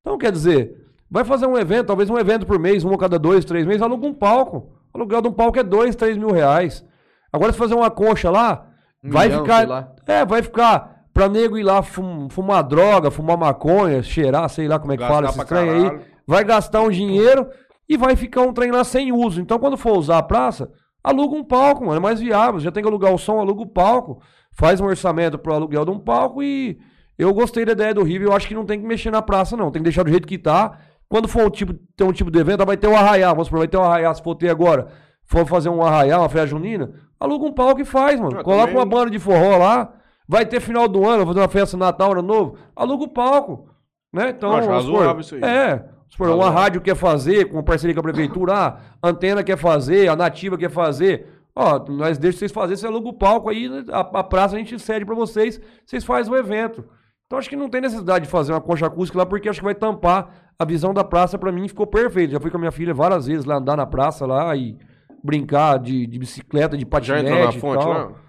Então, 0.00 0.16
quer 0.18 0.30
dizer, 0.32 0.74
vai 1.10 1.24
fazer 1.24 1.46
um 1.46 1.56
evento, 1.58 1.86
talvez 1.86 2.08
um 2.10 2.18
evento 2.18 2.46
por 2.46 2.58
mês, 2.58 2.84
um 2.84 2.92
a 2.94 2.98
cada 2.98 3.18
dois, 3.18 3.44
três 3.44 3.66
meses, 3.66 3.82
aluga 3.82 4.06
um 4.06 4.14
palco. 4.14 4.72
O 4.92 4.98
aluguel 4.98 5.20
de 5.22 5.28
um 5.28 5.32
palco 5.32 5.58
é 5.58 5.62
dois, 5.62 5.94
três 5.96 6.16
mil 6.16 6.30
reais. 6.30 6.84
Agora, 7.32 7.52
se 7.52 7.58
fazer 7.58 7.74
uma 7.74 7.90
concha 7.90 8.30
lá, 8.30 8.66
Um 9.04 9.10
vai 9.10 9.28
milhão, 9.28 9.42
ficar. 9.44 9.92
É, 10.06 10.24
vai 10.24 10.42
ficar 10.42 11.04
pra 11.12 11.28
nego 11.28 11.58
ir 11.58 11.62
lá 11.62 11.82
fum- 11.82 12.28
fumar 12.30 12.62
droga, 12.62 13.10
fumar 13.10 13.36
maconha, 13.36 14.02
cheirar, 14.02 14.48
sei 14.48 14.68
lá 14.68 14.78
como 14.78 14.92
é 14.92 14.96
que 14.96 15.02
Gastar 15.02 15.14
fala 15.14 15.28
esse 15.28 15.44
trem 15.46 15.70
aí. 15.70 16.00
Vai 16.26 16.44
gastar 16.44 16.80
um 16.82 16.90
dinheiro 16.90 17.46
e 17.88 17.96
vai 17.96 18.16
ficar 18.16 18.42
um 18.42 18.52
trem 18.52 18.70
lá 18.70 18.84
sem 18.84 19.12
uso. 19.12 19.40
Então, 19.40 19.58
quando 19.58 19.76
for 19.76 19.96
usar 19.96 20.18
a 20.18 20.22
praça, 20.22 20.70
aluga 21.02 21.36
um 21.36 21.44
palco, 21.44 21.84
mano. 21.84 21.96
É 21.96 22.00
mais 22.00 22.20
viável. 22.20 22.58
Já 22.60 22.70
tem 22.72 22.82
que 22.82 22.88
alugar 22.88 23.12
o 23.12 23.18
som, 23.18 23.38
aluga 23.40 23.62
o 23.62 23.66
palco. 23.66 24.20
Faz 24.58 24.80
um 24.80 24.86
orçamento 24.86 25.38
pro 25.38 25.52
aluguel 25.52 25.84
de 25.84 25.90
um 25.90 25.98
palco 25.98 26.42
e 26.42 26.78
eu 27.18 27.32
gostei 27.34 27.64
da 27.64 27.72
ideia 27.72 27.92
do 27.94 28.02
River. 28.02 28.28
Eu 28.28 28.32
acho 28.32 28.48
que 28.48 28.54
não 28.54 28.64
tem 28.64 28.80
que 28.80 28.86
mexer 28.86 29.10
na 29.10 29.20
praça, 29.20 29.56
não. 29.56 29.70
Tem 29.70 29.80
que 29.82 29.84
deixar 29.84 30.02
do 30.02 30.10
jeito 30.10 30.26
que 30.26 30.38
tá. 30.38 30.78
Quando 31.08 31.28
for 31.28 31.44
um 31.46 31.50
tipo, 31.50 31.74
ter 31.96 32.04
um 32.04 32.12
tipo 32.12 32.30
de 32.30 32.38
evento, 32.38 32.64
vai 32.64 32.76
ter 32.76 32.88
um 32.88 32.96
arraial. 32.96 33.32
Vamos 33.34 33.48
supor, 33.48 33.60
vai 33.60 33.68
ter 33.68 33.76
um 33.76 33.82
arraial. 33.82 34.14
Se 34.14 34.22
for 34.22 34.34
ter 34.34 34.48
agora, 34.48 34.88
for 35.24 35.46
fazer 35.46 35.68
um 35.68 35.82
arraial, 35.82 36.22
uma 36.22 36.28
festa 36.28 36.46
junina, 36.48 36.90
aluga 37.20 37.44
um 37.44 37.52
palco 37.52 37.80
e 37.80 37.84
faz, 37.84 38.18
mano. 38.18 38.38
Ah, 38.40 38.42
Coloca 38.42 38.66
também- 38.66 38.76
uma 38.76 38.86
banda 38.86 39.10
de 39.10 39.18
forró 39.18 39.56
lá. 39.58 39.92
Vai 40.28 40.44
ter 40.44 40.58
final 40.60 40.88
do 40.88 41.06
ano, 41.06 41.18
vai 41.18 41.26
fazer 41.26 41.40
uma 41.40 41.48
festa 41.48 41.76
Natal, 41.76 42.12
Ano 42.12 42.22
Novo. 42.22 42.56
Aluga 42.74 43.04
o 43.04 43.08
palco. 43.08 43.68
Né? 44.12 44.30
Então, 44.30 44.50
acho 44.56 44.68
razoável 44.68 45.20
isso 45.20 45.34
aí. 45.36 45.42
É. 45.44 45.84
Uma 46.18 46.50
rádio 46.50 46.80
quer 46.80 46.96
fazer, 46.96 47.44
com 47.50 47.62
parceria 47.62 47.94
com 47.94 48.00
a 48.00 48.02
prefeitura, 48.02 48.54
ah, 48.54 48.76
a 49.02 49.08
antena 49.08 49.44
quer 49.44 49.58
fazer, 49.58 50.08
a 50.08 50.16
nativa 50.16 50.56
quer 50.56 50.70
fazer. 50.70 51.35
Ó, 51.56 51.78
nós 51.88 52.18
deixamos 52.18 52.38
vocês 52.38 52.52
fazerem, 52.52 52.76
você 52.76 52.86
aluga 52.86 53.08
o 53.08 53.14
palco 53.14 53.48
aí, 53.48 53.70
a, 53.90 54.00
a 54.00 54.22
praça 54.22 54.54
a 54.54 54.58
gente 54.58 54.78
cede 54.78 55.06
pra 55.06 55.14
vocês, 55.14 55.58
vocês 55.86 56.04
fazem 56.04 56.30
o 56.30 56.36
evento. 56.36 56.84
Então 57.26 57.38
acho 57.38 57.48
que 57.48 57.56
não 57.56 57.70
tem 57.70 57.80
necessidade 57.80 58.26
de 58.26 58.30
fazer 58.30 58.52
uma 58.52 58.60
concha 58.60 58.86
acústica 58.86 59.18
lá, 59.18 59.24
porque 59.24 59.48
acho 59.48 59.60
que 59.60 59.64
vai 59.64 59.74
tampar 59.74 60.52
a 60.58 60.64
visão 60.66 60.92
da 60.92 61.02
praça 61.02 61.38
pra 61.38 61.50
mim 61.50 61.66
ficou 61.66 61.86
perfeito. 61.86 62.32
Já 62.32 62.40
fui 62.40 62.50
com 62.50 62.58
a 62.58 62.60
minha 62.60 62.70
filha 62.70 62.92
várias 62.92 63.26
vezes 63.26 63.46
lá 63.46 63.56
andar 63.56 63.76
na 63.76 63.86
praça 63.86 64.26
lá 64.26 64.54
e 64.54 64.76
brincar 65.24 65.78
de, 65.78 66.06
de 66.06 66.18
bicicleta, 66.18 66.76
de 66.76 66.84
Já 66.84 66.88
patinete 66.88 67.26
entrou 67.26 67.44
na 67.46 67.52
fonte, 67.52 67.84
tal. 67.84 67.94
não? 67.94 68.26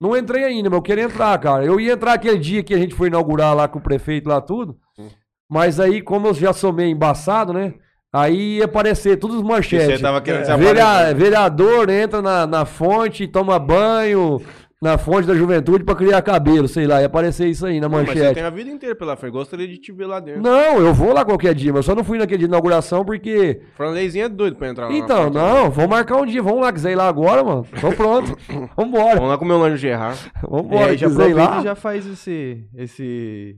Não 0.00 0.16
entrei 0.16 0.44
ainda, 0.44 0.68
mas 0.68 0.76
eu 0.78 0.82
queria 0.82 1.04
entrar, 1.04 1.38
cara. 1.38 1.64
Eu 1.64 1.78
ia 1.78 1.92
entrar 1.92 2.14
aquele 2.14 2.38
dia 2.38 2.62
que 2.62 2.74
a 2.74 2.78
gente 2.78 2.94
foi 2.94 3.08
inaugurar 3.08 3.54
lá 3.54 3.68
com 3.68 3.78
o 3.78 3.82
prefeito 3.82 4.28
lá 4.28 4.40
tudo. 4.40 4.76
Hum. 4.98 5.08
Mas 5.48 5.78
aí, 5.78 6.02
como 6.02 6.26
eu 6.26 6.34
já 6.34 6.52
sou 6.52 6.72
meio 6.72 6.90
embaçado, 6.90 7.52
né? 7.52 7.74
Aí 8.14 8.58
ia 8.58 8.66
aparecer 8.66 9.16
todos 9.18 9.36
os 9.36 9.42
manchetes. 9.42 9.96
Você 9.96 9.98
tava 10.02 10.20
querendo 10.20 10.44
se 10.44 10.56
Verea- 10.56 10.84
aparecer. 10.84 11.14
vereador 11.16 11.90
entra 11.90 12.22
na, 12.22 12.46
na 12.46 12.64
fonte, 12.64 13.26
toma 13.26 13.58
banho 13.58 14.40
na 14.80 14.96
fonte 14.98 15.26
da 15.26 15.34
juventude 15.34 15.82
pra 15.82 15.94
criar 15.96 16.20
cabelo, 16.22 16.68
sei 16.68 16.86
lá. 16.86 17.00
Ia 17.00 17.06
aparecer 17.06 17.48
isso 17.48 17.64
aí 17.66 17.80
na 17.80 17.88
Mas 17.88 18.06
você 18.06 18.14
manchete. 18.14 18.34
tem 18.34 18.42
a 18.44 18.50
vida 18.50 18.70
inteira 18.70 18.94
pela 18.94 19.16
frente. 19.16 19.32
Gostaria 19.32 19.66
de 19.66 19.78
te 19.78 19.90
ver 19.90 20.06
lá 20.06 20.20
dentro. 20.20 20.42
Não, 20.42 20.78
eu 20.78 20.92
vou 20.94 21.12
lá 21.12 21.24
qualquer 21.24 21.54
dia, 21.54 21.72
mas 21.72 21.78
eu 21.78 21.82
só 21.82 21.94
não 21.96 22.04
fui 22.04 22.18
naquele 22.18 22.38
dia 22.38 22.46
de 22.46 22.52
inauguração 22.52 23.04
porque. 23.04 23.62
Franleizinho 23.74 24.26
é 24.26 24.28
doido 24.28 24.56
pra 24.56 24.68
entrar 24.68 24.86
lá. 24.88 24.92
Então, 24.94 25.24
fonte. 25.24 25.34
não, 25.34 25.70
vamos 25.70 25.90
marcar 25.90 26.16
um 26.18 26.26
dia. 26.26 26.42
Vamos 26.42 26.60
lá, 26.60 26.72
quiser 26.72 26.92
ir 26.92 26.96
lá 26.96 27.08
agora, 27.08 27.42
mano. 27.42 27.66
Tô 27.80 27.90
pronto. 27.92 28.36
Vambora. 28.76 29.14
Vamos 29.16 29.30
lá 29.30 29.38
comer 29.38 29.54
um 29.54 29.58
lanche 29.60 29.78
Gerard. 29.78 30.20
E 30.36 30.38
Vambora, 30.48 30.86
aí 30.92 30.96
já 30.98 31.08
quiser 31.08 31.22
ir 31.22 31.32
aproveita 31.32 31.50
lá. 31.54 31.60
e 31.60 31.64
já 31.64 31.74
faz 31.74 32.06
esse, 32.06 32.64
esse, 32.76 33.56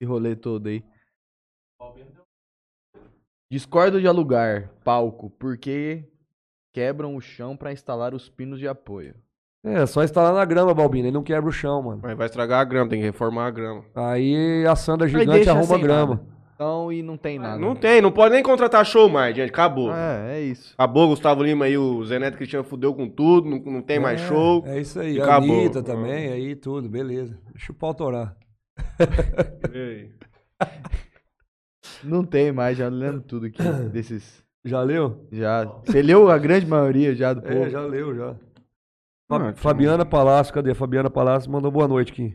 esse 0.00 0.06
rolê 0.08 0.36
todo 0.36 0.68
aí. 0.68 0.84
Discordo 3.50 4.00
de 4.00 4.06
alugar 4.06 4.70
palco 4.84 5.30
porque 5.38 6.04
quebram 6.72 7.16
o 7.16 7.20
chão 7.20 7.56
pra 7.56 7.72
instalar 7.72 8.14
os 8.14 8.28
pinos 8.28 8.58
de 8.58 8.68
apoio. 8.68 9.14
É, 9.64 9.84
só 9.86 10.04
instalar 10.04 10.32
na 10.32 10.44
grama, 10.44 10.72
Balbino. 10.72 11.06
Ele 11.08 11.14
não 11.14 11.22
quebra 11.22 11.48
o 11.48 11.52
chão, 11.52 11.82
mano. 11.82 12.00
Mas 12.02 12.16
vai 12.16 12.26
estragar 12.26 12.60
a 12.60 12.64
grama, 12.64 12.88
tem 12.90 13.00
que 13.00 13.06
reformar 13.06 13.46
a 13.46 13.50
grama. 13.50 13.84
Aí 13.94 14.64
a 14.66 14.76
Sandra 14.76 15.06
Aí 15.06 15.12
gigante 15.12 15.48
arruma 15.48 15.64
sem 15.66 15.80
grama. 15.80 16.14
nada. 16.14 16.38
Então, 16.54 16.92
e 16.92 17.02
não 17.02 17.16
tem 17.16 17.38
nada. 17.38 17.58
Não 17.58 17.74
tem, 17.76 18.00
não 18.00 18.10
pode 18.10 18.34
nem 18.34 18.42
contratar 18.42 18.84
show 18.84 19.08
mais, 19.08 19.34
gente. 19.34 19.50
Acabou. 19.50 19.92
É, 19.94 20.38
é 20.38 20.40
isso. 20.40 20.74
Acabou, 20.76 21.08
Gustavo 21.08 21.42
Lima 21.42 21.64
aí, 21.66 21.78
o 21.78 22.04
Zé 22.04 22.18
Neto 22.18 22.36
Cristiano 22.36 22.64
fudeu 22.64 22.92
com 22.94 23.08
tudo, 23.08 23.48
não, 23.48 23.58
não 23.58 23.82
tem 23.82 23.98
mais 24.00 24.20
É, 24.20 24.26
show. 24.26 24.64
É 24.66 24.80
isso 24.80 24.98
aí. 24.98 25.20
Acabou. 25.20 25.56
Anitta 25.56 25.82
também, 25.82 26.32
aí 26.32 26.56
tudo, 26.56 26.88
beleza. 26.88 27.38
Deixa 27.52 27.70
o 27.72 27.74
pau 27.74 27.94
torar. 27.94 28.36
Ei. 29.72 30.10
Não 32.04 32.24
tem 32.24 32.52
mais, 32.52 32.76
já 32.78 32.88
lendo 32.88 33.20
tudo 33.20 33.46
aqui 33.46 33.58
desses. 33.92 34.42
Já 34.64 34.82
leu? 34.82 35.26
Já. 35.32 35.64
Você 35.64 36.02
leu 36.02 36.30
a 36.30 36.38
grande 36.38 36.66
maioria 36.66 37.14
já 37.14 37.32
do 37.32 37.42
povo. 37.42 37.54
É, 37.64 37.70
já 37.70 37.80
leu, 37.82 38.14
já. 38.14 38.34
Ah, 39.30 39.38
Fa- 39.38 39.52
que 39.52 39.60
Fabiana 39.60 40.04
Palácio, 40.04 40.52
cadê? 40.54 40.74
Fabiana 40.74 41.10
Palácio 41.10 41.50
mandou 41.50 41.70
boa 41.70 41.86
noite 41.88 42.12
aqui. 42.12 42.34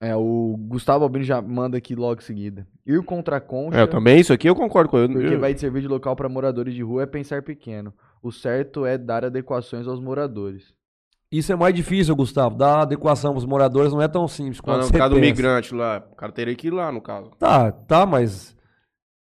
É, 0.00 0.14
o 0.14 0.56
Gustavo 0.58 1.04
Albino 1.04 1.24
já 1.24 1.40
manda 1.40 1.78
aqui 1.78 1.94
logo 1.94 2.20
em 2.20 2.24
seguida. 2.24 2.66
Ir 2.86 3.02
contra 3.02 3.36
a 3.36 3.40
concha, 3.40 3.78
É, 3.78 3.82
eu 3.82 3.88
também, 3.88 4.20
isso 4.20 4.32
aqui 4.32 4.48
eu 4.48 4.54
concordo 4.54 4.90
com 4.90 4.98
ele. 4.98 5.14
porque 5.14 5.34
Eu- 5.34 5.40
vai 5.40 5.56
servir 5.56 5.80
de 5.80 5.88
local 5.88 6.14
para 6.14 6.28
moradores 6.28 6.74
de 6.74 6.82
rua, 6.82 7.02
é 7.04 7.06
pensar 7.06 7.42
pequeno. 7.42 7.94
O 8.22 8.30
certo 8.30 8.84
é 8.84 8.98
dar 8.98 9.24
adequações 9.24 9.86
aos 9.86 10.00
moradores. 10.00 10.74
Isso 11.32 11.50
é 11.52 11.56
mais 11.56 11.74
difícil, 11.74 12.14
Gustavo. 12.14 12.56
Dar 12.56 12.80
adequação 12.82 13.32
pros 13.32 13.44
moradores 13.46 13.92
não 13.92 14.00
é 14.02 14.08
tão 14.08 14.28
simples 14.28 14.58
Não, 14.58 14.64
quanto 14.64 14.76
não, 14.76 14.82
você 14.84 14.92
por 14.92 14.98
causa 14.98 15.14
do 15.14 15.20
pensa. 15.20 15.32
migrante 15.34 15.74
lá. 15.74 16.04
O 16.12 16.14
cara 16.14 16.32
teria 16.32 16.54
que 16.54 16.68
ir 16.68 16.70
lá, 16.72 16.92
no 16.92 17.00
caso. 17.00 17.30
Tá, 17.38 17.72
tá, 17.72 18.04
mas... 18.06 18.55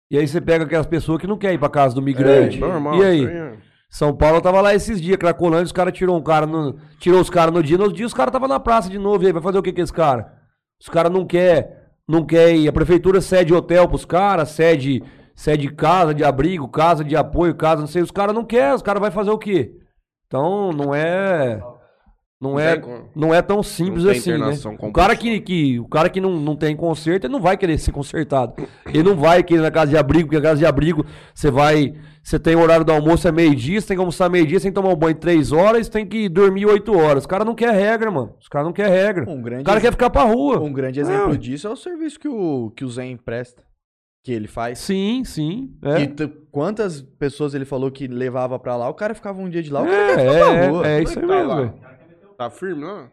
E 0.09 0.17
aí 0.17 0.27
você 0.27 0.39
pega 0.39 0.63
aquelas 0.65 0.85
pessoas 0.85 1.19
que 1.19 1.27
não 1.27 1.37
querem 1.37 1.55
ir 1.55 1.59
pra 1.59 1.69
casa 1.69 1.95
do 1.95 2.01
migrante. 2.01 2.57
É, 2.57 2.59
normal. 2.67 2.95
e 2.97 3.03
aí? 3.03 3.25
é- 3.25 3.53
São 3.89 4.15
Paulo 4.15 4.41
tava 4.41 4.61
lá 4.61 4.73
esses 4.75 5.01
dias, 5.01 5.17
Cracolândia, 5.17 5.65
os 5.65 5.71
caras 5.71 5.93
tirou 5.93 6.17
um 6.17 6.21
cara 6.23 6.45
no, 6.45 6.75
tirou 6.99 7.21
os 7.21 7.29
caras 7.29 7.53
no 7.53 7.63
dia, 7.63 7.77
no 7.77 7.83
outro 7.83 7.97
dia 7.97 8.05
os 8.05 8.13
caras 8.13 8.31
tava 8.31 8.47
na 8.47 8.59
praça 8.59 8.89
de 8.89 8.99
novo, 8.99 9.23
e 9.23 9.27
aí 9.27 9.33
vai 9.33 9.41
fazer 9.41 9.57
o 9.57 9.63
que 9.63 9.71
com 9.71 9.81
esse 9.81 9.93
cara? 9.93 10.33
Os 10.81 10.89
caras 10.89 11.11
não 11.11 11.25
quer, 11.25 11.91
não 12.07 12.25
quer 12.25 12.53
ir, 12.55 12.67
a 12.67 12.73
prefeitura 12.73 13.21
cede 13.21 13.53
hotel 13.53 13.87
pros 13.87 14.03
caras, 14.03 14.49
cede, 14.49 15.01
cede 15.33 15.69
casa 15.71 16.13
de 16.13 16.23
abrigo, 16.25 16.67
casa 16.67 17.03
de 17.05 17.15
apoio, 17.15 17.55
casa, 17.55 17.81
não 17.81 17.87
sei, 17.87 18.01
os 18.01 18.11
caras 18.11 18.35
não 18.35 18.43
quer, 18.43 18.73
os 18.73 18.81
caras 18.81 18.99
vai 19.01 19.11
fazer 19.11 19.31
o 19.31 19.37
quê? 19.37 19.71
Então, 20.27 20.71
não 20.71 20.93
é 20.93 21.61
não 22.41 22.51
Não 22.51 22.59
é 22.59 22.75
tem 22.77 22.91
não 23.15 23.33
é 23.33 23.41
tão 23.41 23.63
simples 23.63 24.05
assim, 24.05 24.37
né? 24.37 24.51
O 24.81 24.91
cara 24.91 25.15
que, 25.15 25.39
que 25.39 25.79
o 25.79 25.87
cara 25.87 26.09
que 26.09 26.19
não, 26.19 26.31
não 26.39 26.55
tem 26.55 26.75
conserto, 26.75 27.25
ele 27.25 27.33
não 27.33 27.39
vai 27.41 27.55
querer 27.57 27.77
ser 27.77 27.91
consertado. 27.91 28.53
Ele 28.85 29.03
não 29.03 29.15
vai 29.15 29.41
querer 29.41 29.61
ir 29.61 29.63
na 29.63 29.71
casa 29.71 29.91
de 29.91 29.97
abrigo, 29.97 30.27
porque 30.27 30.37
a 30.37 30.41
casa 30.49 30.59
de 30.59 30.65
abrigo 30.65 31.05
você 31.33 31.49
vai, 31.49 31.93
você 32.21 32.37
tem 32.37 32.55
o 32.55 32.59
horário 32.59 32.83
do 32.85 32.91
almoço 32.91 33.25
é 33.27 33.31
meio-dia, 33.31 33.79
você 33.79 33.87
tem 33.87 33.95
que 33.97 34.01
almoçar 34.01 34.29
meio-dia, 34.29 34.59
você 34.59 34.63
tem 34.63 34.71
que 34.73 34.75
tomar 34.81 34.93
um 34.93 34.97
banho 34.97 35.15
três 35.15 35.51
horas, 35.53 35.87
você 35.87 35.91
tem 35.93 36.05
que 36.05 36.27
dormir 36.27 36.65
oito 36.65 36.95
horas. 36.97 37.23
Os 37.23 37.27
caras 37.27 37.47
não 37.47 37.55
quer 37.55 37.71
regra, 37.73 38.11
mano. 38.11 38.35
Os 38.39 38.49
caras 38.49 38.65
não 38.67 38.73
quer 38.73 38.89
regra. 38.89 39.29
Um 39.29 39.41
grande, 39.41 39.61
O 39.61 39.65
cara 39.65 39.79
quer 39.81 39.91
ficar 39.91 40.09
pra 40.09 40.23
rua. 40.23 40.59
um 40.59 40.73
grande 40.73 40.99
exemplo 40.99 41.29
Não. 41.29 41.37
disso 41.37 41.67
é 41.67 41.71
o 41.71 41.75
serviço 41.77 42.19
que 42.19 42.27
o, 42.27 42.69
que 42.75 42.83
o 42.83 42.89
Zen 42.89 43.15
presta. 43.17 43.63
Que 44.25 44.31
ele 44.33 44.47
faz. 44.47 44.79
Sim, 44.79 45.23
sim. 45.23 45.69
É. 45.83 46.01
E 46.01 46.07
t- 46.07 46.27
quantas 46.51 46.99
pessoas 46.99 47.53
ele 47.53 47.63
falou 47.63 47.91
que 47.91 48.07
levava 48.07 48.57
pra 48.57 48.75
lá, 48.75 48.89
o 48.89 48.93
cara 48.95 49.13
ficava 49.13 49.39
um 49.39 49.47
dia 49.47 49.61
de 49.61 49.71
lá, 49.71 49.83
o 49.83 49.85
cara 49.85 49.95
É, 50.13 50.15
pra 50.15 50.23
é, 50.23 50.67
rua. 50.67 50.87
é 50.87 51.03
isso 51.03 51.19
aí 51.19 51.25
mesmo. 51.27 51.73
Tá 52.37 52.49
firme, 52.49 52.81
não? 52.81 53.09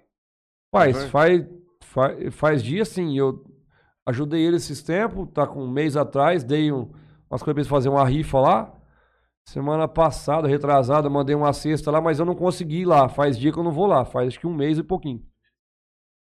Faz, 0.74 1.04
faz, 1.10 1.46
faz, 1.84 2.34
faz 2.34 2.62
dia 2.62 2.84
sim. 2.84 3.16
Eu 3.18 3.44
ajudei 4.06 4.44
ele 4.44 4.56
esses 4.56 4.82
tempos, 4.82 5.28
tá 5.32 5.46
com 5.46 5.62
um 5.64 5.70
mês 5.70 5.96
atrás, 5.96 6.42
dei 6.42 6.72
um, 6.72 6.90
umas 7.30 7.42
coisas 7.42 7.44
pra 7.54 7.60
eles 7.60 7.68
fazer 7.68 7.88
uma 7.88 8.04
rifa 8.06 8.40
lá. 8.40 8.74
Semana 9.48 9.88
passada, 9.88 10.46
retrasada, 10.46 11.10
mandei 11.10 11.34
uma 11.34 11.52
cesta 11.52 11.90
lá, 11.90 12.00
mas 12.00 12.18
eu 12.20 12.24
não 12.24 12.34
consegui 12.34 12.82
ir 12.82 12.84
lá. 12.84 13.08
Faz 13.08 13.36
dia 13.38 13.52
que 13.52 13.58
eu 13.58 13.64
não 13.64 13.72
vou 13.72 13.86
lá, 13.86 14.04
faz 14.04 14.28
acho 14.28 14.40
que 14.40 14.46
um 14.46 14.54
mês 14.54 14.78
e 14.78 14.82
pouquinho. 14.82 15.22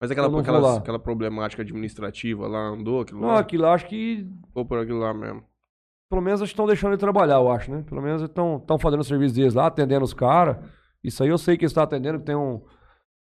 Mas 0.00 0.10
aquela, 0.10 0.26
Eu 0.28 0.30
não 0.30 0.42
vou 0.42 0.42
aquela, 0.42 0.58
lá. 0.60 0.78
aquela 0.78 0.98
problemática 0.98 1.62
administrativa 1.62 2.46
lá 2.46 2.68
andou, 2.68 3.00
aquilo 3.00 3.20
Não, 3.20 3.28
lá? 3.28 3.40
aquilo 3.40 3.64
lá, 3.64 3.72
acho 3.74 3.86
que 3.88 4.30
Ou 4.54 4.64
por 4.64 4.78
aquilo 4.78 5.00
lá 5.00 5.12
mesmo. 5.12 5.42
pelo 6.08 6.22
menos 6.22 6.40
estão 6.42 6.66
deixando 6.66 6.92
ele 6.92 7.00
trabalhar, 7.00 7.36
eu 7.36 7.50
acho, 7.50 7.70
né? 7.72 7.82
Pelo 7.82 8.00
menos 8.00 8.22
estão 8.22 8.78
fazendo 8.80 9.00
o 9.00 9.04
serviço 9.04 9.34
deles 9.34 9.54
lá, 9.54 9.66
atendendo 9.66 10.04
os 10.04 10.14
caras. 10.14 10.56
Isso 11.02 11.22
aí 11.22 11.30
eu 11.30 11.38
sei 11.38 11.56
que 11.56 11.64
eles 11.64 11.70
estão 11.72 11.82
atendendo, 11.82 12.18
que 12.20 12.26
tem 12.26 12.36
um. 12.36 12.62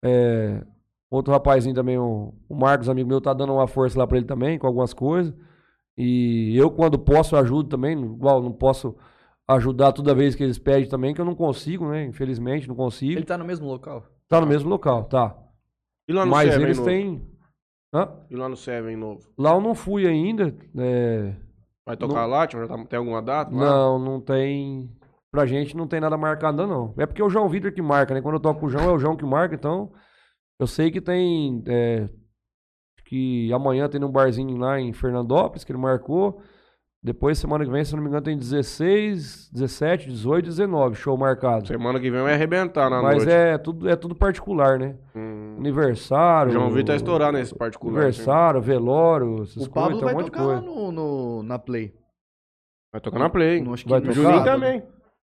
É, 0.05 0.63
outro 1.09 1.33
rapazinho 1.33 1.73
também, 1.73 1.97
o, 1.97 2.33
o 2.47 2.55
Marcos, 2.55 2.87
amigo 2.89 3.09
meu, 3.09 3.19
tá 3.19 3.33
dando 3.33 3.53
uma 3.53 3.67
força 3.67 3.97
lá 3.97 4.05
pra 4.05 4.17
ele 4.17 4.27
também, 4.27 4.59
com 4.59 4.67
algumas 4.67 4.93
coisas. 4.93 5.33
E 5.97 6.55
eu, 6.57 6.69
quando 6.69 6.99
posso, 6.99 7.35
ajudo 7.35 7.69
também. 7.69 7.97
Igual, 7.99 8.41
não 8.43 8.51
posso 8.51 8.95
ajudar 9.47 9.91
toda 9.93 10.13
vez 10.13 10.35
que 10.35 10.43
eles 10.43 10.57
pedem 10.59 10.87
também, 10.89 11.13
que 11.13 11.21
eu 11.21 11.25
não 11.25 11.35
consigo, 11.35 11.87
né? 11.89 12.03
Infelizmente, 12.05 12.67
não 12.67 12.75
consigo. 12.75 13.13
Ele 13.13 13.25
tá 13.25 13.37
no 13.37 13.45
mesmo 13.45 13.65
local? 13.67 14.03
Tá 14.27 14.41
no 14.41 14.47
mesmo 14.47 14.69
local, 14.69 15.05
tá. 15.05 15.35
E 16.07 16.13
lá 16.13 16.25
no 16.25 16.31
Mas 16.31 16.49
Seven 16.51 16.65
eles 16.65 16.77
novo? 16.77 16.89
têm. 16.89 17.27
Hã? 17.93 18.09
E 18.29 18.35
lá 18.35 18.49
no 18.49 18.57
Seven 18.57 18.95
novo? 18.97 19.21
Lá 19.37 19.53
eu 19.53 19.61
não 19.61 19.73
fui 19.73 20.05
ainda. 20.05 20.53
é, 20.77 21.33
Vai 21.85 21.95
tocar 21.95 22.25
lá? 22.25 22.47
Já 22.51 22.67
tá- 22.67 22.85
tem 22.85 22.97
alguma 22.99 23.21
data? 23.21 23.55
lá? 23.55 23.65
Não, 23.65 23.99
não 23.99 24.19
tem. 24.19 24.89
Pra 25.35 25.45
gente 25.45 25.75
não 25.75 25.85
tem 25.85 25.99
nada 25.99 26.15
marcado, 26.17 26.65
não. 26.65 26.93
É 26.97 27.05
porque 27.05 27.21
é 27.21 27.25
o 27.25 27.29
João 27.29 27.49
Vitor 27.49 27.71
que 27.73 27.81
marca, 27.81 28.13
né? 28.13 28.21
Quando 28.21 28.35
eu 28.35 28.39
toco 28.39 28.61
com 28.61 28.65
o 28.67 28.69
João, 28.69 28.85
é 28.89 28.93
o 28.93 28.97
João 28.99 29.17
que 29.17 29.25
marca, 29.25 29.53
então. 29.53 29.91
Eu 30.57 30.65
sei 30.65 30.89
que 30.89 31.01
tem. 31.01 31.61
é, 31.67 32.07
que 33.05 33.51
amanhã 33.53 33.87
tem 33.89 34.01
um 34.03 34.09
barzinho 34.11 34.57
lá 34.57 34.79
em 34.79 34.93
Fernandópolis, 34.93 35.63
que 35.65 35.71
ele 35.73 35.79
marcou. 35.79 36.41
Depois, 37.03 37.37
semana 37.37 37.63
que 37.65 37.69
vem, 37.69 37.83
se 37.83 37.93
não 37.95 38.01
me 38.01 38.07
engano, 38.07 38.23
tem 38.23 38.35
16, 38.37 39.51
17, 39.51 40.07
18, 40.07 40.45
19 40.45 40.95
show 40.95 41.15
marcado. 41.17 41.67
Semana 41.67 41.99
que 41.99 42.09
vem 42.09 42.23
vai 42.23 42.33
arrebentar 42.33 42.89
na 42.89 43.01
Mas 43.01 43.17
noite. 43.17 43.29
é 43.31 43.57
tudo, 43.59 43.87
é 43.89 43.95
tudo 43.95 44.15
particular, 44.15 44.79
né? 44.79 44.95
Hum. 45.15 45.55
Aniversário. 45.59 46.49
O 46.49 46.53
João 46.53 46.69
Vitor 46.69 46.85
tá 46.87 46.95
estourado 46.95 47.37
nesse 47.37 47.53
particular. 47.53 47.93
assim. 48.05 48.21
Aniversário, 48.21 48.61
velório, 48.61 49.43
essas 49.43 49.67
o 49.67 49.69
Pablo 49.69 49.99
coisas, 49.99 50.03
vai 50.05 50.13
um 50.13 50.17
monte 50.17 50.31
tocar 50.31 50.43
lá 50.45 50.61
coisa. 50.61 50.65
no, 50.65 50.91
no- 50.93 51.43
na 51.43 51.59
Play. 51.59 51.93
Vai 52.91 53.01
tocar 53.01 53.19
na 53.19 53.29
Play. 53.29 53.61
No- 53.61 53.73
acho 53.73 53.83
que 53.83 53.89
Vai 53.89 53.99
no 53.99 54.05
tocar? 54.07 54.21
Juninho 54.21 54.43
também. 54.43 54.83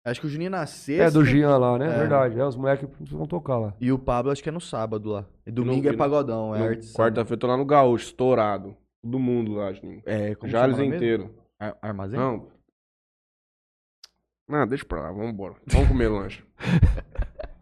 Acho 0.05 0.21
que 0.21 0.27
o 0.27 0.29
Juninho 0.29 0.49
na 0.49 0.65
sexta. 0.65 1.03
É 1.03 1.11
do 1.11 1.23
Gian 1.25 1.57
lá, 1.57 1.77
né? 1.77 1.85
É. 1.93 1.99
Verdade. 1.99 2.39
É, 2.39 2.45
os 2.45 2.55
moleques 2.55 2.87
vão 3.11 3.25
tocar 3.27 3.57
lá. 3.57 3.73
E 3.79 3.91
o 3.91 3.99
Pablo 3.99 4.31
acho 4.31 4.41
que 4.41 4.49
é 4.49 4.51
no 4.51 4.61
sábado 4.61 5.09
lá. 5.09 5.25
E 5.45 5.51
domingo 5.51 5.83
no- 5.87 5.93
é 5.93 5.97
pagodão, 5.97 6.55
é 6.55 6.67
arte. 6.67 6.91
Quarta-feira 6.93 7.33
eu 7.35 7.37
tô 7.39 7.47
lá 7.47 7.57
no 7.57 7.65
Gaúcho, 7.65 8.05
estourado. 8.05 8.75
Todo 9.03 9.19
mundo 9.19 9.53
lá, 9.53 9.71
Juninho. 9.73 10.01
É, 10.05 10.33
como 10.35 10.51
Jales 10.51 10.79
inteiro. 10.79 11.35
Ar- 11.59 11.77
Armazém? 11.81 12.17
Não. 12.19 12.47
Não, 14.47 14.65
deixa 14.67 14.83
pra 14.85 15.01
lá, 15.01 15.11
vamos 15.11 15.29
embora. 15.31 15.55
Vamos 15.67 15.87
comer 15.89 16.07
lanche. 16.07 16.43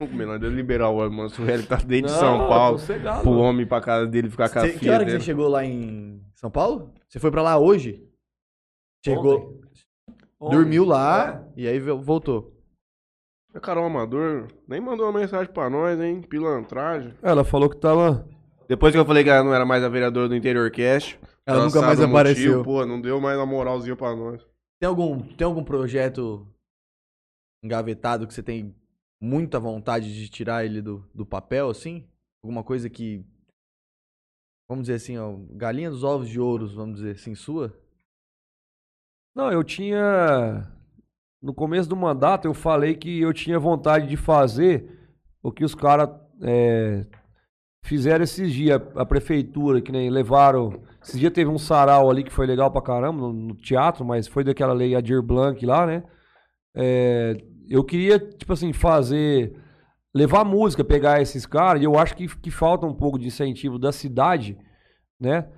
vamos 0.00 0.12
comer 0.12 0.24
lanche. 0.24 0.38
Deixa 0.40 0.52
eu 0.54 0.56
liberar 0.56 0.88
o 0.88 1.10
Manso 1.10 1.42
Velho 1.44 1.62
que 1.62 1.68
tá 1.68 1.76
dentro 1.76 2.12
de 2.12 2.18
São 2.18 2.38
Paulo. 2.48 2.78
Pro 3.22 3.32
homem 3.38 3.62
ir 3.62 3.66
pra 3.66 3.80
casa 3.80 4.06
dele 4.06 4.30
ficar 4.30 4.48
com 4.48 4.58
a 4.60 4.62
filha 4.62 4.78
que 4.78 4.88
hora 4.88 5.00
que 5.00 5.04
dele. 5.06 5.18
você 5.20 5.24
chegou 5.26 5.48
lá 5.48 5.64
em 5.64 6.22
São 6.34 6.50
Paulo? 6.50 6.92
Você 7.08 7.18
foi 7.20 7.30
pra 7.30 7.42
lá 7.42 7.58
hoje? 7.58 8.08
Chegou, 9.04 9.36
Ontem. 9.58 9.60
Dormiu 10.50 10.84
lá 10.84 11.46
e 11.56 11.66
aí 11.68 11.78
vo- 11.78 12.00
voltou. 12.00 12.52
A 13.54 13.60
Carol 13.60 13.84
Amador 13.84 14.48
nem 14.66 14.80
mandou 14.80 15.06
uma 15.08 15.18
mensagem 15.20 15.52
pra 15.52 15.68
nós, 15.68 16.00
hein? 16.00 16.22
Pilantragem. 16.22 17.14
Ela 17.22 17.44
falou 17.44 17.68
que 17.68 17.76
tava. 17.76 18.26
Depois 18.68 18.92
que 18.92 18.98
eu 18.98 19.04
falei 19.04 19.22
que 19.22 19.28
ela 19.30 19.44
não 19.44 19.54
era 19.54 19.66
mais 19.66 19.84
a 19.84 19.88
vereadora 19.88 20.28
do 20.28 20.34
Interior 20.36 20.70
Cast. 20.70 21.18
Ela 21.44 21.58
ela 21.58 21.66
nunca 21.66 21.82
mais 21.82 22.00
apareceu. 22.00 22.58
motivo, 22.58 22.64
pô, 22.64 22.86
não 22.86 23.00
deu 23.00 23.20
mais 23.20 23.36
uma 23.36 23.44
moralzinha 23.44 23.94
pra 23.96 24.16
nós. 24.16 24.40
Tem 24.80 24.88
algum, 24.88 25.20
tem 25.34 25.44
algum 25.44 25.62
projeto 25.62 26.46
engavetado 27.62 28.26
que 28.26 28.32
você 28.34 28.42
tem 28.42 28.74
muita 29.20 29.60
vontade 29.60 30.14
de 30.14 30.28
tirar 30.28 30.64
ele 30.64 30.80
do, 30.80 31.04
do 31.14 31.26
papel, 31.26 31.68
assim? 31.68 32.08
Alguma 32.42 32.64
coisa 32.64 32.88
que. 32.88 33.24
Vamos 34.68 34.84
dizer 34.84 34.94
assim, 34.94 35.18
ó, 35.18 35.36
galinha 35.50 35.90
dos 35.90 36.02
ovos 36.04 36.28
de 36.28 36.40
ouros, 36.40 36.72
vamos 36.74 36.96
dizer 36.96 37.12
assim, 37.16 37.34
sua? 37.34 37.76
Não, 39.34 39.50
eu 39.50 39.64
tinha. 39.64 40.68
No 41.40 41.54
começo 41.54 41.88
do 41.88 41.96
mandato, 41.96 42.46
eu 42.46 42.54
falei 42.54 42.94
que 42.94 43.20
eu 43.20 43.32
tinha 43.32 43.58
vontade 43.58 44.06
de 44.06 44.16
fazer 44.16 45.16
o 45.42 45.50
que 45.50 45.64
os 45.64 45.74
caras 45.74 46.08
fizeram 47.84 48.22
esses 48.24 48.52
dias. 48.52 48.80
A 48.94 49.04
prefeitura, 49.04 49.80
que 49.80 49.90
nem 49.90 50.10
levaram. 50.10 50.82
Esses 51.02 51.18
dias 51.18 51.32
teve 51.32 51.50
um 51.50 51.58
sarau 51.58 52.10
ali 52.10 52.22
que 52.22 52.32
foi 52.32 52.46
legal 52.46 52.70
pra 52.70 52.82
caramba, 52.82 53.20
no, 53.20 53.32
no 53.32 53.54
teatro, 53.56 54.04
mas 54.04 54.28
foi 54.28 54.44
daquela 54.44 54.72
lei 54.72 54.94
Adir 54.94 55.22
Blanc 55.22 55.64
lá, 55.66 55.86
né? 55.86 56.04
É, 56.74 57.36
eu 57.68 57.82
queria, 57.82 58.18
tipo 58.18 58.52
assim, 58.52 58.72
fazer. 58.72 59.58
Levar 60.14 60.44
música, 60.44 60.84
pegar 60.84 61.22
esses 61.22 61.46
caras, 61.46 61.80
e 61.80 61.86
eu 61.86 61.98
acho 61.98 62.14
que, 62.14 62.28
que 62.28 62.50
falta 62.50 62.84
um 62.84 62.94
pouco 62.94 63.18
de 63.18 63.28
incentivo 63.28 63.78
da 63.78 63.90
cidade, 63.90 64.58
né? 65.18 65.48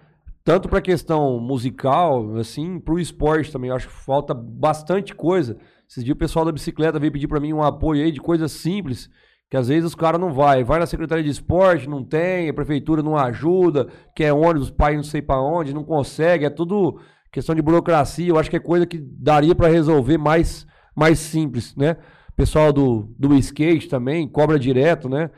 Tanto 0.45 0.69
para 0.69 0.83
questão 0.83 1.41
musical, 1.41 2.37
assim, 2.37 2.79
para 2.79 2.95
o 2.95 3.01
esporte 3.01 3.51
também. 3.51 3.71
Eu 3.71 3.77
acho 3.77 3.89
que 3.89 3.95
falta 3.95 4.35
bastante 4.35 5.15
coisa. 5.15 5.57
Esses 5.89 6.05
dias 6.05 6.15
o 6.15 6.19
pessoal 6.19 6.45
da 6.45 6.53
bicicleta 6.53 6.99
veio 6.99 7.13
pedir 7.13 7.27
para 7.27 7.41
mim 7.41 7.55
um 7.55 7.63
apoio 7.63 8.05
aí 8.05 8.13
de 8.13 8.21
coisas 8.21 8.53
simples, 8.53 9.09
que 9.51 9.57
às 9.57 9.69
vezes 9.69 9.87
os 9.87 9.95
caras 9.95 10.21
não 10.21 10.35
vai. 10.35 10.63
Vai 10.63 10.79
na 10.79 10.87
Secretaria 10.87 11.25
de 11.25 11.31
Esporte, 11.31 11.89
não 11.89 12.05
tem, 12.05 12.51
a 12.51 12.55
prefeitura 12.55 13.03
não 13.03 13.17
ajuda, 13.17 13.89
quer 14.15 14.35
ônibus, 14.35 14.71
pai 14.71 14.97
não 14.97 15.03
sei 15.03 15.23
para 15.23 15.41
onde, 15.41 15.73
não 15.73 15.83
consegue. 15.83 16.45
É 16.45 16.51
tudo 16.51 17.01
questão 17.33 17.55
de 17.55 17.63
burocracia. 17.63 18.29
Eu 18.29 18.39
acho 18.39 18.51
que 18.51 18.57
é 18.57 18.61
coisa 18.61 18.85
que 18.85 18.99
daria 18.99 19.55
para 19.55 19.69
resolver 19.69 20.19
mais, 20.19 20.67
mais 20.95 21.19
simples, 21.19 21.75
né? 21.75 21.97
Pessoal 22.37 22.71
do, 22.71 23.15
do 23.19 23.35
skate 23.37 23.89
também, 23.89 24.29
cobra 24.29 24.59
direto, 24.59 25.09
né? 25.09 25.31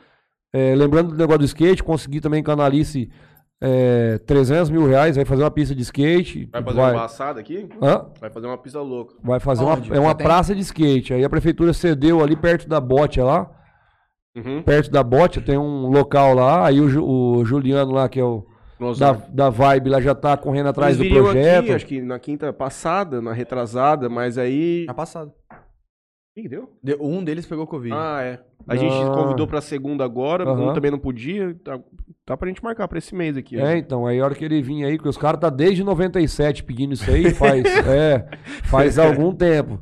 É, 0.51 0.75
lembrando 0.75 1.11
do 1.11 1.17
negócio 1.17 1.39
do 1.39 1.45
skate, 1.45 1.83
consegui 1.83 2.19
também 2.19 2.43
que 2.43 2.49
a 2.49 2.53
Analice 2.53 3.09
é, 3.59 4.19
300 4.19 4.69
mil 4.69 4.85
reais, 4.87 5.15
vai 5.15 5.25
fazer 5.25 5.43
uma 5.43 5.51
pista 5.51 5.73
de 5.73 5.81
skate. 5.81 6.47
Vai 6.51 6.63
fazer 6.63 6.79
uma 6.79 6.93
passada 6.93 7.39
aqui? 7.39 7.67
Hã? 7.81 8.05
Vai 8.19 8.29
fazer 8.29 8.47
uma 8.47 8.57
pista 8.57 8.79
louca. 8.81 9.15
Vai 9.23 9.39
fazer 9.39 9.63
Aonde? 9.63 9.89
uma, 9.89 9.97
é 9.97 9.99
uma 9.99 10.15
tem? 10.15 10.25
praça 10.25 10.53
de 10.53 10.61
skate. 10.61 11.13
Aí 11.13 11.23
a 11.23 11.29
prefeitura 11.29 11.73
cedeu 11.73 12.23
ali 12.23 12.35
perto 12.35 12.67
da 12.69 12.79
bote 12.79 13.19
lá. 13.19 13.49
Uhum. 14.35 14.61
Perto 14.61 14.91
da 14.91 15.01
bote 15.01 15.41
tem 15.41 15.57
um 15.57 15.87
local 15.87 16.35
lá. 16.35 16.67
Aí 16.67 16.79
o, 16.79 17.39
o 17.39 17.45
Juliano 17.45 17.91
lá, 17.91 18.07
que 18.07 18.19
é 18.19 18.23
o 18.23 18.45
da, 18.99 19.13
da 19.29 19.49
Vibe, 19.49 19.89
lá 19.89 19.99
já 19.99 20.13
tá 20.13 20.37
correndo 20.37 20.69
atrás 20.69 20.99
eles 20.99 21.11
do 21.11 21.19
projeto. 21.19 21.63
Aqui, 21.63 21.73
acho 21.73 21.85
que 21.87 22.01
na 22.01 22.19
quinta 22.19 22.53
passada, 22.53 23.19
na 23.19 23.33
retrasada, 23.33 24.07
mas 24.07 24.37
aí. 24.37 24.85
Na 24.85 24.93
passada. 24.93 25.33
Que 26.39 26.47
deu? 26.47 26.69
De- 26.83 26.95
Um 27.01 27.23
deles 27.23 27.47
pegou 27.47 27.65
Covid. 27.65 27.95
Ah, 27.95 28.21
é. 28.21 28.39
A 28.67 28.75
gente 28.75 28.93
Ah. 28.93 29.11
convidou 29.11 29.47
pra 29.47 29.59
segunda 29.59 30.03
agora, 30.05 30.43
Aham. 30.43 30.69
um 30.69 30.73
também 30.73 30.91
não 30.91 30.99
podia. 30.99 31.55
Tá, 31.63 31.79
tá 32.25 32.37
pra 32.37 32.47
gente 32.47 32.63
marcar 32.63 32.87
pra 32.87 32.99
esse 32.99 33.15
mês 33.15 33.35
aqui. 33.35 33.59
É, 33.59 33.75
então, 33.77 34.05
aí 34.05 34.19
a 34.19 34.23
hora 34.25 34.35
que 34.35 34.45
ele 34.45 34.61
vinha 34.61 34.85
aí, 34.87 34.99
que 34.99 35.07
os 35.07 35.17
caras 35.17 35.39
tá 35.41 35.49
desde 35.49 35.83
97 35.83 36.63
pedindo 36.63 36.93
isso 36.93 37.09
aí, 37.09 37.31
faz, 37.33 37.63
é, 37.87 38.29
faz 38.65 38.99
algum 38.99 39.33
tempo. 39.33 39.81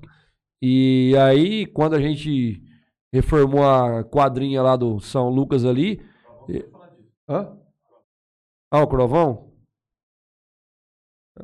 E 0.62 1.14
aí, 1.18 1.66
quando 1.66 1.94
a 1.96 2.00
gente 2.00 2.64
reformou 3.14 3.64
a 3.66 4.04
quadrinha 4.06 4.62
lá 4.62 4.78
do 4.78 5.00
São 5.02 5.28
Lucas 5.30 5.66
ali. 5.66 6.02
e- 6.48 6.66
Hã? 7.30 7.54
Ah, 8.72 8.82
o 8.82 8.88
Crovão? 8.88 9.52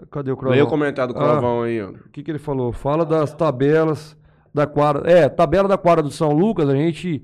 Cadê 0.10 0.32
o 0.32 0.38
Crovão? 0.38 0.52
Leia 0.54 0.64
o 0.64 0.70
comentário 0.70 1.14
do 1.14 1.20
Ah. 1.20 1.24
Clavão 1.24 1.64
aí, 1.64 1.82
ó. 1.82 1.90
O 1.90 2.10
que, 2.12 2.24
que 2.24 2.32
ele 2.32 2.40
falou? 2.40 2.72
Fala 2.72 3.06
das 3.06 3.34
tabelas 3.34 4.18
da 4.54 4.68
quadra. 4.68 5.10
É, 5.10 5.30
tabela 5.30 5.68
da 5.68 5.78
quadra 5.78 6.04
do 6.04 6.12
São 6.12 6.32
Lucas, 6.32 6.70
a 6.70 6.76
gente, 6.76 7.24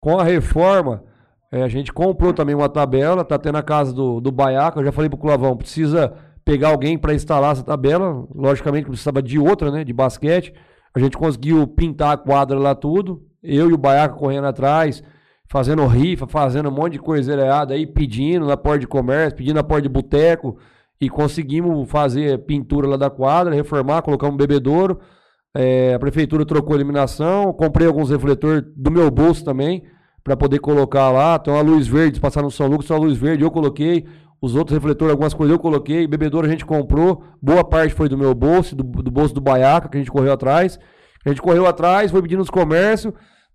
com 0.00 0.18
a 0.18 0.24
reforma, 0.24 1.04
é, 1.50 1.62
a 1.62 1.68
gente 1.68 1.92
comprou 1.92 2.32
também 2.32 2.54
uma 2.54 2.68
tabela, 2.68 3.24
tá 3.24 3.38
tendo 3.38 3.58
a 3.58 3.62
casa 3.62 3.92
do, 3.92 4.20
do 4.20 4.32
Baiaca, 4.32 4.80
eu 4.80 4.84
já 4.84 4.92
falei 4.92 5.08
pro 5.08 5.18
Clavão, 5.18 5.56
precisa 5.56 6.12
pegar 6.44 6.68
alguém 6.68 6.98
para 6.98 7.14
instalar 7.14 7.52
essa 7.52 7.62
tabela, 7.62 8.26
logicamente 8.34 8.88
precisava 8.88 9.22
de 9.22 9.38
outra, 9.38 9.70
né, 9.70 9.84
de 9.84 9.92
basquete. 9.92 10.52
A 10.94 10.98
gente 10.98 11.16
conseguiu 11.16 11.66
pintar 11.66 12.12
a 12.12 12.16
quadra 12.16 12.58
lá 12.58 12.74
tudo, 12.74 13.22
eu 13.42 13.70
e 13.70 13.72
o 13.72 13.78
Baiaca 13.78 14.14
correndo 14.14 14.46
atrás, 14.46 15.02
fazendo 15.48 15.86
rifa, 15.86 16.26
fazendo 16.26 16.68
um 16.68 16.72
monte 16.72 16.94
de 16.94 16.98
coisa 16.98 17.34
errada 17.34 17.74
aí, 17.74 17.86
pedindo 17.86 18.46
na 18.46 18.56
porta 18.56 18.80
de 18.80 18.86
comércio, 18.86 19.36
pedindo 19.36 19.56
na 19.56 19.62
porta 19.62 19.82
de 19.82 19.88
boteco, 19.88 20.58
e 20.98 21.10
conseguimos 21.10 21.90
fazer 21.90 22.38
pintura 22.46 22.86
lá 22.86 22.96
da 22.96 23.10
quadra, 23.10 23.54
reformar, 23.54 24.02
colocar 24.02 24.28
um 24.28 24.36
bebedouro. 24.36 25.00
É, 25.54 25.94
a 25.94 25.98
prefeitura 25.98 26.46
trocou 26.46 26.74
a 26.74 26.76
iluminação, 26.76 27.52
comprei 27.52 27.86
alguns 27.86 28.10
refletores 28.10 28.64
do 28.74 28.90
meu 28.90 29.10
bolso 29.10 29.44
também, 29.44 29.84
para 30.24 30.36
poder 30.36 30.58
colocar 30.58 31.10
lá. 31.10 31.38
Tem 31.38 31.52
uma 31.52 31.62
luz 31.62 31.86
verde, 31.86 32.20
passaram 32.20 32.46
no 32.46 32.50
São 32.50 32.66
Lucas, 32.66 32.88
uma 32.90 32.98
luz 32.98 33.18
verde, 33.18 33.42
eu 33.42 33.50
coloquei. 33.50 34.06
Os 34.40 34.56
outros 34.56 34.74
refletores, 34.74 35.12
algumas 35.12 35.34
coisas 35.34 35.52
eu 35.52 35.58
coloquei. 35.58 36.06
Bebedouro 36.06 36.46
a 36.46 36.50
gente 36.50 36.64
comprou, 36.64 37.22
boa 37.40 37.62
parte 37.62 37.94
foi 37.94 38.08
do 38.08 38.18
meu 38.18 38.34
bolso, 38.34 38.74
do, 38.74 38.82
do 38.82 39.10
bolso 39.10 39.32
do 39.32 39.40
Baiaca, 39.40 39.88
que 39.88 39.96
a 39.96 40.00
gente 40.00 40.10
correu 40.10 40.32
atrás. 40.32 40.80
A 41.24 41.28
gente 41.28 41.40
correu 41.40 41.66
atrás, 41.66 42.10
foi 42.10 42.20
pedindo 42.20 42.42
os 42.42 42.50
comércios, 42.50 43.14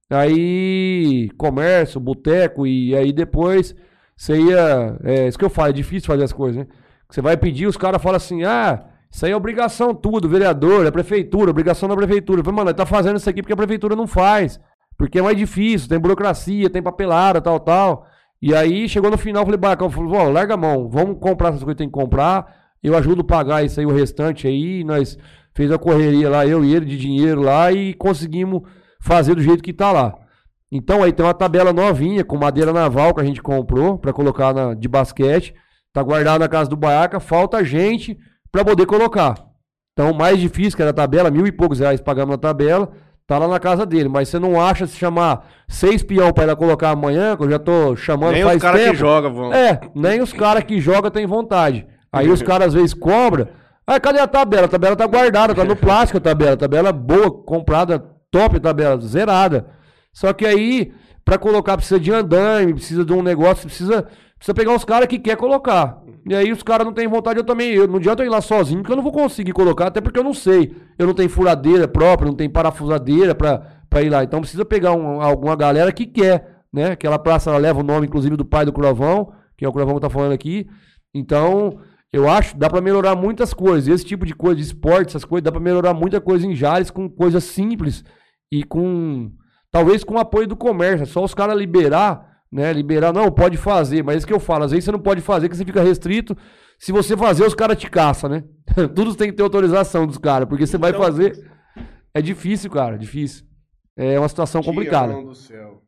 aí 0.10 1.30
comércio, 1.38 2.00
boteco, 2.00 2.66
e 2.66 2.96
aí 2.96 3.12
depois 3.12 3.76
você 4.16 4.40
ia. 4.40 4.98
É 5.04 5.28
isso 5.28 5.38
que 5.38 5.44
eu 5.44 5.50
falo, 5.50 5.70
é 5.70 5.74
difícil 5.74 6.08
fazer 6.08 6.24
as 6.24 6.32
coisas, 6.32 6.58
né? 6.58 6.68
Você 7.10 7.22
vai 7.22 7.36
pedir, 7.36 7.68
os 7.68 7.76
caras 7.78 8.02
falam 8.02 8.18
assim, 8.18 8.44
ah, 8.44 8.86
isso 9.12 9.26
aí 9.26 9.32
é 9.32 9.36
obrigação 9.36 9.94
tua, 9.94 10.20
do 10.20 10.30
vereador, 10.30 10.84
da 10.84 10.92
prefeitura, 10.92 11.52
obrigação 11.52 11.88
da 11.88 11.96
prefeitura. 11.96 12.44
Falei, 12.44 12.58
mano, 12.58 12.74
tá 12.74 12.86
fazendo 12.86 13.18
isso 13.18 13.30
aqui 13.30 13.42
porque 13.42 13.54
a 13.54 13.58
prefeitura 13.58 13.96
não 13.96 14.08
faz. 14.08 14.60
Porque 14.98 15.20
é 15.20 15.22
mais 15.22 15.38
difícil, 15.38 15.88
tem 15.88 16.00
burocracia, 16.00 16.70
tem 16.70 16.82
papelada, 16.82 17.40
tal, 17.40 17.60
tal. 17.60 18.06
E 18.42 18.54
aí 18.54 18.88
chegou 18.90 19.10
no 19.10 19.18
final, 19.18 19.46
falei, 19.46 19.58
Bacão, 19.58 19.90
falou, 19.90 20.16
"Ó, 20.16 20.30
larga 20.30 20.56
a 20.56 20.58
mão, 20.58 20.90
vamos 20.90 21.18
comprar 21.20 21.50
essas 21.50 21.64
coisas 21.64 21.76
que 21.76 21.84
tem 21.84 21.88
que 21.88 21.94
comprar. 21.94 22.46
Eu 22.84 22.96
ajudo 22.96 23.22
a 23.22 23.24
pagar 23.24 23.64
isso 23.64 23.80
aí, 23.80 23.86
o 23.86 23.94
restante 23.94 24.48
aí. 24.48 24.84
Nós 24.84 25.18
fez 25.56 25.72
a 25.72 25.78
correria 25.78 26.30
lá, 26.30 26.46
eu 26.46 26.64
e 26.64 26.76
ele, 26.76 26.86
de 26.86 26.98
dinheiro 26.98 27.42
lá, 27.42 27.72
e 27.72 27.94
conseguimos 27.94 28.62
fazer 29.00 29.36
do 29.36 29.42
jeito 29.42 29.64
que 29.64 29.74
tá 29.74 29.92
lá. 29.92 30.16
Então 30.72 31.02
aí 31.02 31.12
tem 31.14 31.26
uma 31.26 31.34
tabela 31.34 31.72
novinha, 31.72 32.24
com 32.24 32.38
madeira 32.38 32.74
naval 32.74 33.14
que 33.14 33.22
a 33.22 33.24
gente 33.24 33.42
comprou 33.42 33.98
para 33.98 34.14
colocar 34.14 34.54
na, 34.54 34.74
de 34.74 34.88
basquete. 34.88 35.56
Tá 35.94 36.04
guardado 36.04 36.40
na 36.40 36.48
casa 36.48 36.70
do 36.70 36.76
Baiaca, 36.76 37.20
falta 37.20 37.64
gente 37.64 38.18
para 38.52 38.66
poder 38.66 38.86
colocar. 38.86 39.36
Então, 39.94 40.12
o 40.12 40.16
mais 40.16 40.40
difícil, 40.40 40.76
que 40.76 40.82
era 40.82 40.92
a 40.92 40.94
tabela, 40.94 41.32
mil 41.32 41.48
e 41.48 41.52
poucos 41.52 41.80
reais 41.80 42.00
pagamos 42.00 42.32
na 42.32 42.38
tabela, 42.38 42.92
tá 43.26 43.38
lá 43.38 43.48
na 43.48 43.60
casa 43.60 43.86
dele. 43.86 44.08
Mas 44.08 44.30
você 44.30 44.38
não 44.38 44.62
acha 44.62 44.86
se 44.86 44.96
chamar 44.96 45.48
seis 45.68 46.04
peão 46.04 46.32
para 46.32 46.44
ir 46.44 46.48
lá 46.48 46.56
colocar 46.56 46.92
amanhã, 46.92 47.36
que 47.36 47.44
eu 47.44 47.50
já 47.50 47.58
tô 47.58 47.96
chamando 47.96 48.34
Nem 48.34 48.44
faz 48.44 48.58
os 48.58 48.62
caras 48.62 48.90
que 48.90 48.96
jogam 48.96 49.34
vão. 49.34 49.54
É, 49.54 49.82
nem 49.96 50.22
os 50.22 50.32
caras 50.32 50.64
que 50.64 50.80
jogam 50.80 51.10
têm 51.10 51.26
vontade. 51.26 51.88
Aí 52.12 52.30
os 52.30 52.42
caras 52.44 52.68
às 52.68 52.74
vezes 52.76 52.94
cobram. 52.94 53.48
Ah, 53.86 54.00
cadê 54.00 54.20
a 54.20 54.28
tabela? 54.28 54.66
A 54.66 54.70
tabela 54.70 54.96
tá 54.96 55.08
guardada, 55.08 55.56
tá 55.56 55.64
no 55.64 55.76
plástico 55.78 56.18
a 56.18 56.22
tabela. 56.22 56.54
A 56.54 56.58
tabela 56.58 56.92
boa, 56.92 57.32
comprada, 57.44 58.04
top 58.30 58.58
a 58.58 58.60
tabela, 58.60 59.00
zerada. 59.00 59.68
Só 60.14 60.32
que 60.32 60.46
aí, 60.46 60.94
pra 61.24 61.38
colocar, 61.38 61.78
precisa 61.78 62.00
de 62.00 62.12
andaime, 62.12 62.74
precisa 62.74 63.04
de 63.04 63.14
um 63.14 63.24
negócio, 63.24 63.66
precisa, 63.66 64.08
precisa 64.38 64.54
pegar 64.54 64.74
uns 64.74 64.84
caras 64.84 65.08
que 65.08 65.18
quer 65.18 65.38
colocar. 65.38 66.02
E 66.30 66.36
aí 66.36 66.52
os 66.52 66.62
caras 66.62 66.86
não 66.86 66.94
têm 66.94 67.08
vontade, 67.08 67.40
eu 67.40 67.44
também. 67.44 67.72
Eu, 67.74 67.88
não 67.88 67.98
adianta 67.98 68.22
eu 68.24 68.28
ir 68.28 68.30
lá 68.30 68.42
sozinho, 68.42 68.80
porque 68.82 68.92
eu 68.92 68.98
não 68.98 69.04
vou 69.04 69.12
conseguir 69.14 69.54
colocar, 69.54 69.88
até 69.88 70.02
porque 70.02 70.20
eu 70.20 70.24
não 70.24 70.34
sei. 70.34 70.76
Eu 70.98 71.08
não 71.08 71.14
tenho 71.14 71.30
furadeira 71.30 71.88
própria, 71.88 72.28
não 72.28 72.36
tenho 72.36 72.52
parafusadeira 72.52 73.34
pra, 73.34 73.60
pra 73.90 74.02
ir 74.02 74.10
lá. 74.10 74.24
Então 74.24 74.42
precisa 74.42 74.66
pegar 74.66 74.92
um- 74.94 75.22
alguma 75.22 75.56
galera 75.56 75.92
que 75.92 76.06
quer, 76.06 76.62
né? 76.74 76.92
Aquela 76.92 77.18
praça 77.18 77.50
ela 77.50 77.60
leva 77.60 77.80
o 77.80 77.84
nome, 77.84 78.08
inclusive, 78.08 78.36
do 78.36 78.44
pai 78.46 78.66
do 78.66 78.74
Crovão, 78.74 79.32
que 79.58 79.64
é 79.64 79.70
o 79.70 79.72
Crovão 79.72 79.96
que 79.96 80.02
tá 80.02 80.10
falando 80.10 80.34
aqui. 80.34 80.68
Então, 81.14 81.80
eu 82.12 82.30
acho 82.30 82.58
dá 82.58 82.70
pra 82.70 82.82
melhorar 82.82 83.16
muitas 83.16 83.54
coisas. 83.54 83.88
Esse 83.88 84.06
tipo 84.06 84.26
de 84.26 84.36
coisa 84.36 84.58
de 84.58 84.64
esporte, 84.64 85.10
essas 85.10 85.24
coisas, 85.26 85.44
dá 85.44 85.52
pra 85.52 85.62
melhorar 85.62 85.94
muita 85.94 86.20
coisa 86.20 86.46
em 86.46 86.54
Jales 86.56 86.92
com 86.92 87.10
coisas 87.10 87.44
simples 87.46 88.04
e 88.52 88.64
com. 88.64 89.32
Talvez 89.72 90.04
com 90.04 90.16
o 90.16 90.20
apoio 90.20 90.48
do 90.48 90.56
comércio. 90.56 91.04
É 91.04 91.06
só 91.06 91.24
os 91.24 91.34
caras 91.34 91.58
liberar, 91.58 92.37
né? 92.52 92.72
Liberar, 92.74 93.12
não, 93.14 93.32
pode 93.32 93.58
fazer. 93.58 94.04
Mas 94.04 94.16
é 94.16 94.18
isso 94.20 94.28
que 94.28 94.34
eu 94.34 94.40
falo, 94.40 94.64
às 94.66 94.72
vezes 94.72 94.86
você 94.86 94.92
não 94.92 95.00
pode 95.00 95.22
fazer, 95.22 95.50
que 95.50 95.56
você 95.58 95.66
fica 95.66 95.82
restrito. 95.84 96.36
Se 96.80 96.92
você 96.92 97.18
fazer, 97.18 97.44
os 97.46 97.56
caras 97.56 97.78
te 97.78 97.90
caçam, 97.90 98.30
né? 98.30 98.44
Tudo 98.96 99.16
tem 99.16 99.30
que 99.30 99.36
ter 99.36 99.44
autorização 99.44 100.06
dos 100.06 100.18
caras, 100.18 100.48
porque 100.48 100.66
você 100.68 100.78
vai 100.78 100.92
Então- 100.92 101.02
fazer. 101.02 101.52
É 102.14 102.22
difícil, 102.22 102.70
cara, 102.72 102.98
difícil. 102.98 103.46
É 103.96 104.18
uma 104.20 104.30
situação 104.30 104.62
complicada. 104.64 105.14
Tião 105.14 105.26
do 105.26 105.36
céu. 105.36 105.84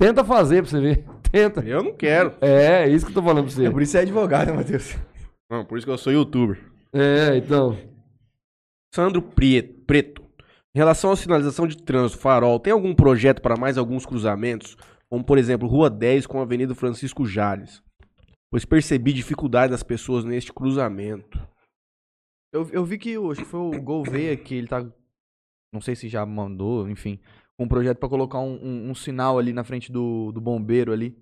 Tenta 0.00 0.24
fazer 0.24 0.62
pra 0.62 0.70
você 0.70 0.80
ver. 0.80 1.04
Tenta. 1.30 1.60
Eu 1.60 1.82
não 1.82 1.94
quero. 1.96 2.34
É, 2.40 2.82
é 2.84 2.88
isso 2.88 3.04
que 3.06 3.10
eu 3.12 3.14
tô 3.14 3.22
falando 3.22 3.44
pra 3.46 3.52
você. 3.54 3.66
É 3.66 3.70
por 3.70 3.82
isso 3.82 3.90
que 3.90 3.92
você 3.92 3.98
é 3.98 4.02
advogado, 4.02 4.48
né, 4.48 4.52
Matheus? 4.56 4.96
Não, 5.50 5.64
por 5.64 5.78
isso 5.78 5.86
que 5.86 5.92
eu 5.92 5.98
sou 5.98 6.12
youtuber. 6.12 6.58
É, 6.92 7.36
então. 7.36 7.76
Sandro 8.94 9.22
Preto. 9.22 9.84
Preto. 9.86 10.22
Em 10.74 10.78
relação 10.78 11.12
à 11.12 11.16
sinalização 11.16 11.66
de 11.66 11.76
trânsito, 11.76 12.20
farol, 12.20 12.58
tem 12.58 12.72
algum 12.72 12.94
projeto 12.94 13.40
para 13.40 13.56
mais 13.56 13.78
alguns 13.78 14.04
cruzamentos? 14.04 14.76
Como 15.14 15.24
por 15.24 15.38
exemplo 15.38 15.68
Rua 15.68 15.88
10 15.88 16.26
com 16.26 16.40
a 16.40 16.42
Avenida 16.42 16.74
Francisco 16.74 17.24
Jales, 17.24 17.82
pois 18.50 18.64
percebi 18.64 19.12
dificuldade 19.12 19.70
das 19.70 19.82
pessoas 19.82 20.24
neste 20.24 20.52
cruzamento. 20.52 21.38
Eu, 22.52 22.68
eu 22.70 22.84
vi 22.84 22.98
que 22.98 23.14
que 23.36 23.44
foi 23.44 23.60
o 23.60 23.80
Gouveia 23.82 24.36
que 24.36 24.54
ele 24.54 24.66
tá. 24.68 24.84
Não 25.72 25.80
sei 25.80 25.94
se 25.96 26.08
já 26.08 26.24
mandou, 26.26 26.88
enfim. 26.88 27.18
Um 27.58 27.66
projeto 27.68 27.98
pra 27.98 28.08
colocar 28.08 28.38
um, 28.40 28.54
um- 28.62 28.90
um 28.90 28.94
sinal 28.94 29.38
ali 29.38 29.52
na 29.52 29.62
frente 29.64 29.90
do, 29.92 30.30
do 30.32 30.40
bombeiro 30.40 30.92
ali. 30.92 31.16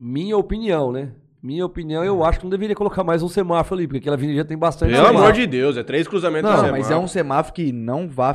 Minha 0.00 0.36
opinião, 0.36 0.92
né? 0.92 1.14
Minha 1.42 1.64
opinião, 1.64 2.02
eu 2.04 2.24
acho 2.24 2.38
que 2.40 2.44
não 2.44 2.50
deveria 2.50 2.74
colocar 2.76 3.04
mais 3.04 3.22
um 3.22 3.28
semáforo 3.28 3.78
ali, 3.78 3.86
porque 3.86 3.98
aquela 3.98 4.16
avenida 4.16 4.38
já 4.38 4.44
tem 4.44 4.56
bastante 4.58 4.90
Pelo 4.90 4.98
semáforo. 5.06 5.24
amor 5.24 5.32
de 5.32 5.46
Deus, 5.46 5.76
é 5.76 5.82
três 5.82 6.06
cruzamentos 6.08 6.50
Não, 6.50 6.70
mas 6.70 6.90
é 6.90 6.96
um 6.96 7.06
semáforo 7.08 7.54
que 7.54 7.70
não 7.72 8.08
vai, 8.08 8.34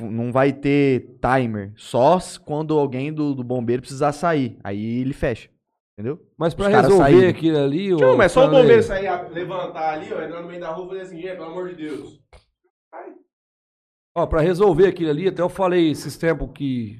não 0.00 0.32
vai 0.32 0.52
ter 0.52 1.18
timer. 1.20 1.72
Só 1.76 2.18
quando 2.44 2.78
alguém 2.78 3.12
do, 3.12 3.34
do 3.34 3.44
bombeiro 3.44 3.82
precisar 3.82 4.12
sair. 4.12 4.58
Aí 4.64 5.00
ele 5.00 5.12
fecha. 5.12 5.48
Entendeu? 5.98 6.18
Mas 6.38 6.54
pra 6.54 6.68
resolver 6.68 6.96
saírem. 6.96 7.28
aquilo 7.28 7.58
ali... 7.58 7.90
Não, 7.90 8.16
mas 8.16 8.32
só 8.32 8.46
o 8.46 8.50
bombeiro 8.50 8.82
sair, 8.82 9.06
a- 9.06 9.28
levantar 9.28 9.94
ali, 9.94 10.10
ó, 10.12 10.22
entrar 10.22 10.40
no 10.40 10.48
meio 10.48 10.60
da 10.60 10.70
rua 10.70 10.86
e 10.86 10.88
fazer 10.88 11.00
assim, 11.02 11.20
gente, 11.20 11.36
pelo 11.36 11.50
amor 11.50 11.68
de 11.68 11.74
Deus. 11.76 12.20
Ó, 14.16 14.26
pra 14.26 14.40
resolver 14.40 14.86
aquilo 14.86 15.10
ali, 15.10 15.28
até 15.28 15.42
eu 15.42 15.48
falei 15.48 15.90
esses 15.90 16.16
tempos 16.16 16.50
que 16.54 16.98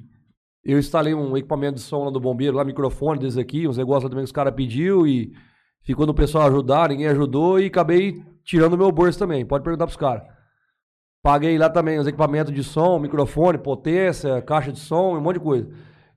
eu 0.65 0.79
instalei 0.79 1.15
um 1.15 1.37
equipamento 1.37 1.77
de 1.77 1.81
som 1.81 2.05
lá 2.05 2.11
do 2.11 2.21
bombeiro, 2.21 2.57
lá, 2.57 2.65
microfone 2.65 3.19
desse 3.19 3.41
aqui, 3.41 3.67
uns 3.67 3.79
negócios 3.79 4.05
lá 4.05 4.11
também 4.11 4.25
que 4.25 4.29
os 4.29 4.33
caras 4.33 4.55
pediu 4.55 5.07
e 5.07 5.33
ficou 5.83 6.07
no 6.07 6.15
pessoal 6.15 6.47
ajudar, 6.49 6.91
ninguém 6.91 7.09
ajudou 7.09 7.59
e 7.59 7.67
acabei 7.67 8.23
tirando 8.45 8.75
o 8.75 8.79
meu 8.79 8.93
bolso 8.93 9.19
também. 9.19 9.47
Pode 9.47 9.65
perguntar 9.65 9.87
pros 9.87 9.97
caras. 9.97 10.25
Paguei 11.23 11.59
lá 11.59 11.69
também 11.69 11.99
os 11.99 12.07
equipamentos 12.07 12.53
de 12.53 12.65
som, 12.65 12.99
microfone, 12.99 13.59
potência, 13.59 14.41
caixa 14.41 14.73
de 14.73 14.79
som, 14.79 15.17
um 15.17 15.21
monte 15.21 15.35
de 15.35 15.41
coisa. 15.41 15.69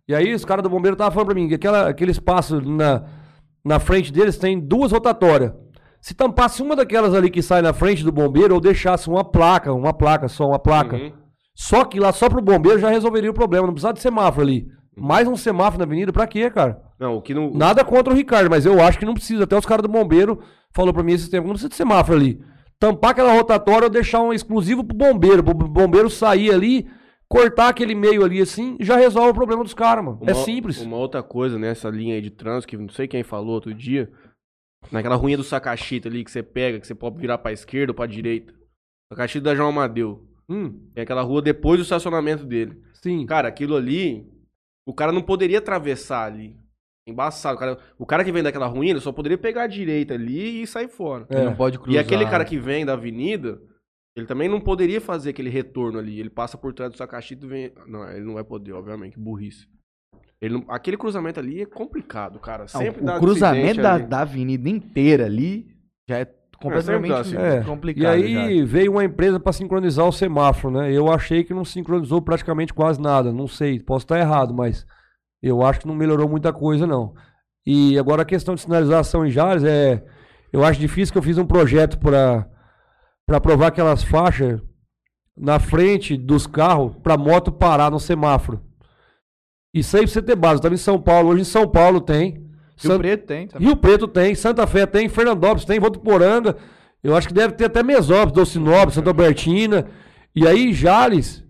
E 0.07 0.15
aí 0.15 0.33
os 0.33 0.45
caras 0.45 0.63
do 0.63 0.69
bombeiro 0.69 0.95
estavam 0.95 1.11
falando 1.11 1.27
pra 1.27 1.35
mim 1.35 1.47
que 1.47 1.55
aquela, 1.55 1.89
aquele 1.89 2.11
espaço 2.11 2.61
na, 2.61 3.03
na 3.63 3.79
frente 3.79 4.11
deles 4.11 4.37
tem 4.37 4.59
duas 4.59 4.91
rotatórias. 4.91 5.51
Se 6.01 6.13
tampasse 6.13 6.61
uma 6.61 6.75
daquelas 6.75 7.13
ali 7.13 7.29
que 7.29 7.41
sai 7.41 7.61
na 7.61 7.73
frente 7.73 8.03
do 8.03 8.11
bombeiro 8.11 8.53
ou 8.53 8.59
deixasse 8.59 9.09
uma 9.09 9.23
placa, 9.23 9.73
uma 9.73 9.93
placa, 9.93 10.27
só 10.27 10.47
uma 10.47 10.59
placa. 10.59 10.97
Uhum. 10.97 11.11
Só 11.55 11.85
que 11.85 11.99
lá 11.99 12.11
só 12.11 12.27
pro 12.27 12.41
bombeiro 12.41 12.79
já 12.79 12.89
resolveria 12.89 13.31
o 13.31 13.33
problema. 13.33 13.67
Não 13.67 13.73
precisava 13.73 13.93
de 13.93 14.01
semáforo 14.01 14.45
ali. 14.45 14.67
Mais 14.97 15.27
um 15.27 15.35
semáforo 15.35 15.79
na 15.79 15.85
avenida, 15.85 16.11
pra 16.11 16.27
quê, 16.27 16.49
cara? 16.49 16.81
Não, 16.99 17.17
o 17.17 17.21
que 17.21 17.33
não. 17.33 17.51
Nada 17.51 17.83
contra 17.83 18.13
o 18.13 18.15
Ricardo, 18.15 18.49
mas 18.49 18.65
eu 18.65 18.81
acho 18.81 18.99
que 18.99 19.05
não 19.05 19.13
precisa. 19.13 19.45
Até 19.45 19.57
os 19.57 19.65
caras 19.65 19.81
do 19.81 19.87
bombeiro 19.87 20.39
falou 20.71 20.93
pra 20.93 21.03
mim 21.03 21.13
esse 21.13 21.29
tempo, 21.29 21.47
não 21.47 21.53
precisa 21.53 21.69
de 21.69 21.75
semáforo 21.75 22.17
ali. 22.17 22.41
Tampar 22.83 23.11
aquela 23.11 23.31
rotatória 23.33 23.85
ou 23.85 23.89
deixar 23.89 24.21
um 24.21 24.33
exclusivo 24.33 24.83
pro 24.83 24.93
bombeiro. 24.97 25.41
Pro 25.41 25.53
bombeiro 25.53 26.09
sair 26.09 26.51
ali, 26.53 26.85
cortar 27.29 27.69
aquele 27.69 27.95
meio 27.95 28.25
ali 28.25 28.41
assim, 28.41 28.75
já 28.81 28.97
resolve 28.97 29.29
o 29.29 29.33
problema 29.33 29.63
dos 29.63 29.73
caras, 29.73 30.03
mano. 30.03 30.19
é 30.23 30.33
Uma- 30.33 30.43
simples. 30.43 30.81
Uma 30.81 30.97
outra 30.97 31.23
coisa 31.23 31.57
nessa 31.57 31.89
linha 31.89 32.15
aí 32.15 32.21
de 32.21 32.29
trânsito, 32.29 32.67
que 32.67 32.77
não 32.77 32.89
sei 32.89 33.07
quem 33.07 33.23
falou 33.23 33.53
outro 33.53 33.73
dia, 33.73 34.11
naquela 34.91 35.15
ruinha 35.15 35.37
do 35.37 35.45
Sacachita 35.45 36.09
ali 36.09 36.25
que 36.25 36.31
você 36.31 36.43
pega, 36.43 36.77
que 36.77 36.85
você 36.85 36.93
pode 36.93 37.17
virar 37.17 37.37
pra 37.37 37.53
esquerda 37.53 37.91
ou 37.91 37.95
pra 37.95 38.05
direita. 38.05 38.53
Sacachita 39.09 39.45
da 39.45 39.55
João 39.55 39.69
Amadeu. 39.69 40.27
Hum, 40.49 40.89
Tem 40.93 41.03
aquela 41.03 41.21
rua 41.21 41.41
depois 41.41 41.79
do 41.79 41.83
estacionamento 41.83 42.43
dele. 42.45 42.77
sim. 43.01 43.25
Cara, 43.25 43.47
aquilo 43.47 43.77
ali, 43.77 44.27
o 44.85 44.93
cara 44.93 45.13
não 45.13 45.21
poderia 45.21 45.59
atravessar 45.59 46.25
ali. 46.25 46.57
Embaçado. 47.07 47.55
O 47.55 47.59
cara, 47.59 47.77
o 47.99 48.05
cara 48.05 48.23
que 48.23 48.31
vem 48.31 48.41
daquela 48.43 48.65
ruína 48.67 48.93
ele 48.93 48.99
só 49.01 49.11
poderia 49.11 49.37
pegar 49.37 49.63
a 49.63 49.67
direita 49.67 50.13
ali 50.13 50.61
e 50.61 50.67
sair 50.67 50.87
fora. 50.87 51.25
Ele 51.29 51.41
É. 51.41 51.45
não 51.45 51.55
pode 51.55 51.75
E 51.77 51.79
cruzar. 51.79 52.01
aquele 52.01 52.25
cara 52.25 52.45
que 52.45 52.57
vem 52.57 52.85
da 52.85 52.93
avenida, 52.93 53.59
ele 54.15 54.25
também 54.25 54.47
não 54.47 54.61
poderia 54.61 55.01
fazer 55.01 55.31
aquele 55.31 55.49
retorno 55.49 55.99
ali. 55.99 56.19
Ele 56.19 56.29
passa 56.29 56.57
por 56.57 56.73
trás 56.73 56.91
do 56.91 56.97
Sacachito 56.97 57.45
e 57.45 57.49
vem. 57.49 57.71
Não, 57.87 58.09
ele 58.09 58.23
não 58.25 58.35
vai 58.35 58.43
poder, 58.43 58.71
obviamente, 58.73 59.13
que 59.13 59.19
burrice. 59.19 59.67
Ele 60.41 60.55
não- 60.55 60.65
Aquele 60.69 60.97
cruzamento 60.97 61.39
ali 61.39 61.61
é 61.61 61.65
complicado, 61.65 62.39
cara. 62.39 62.61
Não, 62.61 62.67
Sempre 62.67 63.01
dá 63.03 63.17
o 63.17 63.19
cruzamento 63.19 63.65
acidente 63.65 63.81
da, 63.81 63.93
ali. 63.95 64.03
da 64.05 64.19
avenida 64.21 64.69
inteira 64.69 65.25
ali 65.25 65.67
já 66.07 66.19
é 66.19 66.25
completamente 66.61 67.09
dá 67.09 67.19
acidente. 67.19 67.43
É. 67.43 67.63
complicado. 67.63 68.17
E 68.17 68.37
aí 68.37 68.63
veio 68.63 68.91
uma 68.93 69.03
empresa 69.03 69.39
pra 69.39 69.51
sincronizar 69.51 70.05
o 70.07 70.11
semáforo, 70.11 70.73
né? 70.79 70.91
Eu 70.91 71.11
achei 71.11 71.43
que 71.43 71.53
não 71.53 71.65
sincronizou 71.65 72.21
praticamente 72.21 72.73
quase 72.73 73.01
nada. 73.01 73.31
Não 73.33 73.47
sei, 73.47 73.79
posso 73.81 74.05
estar 74.05 74.19
errado, 74.19 74.53
mas 74.53 74.85
eu 75.47 75.63
acho 75.63 75.79
que 75.81 75.87
não 75.87 75.95
melhorou 75.95 76.27
muita 76.29 76.51
coisa, 76.53 76.85
não. 76.87 77.13
E 77.65 77.97
agora 77.97 78.21
a 78.21 78.25
questão 78.25 78.55
de 78.55 78.61
sinalização 78.61 79.25
em 79.25 79.31
Jales 79.31 79.63
é. 79.63 80.03
Eu 80.51 80.63
acho 80.63 80.79
difícil 80.79 81.11
que 81.11 81.17
eu 81.17 81.23
fiz 81.23 81.37
um 81.37 81.45
projeto 81.45 81.97
para 81.97 82.47
para 83.25 83.39
provar 83.39 83.67
aquelas 83.67 84.03
faixas 84.03 84.61
na 85.35 85.57
frente 85.59 86.17
dos 86.17 86.45
carros 86.45 86.93
pra 87.01 87.17
moto 87.17 87.51
parar 87.51 87.89
no 87.89 87.99
semáforo. 87.99 88.61
Isso 89.73 89.95
aí 89.97 90.03
pra 90.03 90.11
você 90.11 90.21
ter 90.21 90.35
base. 90.35 90.55
Eu 90.55 90.61
tava 90.61 90.75
em 90.75 90.77
São 90.77 91.01
Paulo, 91.01 91.29
hoje 91.29 91.41
em 91.41 91.45
São 91.45 91.67
Paulo 91.67 91.99
tem. 92.01 92.33
Rio 92.33 92.91
San- 92.91 92.97
Preto 92.97 93.25
tem 93.25 93.47
também. 93.47 93.67
Rio 93.67 93.77
Preto 93.77 94.07
tem, 94.07 94.35
Santa 94.35 94.67
Fé 94.67 94.85
tem, 94.85 95.07
Fernandópolis 95.09 95.65
tem, 95.65 95.79
Votuporanga. 95.79 96.55
Eu 97.03 97.15
acho 97.15 97.27
que 97.27 97.33
deve 97.33 97.53
ter 97.53 97.65
até 97.65 97.81
Mesópolis, 97.81 98.33
Docinópolis, 98.33 98.93
Santa 98.95 99.09
Albertina. 99.09 99.87
E 100.35 100.47
aí, 100.47 100.73
Jales, 100.73 101.43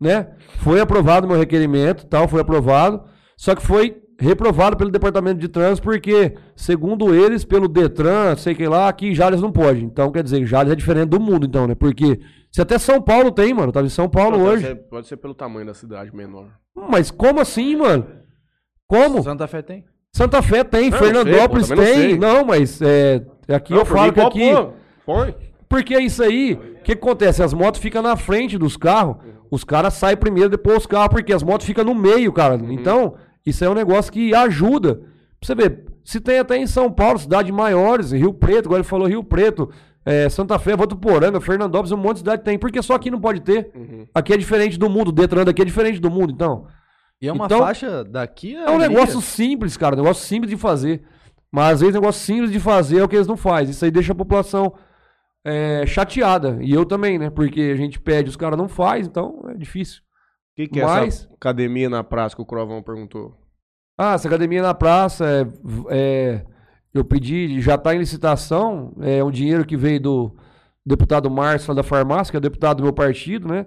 né? 0.00 0.28
Foi 0.58 0.80
aprovado 0.80 1.26
o 1.26 1.28
meu 1.30 1.38
requerimento, 1.38 2.06
tal, 2.06 2.26
foi 2.28 2.40
aprovado. 2.40 3.04
Só 3.36 3.54
que 3.54 3.62
foi 3.62 4.00
reprovado 4.18 4.76
pelo 4.76 4.90
Departamento 4.90 5.38
de 5.38 5.48
Trânsito, 5.48 5.82
porque, 5.86 6.34
segundo 6.54 7.14
eles, 7.14 7.44
pelo 7.44 7.68
Detran, 7.68 8.34
sei 8.36 8.54
que 8.54 8.66
lá, 8.66 8.88
aqui 8.88 9.08
em 9.08 9.14
Jales 9.14 9.42
não 9.42 9.52
pode. 9.52 9.84
Então, 9.84 10.10
quer 10.10 10.22
dizer, 10.22 10.44
Jales 10.46 10.72
é 10.72 10.76
diferente 10.76 11.10
do 11.10 11.20
mundo, 11.20 11.44
então, 11.46 11.66
né? 11.66 11.74
Porque 11.74 12.18
se 12.50 12.62
até 12.62 12.78
São 12.78 13.00
Paulo 13.02 13.30
tem, 13.30 13.52
mano, 13.52 13.70
tava 13.72 13.86
em 13.86 13.90
São 13.90 14.08
Paulo 14.08 14.38
Não, 14.38 14.44
pode 14.46 14.56
hoje. 14.56 14.66
ser- 14.68 14.74
pode 14.88 15.06
ser 15.06 15.16
pelo 15.18 15.34
tamanho 15.34 15.66
da 15.66 15.74
cidade 15.74 16.14
menor. 16.16 16.46
Mas 16.74 17.10
como 17.10 17.40
assim, 17.40 17.76
mano? 17.76 18.06
Como? 18.88 19.22
Santa 19.22 19.46
Fé 19.46 19.60
tem. 19.62 19.84
Santa 20.14 20.40
Fé 20.40 20.64
tem, 20.64 20.88
Não, 20.90 20.96
eu 20.98 21.04
sei, 21.04 21.12
Fernandópolis 21.14 21.68
pô, 21.68 21.74
não 21.74 21.84
tem. 21.84 21.94
sei. 21.94 22.18
Não, 22.18 22.44
mas 22.44 22.80
é, 22.80 23.22
aqui 23.48 23.72
Não, 23.72 23.80
eu 23.80 23.84
falo 23.86 24.12
que 24.12 24.20
aqui. 24.20 24.50
Põe. 25.04 25.34
Porque 25.68 25.94
é 25.94 26.00
isso 26.00 26.22
aí. 26.22 26.54
O 26.54 26.82
que 26.82 26.92
acontece? 26.92 27.42
As 27.42 27.52
motos 27.52 27.80
ficam 27.80 28.00
na 28.00 28.16
frente 28.16 28.56
dos 28.56 28.76
carros. 28.78 29.16
Os 29.50 29.62
caras 29.62 29.94
saem 29.94 30.16
primeiro, 30.16 30.48
depois 30.48 30.78
os 30.78 30.86
carros, 30.86 31.08
porque 31.08 31.32
as 31.32 31.42
motos 31.42 31.66
ficam 31.66 31.84
no 31.84 31.94
meio, 31.94 32.32
cara. 32.32 32.54
Uhum. 32.56 32.72
Então, 32.72 33.14
isso 33.46 33.64
é 33.64 33.70
um 33.70 33.74
negócio 33.74 34.12
que 34.12 34.34
ajuda. 34.34 34.96
Pra 34.96 35.46
você 35.46 35.54
ver, 35.54 35.84
se 36.04 36.20
tem 36.20 36.38
até 36.38 36.56
em 36.56 36.66
São 36.66 36.90
Paulo, 36.90 37.18
cidades 37.18 37.50
maiores, 37.52 38.12
Rio 38.12 38.34
Preto, 38.34 38.66
agora 38.66 38.80
ele 38.80 38.88
falou 38.88 39.06
Rio 39.06 39.22
Preto, 39.24 39.70
é, 40.04 40.28
Santa 40.28 40.58
Fé, 40.58 40.76
Votuporanga, 40.76 41.40
Fernandópolis, 41.40 41.92
um 41.92 41.96
monte 41.96 42.14
de 42.14 42.18
cidade 42.20 42.42
tem. 42.44 42.58
Porque 42.58 42.82
só 42.82 42.94
aqui 42.94 43.10
não 43.10 43.20
pode 43.20 43.40
ter. 43.40 43.70
Uhum. 43.74 44.06
Aqui 44.14 44.32
é 44.32 44.36
diferente 44.36 44.78
do 44.78 44.88
mundo. 44.88 45.08
O 45.08 45.12
Detran 45.12 45.44
daqui 45.44 45.62
é 45.62 45.64
diferente 45.64 45.98
do 45.98 46.10
mundo, 46.10 46.32
então. 46.32 46.66
E 47.20 47.28
é 47.28 47.32
uma 47.32 47.46
Então, 47.46 47.58
faixa 47.60 48.04
daqui 48.04 48.54
É 48.54 48.70
um 48.70 48.76
ali, 48.76 48.88
negócio 48.88 49.20
simples, 49.20 49.76
cara. 49.76 49.94
Um 49.96 50.02
negócio 50.02 50.24
simples 50.26 50.50
de 50.50 50.56
fazer. 50.56 51.02
Mas 51.50 51.74
às 51.74 51.80
vezes 51.80 51.94
um 51.96 52.00
negócio 52.00 52.24
simples 52.24 52.52
de 52.52 52.60
fazer 52.60 52.98
é 52.98 53.04
o 53.04 53.08
que 53.08 53.16
eles 53.16 53.26
não 53.26 53.36
fazem. 53.36 53.70
Isso 53.70 53.84
aí 53.84 53.90
deixa 53.90 54.12
a 54.12 54.16
população 54.16 54.74
é, 55.44 55.84
chateada. 55.86 56.58
E 56.60 56.72
eu 56.72 56.84
também, 56.84 57.18
né? 57.18 57.30
Porque 57.30 57.72
a 57.72 57.76
gente 57.76 57.98
pede, 57.98 58.28
os 58.28 58.36
caras 58.36 58.58
não 58.58 58.68
fazem, 58.68 59.06
então 59.06 59.44
é 59.48 59.54
difícil. 59.54 60.02
O 60.56 60.62
que, 60.62 60.68
que 60.68 60.80
é 60.80 60.84
Mas- 60.84 61.22
essa 61.24 61.34
academia 61.34 61.90
na 61.90 62.02
praça 62.02 62.34
que 62.34 62.40
o 62.40 62.46
Crovão 62.46 62.82
perguntou? 62.82 63.34
Ah, 63.98 64.14
essa 64.14 64.26
academia 64.26 64.62
na 64.62 64.72
praça, 64.72 65.26
é, 65.26 65.46
é, 65.90 66.44
eu 66.94 67.04
pedi, 67.04 67.60
já 67.60 67.74
está 67.74 67.94
em 67.94 67.98
licitação, 67.98 68.94
é 69.00 69.22
um 69.22 69.30
dinheiro 69.30 69.66
que 69.66 69.76
veio 69.76 70.00
do 70.00 70.36
deputado 70.84 71.30
Márcio 71.30 71.70
lá 71.70 71.74
da 71.76 71.82
farmácia, 71.82 72.30
que 72.30 72.36
é 72.38 72.40
deputado 72.40 72.78
do 72.78 72.84
meu 72.84 72.92
partido, 72.92 73.46
né? 73.48 73.66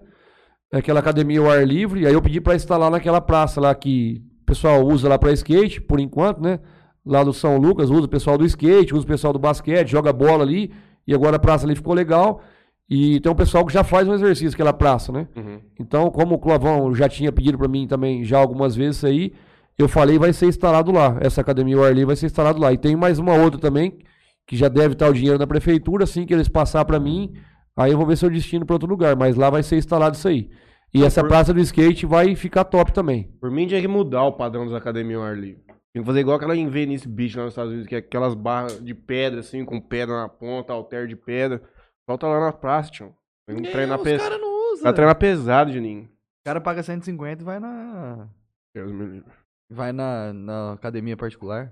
É 0.74 0.78
Aquela 0.80 0.99
academia 0.99 1.40
ao 1.40 1.49
ar 1.49 1.66
livre, 1.66 2.07
aí 2.07 2.14
eu 2.14 2.22
pedi 2.22 2.41
para 2.41 2.56
instalar 2.56 2.90
naquela 2.90 3.22
praça 3.22 3.61
lá 3.61 3.74
que 3.76 4.24
o 4.41 4.45
pessoal 4.45 4.84
usa 4.84 5.07
lá 5.07 5.18
para 5.20 5.32
skate, 5.34 5.82
por 5.82 5.99
enquanto, 5.99 6.41
né? 6.41 6.60
Lá 7.06 7.24
do 7.24 7.34
São 7.34 7.57
Lucas, 7.57 7.90
usa 7.91 8.06
o 8.06 8.10
pessoal 8.10 8.36
do 8.38 8.45
skate, 8.45 8.94
usa 8.95 9.03
o 9.03 9.07
pessoal 9.07 9.32
do 9.34 9.40
basquete, 9.40 9.90
joga 9.90 10.11
bola 10.11 10.44
ali, 10.44 10.72
e 11.07 11.14
agora 11.14 11.36
a 11.36 11.40
praça 11.40 11.66
ali 11.66 11.76
ficou 11.76 11.94
legal. 11.94 12.41
E 12.90 13.20
tem 13.20 13.32
um 13.32 13.36
pessoal 13.36 13.66
que 13.66 13.72
já 13.74 13.84
faz 13.84 14.07
um 14.07 14.14
exercício 14.14 14.52
naquela 14.52 14.74
praça, 14.74 15.11
né? 15.11 15.28
Uhum. 15.36 15.60
Então, 15.80 16.10
como 16.10 16.36
o 16.36 16.40
Clavão 16.40 16.94
já 16.95 17.07
tinha 17.07 17.32
pedido 17.32 17.57
pra 17.57 17.68
mim 17.68 17.86
também 17.88 18.24
já 18.24 18.40
algumas 18.40 18.76
vezes 18.76 18.98
isso 18.98 19.06
aí, 19.07 19.32
eu 19.78 19.88
falei 19.88 20.18
vai 20.18 20.34
ser 20.34 20.48
instalado 20.48 20.91
lá. 20.91 21.18
Essa 21.22 21.41
academia 21.41 21.76
livre 21.90 22.06
vai 22.06 22.16
ser 22.16 22.26
instalado 22.26 22.60
lá. 22.60 22.74
E 22.74 22.78
tem 22.78 22.95
mais 22.95 23.20
uma 23.20 23.36
outra 23.36 23.60
também, 23.60 23.99
que 24.48 24.57
já 24.57 24.68
deve 24.68 24.94
estar 24.94 25.07
o 25.07 25.14
dinheiro 25.14 25.38
na 25.38 25.45
prefeitura, 25.45 26.03
assim 26.06 26.26
que 26.26 26.34
eles 26.34 26.48
passar 26.48 26.84
pra 26.84 26.99
mim, 26.99 27.34
aí 27.78 27.91
eu 27.91 27.98
vou 27.98 28.07
ver 28.07 28.18
se 28.18 28.26
eu 28.26 28.30
destino 28.32 28.66
pra 28.66 28.74
outro 28.76 28.90
lugar, 28.90 29.16
mas 29.16 29.36
lá 29.36 29.49
vai 29.52 29.61
ser 29.61 29.78
instalado 29.78 30.16
isso 30.16 30.28
aí. 30.28 30.49
E 30.91 31.03
essa 31.03 31.22
por- 31.22 31.28
praça 31.30 31.53
do 31.53 31.60
skate 31.60 32.07
vai 32.07 32.36
ficar 32.36 32.64
top 32.64 32.91
também. 32.91 33.30
Por 33.40 33.52
mim 33.52 33.68
tinha 33.68 33.80
que 33.80 33.88
mudar 33.88 34.24
o 34.24 34.32
padrão 34.32 34.66
das 34.66 34.74
academias 34.74 35.20
ao 35.20 35.26
ar 35.28 35.38
livre. 35.38 35.61
Tem 35.94 36.02
que 36.02 36.06
fazer 36.07 36.22
igual 36.22 36.38
aquela 36.38 36.56
em 36.56 36.68
Venice 36.68 37.07
Beach 37.07 37.38
lá 37.38 37.44
nos 37.44 37.52
Estados 37.53 37.72
Unidos, 37.72 37.88
que 37.88 37.94
é 37.95 37.99
aquelas 37.99 38.34
barras 38.34 38.84
de 38.84 38.95
pedra, 38.95 39.41
assim, 39.41 39.64
com 39.64 39.80
pedra 39.80 40.16
na 40.22 40.28
ponta, 40.30 40.74
alter 40.74 41.06
de 41.07 41.16
pedra. 41.16 41.61
Falta 42.10 42.26
lá 42.26 42.40
na 42.40 42.52
praça, 42.52 42.90
tio. 42.90 43.15
Tem 43.48 43.61
que 43.61 43.72
treinar 43.72 43.99
os 43.99 44.03
pesado. 44.03 44.23
caras 44.31 44.41
não 44.41 44.72
usam. 44.73 44.84
Vai 44.84 44.94
treinar 44.95 45.15
pesado, 45.19 45.72
Juninho. 45.72 46.06
O 46.06 46.44
cara 46.44 46.60
paga 46.60 46.81
150 46.81 47.44
e 47.44 47.45
vai 47.45 47.60
na. 47.60 48.27
Deus 48.73 48.91
me 48.91 49.06
livre. 49.06 49.31
Vai 49.72 49.91
na, 49.91 50.34
na 50.34 50.73
academia 50.73 51.15
particular. 51.15 51.72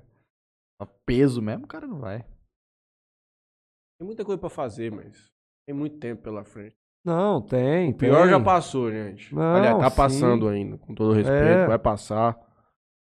A 0.80 0.86
peso 0.86 1.42
mesmo, 1.42 1.66
o 1.66 1.68
cara 1.68 1.88
não 1.88 1.98
vai. 1.98 2.20
Tem 4.00 4.06
muita 4.06 4.24
coisa 4.24 4.40
pra 4.40 4.48
fazer, 4.48 4.92
mas 4.92 5.26
tem 5.68 5.76
muito 5.76 5.98
tempo 5.98 6.22
pela 6.22 6.44
frente. 6.44 6.76
Não, 7.04 7.42
tem. 7.42 7.90
O 7.90 7.96
pior 7.96 8.22
tem. 8.22 8.30
já 8.30 8.40
passou, 8.40 8.92
gente. 8.92 9.34
Não, 9.34 9.56
Aliás, 9.56 9.80
tá 9.80 9.90
sim. 9.90 9.96
passando 9.96 10.48
ainda, 10.50 10.78
com 10.78 10.94
todo 10.94 11.14
respeito. 11.14 11.42
É. 11.42 11.66
Vai 11.66 11.80
passar. 11.80 12.38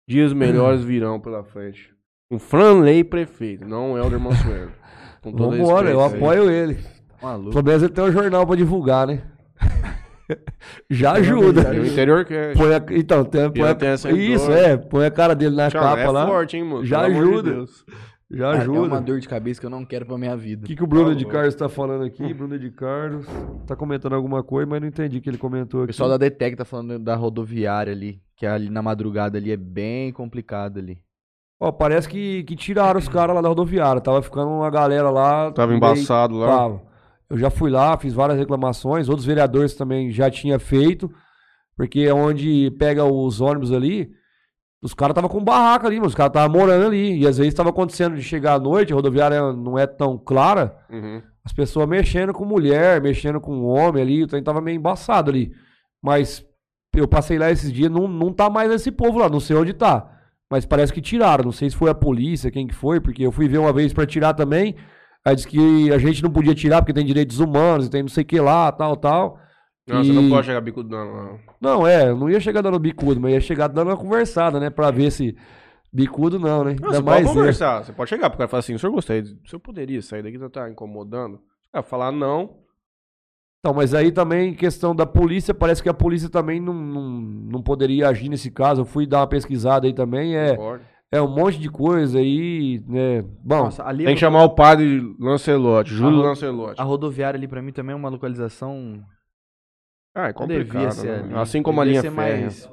Dias 0.06 0.34
melhores 0.34 0.84
virão 0.84 1.18
pela 1.18 1.42
frente. 1.42 1.96
Um 2.30 2.38
Franley 2.38 3.02
prefeito, 3.02 3.66
não 3.66 3.92
o 3.92 3.96
Helder 3.96 4.20
Mansuelo. 4.20 4.72
Com 5.22 5.32
todo 5.32 5.56
Vambora, 5.56 5.88
eu 5.88 6.01
respeito 6.01 6.22
aí. 6.22 6.38
apoio 6.38 6.51
ele. 6.51 6.94
Maluco. 7.24 7.51
Pelo 7.51 7.64
menos 7.64 7.82
ele 7.82 7.92
tem 7.92 8.05
um 8.05 8.12
jornal 8.12 8.46
pra 8.46 8.56
divulgar, 8.56 9.06
né? 9.06 9.22
Já 10.90 11.12
ajuda. 11.12 11.74
E 11.74 11.80
o 11.80 11.86
interior 11.86 12.24
que 12.24 12.34
é. 12.34 12.52
Põe 12.55 12.74
a- 12.74 12.84
então, 12.98 13.24
tem, 13.24 13.51
põe 13.51 13.62
a- 13.68 14.12
isso, 14.14 14.46
dor. 14.46 14.56
é. 14.56 14.76
Põe 14.76 15.06
a 15.06 15.10
cara 15.10 15.34
dele 15.34 15.55
na 15.55 15.70
Tchau, 15.70 15.82
capa 15.82 16.01
é 16.01 16.10
lá. 16.10 16.26
forte, 16.26 16.56
hein, 16.56 16.64
mano? 16.64 16.84
Já 16.84 17.02
Pelo 17.02 17.12
de 17.12 17.18
ajuda. 17.20 17.51
Deus. 17.52 17.84
Já 18.30 18.55
É 18.55 18.59
ajuda. 18.59 18.80
uma 18.80 19.01
dor 19.02 19.20
de 19.20 19.28
cabeça 19.28 19.60
que 19.60 19.66
eu 19.66 19.70
não 19.70 19.84
quero 19.84 20.06
pra 20.06 20.16
minha 20.16 20.34
vida. 20.36 20.64
O 20.64 20.66
que, 20.66 20.74
que 20.74 20.82
o 20.82 20.86
Bruno 20.86 21.10
Por 21.10 21.14
de 21.14 21.24
favor. 21.24 21.32
Carlos 21.36 21.55
tá 21.55 21.68
falando 21.68 22.05
aqui? 22.05 22.32
Bruno 22.32 22.59
de 22.59 22.70
Carlos 22.70 23.26
tá 23.66 23.76
comentando 23.76 24.14
alguma 24.14 24.42
coisa, 24.42 24.66
mas 24.68 24.80
não 24.80 24.88
entendi 24.88 25.18
o 25.18 25.20
que 25.20 25.28
ele 25.28 25.36
comentou 25.38 25.80
O 25.80 25.82
aqui. 25.84 25.92
pessoal 25.92 26.09
da 26.09 26.16
Detec 26.16 26.56
tá 26.56 26.64
falando 26.64 26.98
da 26.98 27.14
rodoviária 27.14 27.92
ali, 27.92 28.20
que 28.34 28.46
ali 28.46 28.70
na 28.70 28.80
madrugada 28.82 29.36
ali 29.36 29.52
é 29.52 29.56
bem 29.59 30.10
complicado 30.10 30.78
ali. 30.78 30.98
Ó, 31.60 31.70
parece 31.70 32.09
que, 32.09 32.42
que 32.44 32.56
tiraram 32.56 32.98
os 32.98 33.06
caras 33.10 33.36
lá 33.36 33.42
da 33.42 33.48
rodoviária. 33.48 34.01
Tava 34.01 34.22
ficando 34.22 34.48
uma 34.51 34.70
galera 34.70 35.10
lá. 35.10 35.52
Tava 35.52 35.68
meio- 35.68 35.76
embaçado 35.76 36.34
lá. 36.34 36.46
Tava. 36.48 36.82
Eu 37.28 37.38
já 37.38 37.51
fui 37.51 37.70
lá, 37.70 37.96
fiz 37.98 38.12
várias 38.12 38.38
reclamações. 38.38 39.09
Outros 39.09 39.26
vereadores 39.26 39.74
também 39.74 40.10
já 40.10 40.30
tinha 40.30 40.59
feito. 40.59 41.10
Porque 41.76 42.01
é 42.01 42.14
onde 42.14 42.70
pega 42.78 43.05
os 43.05 43.40
ônibus 43.40 43.72
ali. 43.72 44.10
Os 44.82 44.92
caras 44.92 45.12
estavam 45.12 45.30
com 45.30 45.42
barraca 45.42 45.86
ali, 45.86 45.96
mano. 45.96 46.09
Os 46.09 46.14
caras 46.14 46.30
estavam 46.30 46.59
morando 46.59 46.86
ali. 46.86 47.18
E 47.18 47.26
às 47.26 47.38
vezes 47.38 47.52
estava 47.52 47.70
acontecendo 47.70 48.16
de 48.16 48.22
chegar 48.22 48.55
à 48.55 48.59
noite, 48.59 48.92
a 48.92 48.96
rodoviária 48.96 49.52
não 49.52 49.78
é 49.78 49.86
tão 49.86 50.18
clara. 50.18 50.76
Uhum. 50.90 51.22
As 51.44 51.52
pessoas 51.52 51.88
mexendo 51.88 52.32
com 52.32 52.44
mulher, 52.44 53.02
mexendo 53.02 53.40
com 53.40 53.64
homem 53.64 54.02
ali, 54.02 54.22
o 54.22 54.26
trem 54.26 54.42
tava 54.42 54.60
meio 54.60 54.76
embaçado 54.76 55.30
ali. 55.30 55.52
Mas 56.02 56.44
eu 56.94 57.09
passei 57.09 57.38
lá 57.38 57.51
esses 57.51 57.72
dias, 57.72 57.90
não, 57.90 58.06
não 58.06 58.32
tá 58.32 58.48
mais 58.48 58.70
esse 58.70 58.90
povo 58.90 59.18
lá, 59.18 59.28
não 59.28 59.40
sei 59.40 59.56
onde 59.56 59.72
tá. 59.72 60.10
Mas 60.51 60.64
parece 60.64 60.92
que 60.92 61.01
tiraram, 61.01 61.44
não 61.44 61.52
sei 61.52 61.68
se 61.68 61.76
foi 61.76 61.90
a 61.90 61.94
polícia, 61.94 62.51
quem 62.51 62.66
que 62.66 62.74
foi, 62.74 63.01
porque 63.01 63.26
eu 63.26 63.32
fui 63.32 63.48
ver 63.48 63.59
uma 63.59 63.72
vez 63.72 63.92
pra 63.92 64.06
tirar 64.06 64.34
também. 64.34 64.76
Aí 65.24 65.34
disse 65.34 65.48
que 65.48 65.90
a 65.92 65.98
gente 65.98 66.22
não 66.22 66.30
podia 66.30 66.55
tirar 66.55 66.82
porque 66.82 66.92
tem 66.92 67.05
direitos 67.06 67.40
humanos, 67.40 67.88
tem 67.88 68.02
não 68.02 68.09
sei 68.09 68.22
o 68.22 68.26
que 68.26 68.38
lá, 68.40 68.70
tal, 68.70 68.96
tal. 68.96 69.38
Não, 69.86 70.02
você 70.05 70.10
E- 70.10 70.14
não 70.14 70.28
pode 70.28 70.46
chegar 70.46 70.60
bicudo, 70.60 70.88
não. 70.88 71.14
não. 71.14 71.38
Não, 71.60 71.86
é, 71.86 72.09
eu 72.10 72.16
não 72.16 72.28
ia 72.30 72.40
chegar 72.40 72.60
dando 72.62 72.78
bicudo, 72.78 73.20
mas 73.20 73.32
ia 73.32 73.40
chegar 73.40 73.68
dando 73.68 73.88
uma 73.88 73.96
conversada, 73.96 74.59
né? 74.60 74.70
Pra 74.70 74.90
ver 74.90 75.10
se. 75.10 75.36
Bicudo 75.92 76.38
não, 76.40 76.64
né? 76.64 76.74
Não, 76.80 76.88
Ainda 76.88 76.96
você 76.98 77.02
mais 77.02 77.22
pode 77.22 77.28
eu. 77.28 77.34
conversar. 77.42 77.84
Você 77.84 77.92
pode 77.92 78.10
chegar 78.10 78.28
pro 78.28 78.36
cara 78.38 78.48
e 78.48 78.51
falar 78.51 78.59
assim, 78.60 78.74
o 78.74 78.78
senhor 78.78 78.92
gostaria, 78.92 79.22
de- 79.22 79.32
o 79.44 79.48
senhor 79.48 79.60
poderia 79.60 80.02
sair 80.02 80.22
daqui, 80.22 80.36
você 80.38 80.48
tá 80.51 80.68
incomodando? 80.68 81.34
O 81.36 81.40
cara 81.72 81.82
falar 81.84 82.10
não, 82.12 82.56
Então, 83.60 83.72
mas 83.74 83.94
aí 83.94 84.10
também, 84.12 84.52
questão 84.55 84.94
da 84.94 85.06
polícia, 85.06 85.55
parece 85.55 85.82
que 85.82 85.88
a 85.88 85.94
polícia 85.94 86.28
também 86.28 86.60
não, 86.60 86.74
não, 86.74 87.10
não 87.10 87.62
poderia 87.62 88.09
agir 88.09 88.28
nesse 88.28 88.51
caso. 88.51 88.82
Eu 88.82 88.84
fui 88.84 89.06
dar 89.06 89.20
uma 89.20 89.26
pesquisada 89.26 89.86
aí 89.86 89.92
também, 89.94 90.36
é, 90.36 90.55
pode. 90.56 90.82
É 91.16 91.23
um 91.23 91.28
monte 91.28 91.59
de 91.59 91.69
coisa 91.70 92.19
aí, 92.19 92.82
né? 92.86 93.23
Bom, 93.43 93.65
Nossa, 93.65 93.85
ali 93.85 94.05
Tem 94.05 94.15
que 94.15 94.20
chamar 94.20 94.45
o 94.45 94.55
padre 94.55 95.01
Lancelotti, 95.19 95.91
Júlio 95.95 96.20
Ah, 96.23 96.28
Lancelotti. 96.28 96.81
a 96.81 96.85
rodoviária 96.85 97.39
ali 97.39 97.47
pra 97.49 97.62
mim 97.62 97.73
também 97.73 97.93
é 97.93 97.97
uma 97.97 98.09
localização 98.09 99.05
Ah, 100.15 100.28
é 100.28 100.32
devia 100.32 100.35
complicado, 100.35 100.93
ser 100.93 101.23
né? 101.23 101.24
ali. 101.24 101.35
Assim 101.35 101.62
como 101.62 101.81
a 101.81 101.85
Devia 101.85 102.01
linha 102.01 102.11
ser 102.11 102.16
férrea. 102.16 102.41
mais 102.43 102.70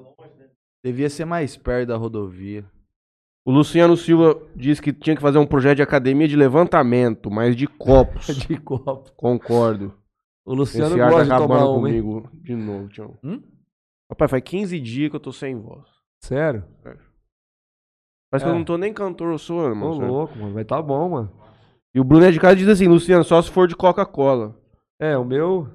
devia 0.83 1.09
ser 1.09 1.25
mais 1.25 1.55
perto 1.57 1.89
da 1.89 1.97
rodovia. 1.97 2.65
O 3.45 3.51
Luciano 3.51 3.95
Silva 3.97 4.39
disse 4.55 4.81
que 4.81 4.93
tinha 4.93 5.15
que 5.15 5.21
fazer 5.21 5.37
um 5.39 5.45
projeto 5.47 5.77
de 5.77 5.81
academia 5.83 6.27
de 6.27 6.35
levantamento, 6.35 7.29
mas 7.31 7.55
de 7.55 7.65
copos. 7.67 8.27
de 8.47 8.57
copo. 8.57 9.11
Concordo. 9.15 9.93
O 10.45 10.53
Luciano 10.53 10.91
Esse 10.95 11.01
ar 11.01 11.09
tá 11.11 11.17
gosta 11.17 11.33
de 11.33 11.37
tomar 11.41 11.59
hein? 11.61 11.73
comigo 11.73 12.29
de 12.33 12.55
novo, 12.55 12.87
tio. 12.89 13.17
Hum? 13.23 13.41
Rapaz, 14.09 14.29
faz 14.29 14.43
15 14.43 14.79
dias 14.79 15.09
que 15.09 15.15
eu 15.15 15.19
tô 15.19 15.31
sem 15.31 15.55
voz. 15.59 15.87
Sério? 16.23 16.63
Parece 18.31 18.45
que 18.45 18.49
É. 18.49 18.53
eu 18.53 18.57
não 18.57 18.63
tô 18.65 18.77
nem 18.77 18.93
cantor, 18.93 19.31
eu 19.33 19.37
sou, 19.37 19.59
Ô, 19.71 19.75
mano. 19.75 19.95
sabe? 19.95 20.07
louco, 20.07 20.37
mano. 20.39 20.53
Vai 20.53 20.63
tá 20.65 20.81
bom, 20.81 21.09
mano. 21.09 21.31
E 21.93 21.99
o 21.99 22.03
Bruno 22.03 22.25
é 22.25 22.31
de 22.31 22.39
casa 22.39 22.55
diz 22.55 22.67
assim, 22.69 22.87
Luciano, 22.87 23.23
só 23.23 23.41
se 23.41 23.51
for 23.51 23.67
de 23.67 23.75
Coca-Cola. 23.75 24.55
É, 24.99 25.17
o 25.17 25.25
meu. 25.25 25.67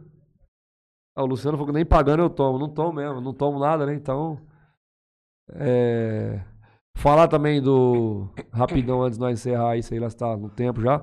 Ah, 1.15 1.23
o 1.23 1.27
Luciano 1.27 1.57
falou 1.59 1.67
que 1.73 1.75
nem 1.75 1.85
pagando 1.85 2.23
eu 2.23 2.31
tomo. 2.31 2.59
Não 2.59 2.69
tomo 2.69 2.95
mesmo, 2.95 3.21
não 3.21 3.35
tomo 3.35 3.59
nada, 3.59 3.85
né? 3.85 3.95
Então. 3.95 4.41
É. 5.55 6.41
Falar 6.97 7.29
também 7.29 7.61
do. 7.61 8.29
Rapidão 8.53 9.03
antes 9.03 9.19
de 9.19 9.25
nós 9.25 9.39
encerrar 9.39 9.73
aí, 9.73 9.83
sei 9.83 10.01
lá 10.01 10.09
se 10.09 10.17
tá 10.17 10.35
no 10.37 10.49
tempo 10.49 10.81
já. 10.81 11.03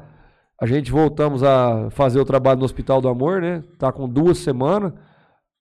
A 0.60 0.66
gente 0.66 0.92
voltamos 0.92 1.44
a 1.44 1.90
fazer 1.92 2.20
o 2.20 2.26
trabalho 2.26 2.60
no 2.60 2.66
Hospital 2.66 3.00
do 3.02 3.08
Amor, 3.10 3.42
né? 3.42 3.64
Tá 3.78 3.92
com 3.92 4.08
duas 4.10 4.40
semanas. 4.40 4.94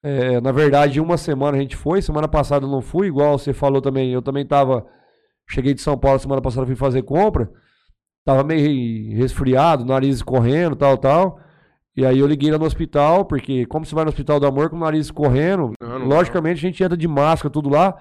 É, 0.05 0.40
na 0.40 0.51
verdade, 0.52 1.01
uma 1.01 1.16
semana 1.16 1.56
a 1.56 1.60
gente 1.60 1.77
foi, 1.77 2.01
semana 2.02 2.27
passada 2.27 2.64
eu 2.66 2.70
não 2.70 2.81
fui, 2.81 3.06
igual 3.09 3.39
você 3.39 3.52
falou 3.52 3.82
também. 3.82 4.10
Eu 4.12 4.23
também 4.23 4.47
tava. 4.47 4.86
Cheguei 5.53 5.74
de 5.74 5.83
São 5.83 5.99
Paulo 5.99 6.19
semana 6.19 6.41
passada, 6.41 6.66
fui 6.66 6.74
fazer 6.74 7.03
compra. 7.03 7.51
Tava 8.24 8.43
meio 8.43 9.15
resfriado, 9.16 9.85
nariz 9.85 10.23
correndo, 10.23 10.74
tal, 10.74 10.97
tal. 10.97 11.41
E 11.95 12.07
aí 12.07 12.20
eu 12.20 12.27
liguei 12.27 12.51
lá 12.51 12.57
no 12.57 12.65
hospital, 12.65 13.27
porque 13.27 13.66
como 13.66 13.85
você 13.85 13.95
vai 13.95 14.05
no 14.05 14.09
Hospital 14.09 14.41
do 14.41 14.47
Amor 14.47 14.70
com 14.70 14.77
o 14.77 14.81
nariz 14.81 15.11
correndo, 15.11 15.73
Não, 15.79 15.99
não 15.99 16.07
logicamente 16.07 16.59
a 16.59 16.69
gente 16.69 16.83
entra 16.83 16.97
de 16.97 17.07
máscara, 17.07 17.53
tudo 17.53 17.69
lá. 17.69 17.95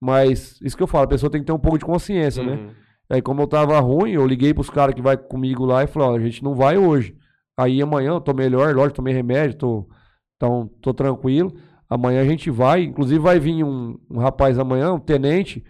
Mas 0.00 0.60
isso 0.60 0.76
que 0.76 0.82
eu 0.82 0.86
falo, 0.86 1.04
a 1.04 1.08
pessoa 1.08 1.30
tem 1.30 1.40
que 1.40 1.46
ter 1.46 1.52
um 1.52 1.58
pouco 1.58 1.78
de 1.78 1.84
consciência, 1.84 2.44
né? 2.44 2.52
Uhum. 2.52 2.70
Aí, 3.10 3.20
como 3.20 3.42
eu 3.42 3.48
tava 3.48 3.78
ruim, 3.80 4.12
eu 4.12 4.26
liguei 4.26 4.54
pros 4.54 4.70
caras 4.70 4.94
que 4.94 5.02
vai 5.02 5.16
comigo 5.16 5.64
lá 5.64 5.82
e 5.82 5.88
falei, 5.88 6.08
ó, 6.08 6.14
a 6.14 6.20
gente 6.20 6.42
não 6.44 6.54
vai 6.54 6.78
hoje. 6.78 7.16
Aí 7.56 7.82
amanhã 7.82 8.10
eu 8.10 8.20
tô 8.20 8.32
melhor, 8.32 8.74
lógico, 8.74 8.96
tomei 8.96 9.12
remédio, 9.12 9.58
tô, 9.58 9.88
então 10.36 10.70
tô 10.80 10.94
tranquilo. 10.94 11.52
Amanhã 11.90 12.22
a 12.22 12.24
gente 12.24 12.48
vai, 12.48 12.84
inclusive 12.84 13.18
vai 13.18 13.40
vir 13.40 13.64
um, 13.64 13.98
um 14.08 14.18
rapaz 14.18 14.58
amanhã, 14.58 14.92
um 14.92 15.00
tenente 15.00 15.64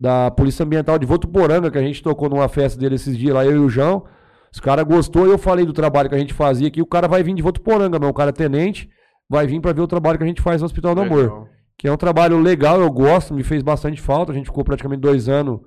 da 0.00 0.30
Polícia 0.30 0.64
Ambiental 0.64 0.98
de 0.98 1.06
Votuporanga, 1.06 1.70
que 1.70 1.78
a 1.78 1.82
gente 1.82 2.02
tocou 2.02 2.28
numa 2.28 2.48
festa 2.48 2.78
dele 2.78 2.94
esses 2.94 3.16
dias 3.16 3.34
lá, 3.34 3.44
eu 3.44 3.52
e 3.52 3.58
o 3.58 3.68
João. 3.68 4.04
Os 4.52 4.60
caras 4.60 4.84
gostou, 4.84 5.26
eu 5.26 5.38
falei 5.38 5.64
do 5.66 5.72
trabalho 5.72 6.08
que 6.08 6.14
a 6.14 6.18
gente 6.18 6.32
fazia 6.32 6.68
aqui, 6.68 6.80
o 6.80 6.86
cara 6.86 7.06
vai 7.08 7.22
vir 7.22 7.34
de 7.34 7.42
Votuporanga, 7.42 7.98
meu, 7.98 8.08
o 8.08 8.14
cara 8.14 8.30
é 8.30 8.32
tenente, 8.32 8.88
vai 9.28 9.46
vir 9.46 9.60
pra 9.60 9.72
ver 9.72 9.82
o 9.82 9.86
trabalho 9.86 10.16
que 10.18 10.24
a 10.24 10.26
gente 10.26 10.40
faz 10.40 10.60
no 10.60 10.66
Hospital 10.66 10.94
do 10.94 11.02
Amor 11.02 11.48
que 11.78 11.86
é 11.86 11.92
um 11.92 11.96
trabalho 11.96 12.40
legal, 12.40 12.80
eu 12.80 12.90
gosto, 12.90 13.32
me 13.32 13.44
fez 13.44 13.62
bastante 13.62 14.00
falta. 14.00 14.32
A 14.32 14.34
gente 14.34 14.46
ficou 14.46 14.64
praticamente 14.64 15.00
dois 15.00 15.28
anos 15.28 15.60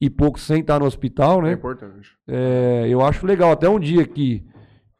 e 0.00 0.08
pouco 0.08 0.40
sem 0.40 0.60
estar 0.62 0.80
no 0.80 0.86
hospital, 0.86 1.40
É 1.40 1.42
né? 1.42 1.52
importante. 1.52 2.08
É, 2.26 2.86
eu 2.88 3.02
acho 3.02 3.26
legal, 3.26 3.52
até 3.52 3.68
um 3.68 3.78
dia 3.78 4.06
que. 4.06 4.42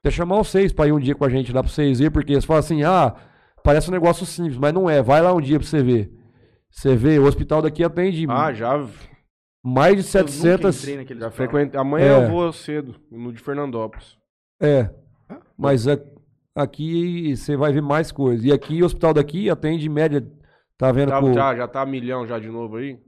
Até 0.01 0.11
chamar 0.11 0.37
vocês 0.37 0.71
pra 0.73 0.87
ir 0.87 0.93
um 0.93 1.01
dia 1.01 1.15
com 1.15 1.25
a 1.25 1.29
gente 1.31 1.53
lá 1.53 1.63
pra 1.63 1.73
vocês 1.73 1.99
verem, 2.01 2.13
porque 2.13 2.33
eles 2.33 2.45
falam 2.45 2.61
assim, 2.61 2.83
ah, 2.83 3.15
parece 3.65 3.89
um 3.89 3.93
negócio 3.93 4.27
simples, 4.27 4.59
mas 4.59 4.75
não 4.75 4.91
é. 4.91 5.01
Vai 5.01 5.23
lá 5.23 5.33
um 5.33 5.41
dia 5.41 5.59
pra 5.59 5.67
você 5.67 5.83
ver. 5.83 6.13
Você 6.73 6.97
vê, 6.97 7.19
o 7.19 7.25
hospital 7.27 7.61
daqui 7.63 7.85
atende 7.85 8.27
Ah, 8.29 8.53
já, 8.53 8.79
mais 9.63 9.95
de 9.95 10.17
Eu 10.17 10.23
nunca 10.25 10.33
700. 10.33 10.81
entrei 10.83 10.97
naquele 10.97 11.21
já 11.21 11.27
hospital. 11.29 11.49
frequentei. 11.51 11.79
Amanhã 11.81 12.07
É. 12.07 12.25
eu 12.25 12.31
vou 12.31 12.53
cedo, 12.53 12.97
no 13.11 13.33
de 13.33 13.41
Fernandópolis. 13.41 14.17
É. 14.61 14.91
Mas 15.57 15.87
a- 15.87 16.01
aqui 16.57 17.37
você 17.37 17.57
vai 17.57 17.73
ver 17.73 17.83
mais 17.83 18.11
coisas. 18.11 18.45
E 18.45 18.51
aqui, 18.53 18.83
o 18.83 18.87
hospital 18.87 19.13
daqui 19.15 19.51
atende 19.51 19.87
em 19.87 19.91
média. 19.91 20.27
Tá 20.79 20.91
vendo 20.91 21.11
Já, 21.11 21.21
com- 21.21 21.33
já, 21.33 21.55
já 21.57 21.69
tá 21.69 21.87
milhão 21.87 22.27
já 22.27 22.39
de 22.39 22.49
novo 22.49 22.77
aí? 22.77 22.99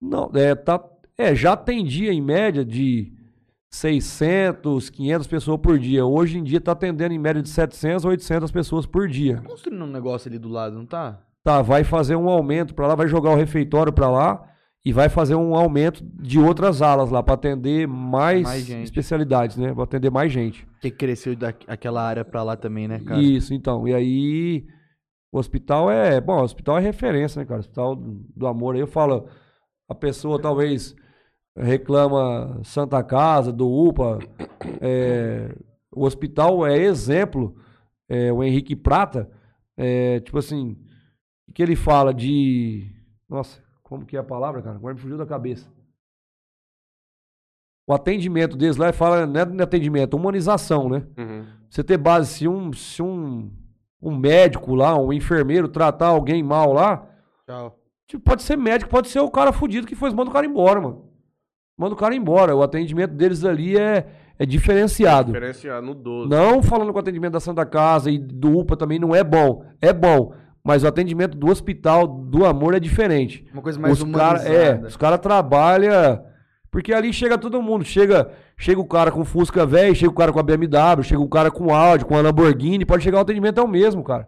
Não, 0.00 0.30
é, 0.34 0.54
tá, 0.54 0.80
é, 1.18 1.34
já 1.34 1.52
atendia 1.54 2.12
em 2.12 2.20
média 2.20 2.64
de 2.64 3.12
600, 3.72 4.90
500 4.90 5.26
pessoas 5.26 5.58
por 5.60 5.78
dia. 5.78 6.04
Hoje 6.04 6.38
em 6.38 6.44
dia 6.44 6.60
tá 6.60 6.72
atendendo 6.72 7.14
em 7.14 7.18
média 7.18 7.42
de 7.42 7.48
700, 7.48 8.04
800 8.04 8.52
pessoas 8.52 8.86
por 8.86 9.08
dia. 9.08 9.40
Construindo 9.44 9.82
um 9.82 9.90
negócio 9.90 10.28
ali 10.28 10.38
do 10.38 10.48
lado, 10.48 10.76
não 10.76 10.86
tá? 10.86 11.20
Tá, 11.44 11.60
vai 11.60 11.82
fazer 11.82 12.16
um 12.16 12.28
aumento 12.28 12.74
para 12.74 12.86
lá, 12.86 12.94
vai 12.94 13.08
jogar 13.08 13.30
o 13.30 13.36
refeitório 13.36 13.92
para 13.92 14.08
lá 14.08 14.48
e 14.84 14.92
vai 14.92 15.08
fazer 15.08 15.34
um 15.34 15.54
aumento 15.54 16.04
de 16.04 16.38
outras 16.38 16.82
alas 16.82 17.10
lá 17.10 17.22
para 17.22 17.34
atender 17.34 17.86
mais, 17.86 18.42
Mais 18.42 18.68
especialidades, 18.68 19.56
né? 19.56 19.72
Para 19.72 19.84
atender 19.84 20.10
mais 20.10 20.32
gente. 20.32 20.66
Que 20.80 20.90
cresceu 20.90 21.36
daquela 21.36 22.02
área 22.02 22.24
pra 22.24 22.42
lá 22.42 22.56
também, 22.56 22.88
né, 22.88 23.00
cara? 23.00 23.20
Isso, 23.20 23.54
então. 23.54 23.86
E 23.86 23.94
aí 23.94 24.66
o 25.32 25.38
hospital 25.38 25.90
é, 25.90 26.20
bom, 26.20 26.38
o 26.40 26.42
hospital 26.42 26.78
é 26.78 26.80
referência, 26.80 27.40
né, 27.40 27.44
cara? 27.44 27.58
O 27.58 27.60
hospital 27.60 27.96
do 27.96 28.24
do 28.36 28.46
amor 28.46 28.74
aí 28.74 28.80
eu 28.80 28.86
falo, 28.86 29.28
a 29.88 29.94
pessoa 29.94 30.40
talvez 30.40 30.94
reclama 31.56 32.60
Santa 32.64 33.02
Casa, 33.02 33.52
do 33.52 33.68
UPA, 33.68 34.18
é, 34.80 35.54
o 35.94 36.04
hospital 36.04 36.66
é 36.66 36.76
exemplo, 36.76 37.54
é, 38.08 38.32
o 38.32 38.42
Henrique 38.42 38.74
Prata, 38.74 39.30
é, 39.76 40.20
tipo 40.20 40.38
assim, 40.38 40.76
o 41.48 41.52
que 41.52 41.62
ele 41.62 41.76
fala 41.76 42.12
de, 42.12 42.90
nossa, 43.28 43.62
como 43.82 44.06
que 44.06 44.16
é 44.16 44.20
a 44.20 44.24
palavra, 44.24 44.62
cara? 44.62 44.76
Agora 44.76 44.94
me 44.94 45.00
fugiu 45.00 45.18
da 45.18 45.26
cabeça. 45.26 45.68
O 47.86 47.92
atendimento 47.92 48.56
deles 48.56 48.76
lá, 48.76 48.86
ele 48.86 48.92
fala, 48.92 49.26
não 49.26 49.40
é 49.40 49.44
de 49.44 49.62
atendimento, 49.62 50.16
é 50.16 50.20
humanização, 50.20 50.88
né? 50.88 51.04
Uhum. 51.18 51.44
Você 51.68 51.82
ter 51.82 51.98
base, 51.98 52.32
se 52.32 52.48
um, 52.48 52.72
se 52.72 53.02
um, 53.02 53.50
um 54.00 54.16
médico 54.16 54.74
lá, 54.74 54.96
um 54.96 55.12
enfermeiro 55.12 55.68
tratar 55.68 56.08
alguém 56.08 56.42
mal 56.42 56.72
lá, 56.72 57.06
Tchau. 57.46 57.78
tipo, 58.06 58.22
pode 58.22 58.42
ser 58.42 58.56
médico, 58.56 58.90
pode 58.90 59.08
ser 59.08 59.20
o 59.20 59.30
cara 59.30 59.52
fudido 59.52 59.86
que 59.86 59.96
foi, 59.96 60.10
manda 60.10 60.30
o 60.30 60.32
cara 60.32 60.46
embora, 60.46 60.80
mano. 60.80 61.12
Manda 61.76 61.94
o 61.94 61.98
cara 61.98 62.14
embora. 62.14 62.54
O 62.54 62.62
atendimento 62.62 63.12
deles 63.14 63.44
ali 63.44 63.76
é, 63.76 64.06
é 64.38 64.46
diferenciado. 64.46 65.32
Diferenciado 65.32 65.84
no 65.84 65.94
12. 65.94 66.28
Não 66.28 66.62
falando 66.62 66.92
que 66.92 66.96
o 66.96 67.00
atendimento 67.00 67.32
da 67.32 67.40
Santa 67.40 67.64
Casa 67.66 68.10
e 68.10 68.18
do 68.18 68.58
UPA 68.58 68.76
também 68.76 68.98
não 68.98 69.14
é 69.14 69.24
bom. 69.24 69.64
É 69.80 69.92
bom. 69.92 70.34
Mas 70.64 70.84
o 70.84 70.86
atendimento 70.86 71.36
do 71.36 71.48
hospital 71.48 72.06
do 72.06 72.44
amor 72.44 72.74
é 72.74 72.80
diferente. 72.80 73.44
Uma 73.52 73.62
coisa 73.62 73.80
mais 73.80 74.00
os 74.00 74.10
cara, 74.10 74.42
é, 74.42 74.80
os 74.86 74.96
caras 74.96 75.18
trabalham. 75.18 76.24
Porque 76.70 76.92
ali 76.94 77.12
chega 77.12 77.36
todo 77.36 77.60
mundo. 77.60 77.84
Chega, 77.84 78.30
chega 78.56 78.80
o 78.80 78.86
cara 78.86 79.10
com 79.10 79.24
Fusca 79.24 79.66
velho, 79.66 79.94
chega 79.94 80.10
o 80.10 80.14
cara 80.14 80.32
com 80.32 80.38
a 80.38 80.42
BMW, 80.42 81.02
chega 81.02 81.20
o 81.20 81.28
cara 81.28 81.50
com 81.50 81.74
Audi, 81.74 82.04
com 82.04 82.16
a 82.16 82.22
Lamborghini. 82.22 82.86
Pode 82.86 83.02
chegar 83.02 83.18
o 83.18 83.22
atendimento 83.22 83.60
é 83.60 83.62
o 83.62 83.68
mesmo, 83.68 84.04
cara. 84.04 84.26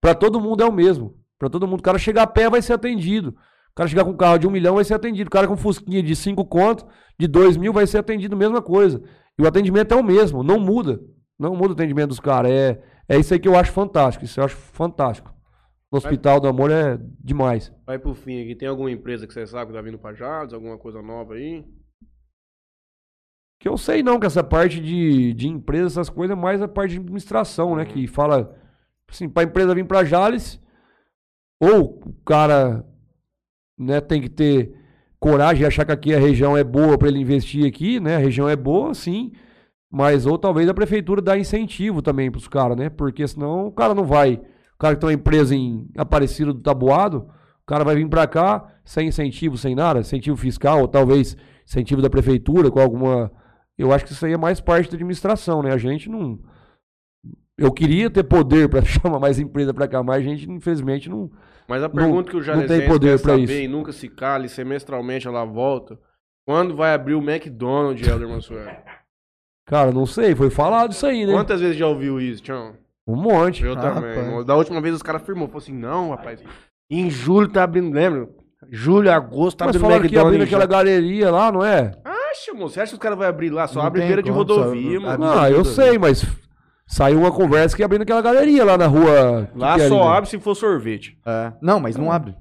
Pra 0.00 0.14
todo 0.14 0.40
mundo 0.40 0.62
é 0.62 0.66
o 0.66 0.72
mesmo. 0.72 1.14
Pra 1.38 1.48
todo 1.48 1.66
mundo. 1.66 1.80
O 1.80 1.82
cara 1.82 1.98
chegar 1.98 2.24
a 2.24 2.26
pé 2.26 2.50
vai 2.50 2.60
ser 2.60 2.72
atendido. 2.72 3.30
O 3.30 3.74
cara 3.76 3.88
chegar 3.88 4.04
com 4.04 4.10
um 4.10 4.16
carro 4.16 4.38
de 4.38 4.46
um 4.46 4.50
milhão 4.50 4.74
vai 4.74 4.84
ser 4.84 4.94
atendido. 4.94 5.28
O 5.28 5.30
cara 5.30 5.46
com 5.46 5.56
Fusquinha 5.56 6.02
de 6.02 6.16
cinco 6.16 6.44
contos, 6.44 6.84
de 7.18 7.26
dois 7.26 7.56
mil, 7.56 7.72
vai 7.72 7.86
ser 7.86 7.98
atendido, 7.98 8.36
mesma 8.36 8.60
coisa. 8.60 9.00
E 9.38 9.42
o 9.42 9.46
atendimento 9.46 9.94
é 9.94 9.96
o 9.96 10.02
mesmo, 10.02 10.42
não 10.42 10.58
muda. 10.58 11.00
Não 11.38 11.54
muda 11.54 11.68
o 11.68 11.72
atendimento 11.72 12.08
dos 12.08 12.20
caras. 12.20 12.50
É, 12.50 12.80
é 13.08 13.18
isso 13.18 13.32
aí 13.32 13.38
que 13.38 13.48
eu 13.48 13.56
acho 13.56 13.72
fantástico. 13.72 14.24
Isso 14.24 14.40
eu 14.40 14.44
acho 14.44 14.56
fantástico. 14.56 15.35
No 15.90 15.98
Hospital 15.98 16.40
do 16.40 16.48
Amor 16.48 16.70
é 16.70 16.98
demais. 17.20 17.72
Vai 17.86 17.98
pro 17.98 18.14
fim 18.14 18.42
aqui. 18.42 18.54
Tem 18.54 18.68
alguma 18.68 18.90
empresa 18.90 19.26
que 19.26 19.32
você 19.32 19.46
sabe 19.46 19.70
que 19.70 19.76
tá 19.76 19.82
vindo 19.82 19.98
pra 19.98 20.12
Jales? 20.12 20.52
Alguma 20.52 20.76
coisa 20.76 21.00
nova 21.00 21.34
aí? 21.34 21.64
Que 23.60 23.68
eu 23.68 23.78
sei 23.78 24.02
não, 24.02 24.18
que 24.18 24.26
essa 24.26 24.44
parte 24.44 24.80
de, 24.80 25.32
de 25.32 25.48
empresa, 25.48 25.86
essas 25.86 26.10
coisas, 26.10 26.36
é 26.36 26.40
mais 26.40 26.60
a 26.60 26.68
parte 26.68 26.92
de 26.92 26.98
administração, 26.98 27.76
né? 27.76 27.84
Que 27.84 28.06
fala, 28.06 28.54
assim, 29.08 29.28
pra 29.28 29.44
empresa 29.44 29.74
vir 29.74 29.86
pra 29.86 30.04
Jales, 30.04 30.60
ou 31.60 32.00
o 32.04 32.12
cara 32.24 32.84
né, 33.78 34.00
tem 34.00 34.20
que 34.20 34.28
ter 34.28 34.74
coragem 35.18 35.58
de 35.58 35.66
achar 35.66 35.84
que 35.84 35.92
aqui 35.92 36.14
a 36.14 36.18
região 36.18 36.56
é 36.56 36.62
boa 36.62 36.98
para 36.98 37.08
ele 37.08 37.20
investir 37.20 37.66
aqui, 37.66 37.98
né? 37.98 38.16
A 38.16 38.20
região 38.20 38.48
é 38.48 38.56
boa, 38.56 38.92
sim, 38.92 39.32
mas 39.90 40.26
ou 40.26 40.36
talvez 40.36 40.68
a 40.68 40.74
prefeitura 40.74 41.22
dá 41.22 41.38
incentivo 41.38 42.02
também 42.02 42.30
pros 42.30 42.48
caras, 42.48 42.76
né? 42.76 42.90
Porque 42.90 43.26
senão 43.26 43.68
o 43.68 43.72
cara 43.72 43.94
não 43.94 44.04
vai. 44.04 44.40
O 44.76 44.78
cara 44.78 44.94
que 44.94 45.00
tem 45.00 45.08
uma 45.08 45.14
empresa 45.14 45.54
em 45.54 45.88
Aparecido 45.96 46.52
do 46.52 46.60
Tabuado, 46.60 47.28
o 47.62 47.66
cara 47.66 47.82
vai 47.82 47.96
vir 47.96 48.08
pra 48.08 48.26
cá 48.26 48.72
sem 48.84 49.08
incentivo, 49.08 49.56
sem 49.58 49.74
nada, 49.74 50.00
incentivo 50.00 50.36
fiscal, 50.36 50.80
ou 50.82 50.86
talvez 50.88 51.36
incentivo 51.66 52.00
da 52.02 52.10
prefeitura 52.10 52.70
com 52.70 52.78
alguma. 52.78 53.32
Eu 53.76 53.92
acho 53.92 54.04
que 54.04 54.12
isso 54.12 54.24
aí 54.24 54.32
é 54.32 54.36
mais 54.38 54.60
parte 54.60 54.88
da 54.90 54.94
administração, 54.96 55.62
né? 55.62 55.72
A 55.72 55.78
gente 55.78 56.08
não. 56.08 56.38
Eu 57.58 57.72
queria 57.72 58.10
ter 58.10 58.22
poder 58.22 58.68
para 58.68 58.82
chamar 58.84 59.18
mais 59.18 59.38
empresa 59.38 59.72
pra 59.72 59.88
cá, 59.88 60.02
mas 60.02 60.18
a 60.18 60.22
gente, 60.22 60.48
infelizmente, 60.50 61.08
não. 61.08 61.30
Mas 61.66 61.82
a 61.82 61.88
Não- 61.88 61.94
pergunta 61.94 62.30
que 62.30 62.36
o 62.36 62.38
não 62.38 62.44
Jalesense 62.44 62.80
tem 62.80 62.88
poder 62.88 63.18
saber 63.18 63.42
isso. 63.42 63.52
e 63.54 63.66
nunca 63.68 63.92
se 63.92 64.08
cale, 64.08 64.48
semestralmente 64.48 65.26
ela 65.26 65.44
volta. 65.44 65.98
Quando 66.46 66.76
vai 66.76 66.94
abrir 66.94 67.14
o 67.14 67.22
McDonald's, 67.28 68.06
Helder 68.06 68.28
Mansuel? 68.28 68.70
Cara, 69.66 69.90
não 69.90 70.06
sei, 70.06 70.32
foi 70.36 70.48
falado 70.48 70.92
isso 70.92 71.04
aí, 71.04 71.26
né? 71.26 71.32
Quantas 71.32 71.60
vezes 71.60 71.76
já 71.76 71.88
ouviu 71.88 72.20
isso, 72.20 72.40
Tião? 72.42 72.74
Um 73.06 73.16
monte. 73.16 73.64
Eu 73.64 73.74
Ah, 73.74 73.76
também. 73.80 74.14
rapaz. 74.16 74.44
Da 74.44 74.56
última 74.56 74.80
vez 74.80 74.94
os 74.94 75.02
caras 75.02 75.22
afirmou, 75.22 75.46
falou 75.48 75.62
assim, 75.62 75.72
não, 75.74 76.10
rapaz, 76.10 76.40
em 76.90 77.08
julho 77.10 77.48
tá 77.48 77.62
abrindo, 77.62 77.94
lembra? 77.94 78.28
Julho, 78.70 79.12
agosto 79.12 79.58
tá 79.58 79.66
Mas 79.66 79.76
abrindo 79.76 79.92
que 80.00 80.06
McDonald's. 80.06 80.38
naquela 80.40 80.62
já. 80.62 80.66
galeria 80.66 81.30
lá, 81.30 81.52
não 81.52 81.64
é? 81.64 81.92
Acha, 82.04 82.52
moço, 82.54 82.74
você 82.74 82.80
acha 82.80 82.90
que 82.90 82.96
os 82.96 83.00
caras 83.02 83.16
vão 83.16 83.26
abrir 83.28 83.50
lá? 83.50 83.66
Só 83.68 83.78
Não 83.80 83.86
abre 83.86 84.00
beira 84.00 84.22
de 84.22 84.30
rodovia, 84.30 84.98
mano. 84.98 85.24
Ah, 85.24 85.48
eu 85.50 85.64
sei, 85.64 85.98
mas 85.98 86.26
saiu 86.86 87.20
uma 87.20 87.30
conversa 87.30 87.76
que 87.76 87.82
ia 87.82 87.86
abrir 87.86 87.98
naquela 87.98 88.20
galeria 88.22 88.64
lá 88.64 88.76
na 88.76 88.86
rua. 88.86 89.48
que 89.52 89.58
Lá 89.58 89.74
que 89.76 89.82
é 89.82 89.88
só 89.88 90.00
ali, 90.00 90.08
né? 90.10 90.16
abre 90.16 90.30
se 90.30 90.38
for 90.40 90.54
sorvete. 90.56 91.16
É. 91.24 91.52
Não, 91.62 91.78
mas 91.78 91.96
não 91.96 92.10
abre. 92.10 92.34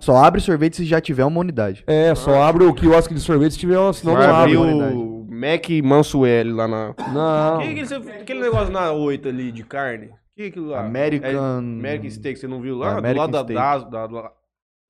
Só 0.00 0.16
abre 0.16 0.40
sorvete 0.40 0.76
se 0.76 0.84
já 0.84 1.00
tiver 1.00 1.24
uma 1.24 1.38
unidade. 1.40 1.84
É, 1.86 2.14
só 2.14 2.42
abre 2.42 2.64
o 2.64 2.72
quiosque 2.74 3.12
de 3.14 3.20
sorvete 3.20 3.52
se 3.52 3.58
tiver 3.58 3.78
uma, 3.78 3.92
senão 3.92 4.14
não 4.14 4.22
abre. 4.34 4.56
o 4.56 5.21
Mac 5.50 5.68
Mansueli 5.82 6.52
lá 6.52 6.68
na... 6.68 6.94
Não. 7.12 7.58
Que 7.60 7.80
aquele, 7.82 8.10
aquele 8.20 8.40
negócio 8.40 8.72
na 8.72 8.92
8 8.92 9.28
ali 9.28 9.50
de 9.52 9.64
carne? 9.64 10.10
Que 10.36 10.42
é 10.44 10.46
aquilo 10.46 10.68
lá? 10.68 10.80
American- 10.84 11.28
É, 11.30 11.36
American 11.36 12.10
Steak, 12.10 12.38
você 12.38 12.46
não 12.46 12.60
viu 12.60 12.76
lá? 12.76 12.98
American 12.98 13.12
do 13.12 13.18
lado 13.18 13.32
da, 13.32 13.38
Steak. 13.40 13.54
Dazo, 13.54 13.90
da, 13.90 14.06
da 14.06 14.32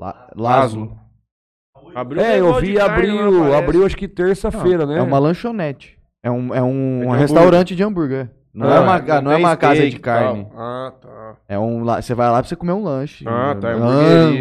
La- 0.01 0.31
Lazo. 0.37 0.97
Abriu 1.95 2.23
um 2.23 2.25
É, 2.25 2.39
eu 2.39 2.45
negócio 2.45 2.65
de 2.65 2.71
vi, 2.73 2.77
carne, 2.79 2.95
abriu, 3.19 3.55
abriu 3.55 3.87
acho 3.87 3.97
que 3.97 4.07
terça-feira, 4.09 4.87
né? 4.87 4.99
É 4.99 5.03
uma 5.03 5.19
lanchonete. 5.19 5.99
É 6.23 6.31
um, 6.31 6.55
é 6.55 6.63
um, 6.63 6.99
É 6.99 7.01
de 7.03 7.07
um 7.09 7.11
restaurante 7.11 7.75
de 7.75 7.83
hambúrguer. 7.83 8.31
Não, 8.55 8.69
é, 8.71 8.77
Ah, 8.77 8.81
uma, 8.83 9.01
ca- 9.01 9.21
não 9.23 9.33
é 9.33 9.37
uma 9.37 9.57
casa 9.57 9.89
de 9.89 9.99
carne. 9.99 10.45
tal. 10.45 10.61
Ah, 10.61 10.93
tá. 11.01 11.37
É 11.49 11.59
um, 11.59 11.83
lá- 11.85 12.03
você 12.03 12.15
vai 12.15 12.31
lá 12.31 12.39
pra 12.41 12.49
você 12.49 12.55
comer 12.55 12.73
um 12.73 12.83
lanche. 12.85 13.25
Ah, 13.27 13.57
tá, 13.59 13.71
é. 13.71 13.75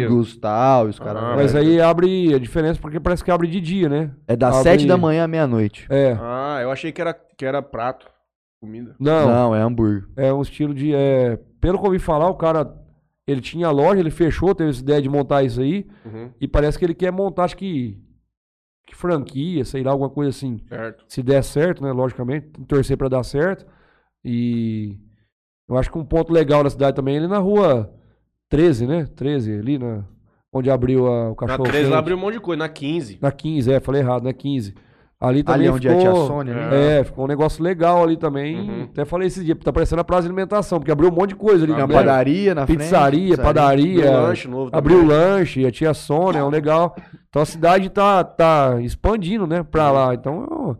Angus, 0.04 0.36
tal, 0.36 0.86
os 0.86 0.98
caras. 0.98 1.22
Ah, 1.22 1.32
Mas 1.34 1.54
aí 1.56 1.80
abre 1.80 2.34
a 2.34 2.38
diferença 2.38 2.78
porque 2.78 3.00
parece 3.00 3.24
que 3.24 3.30
abre 3.30 3.48
de 3.48 3.58
dia, 3.60 3.88
né? 3.88 4.10
É 4.28 4.36
das 4.36 4.54
abre- 4.56 4.62
7 4.70 4.86
da 4.86 4.98
manhã 4.98 5.24
à 5.24 5.28
meia-noite. 5.28 5.86
É. 5.88 6.14
Ah, 6.20 6.58
eu 6.62 6.70
achei 6.70 6.92
que 6.92 7.00
era, 7.00 7.14
que 7.14 7.44
era 7.46 7.62
prato, 7.62 8.06
comida. 8.60 8.94
Não, 9.00 9.26
Não, 9.28 9.54
é 9.56 9.62
hambúrguer. 9.62 10.04
é 10.16 10.30
um 10.32 10.42
estilo 10.42 10.74
de. 10.74 10.94
É, 10.94 11.38
pelo 11.58 11.78
que 11.78 11.84
eu 11.84 11.88
ouvi 11.88 11.98
falar, 11.98 12.28
o 12.28 12.34
cara. 12.34 12.70
Ele 13.26 13.40
tinha 13.40 13.68
a 13.68 13.70
loja, 13.70 14.00
ele 14.00 14.10
fechou, 14.10 14.52
teve 14.52 14.70
essa 14.70 14.80
ideia 14.82 15.00
de 15.00 15.08
montar 15.08 15.44
isso 15.44 15.60
aí. 15.60 15.86
Uhum, 16.04 16.32
E 16.40 16.48
parece 16.48 16.76
que 16.76 16.84
ele 16.84 16.92
quer 16.94 17.12
montar, 17.12 17.44
acho 17.44 17.56
que. 17.56 17.96
que 18.86 18.94
franquia, 18.96 19.64
sei 19.64 19.82
lá, 19.84 19.92
alguma 19.92 20.10
coisa 20.10 20.30
assim. 20.30 20.58
certo. 20.68 21.04
Se 21.08 21.22
der 21.22 21.42
certo, 21.44 21.82
né? 21.82 21.92
Logicamente, 21.92 22.48
torcer 22.68 22.96
pra 22.96 23.08
dar 23.08 23.22
certo. 23.22 23.64
E 24.24 24.96
eu 25.68 25.76
acho 25.76 25.90
que 25.90 25.98
um 25.98 26.04
ponto 26.04 26.32
legal 26.32 26.62
na 26.62 26.70
cidade 26.70 26.94
também 26.96 27.14
é 27.16 27.18
ali 27.18 27.28
na 27.28 27.38
rua 27.38 27.92
13, 28.50 28.86
né? 28.86 29.06
13, 29.16 29.58
ali 29.58 29.78
na, 29.78 30.04
onde 30.52 30.70
abriu 30.70 31.06
a- 31.06 31.26
o 31.28 31.30
Na 31.30 31.34
cachorro. 31.36 31.64
13 31.64 31.90
lá 31.90 31.98
abriu 31.98 32.16
um 32.16 32.20
monte 32.20 32.34
de 32.34 32.40
coisa, 32.40 32.58
na 32.58 32.68
15. 32.68 33.18
Na 33.20 33.32
15, 33.32 33.72
é, 33.72 33.80
falei 33.80 34.02
errado, 34.02 34.22
na 34.24 34.32
15. 34.32 34.74
Ali 35.18 35.44
também 35.44 35.68
Ali 35.68 35.76
onde 35.76 35.88
ficou, 35.88 36.02
é 36.04 36.08
a 36.08 36.12
tia 36.12 36.26
Sônia, 36.26 36.52
né? 36.54 36.98
É, 36.98 37.04
ficou 37.04 37.24
um 37.24 37.28
negócio 37.28 37.62
legal 37.62 38.02
ali 38.02 38.16
também. 38.16 38.58
Uhum. 38.68 38.82
Até 38.90 39.04
falei 39.04 39.28
esse 39.28 39.44
dia, 39.44 39.54
tá 39.54 39.72
parecendo 39.72 40.00
a 40.00 40.04
praça 40.04 40.22
de 40.22 40.26
alimentação, 40.28 40.80
porque 40.80 40.90
abriu 40.90 41.10
um 41.10 41.14
monte 41.14 41.28
de 41.28 41.36
coisa 41.36 41.64
ali. 41.64 41.72
Tem 41.72 41.80
uma 41.80 41.86
né? 41.86 41.94
padaria 41.94 42.54
na 42.56 42.66
frente. 42.66 42.78
Pizzaria, 42.80 43.36
padaria. 43.38 44.04
Abriu 44.08 44.20
lanche 44.22 44.48
novo 44.48 44.70
Abriu 44.72 45.00
também. 45.02 45.16
lanche, 45.16 45.64
a 45.64 45.70
tia 45.70 45.94
Sônia, 45.94 46.40
é 46.40 46.44
um 46.44 46.48
legal. 46.50 46.96
Então 47.28 47.40
a 47.40 47.46
cidade 47.46 47.88
tá, 47.88 48.24
tá 48.24 48.80
expandindo, 48.82 49.46
né, 49.46 49.62
pra 49.62 49.92
lá. 49.92 50.12
Então, 50.12 50.76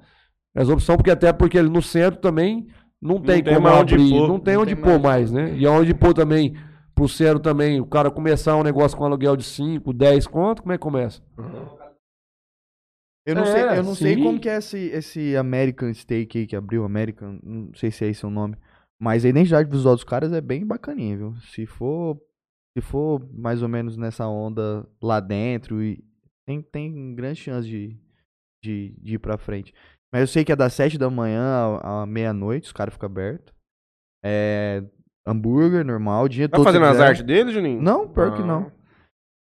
é 0.57 0.61
as 0.61 0.69
opções, 0.69 0.97
porque 0.97 1.13
até 1.13 1.33
porque 1.33 1.57
ali 1.57 1.69
no 1.71 1.81
centro 1.81 2.21
também 2.21 2.67
não 3.03 3.21
tem, 3.21 3.43
tem 3.43 3.55
como 3.57 3.69
onde 3.69 3.97
abrir, 3.97 4.09
pôr. 4.11 4.29
não 4.29 4.41
tem 4.41 4.57
Não 4.57 4.63
onde 4.63 4.75
tem 4.77 4.85
pôr 4.85 4.99
mais. 5.01 5.31
mais, 5.31 5.33
né? 5.33 5.57
E 5.57 5.67
onde 5.67 5.95
pôr 5.95 6.15
também, 6.15 6.55
pro 6.95 7.09
centro 7.09 7.41
também, 7.41 7.81
o 7.81 7.87
cara 7.87 8.11
começar 8.11 8.57
um 8.57 8.63
negócio 8.63 8.97
com 8.97 9.05
aluguel 9.05 9.37
de 9.37 9.45
5, 9.45 9.93
10 9.93 10.27
conto, 10.29 10.63
como 10.63 10.73
é 10.73 10.79
que 10.79 10.83
começa? 10.83 11.23
Eu 13.25 13.37
não, 13.37 13.43
É, 13.43 13.47
sei, 13.47 13.79
eu 13.79 13.83
não 13.85 13.95
sei 13.95 14.17
sim. 14.17 14.23
como 14.23 14.41
que 14.41 14.49
é 14.49 14.57
esse, 14.57 14.79
esse 14.79 15.37
American 15.37 15.93
Steak 15.95 16.39
aí 16.39 16.47
que 16.47 16.57
abriu, 16.57 16.85
American, 16.85 17.39
não 17.43 17.73
sei 17.75 17.91
se 17.91 18.05
é 18.05 18.09
esse 18.09 18.27
o 18.27 18.31
nome. 18.31 18.57
Mas 19.01 19.25
a 19.25 19.29
identidade 19.29 19.71
visual 19.71 19.95
dos 19.95 20.05
caras 20.05 20.33
é 20.33 20.41
bem 20.41 20.67
bacaninha, 20.67 21.17
viu? 21.17 21.37
Se 21.41 21.67
for, 21.67 22.21
se 22.77 22.81
for 22.83 23.21
mais 23.33 23.63
ou 23.63 23.69
menos 23.69 23.97
nessa 23.97 24.27
onda 24.27 24.87
lá 25.01 25.21
dentro, 25.21 25.83
e 25.83 26.03
tem, 26.47 26.63
tem 26.63 27.15
grande 27.15 27.41
chance 27.41 27.69
de, 27.69 27.97
de, 28.63 28.95
de 29.01 29.15
ir 29.15 29.19
pra 29.19 29.39
frente. 29.39 29.73
Mas 30.13 30.21
eu 30.23 30.27
sei 30.27 30.45
que 30.45 30.53
é 30.53 30.57
das 30.57 30.73
7 30.75 30.99
da 30.99 31.09
manhã 31.09 31.43
à, 31.83 32.03
à 32.03 32.07
meia-noite, 32.07 32.67
os 32.67 32.73
caras 32.73 32.93
ficam 32.93 33.07
abertos. 33.09 33.53
É 34.25 34.83
hambúrguer 35.27 35.85
normal, 35.85 36.25
o 36.25 36.29
dia 36.29 36.49
Tá 36.49 36.57
todo. 36.57 36.65
fazendo 36.67 36.85
se 36.85 36.91
as 36.91 37.01
artes 37.01 37.23
dele, 37.23 37.53
Juninho? 37.53 37.81
Não, 37.81 38.09
pior 38.09 38.35
que 38.35 38.43
Ah. 38.43 38.47
não. 38.47 38.73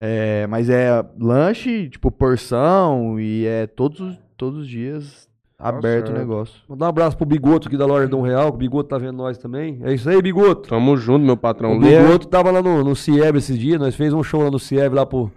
É, 0.03 0.47
mas 0.47 0.69
é 0.69 1.03
lanche, 1.19 1.89
tipo, 1.89 2.11
porção, 2.11 3.19
e 3.19 3.45
é 3.45 3.67
todos, 3.67 3.99
os- 3.99 4.19
todos 4.35 4.59
os 4.61 4.67
dias 4.67 5.29
aberto 5.59 6.09
o 6.09 6.13
negócio. 6.13 6.59
Mandar 6.67 6.87
um 6.87 6.89
abraço 6.89 7.15
pro 7.15 7.25
Bigoto 7.25 7.67
aqui 7.67 7.77
da 7.77 7.85
loja 7.85 8.07
do 8.07 8.17
Um 8.17 8.21
Real, 8.23 8.49
que 8.49 8.55
o 8.55 8.57
Bigoto 8.57 8.89
tá 8.89 8.97
vendo 8.97 9.17
nós 9.17 9.37
também. 9.37 9.79
É 9.83 9.93
isso 9.93 10.09
aí, 10.09 10.19
Bigoto. 10.21 10.69
Tamo 10.69 10.97
junto, 10.97 11.23
meu 11.23 11.37
patrão. 11.37 11.77
O. 11.77 11.79
Bigoto 11.79 12.27
tava 12.27 12.49
lá 12.51 12.61
no, 12.63 12.83
no 12.83 12.95
Cieb 12.95 13.37
esses 13.37 13.57
dias, 13.57 13.79
nós 13.79 13.95
fez 13.95 14.11
um 14.11 14.23
show 14.23 14.41
lá 14.43 14.49
no 14.49 14.57
Cieb, 14.59 14.93
lá 14.95 15.05
pro, 15.05 15.31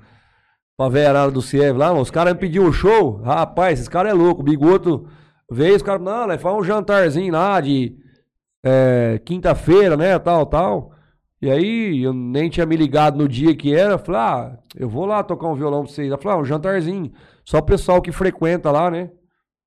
pra 0.76 0.88
verada 0.88 1.30
do 1.30 1.42
Cieb 1.42 1.76
lá, 1.76 1.88
mano. 1.88 2.00
os 2.00 2.10
caras 2.10 2.34
me 2.34 2.40
pediram 2.40 2.66
um 2.66 2.72
show, 2.72 3.20
rapaz, 3.22 3.74
esses 3.78 3.88
caras 3.88 4.12
é 4.12 4.14
louco, 4.14 4.40
o 4.40 4.44
Bigoto 4.44 5.06
veio, 5.50 5.76
os 5.76 5.82
caras, 5.82 6.02
não, 6.02 6.26
né, 6.26 6.38
faz 6.38 6.54
um 6.56 6.64
jantarzinho 6.64 7.32
lá 7.32 7.60
de 7.60 7.96
é, 8.64 9.20
quinta-feira, 9.24 9.96
né, 9.96 10.18
tal, 10.18 10.46
tal. 10.46 10.92
E 11.40 11.50
aí, 11.50 12.02
eu 12.02 12.14
nem 12.14 12.48
tinha 12.48 12.64
me 12.64 12.74
ligado 12.74 13.18
no 13.18 13.28
dia 13.28 13.54
que 13.54 13.74
era, 13.74 13.94
eu 13.94 13.98
falei, 13.98 14.20
ah, 14.20 14.58
eu 14.74 14.88
vou 14.88 15.04
lá 15.04 15.22
tocar 15.22 15.46
um 15.46 15.54
violão 15.54 15.84
pra 15.84 15.92
vocês. 15.92 16.08
Ela 16.08 16.16
falou, 16.16 16.38
ah, 16.38 16.40
um 16.40 16.44
jantarzinho, 16.44 17.12
só 17.44 17.58
o 17.58 17.62
pessoal 17.62 18.00
que 18.00 18.10
frequenta 18.10 18.70
lá, 18.70 18.90
né. 18.90 19.10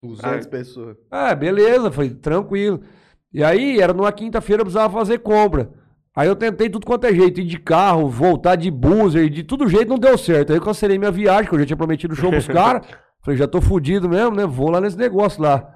200 0.01 0.47
pessoas. 0.47 0.97
Ah, 1.11 1.35
beleza, 1.35 1.91
foi 1.91 2.09
tranquilo. 2.09 2.81
E 3.31 3.43
aí, 3.43 3.79
era 3.79 3.93
numa 3.93 4.11
quinta-feira, 4.11 4.61
eu 4.61 4.65
precisava 4.65 4.91
fazer 4.91 5.19
compra. 5.19 5.69
Aí 6.18 6.27
eu 6.27 6.35
tentei 6.35 6.68
tudo 6.68 6.84
quanto 6.84 7.06
é 7.06 7.14
jeito, 7.14 7.41
ir 7.41 7.44
de 7.44 7.60
carro, 7.60 8.10
voltar 8.10 8.56
de 8.56 8.72
buzzer, 8.72 9.30
de 9.30 9.44
todo 9.44 9.69
jeito 9.69 9.88
não 9.88 9.99
deu 9.99 10.18
certo. 10.18 10.52
Aí 10.52 10.57
eu 10.57 10.64
cancelei 10.64 10.98
minha 10.98 11.11
viagem, 11.11 11.48
que 11.48 11.53
eu 11.53 11.60
já 11.60 11.65
tinha 11.68 11.77
prometido 11.77 12.15
show 12.15 12.31
pros 12.31 12.48
caras. 12.49 12.88
Falei, 13.23 13.38
já 13.38 13.48
tô 13.48 13.61
fudido 13.61 14.10
mesmo, 14.10 14.35
né? 14.35 14.44
Vou 14.44 14.72
lá 14.72 14.81
nesse 14.81 14.98
negócio 14.98 15.44
lá. 15.44 15.72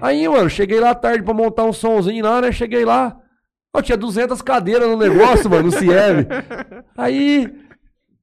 Aí, 0.00 0.26
mano, 0.26 0.48
cheguei 0.48 0.80
lá 0.80 0.94
tarde 0.94 1.22
pra 1.22 1.34
montar 1.34 1.64
um 1.64 1.74
somzinho 1.74 2.24
lá, 2.24 2.40
né? 2.40 2.50
Cheguei 2.50 2.86
lá. 2.86 3.14
Ó, 3.76 3.82
tinha 3.82 3.98
200 3.98 4.40
cadeiras 4.40 4.88
no 4.88 4.96
negócio, 4.96 5.50
mano, 5.50 5.64
no 5.64 5.72
Cieb. 5.72 6.26
Aí, 6.96 7.52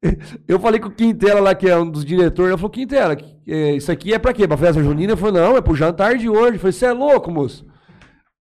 eu 0.47 0.59
falei 0.59 0.79
com 0.79 0.87
o 0.87 0.91
Quintela 0.91 1.39
lá, 1.39 1.53
que 1.53 1.69
é 1.69 1.77
um 1.77 1.87
dos 1.87 2.03
diretores, 2.03 2.49
ele 2.49 2.57
falou, 2.57 2.71
Quintela, 2.71 3.15
é, 3.47 3.73
isso 3.73 3.91
aqui 3.91 4.11
é 4.11 4.17
pra 4.17 4.33
quê? 4.33 4.47
Pra 4.47 4.57
festa 4.57 4.81
junina? 4.81 5.13
Eu 5.13 5.17
falei, 5.17 5.39
não, 5.39 5.55
é 5.55 5.61
pro 5.61 5.75
jantar 5.75 6.17
de 6.17 6.27
hoje. 6.27 6.55
Eu 6.55 6.59
falei, 6.59 6.73
você 6.73 6.87
é 6.87 6.91
louco, 6.91 7.29
moço? 7.29 7.63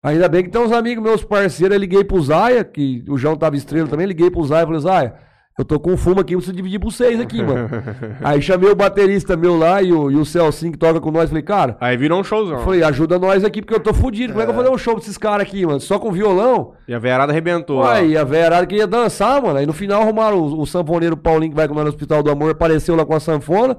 Ainda 0.06 0.28
bem 0.28 0.44
que 0.44 0.50
tem 0.50 0.60
uns 0.60 0.70
amigos 0.70 1.02
meus 1.02 1.24
parceiros, 1.24 1.74
eu 1.74 1.80
liguei 1.80 2.04
pro 2.04 2.22
Zaia, 2.22 2.62
que 2.62 3.04
o 3.08 3.18
João 3.18 3.34
tava 3.34 3.56
estrela 3.56 3.88
também, 3.88 4.06
liguei 4.06 4.30
pro 4.30 4.44
Zaia 4.44 4.62
e 4.62 4.66
falei, 4.66 4.80
Zaia, 4.80 5.14
eu 5.58 5.64
tô 5.64 5.80
com 5.80 5.96
fumo 5.96 6.20
aqui, 6.20 6.34
eu 6.34 6.38
preciso 6.38 6.54
dividir 6.56 6.78
por 6.78 6.92
seis 6.92 7.18
aqui, 7.18 7.42
mano. 7.42 7.68
Aí 8.22 8.40
chamei 8.40 8.70
o 8.70 8.76
baterista 8.76 9.36
meu 9.36 9.56
lá 9.58 9.82
e 9.82 9.92
o, 9.92 10.08
e 10.08 10.14
o 10.14 10.24
Celcinho 10.24 10.70
que 10.70 10.78
toca 10.78 11.00
com 11.00 11.10
nós, 11.10 11.28
falei, 11.28 11.42
cara, 11.42 11.76
Aí 11.80 11.96
virou 11.96 12.20
um 12.20 12.22
showzão. 12.22 12.58
falei, 12.60 12.84
ajuda 12.84 13.18
nós 13.18 13.42
aqui 13.42 13.60
porque 13.60 13.74
eu 13.74 13.80
tô 13.80 13.92
fudido, 13.92 14.32
como 14.32 14.42
é 14.42 14.44
que 14.44 14.50
eu 14.50 14.54
vou 14.54 14.62
fazer 14.62 14.72
um 14.72 14.78
show 14.78 14.94
pra 14.94 15.02
esses 15.02 15.18
caras 15.18 15.44
aqui, 15.44 15.66
mano? 15.66 15.80
Só 15.80 15.98
com 15.98 16.12
violão? 16.12 16.74
E 16.86 16.94
a 16.94 17.00
veiarada 17.00 17.32
arrebentou. 17.32 17.82
e 18.06 18.16
a 18.16 18.22
velharada 18.22 18.64
queria 18.64 18.86
dançar, 18.86 19.42
mano. 19.42 19.58
Aí 19.58 19.66
no 19.66 19.72
final 19.72 20.02
arrumaram 20.02 20.38
o, 20.38 20.60
o 20.60 20.66
sanfoneiro 20.66 21.16
Paulinho 21.16 21.50
que 21.50 21.56
vai 21.56 21.66
com 21.66 21.74
nós 21.74 21.82
no 21.84 21.90
Hospital 21.90 22.22
do 22.22 22.30
Amor, 22.30 22.52
apareceu 22.52 22.94
lá 22.94 23.04
com 23.04 23.14
a 23.14 23.18
sanfona. 23.18 23.76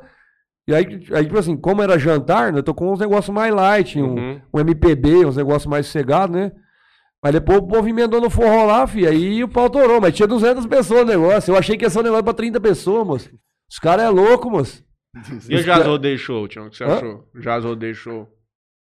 E 0.67 0.75
aí, 0.75 0.85
aí 1.13 1.23
tipo 1.25 1.37
assim, 1.37 1.55
como 1.55 1.81
era 1.81 1.97
jantar, 1.97 2.51
né? 2.51 2.59
Eu 2.59 2.63
tô 2.63 2.73
com 2.73 2.91
uns 2.91 2.99
negócios 2.99 3.33
mais 3.33 3.53
light, 3.53 3.99
um, 4.01 4.15
Uhum. 4.15 4.41
um 4.53 4.59
MPB, 4.59 5.25
uns 5.25 5.37
negócios 5.37 5.65
mais 5.65 5.85
sossegados, 5.85 6.35
né? 6.35 6.51
Mas 7.23 7.33
depois 7.33 7.59
o 7.59 7.67
povo 7.67 7.87
emendou 7.87 8.19
no 8.21 8.29
forró 8.29 8.65
lá, 8.65 8.85
fi, 8.85 9.07
aí 9.07 9.43
o 9.43 9.47
pau 9.47 9.69
torou. 9.69 9.99
Mas 10.01 10.13
tinha 10.13 10.27
200 10.27 10.65
pessoas 10.67 11.01
no 11.01 11.07
negócio. 11.07 11.51
Eu 11.51 11.57
achei 11.57 11.77
que 11.77 11.85
ia 11.85 11.89
ser 11.89 11.99
um 11.99 12.03
negócio 12.03 12.23
pra 12.23 12.33
30 12.33 12.59
pessoas, 12.59 13.07
moço. 13.07 13.29
Os 13.71 13.79
caras 13.79 14.05
é 14.05 14.09
louco, 14.09 14.49
moço. 14.51 14.83
E 15.49 15.55
o 15.55 15.63
Jazz 15.63 15.85
Rodeio 15.85 16.17
Show, 16.17 16.47
Tião? 16.47 16.67
O 16.67 16.69
que 16.69 16.77
você 16.77 16.83
Hã? 16.83 16.95
achou? 16.97 17.23
Jazz 17.39 17.63
Rodeio 17.63 17.95
Show. 17.95 18.27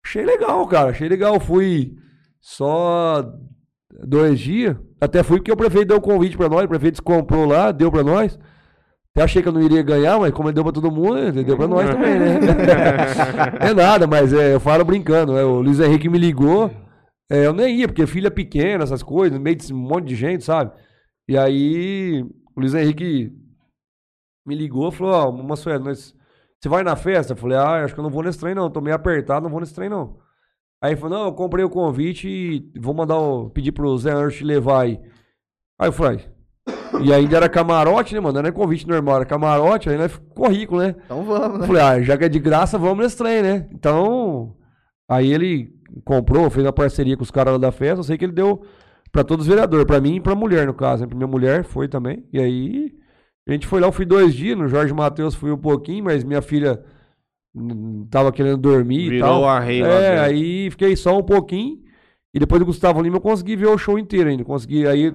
Achei 0.05 0.25
legal, 0.25 0.67
cara. 0.67 0.91
Achei 0.91 1.09
legal. 1.09 1.41
Fui 1.41 1.95
só 2.41 3.25
dois 4.07 4.39
dias. 4.39 4.77
Até 5.01 5.23
fui 5.23 5.39
porque 5.39 5.53
o 5.53 5.57
prefeito 5.57 5.89
deu 5.89 5.97
o 5.97 6.01
convite 6.03 6.37
pra 6.37 6.49
nós. 6.49 6.65
O 6.65 6.69
prefeito 6.69 7.03
comprou 7.03 7.47
lá, 7.47 7.73
deu 7.73 7.91
pra 7.91 8.03
nós. 8.03 8.39
Até 9.13 9.25
achei 9.25 9.43
que 9.43 9.49
eu 9.49 9.53
não 9.53 9.63
iria 9.63 9.83
ganhar, 9.83 10.19
mas 10.19 10.33
como 10.33 10.49
ele 10.49 10.55
deu 10.55 10.63
pra 10.63 10.73
todo 10.73 10.91
mundo, 10.91 11.19
ele 11.19 11.43
deu 11.45 11.57
pra 11.57 11.67
nós 11.67 11.91
também, 11.91 12.19
né? 12.19 12.39
é 13.61 13.75
nada, 13.75 14.07
mas 14.07 14.33
é, 14.33 14.55
eu 14.55 14.61
falo 14.61 14.85
brincando. 14.85 15.35
né? 15.35 15.43
O 15.43 15.61
Luiz 15.61 15.81
Henrique 15.81 16.09
me 16.09 16.19
ligou. 16.19 16.71
é, 17.31 17.45
eu 17.47 17.53
nem 17.53 17.77
ia, 17.77 17.89
porque 17.89 18.07
filha 18.07 18.31
pequena, 18.31 18.85
essas 18.85 19.03
coisas, 19.03 19.37
no 19.37 19.43
meio 19.43 19.57
de 19.57 19.73
um 19.73 19.77
monte 19.77 20.07
de 20.07 20.15
gente, 20.15 20.45
sabe? 20.45 20.73
E 21.29 21.37
aí, 21.37 22.25
o 22.57 22.61
Luiz 22.61 22.73
Henrique 22.75 23.33
me 24.47 24.55
ligou 24.55 24.89
e 24.89 24.93
falou: 24.93 25.13
Ó, 25.13 25.33
Mansuelo, 25.33 25.85
nós. 25.85 26.15
Você 26.61 26.69
vai 26.69 26.83
na 26.83 26.95
festa? 26.95 27.33
Eu 27.33 27.37
falei, 27.39 27.57
ah, 27.57 27.85
acho 27.85 27.95
que 27.95 28.01
eu 28.01 28.05
não 28.05 28.11
vou 28.11 28.23
nesse 28.23 28.39
trem, 28.39 28.55
não. 28.55 28.71
Tô 28.71 28.83
meio 28.83 28.95
apertado, 28.95 29.45
não 29.45 29.51
vou 29.51 29.61
nesse 29.61 29.75
trem, 29.75 29.89
não. 29.89 30.19
Aí 30.83 30.93
ele 30.93 31.01
falou, 31.01 31.19
não, 31.19 31.27
eu 31.27 31.33
comprei 31.33 31.65
o 31.65 31.71
convite 31.71 32.29
e 32.29 32.79
vou 32.79 32.93
mandar 32.93 33.17
o. 33.19 33.49
pedir 33.49 33.73
pro 33.73 33.97
Zé 33.97 34.13
Anjo 34.13 34.39
te 34.39 34.45
levar 34.45 34.83
aí. 34.83 35.01
Aí 35.81 35.89
eu 35.89 35.93
falei. 35.93 36.21
E 37.03 37.13
ainda 37.13 37.37
era 37.37 37.49
camarote, 37.49 38.15
né, 38.15 38.21
mano? 38.21 38.35
Não 38.35 38.41
era 38.41 38.53
convite 38.53 38.87
normal, 38.87 39.17
era 39.17 39.25
camarote, 39.25 39.89
aí 39.89 39.97
nós 39.97 40.17
currículo, 40.35 40.81
né? 40.81 40.95
Então 41.05 41.23
vamos, 41.25 41.61
né? 41.61 41.67
falei, 41.67 41.83
ah, 41.83 42.03
já 42.03 42.17
que 42.17 42.25
é 42.25 42.29
de 42.29 42.39
graça, 42.39 42.79
vamos 42.79 43.05
nesse 43.05 43.17
trem, 43.17 43.43
né? 43.43 43.69
Então. 43.73 44.55
Aí 45.09 45.33
ele 45.33 45.73
comprou, 46.05 46.49
fez 46.51 46.65
uma 46.65 46.73
parceria 46.73 47.17
com 47.17 47.23
os 47.23 47.31
caras 47.31 47.53
lá 47.53 47.59
da 47.59 47.73
festa. 47.73 48.01
Eu 48.01 48.05
sei 48.05 48.17
que 48.17 48.25
ele 48.25 48.33
deu 48.33 48.63
pra 49.11 49.25
todos 49.25 49.45
os 49.45 49.49
vereadores, 49.49 49.87
pra 49.87 50.01
mim 50.01 50.17
e 50.17 50.21
pra 50.21 50.35
mulher, 50.35 50.67
no 50.67 50.75
caso. 50.75 51.03
Né? 51.03 51.09
Pra 51.09 51.17
minha 51.17 51.29
mulher 51.29 51.65
foi 51.65 51.89
também. 51.89 52.25
E 52.33 52.41
aí. 52.41 52.93
A 53.49 53.53
gente 53.53 53.67
foi 53.67 53.81
lá, 53.81 53.89
eu 53.89 53.93
fui 53.93 54.05
dois 54.05 54.33
dias, 54.35 54.57
no 54.57 54.69
Jorge 54.69 54.93
Matheus 54.93 55.35
fui 55.35 55.51
um 55.51 55.59
pouquinho, 55.59 56.05
mas 56.05 56.23
minha 56.23 56.41
filha 56.41 56.85
tava 58.09 58.31
querendo 58.31 58.59
dormir 58.59 59.07
e 59.07 59.11
Virou 59.11 59.29
tal. 59.29 59.49
a 59.49 59.59
rei 59.59 59.83
lá 59.83 59.89
É, 59.89 60.21
aí 60.21 60.71
fiquei 60.71 60.95
só 60.95 61.19
um 61.19 61.23
pouquinho. 61.23 61.79
E 62.33 62.39
depois 62.39 62.61
do 62.61 62.67
Gustavo 62.67 63.03
Lima 63.03 63.17
eu 63.17 63.21
consegui 63.21 63.57
ver 63.57 63.67
o 63.67 63.79
show 63.79 63.99
inteiro 63.99 64.31
ainda. 64.31 64.45
Consegui, 64.45 64.87
aí 64.87 65.13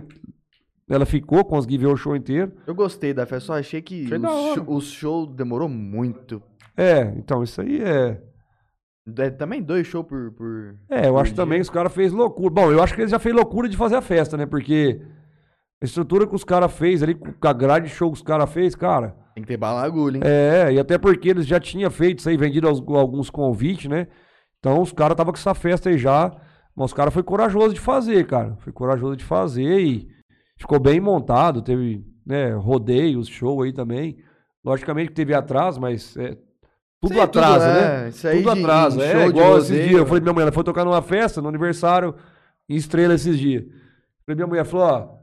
ela 0.89 1.05
ficou, 1.05 1.43
consegui 1.43 1.77
ver 1.77 1.87
o 1.87 1.97
show 1.97 2.15
inteiro. 2.15 2.51
Eu 2.67 2.75
gostei 2.75 3.13
da 3.13 3.25
festa, 3.25 3.47
só 3.47 3.57
achei 3.59 3.81
que 3.81 4.05
o 4.05 4.53
show, 4.55 4.65
o 4.67 4.81
show 4.81 5.25
demorou 5.25 5.67
muito. 5.69 6.41
É, 6.77 7.01
então 7.17 7.41
isso 7.43 7.61
aí 7.61 7.81
é. 7.81 8.21
É, 9.17 9.29
também 9.29 9.61
dois 9.61 9.85
shows 9.87 10.05
por, 10.07 10.31
por. 10.31 10.75
É, 10.89 11.07
eu 11.07 11.13
por 11.13 11.19
acho 11.21 11.33
dia. 11.33 11.35
também 11.43 11.57
que 11.59 11.63
os 11.63 11.69
caras 11.69 11.93
fez 11.93 12.11
loucura. 12.11 12.49
Bom, 12.49 12.71
eu 12.71 12.81
acho 12.81 12.93
que 12.95 13.01
eles 13.01 13.11
já 13.11 13.19
fez 13.19 13.35
loucura 13.35 13.69
de 13.69 13.77
fazer 13.77 13.95
a 13.95 14.01
festa, 14.01 14.35
né? 14.35 14.45
Porque 14.45 14.99
a 15.81 15.85
estrutura 15.85 16.25
que 16.27 16.35
os 16.35 16.43
caras 16.43 16.71
fez 16.73 17.03
ali, 17.03 17.13
com 17.15 17.47
a 17.47 17.53
grade 17.53 17.87
de 17.87 17.93
show 17.93 18.09
que 18.11 18.17
os 18.17 18.23
caras 18.23 18.51
fez, 18.51 18.75
cara. 18.75 19.15
Tem 19.35 19.43
que 19.43 19.47
ter 19.47 19.57
bala 19.57 19.81
na 19.81 19.85
agulha, 19.85 20.17
hein? 20.17 20.23
É, 20.25 20.71
e 20.73 20.79
até 20.79 20.97
porque 20.97 21.29
eles 21.29 21.45
já 21.45 21.59
tinham 21.59 21.91
feito 21.91 22.19
isso 22.19 22.29
aí, 22.29 22.37
vendido 22.37 22.67
aos- 22.67 22.79
alguns 22.87 23.29
convites, 23.29 23.89
né? 23.89 24.07
Então 24.59 24.81
os 24.81 24.91
caras 24.91 25.13
estavam 25.13 25.31
com 25.33 25.37
essa 25.39 25.53
festa 25.53 25.89
aí 25.89 25.97
já. 25.97 26.31
Mas 26.75 26.85
os 26.87 26.93
caras 26.93 27.13
foi 27.13 27.21
corajoso 27.23 27.73
de 27.73 27.79
fazer, 27.79 28.25
cara. 28.25 28.55
Foi 28.59 28.73
corajoso 28.73 29.15
de 29.15 29.23
fazer 29.23 29.79
e 29.81 30.07
ficou 30.57 30.79
bem 30.79 30.99
montado. 30.99 31.61
Teve, 31.61 32.03
né, 32.25 32.53
rodeios, 32.53 33.27
show 33.27 33.61
aí 33.61 33.71
também. 33.73 34.17
Logicamente 34.63 35.09
que 35.09 35.15
teve 35.15 35.33
atraso, 35.33 35.79
mas 35.79 36.15
é, 36.17 36.29
tudo 37.01 37.09
Sim, 37.09 37.13
tudo, 37.13 37.21
atrasa, 37.21 37.65
é. 37.67 37.73
né? 38.03 38.09
Isso 38.09 38.27
aí 38.27 38.41
tudo 38.43 38.53
de- 38.55 38.61
atrasa. 38.61 39.03
É, 39.03 39.11
show 39.11 39.21
de 39.23 39.29
igual 39.29 39.57
esses 39.57 39.87
dias. 39.87 39.99
Eu 39.99 40.05
falei 40.05 40.21
pra 40.21 40.25
minha 40.25 40.33
mulher, 40.33 40.43
ela 40.45 40.51
foi 40.51 40.63
tocar 40.63 40.85
numa 40.85 41.01
festa, 41.01 41.41
no 41.41 41.49
aniversário, 41.49 42.15
em 42.67 42.75
Estrela 42.75 43.13
esses 43.13 43.37
dias. 43.37 43.63
Falei, 44.25 44.35
minha 44.35 44.47
mulher 44.47 44.65
falou, 44.65 44.85
ó, 44.87 45.15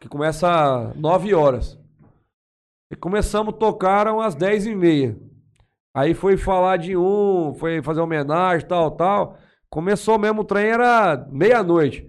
que 0.00 0.08
começa 0.08 0.90
às 0.90 0.96
9 0.96 1.34
horas. 1.34 1.78
E 2.92 2.94
começamos 2.94 3.52
a 3.54 3.56
tocar 3.56 4.06
às 4.06 4.36
10 4.36 4.66
e 4.66 4.74
meia. 4.76 5.18
Aí 5.92 6.14
foi 6.14 6.36
falar 6.36 6.76
de 6.76 6.96
um, 6.96 7.54
foi 7.58 7.82
fazer 7.82 8.00
homenagem, 8.00 8.68
tal, 8.68 8.90
tal. 8.92 9.36
Começou 9.68 10.18
mesmo, 10.18 10.42
o 10.42 10.44
trem 10.44 10.66
era 10.66 11.26
meia-noite. 11.32 12.06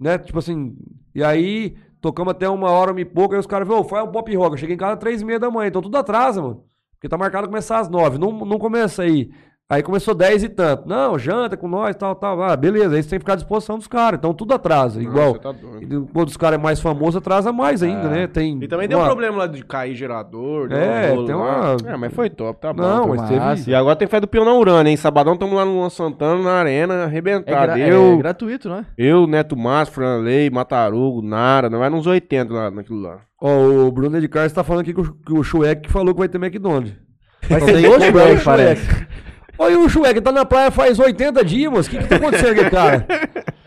Né? 0.00 0.18
Tipo 0.18 0.38
assim, 0.40 0.76
e 1.14 1.22
aí 1.22 1.76
tocamos 2.00 2.30
até 2.32 2.48
uma 2.48 2.70
hora, 2.70 2.92
uma 2.92 3.00
e 3.00 3.04
pouco, 3.04 3.34
aí 3.34 3.40
os 3.40 3.46
caras 3.46 3.68
"Ô, 3.68 3.84
faz 3.84 4.06
um 4.06 4.12
pop 4.12 4.34
rock. 4.36 4.52
Eu 4.52 4.58
cheguei 4.58 4.74
em 4.74 4.78
casa 4.78 4.94
às 4.94 4.98
três 4.98 5.20
e 5.20 5.24
meia 5.24 5.38
da 5.38 5.50
manhã, 5.50 5.68
então 5.68 5.82
tudo 5.82 5.96
atrasa, 5.96 6.40
mano. 6.42 6.64
Porque 6.94 7.08
tá 7.08 7.16
marcado 7.16 7.46
começar 7.46 7.78
às 7.78 7.88
nove, 7.88 8.18
não, 8.18 8.32
não 8.32 8.58
começa 8.58 9.02
aí. 9.02 9.30
Aí 9.70 9.82
começou 9.82 10.14
dez 10.14 10.42
e 10.42 10.48
tanto. 10.48 10.88
Não, 10.88 11.18
janta 11.18 11.54
com 11.54 11.68
nós, 11.68 11.94
tal, 11.94 12.14
tal. 12.14 12.42
Ah, 12.42 12.56
beleza, 12.56 12.96
aí 12.96 13.02
você 13.02 13.10
tem 13.10 13.18
que 13.18 13.22
ficar 13.22 13.34
à 13.34 13.36
disposição 13.36 13.76
dos 13.76 13.86
caras. 13.86 14.16
Então 14.16 14.32
tudo 14.32 14.54
atrasa, 14.54 14.98
igual. 15.02 15.32
você 15.34 15.40
tá 15.40 15.52
doido. 15.52 16.08
E 16.08 16.12
Quando 16.12 16.28
os 16.28 16.38
caras 16.38 16.58
é 16.58 16.62
mais 16.62 16.80
famosos, 16.80 17.16
atrasa 17.16 17.52
mais 17.52 17.82
ainda, 17.82 18.08
né? 18.08 18.26
Tem 18.26 18.58
E 18.62 18.66
também 18.66 18.88
deu 18.88 18.96
um 18.96 19.02
uma- 19.02 19.06
problema 19.08 19.36
lá 19.36 19.46
de 19.46 19.62
cair 19.62 19.94
gerador. 19.94 20.68
deu 20.70 20.78
É, 20.78 21.12
um 21.12 21.14
rolo 21.16 21.26
tem 21.26 21.34
lá. 21.34 21.76
uma- 21.82 21.90
É, 21.92 21.96
mas 21.98 22.14
foi 22.14 22.30
top, 22.30 22.58
tá 22.62 22.72
bom. 22.72 22.80
Não, 22.82 23.02
tá 23.02 23.08
mas 23.08 23.28
teve. 23.28 23.70
E 23.70 23.74
agora 23.74 23.94
tem 23.94 24.08
fé 24.08 24.18
do 24.18 24.26
peão 24.26 24.42
na 24.42 24.54
Urânia, 24.54 24.88
hein? 24.88 24.96
Sabadão 24.96 25.34
estamos 25.34 25.54
lá 25.54 25.66
no 25.66 25.74
Luan 25.74 25.90
Santana, 25.90 26.42
na 26.42 26.52
arena, 26.52 26.94
É, 26.94 27.04
arrebentar. 27.04 27.66
gra- 27.66 27.78
eu, 27.78 28.14
é 28.14 28.16
gratuito, 28.16 28.70
né? 28.70 28.86
eu, 28.96 29.26
Neto 29.26 29.54
Márcio, 29.54 29.96
Franley, 29.96 30.48
Matarugo, 30.48 31.20
Nara, 31.20 31.68
não 31.68 31.80
vai 31.80 31.90
nos 31.90 32.06
80 32.06 32.54
lá 32.54 32.70
naquilo 32.70 33.02
lá. 33.02 33.18
Ó, 33.38 33.50
o 33.86 33.92
Bruno 33.92 34.18
de 34.18 34.28
Carlos 34.28 34.50
tá 34.54 34.64
falando 34.64 34.80
aqui 34.80 34.94
que 34.94 35.00
o, 35.02 35.12
que 35.12 35.32
o 35.34 35.42
Schueck 35.44 35.90
falou 35.90 36.14
que 36.14 36.20
vai 36.20 36.28
ter 36.30 36.38
McDonald's. 36.38 36.94
Vai 37.50 37.60
ser 37.60 37.86
o 37.86 38.44
parece. 38.44 39.06
Olha 39.58 39.78
o 39.78 39.88
Schueck, 39.88 40.20
tá 40.20 40.30
na 40.30 40.44
praia 40.44 40.70
faz 40.70 40.98
80 40.98 41.44
dias, 41.44 41.70
moço. 41.72 41.88
O 41.88 41.90
que 41.92 41.98
que 41.98 42.06
tá 42.08 42.16
acontecendo 42.16 42.60
aqui, 42.60 42.70
cara? 42.70 43.06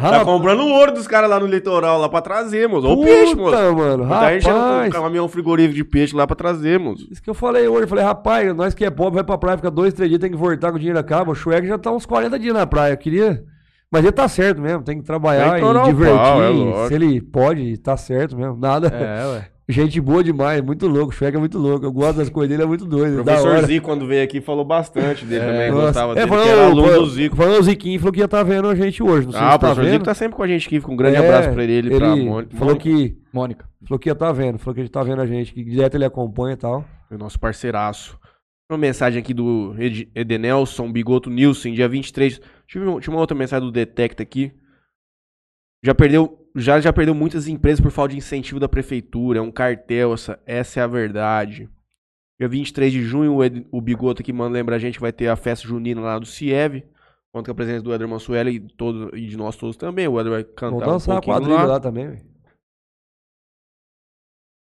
Rapaz, 0.08 0.22
comprando 0.22 0.60
o 0.60 0.68
ouro 0.70 0.92
dos 0.92 1.06
caras 1.06 1.28
lá 1.28 1.38
no 1.38 1.44
litoral, 1.46 2.00
lá 2.00 2.08
pra 2.08 2.22
trazer, 2.22 2.66
moço. 2.66 2.86
Olha 2.86 2.96
o 2.98 3.04
peixe, 3.04 3.34
moço. 3.34 3.74
mano. 3.74 4.08
Tá 4.08 4.34
enchendo 4.34 4.56
um 4.56 4.60
Rapaz. 4.62 4.92
caminhão 4.94 5.28
frigorífico 5.28 5.74
de 5.74 5.84
peixe 5.84 6.16
lá 6.16 6.26
pra 6.26 6.34
trazer, 6.34 6.78
moço. 6.78 7.06
Isso 7.10 7.22
que 7.22 7.28
eu 7.28 7.34
falei 7.34 7.68
hoje. 7.68 7.82
Eu 7.82 7.88
falei, 7.88 8.02
rapaz, 8.02 8.56
nós 8.56 8.72
que 8.72 8.82
é 8.86 8.90
pobre, 8.90 9.16
vai 9.16 9.24
pra 9.24 9.36
praia, 9.36 9.58
fica 9.58 9.70
dois, 9.70 9.92
três 9.92 10.08
dias, 10.08 10.18
tem 10.18 10.30
que 10.30 10.36
voltar 10.38 10.70
com 10.70 10.76
o 10.76 10.78
dinheiro 10.78 10.98
acaba. 10.98 11.30
O 11.30 11.34
Schueck 11.34 11.66
já 11.66 11.76
tá 11.76 11.92
uns 11.92 12.06
40 12.06 12.38
dias 12.38 12.54
na 12.54 12.66
praia. 12.66 12.94
Eu 12.94 12.96
queria. 12.96 13.44
Mas 13.92 14.02
ele 14.02 14.12
tá 14.12 14.26
certo 14.26 14.62
mesmo, 14.62 14.82
tem 14.82 14.96
que 14.98 15.04
trabalhar 15.04 15.52
Tem 15.56 15.62
que 15.62 15.68
e 15.68 15.84
divertir. 15.92 16.16
pau, 16.16 16.42
é. 16.84 16.88
Se 16.88 16.94
ele 16.94 17.20
pode, 17.20 17.76
tá 17.76 17.96
certo 17.98 18.38
mesmo. 18.38 18.56
Nada. 18.56 18.88
É, 18.88 19.26
ué. 19.26 19.48
Gente 19.70 20.00
boa 20.00 20.24
demais, 20.24 20.60
muito 20.62 20.86
louco. 20.86 21.08
O 21.08 21.12
Schueck 21.12 21.36
é 21.36 21.38
muito 21.38 21.58
louco. 21.58 21.84
Eu 21.86 21.92
gosto 21.92 22.16
das 22.18 22.28
coisas 22.28 22.48
dele, 22.48 22.62
é 22.62 22.66
muito 22.66 22.84
doido. 22.84 23.20
O 23.20 23.24
da 23.24 23.32
professor 23.34 23.56
hora. 23.56 23.66
Zico, 23.66 23.86
quando 23.86 24.06
veio 24.06 24.24
aqui, 24.24 24.40
falou 24.40 24.64
bastante 24.64 25.24
dele 25.24 25.44
também. 25.44 25.70
Nossa. 25.70 25.86
Gostava 25.86 26.12
É, 26.12 26.14
dele, 26.16 26.26
falando, 26.28 26.44
que 26.44 26.50
era 26.50 26.66
aluno 26.66 26.82
falando- 26.82 27.00
do 27.04 27.10
Zico. 27.10 27.36
Falando 27.36 27.58
o 27.60 27.62
Ziquinho, 27.62 27.98
falou 28.00 28.12
que 28.12 28.18
ia 28.20 28.24
estar 28.24 28.42
vendo 28.42 28.68
a 28.68 28.74
gente 28.74 29.02
hoje. 29.02 29.26
Não 29.26 29.32
sei 29.32 29.40
Ah, 29.40 29.44
se 29.44 29.48
o 29.48 29.52
tá 29.52 29.58
professor 29.58 29.82
vendo. 29.84 29.92
Zico 29.92 30.04
tá 30.04 30.14
sempre 30.14 30.36
com 30.36 30.42
a 30.42 30.46
gente 30.48 30.66
aqui. 30.66 30.80
Fica 30.80 30.92
um 30.92 30.96
grande 30.96 31.16
É, 31.16 31.18
abraço 31.18 31.50
pra 31.52 31.62
ele 31.64 31.88
e 31.94 31.96
pra 31.96 32.08
ele 32.16 32.24
Mônica. 32.24 32.56
Falou 32.56 32.76
que, 32.76 33.16
Mônica. 33.32 33.68
falou 33.86 33.98
que 33.98 34.08
ia 34.08 34.12
estar 34.12 34.32
vendo. 34.32 34.58
Falou 34.58 34.74
que 34.74 34.80
ele 34.80 34.88
tá 34.88 35.02
vendo 35.02 35.20
a 35.22 35.26
gente. 35.26 35.52
Que 35.54 35.62
direto 35.62 35.94
ele 35.94 36.04
acompanha 36.04 36.54
e 36.54 36.56
tal. 36.56 36.84
É 37.10 37.16
nosso 37.16 37.38
parceiraço. 37.38 38.18
Uma 38.70 38.78
mensagem 38.78 39.20
aqui 39.20 39.34
do 39.34 39.74
Ed- 39.78 40.08
Edenelson 40.14 40.90
Bigoto 40.92 41.28
Nilson, 41.28 41.72
dia 41.72 41.88
23. 41.88 42.40
Tive 42.68 42.84
tinha 43.00 43.12
uma 43.14 43.20
outra 43.20 43.36
mensagem 43.36 43.66
do 43.66 43.72
Detecta 43.72 44.22
aqui. 44.22 44.52
Já 45.84 45.94
perdeu, 45.94 46.39
já, 46.56 46.80
já 46.80 46.92
perdeu 46.92 47.14
muitas 47.14 47.46
empresas 47.48 47.80
por 47.80 47.90
falta 47.90 48.12
de 48.12 48.18
incentivo 48.18 48.60
da 48.60 48.68
prefeitura. 48.68 49.38
É 49.38 49.42
um 49.42 49.50
cartel, 49.50 50.12
essa, 50.14 50.38
essa 50.46 50.80
é 50.80 50.82
a 50.82 50.86
verdade. 50.86 51.68
Dia 52.38 52.48
23 52.48 52.92
de 52.92 53.02
junho, 53.02 53.34
o, 53.34 53.44
Ed- 53.44 53.66
o 53.70 53.80
Bigoto 53.80 54.22
aqui 54.22 54.32
manda 54.32 54.54
lembra 54.54 54.76
a 54.76 54.78
gente 54.78 54.94
que 54.94 55.00
vai 55.00 55.12
ter 55.12 55.28
a 55.28 55.36
festa 55.36 55.66
junina 55.68 56.00
lá 56.00 56.18
do 56.18 56.26
CIEV. 56.26 56.84
Conta 57.32 57.46
com 57.46 57.52
a 57.52 57.54
presença 57.54 57.82
do 57.82 57.94
Eder 57.94 58.08
Mansuela 58.08 58.50
e, 58.50 58.58
todo, 58.58 59.16
e 59.16 59.26
de 59.28 59.36
nós 59.36 59.56
todos 59.56 59.76
também. 59.76 60.08
O 60.08 60.18
Eder 60.18 60.32
vai 60.32 60.44
cantar 60.44 60.74
um 60.88 60.92
dançar 60.92 61.18
a 61.18 61.20
pouquinho 61.20 61.36
quadrilha 61.36 61.56
lá. 61.62 61.72
lá, 61.74 61.80
também, 61.80 62.08
velho. 62.08 62.30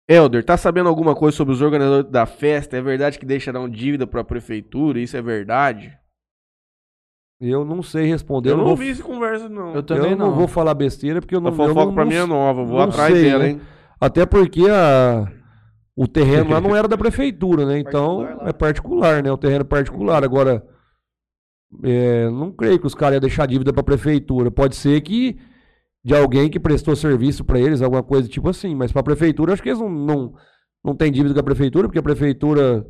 Helder, 0.07 0.43
tá 0.43 0.57
sabendo 0.57 0.89
alguma 0.89 1.15
coisa 1.15 1.35
sobre 1.35 1.53
os 1.53 1.61
organizadores 1.61 2.11
da 2.11 2.25
festa? 2.25 2.75
É 2.77 2.81
verdade 2.81 3.17
que 3.17 3.25
deixarão 3.25 3.69
dívida 3.69 4.05
pra 4.05 4.23
prefeitura? 4.23 4.99
Isso 4.99 5.15
é 5.15 5.21
verdade? 5.21 5.97
Eu 7.41 7.65
não 7.65 7.81
sei 7.83 8.05
responder. 8.05 8.49
Eu 8.49 8.53
eu 8.53 8.57
não, 8.57 8.63
não 8.65 8.75
vou, 8.75 8.79
ouvi 8.79 8.91
essa 8.91 9.03
conversa, 9.03 9.49
não. 9.49 9.69
Eu 9.69 9.75
eu 9.75 9.83
também 9.83 10.15
não 10.15 10.27
não. 10.29 10.35
vou 10.35 10.47
falar 10.47 10.73
besteira, 10.73 11.19
porque 11.19 11.35
eu 11.35 11.39
A 11.39 11.41
não 11.41 11.49
eu 11.49 11.55
fofoca 11.55 11.85
não- 11.85 11.93
pra 11.93 12.03
não 12.05 12.11
mim 12.11 12.17
é 12.17 12.25
nova, 12.25 12.63
vou 12.63 12.77
não 12.77 12.83
atrás 12.85 13.13
sei, 13.13 13.23
dela, 13.23 13.43
né? 13.43 13.49
hein? 13.51 13.61
Até 13.99 14.25
porque 14.25 14.61
a, 14.69 15.27
o 15.95 16.07
terreno 16.07 16.51
lá 16.51 16.61
não 16.61 16.75
era 16.75 16.87
da 16.87 16.97
prefeitura, 16.97 17.65
né? 17.65 17.79
Então 17.79 18.17
Particular 18.19 18.47
é 18.49 18.53
particular, 18.53 19.23
né? 19.23 19.31
O 19.31 19.37
terreno 19.37 19.61
é 19.61 19.65
particular. 19.65 20.23
Agora, 20.23 20.65
é, 21.83 22.29
não 22.29 22.51
creio 22.51 22.79
que 22.79 22.87
os 22.87 22.95
caras 22.95 23.15
iam 23.15 23.21
deixar 23.21 23.45
dívida 23.45 23.73
pra 23.73 23.83
prefeitura. 23.83 24.51
Pode 24.51 24.75
ser 24.75 25.01
que 25.01 25.37
de 26.05 26.13
alguém 26.15 26.49
que 26.49 26.59
prestou 26.59 26.95
serviço 26.95 27.43
pra 27.45 27.59
eles, 27.59 27.81
alguma 27.81 28.03
coisa 28.03 28.27
tipo 28.27 28.49
assim. 28.49 28.75
Mas 28.75 28.91
pra 28.91 29.03
prefeitura, 29.03 29.53
acho 29.53 29.63
que 29.63 29.69
eles 29.69 29.79
não, 29.79 29.89
não, 29.89 30.33
não 30.83 30.95
têm 30.95 31.11
dívida 31.11 31.33
com 31.33 31.39
a 31.39 31.43
prefeitura, 31.43 31.87
porque 31.87 31.99
a 31.99 32.03
prefeitura 32.03 32.85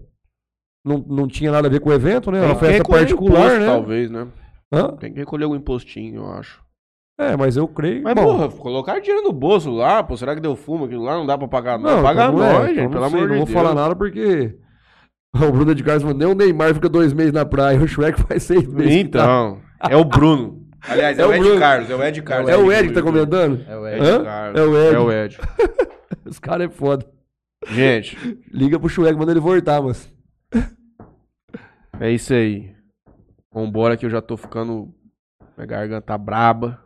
não, 0.84 0.98
não 1.08 1.28
tinha 1.28 1.52
nada 1.52 1.68
a 1.68 1.72
ver 1.72 1.80
com 1.80 1.90
o 1.90 1.94
evento, 1.94 2.32
né? 2.32 2.40
É 2.44 2.46
uma 2.46 2.56
festa 2.56 2.84
particular, 2.84 3.40
imposto, 3.42 3.60
né? 3.60 3.66
Talvez, 3.66 4.12
né? 4.12 4.28
Hã? 4.74 4.88
Tem 4.98 5.14
que 5.14 5.20
recolher 5.20 5.44
algum 5.46 5.56
impostinho, 5.56 6.22
eu 6.24 6.32
acho. 6.32 6.62
É, 7.20 7.38
mas 7.38 7.56
eu 7.56 7.68
creio. 7.68 8.02
Mas, 8.04 8.16
Bom, 8.16 8.24
porra, 8.24 8.50
colocar 8.50 9.00
dinheiro 9.00 9.24
no 9.24 9.32
bolso 9.32 9.70
lá, 9.70 10.04
pô, 10.04 10.18
será 10.18 10.34
que 10.34 10.42
deu 10.42 10.56
fumo 10.56 10.86
aquilo 10.86 11.04
lá? 11.04 11.16
Não 11.16 11.26
dá 11.28 11.38
pra 11.38 11.48
pagar 11.48 11.78
não. 11.78 11.98
Não, 11.98 12.04
Paga 12.04 12.26
então 12.26 12.38
nós, 12.38 12.64
é, 12.64 12.68
gente, 12.74 12.80
então 12.80 12.90
pelo 12.90 13.02
não 13.04 13.10
sei, 13.10 13.18
amor 13.20 13.28
de 13.30 13.38
não 13.38 13.46
Deus. 13.46 13.50
vou 13.52 13.62
falar 13.64 13.76
nada 13.76 13.96
porque 13.96 14.56
o 15.36 15.52
Bruno 15.52 15.76
de 15.76 15.84
Carlos 15.84 16.16
nem 16.16 16.28
o 16.28 16.34
Neymar 16.34 16.74
fica 16.74 16.90
dois 16.90 17.14
meses 17.14 17.32
na 17.32 17.46
praia, 17.46 17.80
o 17.80 17.88
Shrek 17.88 18.20
faz 18.24 18.44
seis 18.44 18.68
meses. 18.68 18.94
tá. 19.12 19.24
Então, 19.24 19.62
é 19.90 19.96
o 19.96 20.04
Bruno. 20.04 20.64
Aliás, 20.90 21.18
é, 21.18 21.22
É 21.22 21.26
o 21.26 21.30
o 21.30 21.34
Ed 21.34 21.44
Bruno. 21.44 21.60
Carlos, 21.60 21.90
é 21.90 21.96
o 21.96 22.04
Ed 22.04 22.22
Carlos. 22.24 22.50
É 22.50 22.58
o 22.58 22.72
Ed 22.72 22.88
que 22.90 22.94
tá 22.96 23.02
comentando? 23.04 23.62
É 23.70 23.78
o 23.78 23.86
É 23.86 23.96
Ed. 23.98 24.06
Hã? 24.06 24.16
Ed 24.16 24.24
Carlos. 24.26 24.60
É 24.60 24.64
o 24.66 24.78
Ed. 24.78 24.96
É 24.96 25.00
o 25.00 25.12
Ed. 25.12 25.40
Os 26.26 26.40
caras 26.40 26.68
é 26.68 26.70
foda. 26.70 27.06
Gente, 27.68 28.18
Liga 28.52 28.80
pro 28.80 28.90
Shrek, 28.90 29.18
manda 29.18 29.32
ele 29.32 29.40
voltar, 29.40 29.82
mas. 29.82 30.12
É 32.08 32.12
isso 32.12 32.34
aí. 32.34 32.74
Vambora 33.54 33.98
que 33.98 34.06
eu 34.06 34.10
já 34.10 34.22
tô 34.22 34.36
ficando... 34.38 34.94
Minha 35.56 35.68
garganta 35.68 36.02
tá 36.02 36.18
braba. 36.18 36.80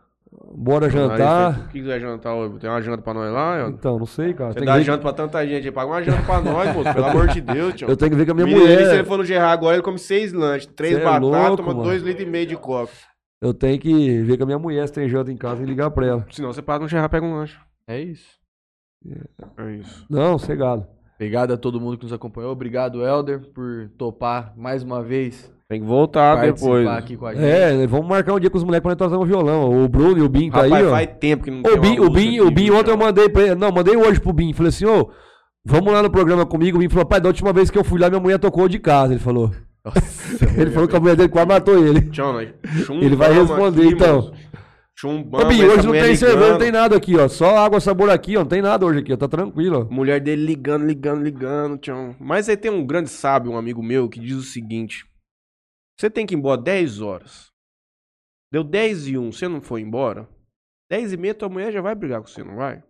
Bora 0.54 0.90
jantar. 0.90 1.58
O 1.58 1.68
que 1.68 1.80
quiser 1.80 2.00
jantar 2.00 2.34
hoje? 2.34 2.58
Tem 2.58 2.68
uma 2.68 2.82
janta 2.82 3.02
pra 3.02 3.14
nós 3.14 3.32
lá? 3.32 3.68
Então, 3.70 3.98
não 3.98 4.06
sei, 4.06 4.34
cara. 4.34 4.52
Você 4.52 4.58
Tem 4.58 4.66
dá 4.66 4.78
que 4.78 4.84
janta 4.84 5.02
pra 5.02 5.12
tanta 5.12 5.46
gente 5.46 5.66
aí. 5.66 5.72
Paga 5.72 5.90
uma 5.90 6.02
janta 6.02 6.22
pra 6.22 6.40
nós, 6.40 6.74
moço. 6.74 6.92
Pelo 6.92 7.06
amor 7.06 7.28
de 7.28 7.40
Deus, 7.40 7.74
tio. 7.74 7.88
Eu 7.88 7.96
tenho 7.96 8.10
que 8.10 8.16
ver 8.16 8.26
com 8.26 8.32
a 8.32 8.34
minha 8.34 8.46
Menino, 8.46 8.64
ele, 8.64 8.76
se 8.76 8.82
ele 8.82 8.90
mulher. 8.90 9.04
for 9.06 9.18
no 9.18 9.24
Gerard 9.24 9.52
agora, 9.54 9.76
ele 9.76 9.82
come 9.82 9.98
seis 9.98 10.32
lanches, 10.32 10.66
três 10.74 10.94
Cê 10.94 11.00
é 11.00 11.04
batatas, 11.04 11.28
louco, 11.30 11.56
toma 11.56 11.68
mano. 11.72 11.82
dois 11.82 12.02
litros 12.02 12.26
e 12.26 12.30
meio 12.30 12.46
de 12.46 12.56
coca. 12.56 12.92
Eu 13.40 13.54
tenho 13.54 13.78
que 13.78 14.22
ver 14.22 14.36
com 14.36 14.42
a 14.42 14.46
minha 14.46 14.58
mulher 14.58 14.86
se 14.86 14.92
tem 14.92 15.08
janta 15.08 15.32
em 15.32 15.36
casa 15.36 15.62
e 15.62 15.66
ligar 15.66 15.90
pra 15.90 16.06
ela. 16.06 16.26
Senão 16.30 16.52
você 16.52 16.60
passa 16.60 16.80
no 16.80 16.88
Gerard 16.88 17.08
e 17.08 17.10
pega 17.10 17.26
um 17.26 17.34
lanche. 17.34 17.58
É 17.86 17.98
isso. 18.00 18.38
É 19.56 19.72
isso. 19.76 20.06
Não, 20.10 20.38
cegado. 20.38 20.86
Obrigado 21.18 21.52
a 21.52 21.56
todo 21.56 21.80
mundo 21.80 21.98
que 21.98 22.04
nos 22.04 22.12
acompanhou. 22.12 22.52
Obrigado, 22.52 23.02
Helder, 23.04 23.40
por 23.52 23.90
topar 23.98 24.52
mais 24.56 24.84
uma 24.84 25.02
vez 25.02 25.52
Tem 25.68 25.80
que 25.80 25.86
voltar 25.86 26.36
depois. 26.40 26.86
aqui 26.86 27.16
com 27.16 27.26
a 27.26 27.34
gente. 27.34 27.44
É, 27.44 27.84
vamos 27.88 28.06
marcar 28.06 28.34
um 28.34 28.38
dia 28.38 28.48
com 28.48 28.56
os 28.56 28.62
moleques 28.62 28.82
pra 28.82 28.90
nós 28.90 28.98
trazer 28.98 29.16
um 29.16 29.26
violão. 29.26 29.84
O 29.84 29.88
Bruno 29.88 30.16
e 30.18 30.22
o 30.22 30.28
Bin 30.28 30.48
tá 30.48 30.62
Rapaz, 30.62 30.72
aí, 30.74 30.86
ó. 30.86 30.90
faz 30.90 31.08
tempo 31.18 31.42
que 31.42 31.50
não 31.50 31.58
O 31.58 31.62
uma 31.62 31.74
o 31.74 31.80
música 31.80 32.44
o 32.44 32.54
viu, 32.54 32.76
ontem 32.76 32.90
eu 32.92 32.96
mandei 32.96 33.28
pra 33.28 33.42
ele. 33.42 33.54
Não, 33.56 33.72
mandei 33.72 33.96
hoje 33.96 34.20
pro 34.20 34.32
Bin. 34.32 34.52
Falei 34.52 34.68
assim, 34.68 34.86
ô, 34.86 35.10
vamos 35.64 35.92
lá 35.92 36.04
no 36.04 36.10
programa 36.10 36.46
comigo. 36.46 36.78
O 36.78 36.80
Bin 36.80 36.88
falou, 36.88 37.04
pai, 37.04 37.20
da 37.20 37.28
última 37.28 37.52
vez 37.52 37.68
que 37.68 37.76
eu 37.78 37.82
fui 37.82 37.98
lá, 37.98 38.08
minha 38.08 38.20
mulher 38.20 38.38
tocou 38.38 38.68
de 38.68 38.78
casa. 38.78 39.12
Ele 39.12 39.20
falou. 39.20 39.50
Nossa, 39.84 40.00
Ele 40.56 40.70
falou 40.70 40.88
que 40.88 40.96
a 40.96 41.00
mulher 41.00 41.16
dele 41.16 41.28
quase 41.28 41.48
matou 41.48 41.84
ele. 41.84 42.02
Tchau, 42.10 42.32
nós. 42.32 42.48
Ele 42.90 43.16
vai 43.16 43.32
responder, 43.32 43.82
aqui, 43.86 43.94
então. 43.94 44.16
moço. 44.16 44.32
Chumbamos, 45.00 45.44
Ô, 45.44 45.64
hoje 45.64 45.86
não 45.86 45.92
tem 45.92 46.16
cerveja, 46.16 46.50
não 46.50 46.58
tem 46.58 46.72
nada 46.72 46.96
aqui, 46.96 47.16
ó. 47.16 47.28
Só 47.28 47.56
água, 47.56 47.78
sabor 47.78 48.10
aqui, 48.10 48.36
ó. 48.36 48.40
Não 48.40 48.48
tem 48.48 48.60
nada 48.60 48.84
hoje 48.84 48.98
aqui, 48.98 49.12
ó. 49.12 49.16
Tá 49.16 49.28
tranquilo, 49.28 49.82
ó. 49.82 49.94
Mulher 49.94 50.20
dele 50.20 50.44
ligando, 50.44 50.84
ligando, 50.84 51.22
ligando, 51.22 51.78
tchau. 51.78 52.16
Mas 52.18 52.48
aí 52.48 52.56
tem 52.56 52.68
um 52.68 52.84
grande 52.84 53.08
sábio, 53.08 53.52
um 53.52 53.56
amigo 53.56 53.80
meu, 53.80 54.08
que 54.08 54.18
diz 54.18 54.36
o 54.36 54.42
seguinte: 54.42 55.06
Você 55.96 56.10
tem 56.10 56.26
que 56.26 56.34
ir 56.34 56.38
embora 56.38 56.60
10 56.60 57.00
horas. 57.00 57.52
Deu 58.52 58.64
10 58.64 59.06
e 59.06 59.18
1, 59.18 59.30
você 59.30 59.46
não 59.46 59.60
foi 59.60 59.82
embora? 59.82 60.28
10 60.90 61.12
e 61.12 61.16
meia, 61.16 61.34
tua 61.34 61.48
mulher 61.48 61.70
já 61.70 61.80
vai 61.80 61.94
brigar 61.94 62.20
com 62.20 62.26
você, 62.26 62.42
não 62.42 62.56
vai? 62.56 62.82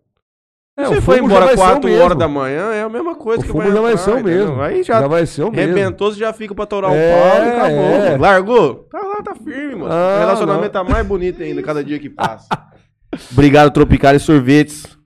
É, 0.78 0.84
Se 0.84 0.88
você 0.94 0.98
o 0.98 1.02
foi 1.02 1.18
embora 1.18 1.46
vai 1.46 1.56
ser 1.56 1.62
o 1.62 1.66
4 1.66 1.90
mesmo. 1.90 2.04
horas 2.04 2.18
da 2.18 2.28
manhã, 2.28 2.72
é 2.72 2.82
a 2.82 2.88
mesma 2.88 3.14
coisa 3.16 3.42
O 3.42 3.46
que 3.46 3.52
vai 3.52 3.72
já 3.72 3.80
vai 3.80 3.96
ser 3.98 4.10
o 4.10 4.18
entendeu? 4.20 4.46
mesmo. 4.46 4.62
Aí 4.62 4.82
já, 4.84 5.00
Já 5.00 5.08
vai 5.08 5.26
ser 5.26 5.42
o 5.42 5.50
mesmo. 5.50 5.74
rebentou, 5.74 6.12
você 6.12 6.20
já 6.20 6.32
fica 6.32 6.54
pra 6.54 6.66
torar 6.66 6.92
É, 6.94 6.94
o 6.94 7.18
pau 7.18 7.44
e 7.44 7.48
acabou. 7.50 7.84
é. 7.84 8.16
Largou? 8.16 8.74
Tá 8.90 9.00
lá, 9.00 9.22
tá 9.22 9.34
firme, 9.34 9.74
mano. 9.74 9.92
Ah, 9.92 10.14
o 10.16 10.18
relacionamento 10.20 10.74
não. 10.74 10.84
tá 10.84 10.84
mais 10.84 11.04
bonito 11.06 11.42
ainda 11.42 11.60
cada 11.64 11.82
dia 11.82 11.98
que 11.98 12.08
passa. 12.08 12.46
Obrigado, 13.32 13.72
Tropical 13.72 14.14
e 14.14 14.20
Sorvetes. 14.20 14.96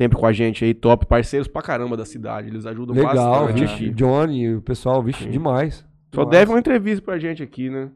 Sempre 0.00 0.18
com 0.18 0.26
a 0.26 0.32
gente 0.32 0.64
aí, 0.64 0.72
top. 0.72 1.04
Parceiros 1.06 1.46
pra 1.46 1.60
caramba 1.60 1.96
da 1.96 2.04
cidade. 2.06 2.48
Eles 2.48 2.64
ajudam 2.64 2.96
Legal, 2.96 3.46
bastante. 3.46 3.60
vixe. 3.66 3.90
Johnny, 3.90 4.54
o 4.56 4.62
pessoal, 4.62 5.02
vixe, 5.02 5.24
Sim. 5.24 5.30
demais. 5.30 5.84
Só 6.14 6.22
Demais. 6.24 6.30
deve 6.30 6.50
uma 6.50 6.58
entrevista 6.58 7.04
pra 7.04 7.18
gente 7.18 7.42
aqui, 7.42 7.68
né? 7.70 7.90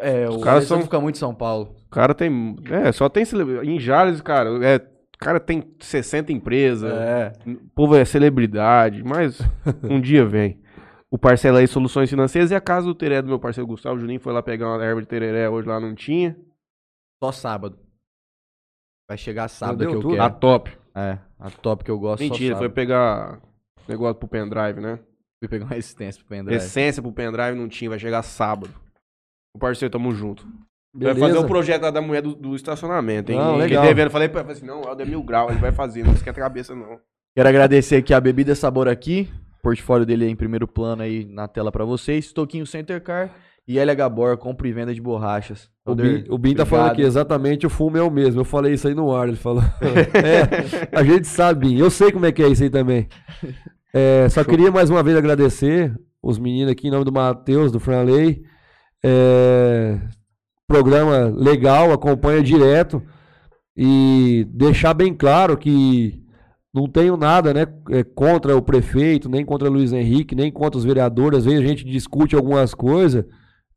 É, 0.00 0.26
o 0.26 0.30
Os 0.30 0.36
caras 0.36 0.44
caras 0.44 0.64
são- 0.64 0.80
fica 0.82 0.98
muito 1.00 1.16
em 1.16 1.18
São 1.18 1.34
Paulo. 1.34 1.74
O 1.86 1.90
cara 1.90 2.14
tem. 2.14 2.56
É, 2.70 2.90
só 2.92 3.08
tem. 3.08 3.24
Em 3.64 3.78
Jales, 3.78 4.20
cara, 4.22 4.48
é. 4.64 4.80
O 5.22 5.24
cara 5.24 5.38
tem 5.38 5.62
60 5.78 6.32
empresas. 6.32 6.92
É. 6.92 7.32
O 7.46 7.68
povo 7.76 7.94
é 7.94 8.04
celebridade, 8.04 9.04
mas 9.04 9.38
um 9.88 10.00
dia 10.00 10.26
vem. 10.26 10.60
O 11.08 11.16
parcela 11.16 11.60
aí 11.60 11.68
Soluções 11.68 12.10
Financeiras 12.10 12.50
e 12.50 12.56
a 12.56 12.60
casa 12.60 12.88
do 12.88 12.94
tereré 12.94 13.22
do 13.22 13.28
meu 13.28 13.38
parceiro 13.38 13.68
Gustavo 13.68 14.00
Juninho 14.00 14.18
foi 14.18 14.32
lá 14.32 14.42
pegar 14.42 14.66
uma 14.66 14.84
erva 14.84 15.00
de 15.00 15.06
tereré, 15.06 15.48
hoje 15.48 15.68
lá 15.68 15.78
não 15.78 15.94
tinha. 15.94 16.36
Só 17.22 17.30
sábado. 17.30 17.78
Vai 19.08 19.16
chegar 19.16 19.46
sábado 19.46 19.86
que 19.86 19.94
eu 19.94 20.00
tudo? 20.00 20.20
A 20.20 20.28
quero. 20.28 20.40
top. 20.40 20.76
É, 20.92 21.18
a 21.38 21.50
top 21.50 21.84
que 21.84 21.90
eu 21.92 22.00
gosto 22.00 22.20
Mentira, 22.20 22.56
foi 22.56 22.68
pegar 22.68 23.40
negócio 23.88 24.16
pro 24.16 24.26
pendrive, 24.26 24.80
né? 24.80 24.98
Fui 25.38 25.48
pegar 25.48 25.66
uma 25.66 25.74
resistência 25.76 26.20
pro 26.20 26.28
pendrive. 26.30 26.56
Essência 26.56 27.00
pro 27.00 27.12
pendrive 27.12 27.56
não 27.56 27.68
tinha, 27.68 27.90
vai 27.90 27.98
chegar 28.00 28.24
sábado. 28.24 28.74
O 29.54 29.58
parceiro, 29.60 29.92
tamo 29.92 30.10
junto. 30.10 30.44
Beleza. 30.94 31.18
Vai 31.18 31.28
fazer 31.30 31.44
o 31.44 31.48
projeto 31.48 31.82
lá 31.82 31.90
da 31.90 32.02
mulher 32.02 32.20
do, 32.20 32.34
do 32.34 32.54
estacionamento, 32.54 33.32
hein? 33.32 33.38
Não, 33.38 33.56
legal. 33.56 33.84
devendo, 33.84 34.10
falei 34.10 34.28
pra 34.28 34.40
ele, 34.40 34.54
falei 34.54 34.58
assim, 34.58 34.66
não, 34.66 34.82
o 34.82 35.00
é 35.00 35.04
mil 35.06 35.22
grau, 35.22 35.50
ele 35.50 35.58
vai 35.58 35.72
fazer, 35.72 36.04
não 36.04 36.12
esquenta 36.12 36.38
a 36.38 36.42
cabeça 36.42 36.74
não. 36.74 36.98
Quero 37.34 37.48
agradecer 37.48 37.96
aqui 37.96 38.12
a 38.12 38.20
Bebida 38.20 38.54
Sabor 38.54 38.88
aqui. 38.88 39.30
O 39.58 39.62
portfólio 39.62 40.04
dele 40.04 40.26
é 40.26 40.28
em 40.28 40.36
primeiro 40.36 40.68
plano 40.68 41.02
aí 41.02 41.24
na 41.24 41.48
tela 41.48 41.72
pra 41.72 41.84
vocês. 41.84 42.32
Toquinho 42.32 42.66
Center 42.66 43.00
Car 43.00 43.30
e 43.66 43.78
LH 43.78 44.08
Bor, 44.10 44.36
compra 44.36 44.68
e 44.68 44.72
venda 44.72 44.92
de 44.92 45.00
borrachas. 45.00 45.70
O 45.84 45.94
Bin, 45.94 46.24
o 46.28 46.36
Bin 46.36 46.54
tá 46.54 46.66
falando 46.66 46.90
aqui, 46.90 47.02
exatamente, 47.02 47.66
o 47.66 47.70
fumo 47.70 47.96
é 47.96 48.02
o 48.02 48.10
mesmo. 48.10 48.40
Eu 48.40 48.44
falei 48.44 48.74
isso 48.74 48.86
aí 48.86 48.94
no 48.94 49.14
ar, 49.14 49.28
ele 49.28 49.36
falou. 49.36 49.62
É, 50.12 50.96
a 50.96 51.02
gente 51.02 51.26
sabe, 51.26 51.68
Bin. 51.68 51.78
Eu 51.78 51.90
sei 51.90 52.12
como 52.12 52.26
é 52.26 52.32
que 52.32 52.42
é 52.42 52.48
isso 52.48 52.62
aí 52.62 52.70
também. 52.70 53.08
É, 53.94 54.28
só 54.28 54.44
queria 54.44 54.70
mais 54.70 54.90
uma 54.90 55.02
vez 55.02 55.16
agradecer 55.16 55.94
os 56.22 56.38
meninos 56.38 56.72
aqui 56.72 56.88
em 56.88 56.90
nome 56.90 57.04
do 57.04 57.12
Matheus, 57.12 57.72
do 57.72 57.80
Franley. 57.80 58.42
É, 59.02 59.98
programa 60.72 61.32
legal, 61.36 61.92
acompanha 61.92 62.42
direto. 62.42 63.02
E 63.76 64.46
deixar 64.50 64.94
bem 64.94 65.14
claro 65.14 65.56
que 65.56 66.20
não 66.74 66.88
tenho 66.88 67.16
nada 67.16 67.52
né, 67.52 67.66
é, 67.90 68.02
contra 68.02 68.56
o 68.56 68.62
prefeito, 68.62 69.28
nem 69.28 69.44
contra 69.44 69.68
o 69.68 69.72
Luiz 69.72 69.92
Henrique, 69.92 70.34
nem 70.34 70.50
contra 70.50 70.78
os 70.78 70.84
vereadores. 70.84 71.40
Às 71.40 71.44
vezes 71.44 71.60
a 71.60 71.66
gente 71.66 71.84
discute 71.84 72.34
algumas 72.34 72.74
coisas, 72.74 73.24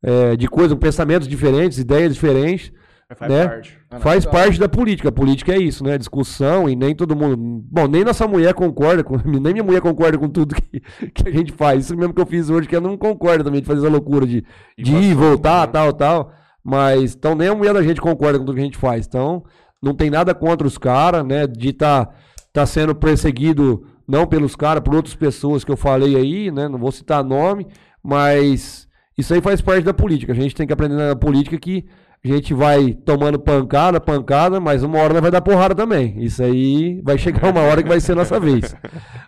é, 0.02 0.36
de 0.36 0.48
coisas, 0.48 0.76
pensamentos 0.78 1.28
diferentes, 1.28 1.78
ideias 1.78 2.14
diferentes. 2.14 2.72
Faz 3.14 3.30
Né? 3.30 3.46
parte. 3.46 3.78
Faz 4.00 4.26
parte 4.26 4.58
da 4.58 4.68
política. 4.68 5.10
A 5.10 5.12
política 5.12 5.52
é 5.52 5.58
isso, 5.58 5.84
né? 5.84 5.96
Discussão 5.96 6.68
e 6.68 6.74
nem 6.74 6.94
todo 6.94 7.14
mundo. 7.14 7.36
Bom, 7.36 7.86
nem 7.86 8.02
nossa 8.02 8.26
mulher 8.26 8.52
concorda 8.52 9.04
com. 9.04 9.16
Nem 9.24 9.52
minha 9.52 9.62
mulher 9.62 9.80
concorda 9.80 10.18
com 10.18 10.28
tudo 10.28 10.56
que, 10.56 10.80
que 11.14 11.28
a 11.28 11.30
gente 11.30 11.52
faz. 11.52 11.84
Isso 11.84 11.96
mesmo 11.96 12.12
que 12.12 12.20
eu 12.20 12.26
fiz 12.26 12.50
hoje, 12.50 12.66
que 12.66 12.74
ela 12.74 12.88
não 12.88 12.96
concorda 12.96 13.44
também 13.44 13.60
de 13.60 13.66
fazer 13.66 13.80
essa 13.80 13.88
loucura 13.88 14.26
de, 14.26 14.44
de 14.76 14.92
ir, 14.92 15.14
voltar, 15.14 15.66
né? 15.66 15.72
tal, 15.72 15.92
tal. 15.92 16.32
Mas, 16.68 17.14
então, 17.14 17.36
nem 17.36 17.46
a 17.46 17.54
mulher 17.54 17.72
da 17.72 17.80
gente 17.80 18.00
concorda 18.00 18.40
com 18.40 18.44
tudo 18.44 18.56
que 18.56 18.60
a 18.60 18.64
gente 18.64 18.76
faz. 18.76 19.06
Então, 19.06 19.44
não 19.80 19.94
tem 19.94 20.10
nada 20.10 20.34
contra 20.34 20.66
os 20.66 20.76
caras, 20.76 21.24
né? 21.24 21.46
De 21.46 21.68
estar 21.68 22.12
tá, 22.52 22.66
sendo 22.66 22.92
perseguido, 22.92 23.86
não 24.06 24.26
pelos 24.26 24.56
caras, 24.56 24.82
por 24.82 24.96
outras 24.96 25.14
pessoas 25.14 25.62
que 25.62 25.70
eu 25.70 25.76
falei 25.76 26.16
aí, 26.16 26.50
né? 26.50 26.66
Não 26.66 26.76
vou 26.76 26.90
citar 26.90 27.22
nome, 27.22 27.68
mas 28.02 28.88
isso 29.16 29.32
aí 29.32 29.40
faz 29.40 29.60
parte 29.60 29.84
da 29.84 29.94
política. 29.94 30.32
A 30.32 30.34
gente 30.34 30.56
tem 30.56 30.66
que 30.66 30.72
aprender 30.72 30.96
na 30.96 31.14
política 31.14 31.56
que 31.56 31.84
a 32.24 32.26
gente 32.26 32.52
vai 32.52 32.94
tomando 32.94 33.38
pancada, 33.38 34.00
pancada, 34.00 34.58
mas 34.58 34.82
uma 34.82 34.98
hora 34.98 35.20
vai 35.20 35.30
dar 35.30 35.42
porrada 35.42 35.72
também. 35.72 36.16
Isso 36.18 36.42
aí 36.42 37.00
vai 37.04 37.16
chegar 37.16 37.52
uma 37.52 37.60
hora 37.60 37.80
que 37.80 37.88
vai 37.88 38.00
ser 38.00 38.16
nossa 38.16 38.40
vez. 38.40 38.74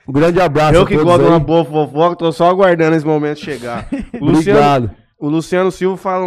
Um 0.09 0.13
grande 0.13 0.41
abraço 0.41 0.75
Eu 0.75 0.85
que 0.85 0.97
gosto 0.97 1.23
de 1.23 1.29
uma 1.29 1.39
boa 1.39 1.65
fofoca, 1.65 2.17
tô 2.17 2.33
só 2.33 2.51
aguardando 2.51 2.97
esse 2.97 3.07
momento 3.07 3.39
chegar. 3.39 3.87
Luciano, 4.21 4.59
Obrigado. 4.59 5.08
O 5.19 5.29
Luciano 5.29 5.71
Silva 5.73 5.97
fala, 5.97 6.25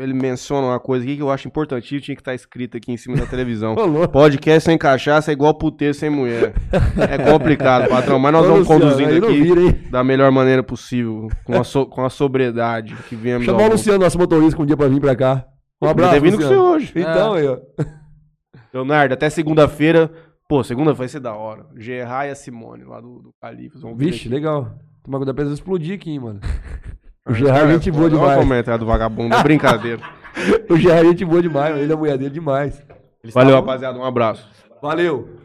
ele 0.00 0.12
menciona 0.14 0.68
uma 0.68 0.78
coisa 0.78 1.04
aqui 1.04 1.16
que 1.16 1.22
eu 1.22 1.30
acho 1.30 1.48
importantíssimo, 1.48 2.00
tinha 2.00 2.14
que 2.14 2.20
estar 2.20 2.34
escrito 2.34 2.76
aqui 2.76 2.92
em 2.92 2.96
cima 2.96 3.16
da 3.16 3.26
televisão. 3.26 3.74
Podcast 4.12 4.64
sem 4.66 4.78
cachaça 4.78 5.30
é 5.30 5.34
igual 5.34 5.52
puteiro 5.54 5.94
sem 5.94 6.08
mulher. 6.10 6.54
É 7.10 7.18
complicado, 7.30 7.88
patrão, 7.88 8.18
mas 8.18 8.32
nós 8.32 8.44
Ô, 8.46 8.48
vamos 8.48 8.68
Luciano, 8.68 8.80
conduzindo 8.82 9.26
aqui 9.26 9.42
vira, 9.42 9.60
hein? 9.60 9.84
da 9.90 10.04
melhor 10.04 10.30
maneira 10.30 10.62
possível, 10.62 11.28
com 11.44 11.58
a, 11.58 11.64
so- 11.64 11.86
com 11.86 12.04
a 12.04 12.10
sobriedade 12.10 12.94
que 13.08 13.16
viemos 13.16 13.44
Chamar 13.46 13.68
o. 13.68 13.72
Luciano, 13.72 13.98
nosso 14.04 14.18
motorista, 14.18 14.62
um 14.62 14.66
dia 14.66 14.76
pra 14.76 14.86
vir 14.88 15.00
pra 15.00 15.16
cá. 15.16 15.44
Um 15.82 15.88
abraço, 15.88 16.12
ter 16.14 16.20
vindo 16.20 16.36
com 16.36 16.42
você 16.44 16.54
hoje. 16.54 16.92
Então, 16.94 17.32
aí, 17.34 17.48
ó. 17.48 17.58
Leonardo, 18.72 19.14
até 19.14 19.28
segunda-feira. 19.30 20.10
Pô, 20.48 20.62
segunda 20.62 20.92
vai 20.92 21.08
ser 21.08 21.20
da 21.20 21.32
hora. 21.34 21.64
Gerard 21.76 22.28
e 22.28 22.32
a 22.32 22.34
Simone, 22.34 22.84
lá 22.84 23.00
do, 23.00 23.20
do 23.22 23.30
Califas. 23.40 23.80
Vixe, 23.96 24.20
aqui. 24.20 24.28
legal. 24.28 24.72
Tomar 25.02 25.18
cuidado 25.18 25.34
pra 25.34 25.44
eles 25.44 25.54
explodir 25.54 25.94
aqui, 25.96 26.10
hein, 26.10 26.20
mano. 26.20 26.40
O 27.30 27.34
Gerard 27.34 27.70
é 27.70 27.74
gente 27.74 27.92
boa 27.92 28.06
Olha 28.06 28.14
o 28.16 28.18
demais. 28.18 28.38
comentário 28.40 28.80
do 28.80 28.86
vagabundo, 28.86 29.34
é 29.36 29.42
brincadeira. 29.42 30.02
O 30.68 30.76
Gerard 30.76 31.06
é 31.06 31.10
gente 31.10 31.24
boa 31.24 31.42
demais, 31.42 31.76
ele 31.76 31.90
é 31.90 31.94
a 31.94 31.98
mulher 31.98 32.16
dele 32.16 32.30
demais. 32.30 32.82
Valeu, 33.32 33.56
rapaziada, 33.56 33.98
um 33.98 34.04
abraço. 34.04 34.48
Valeu. 34.80 35.39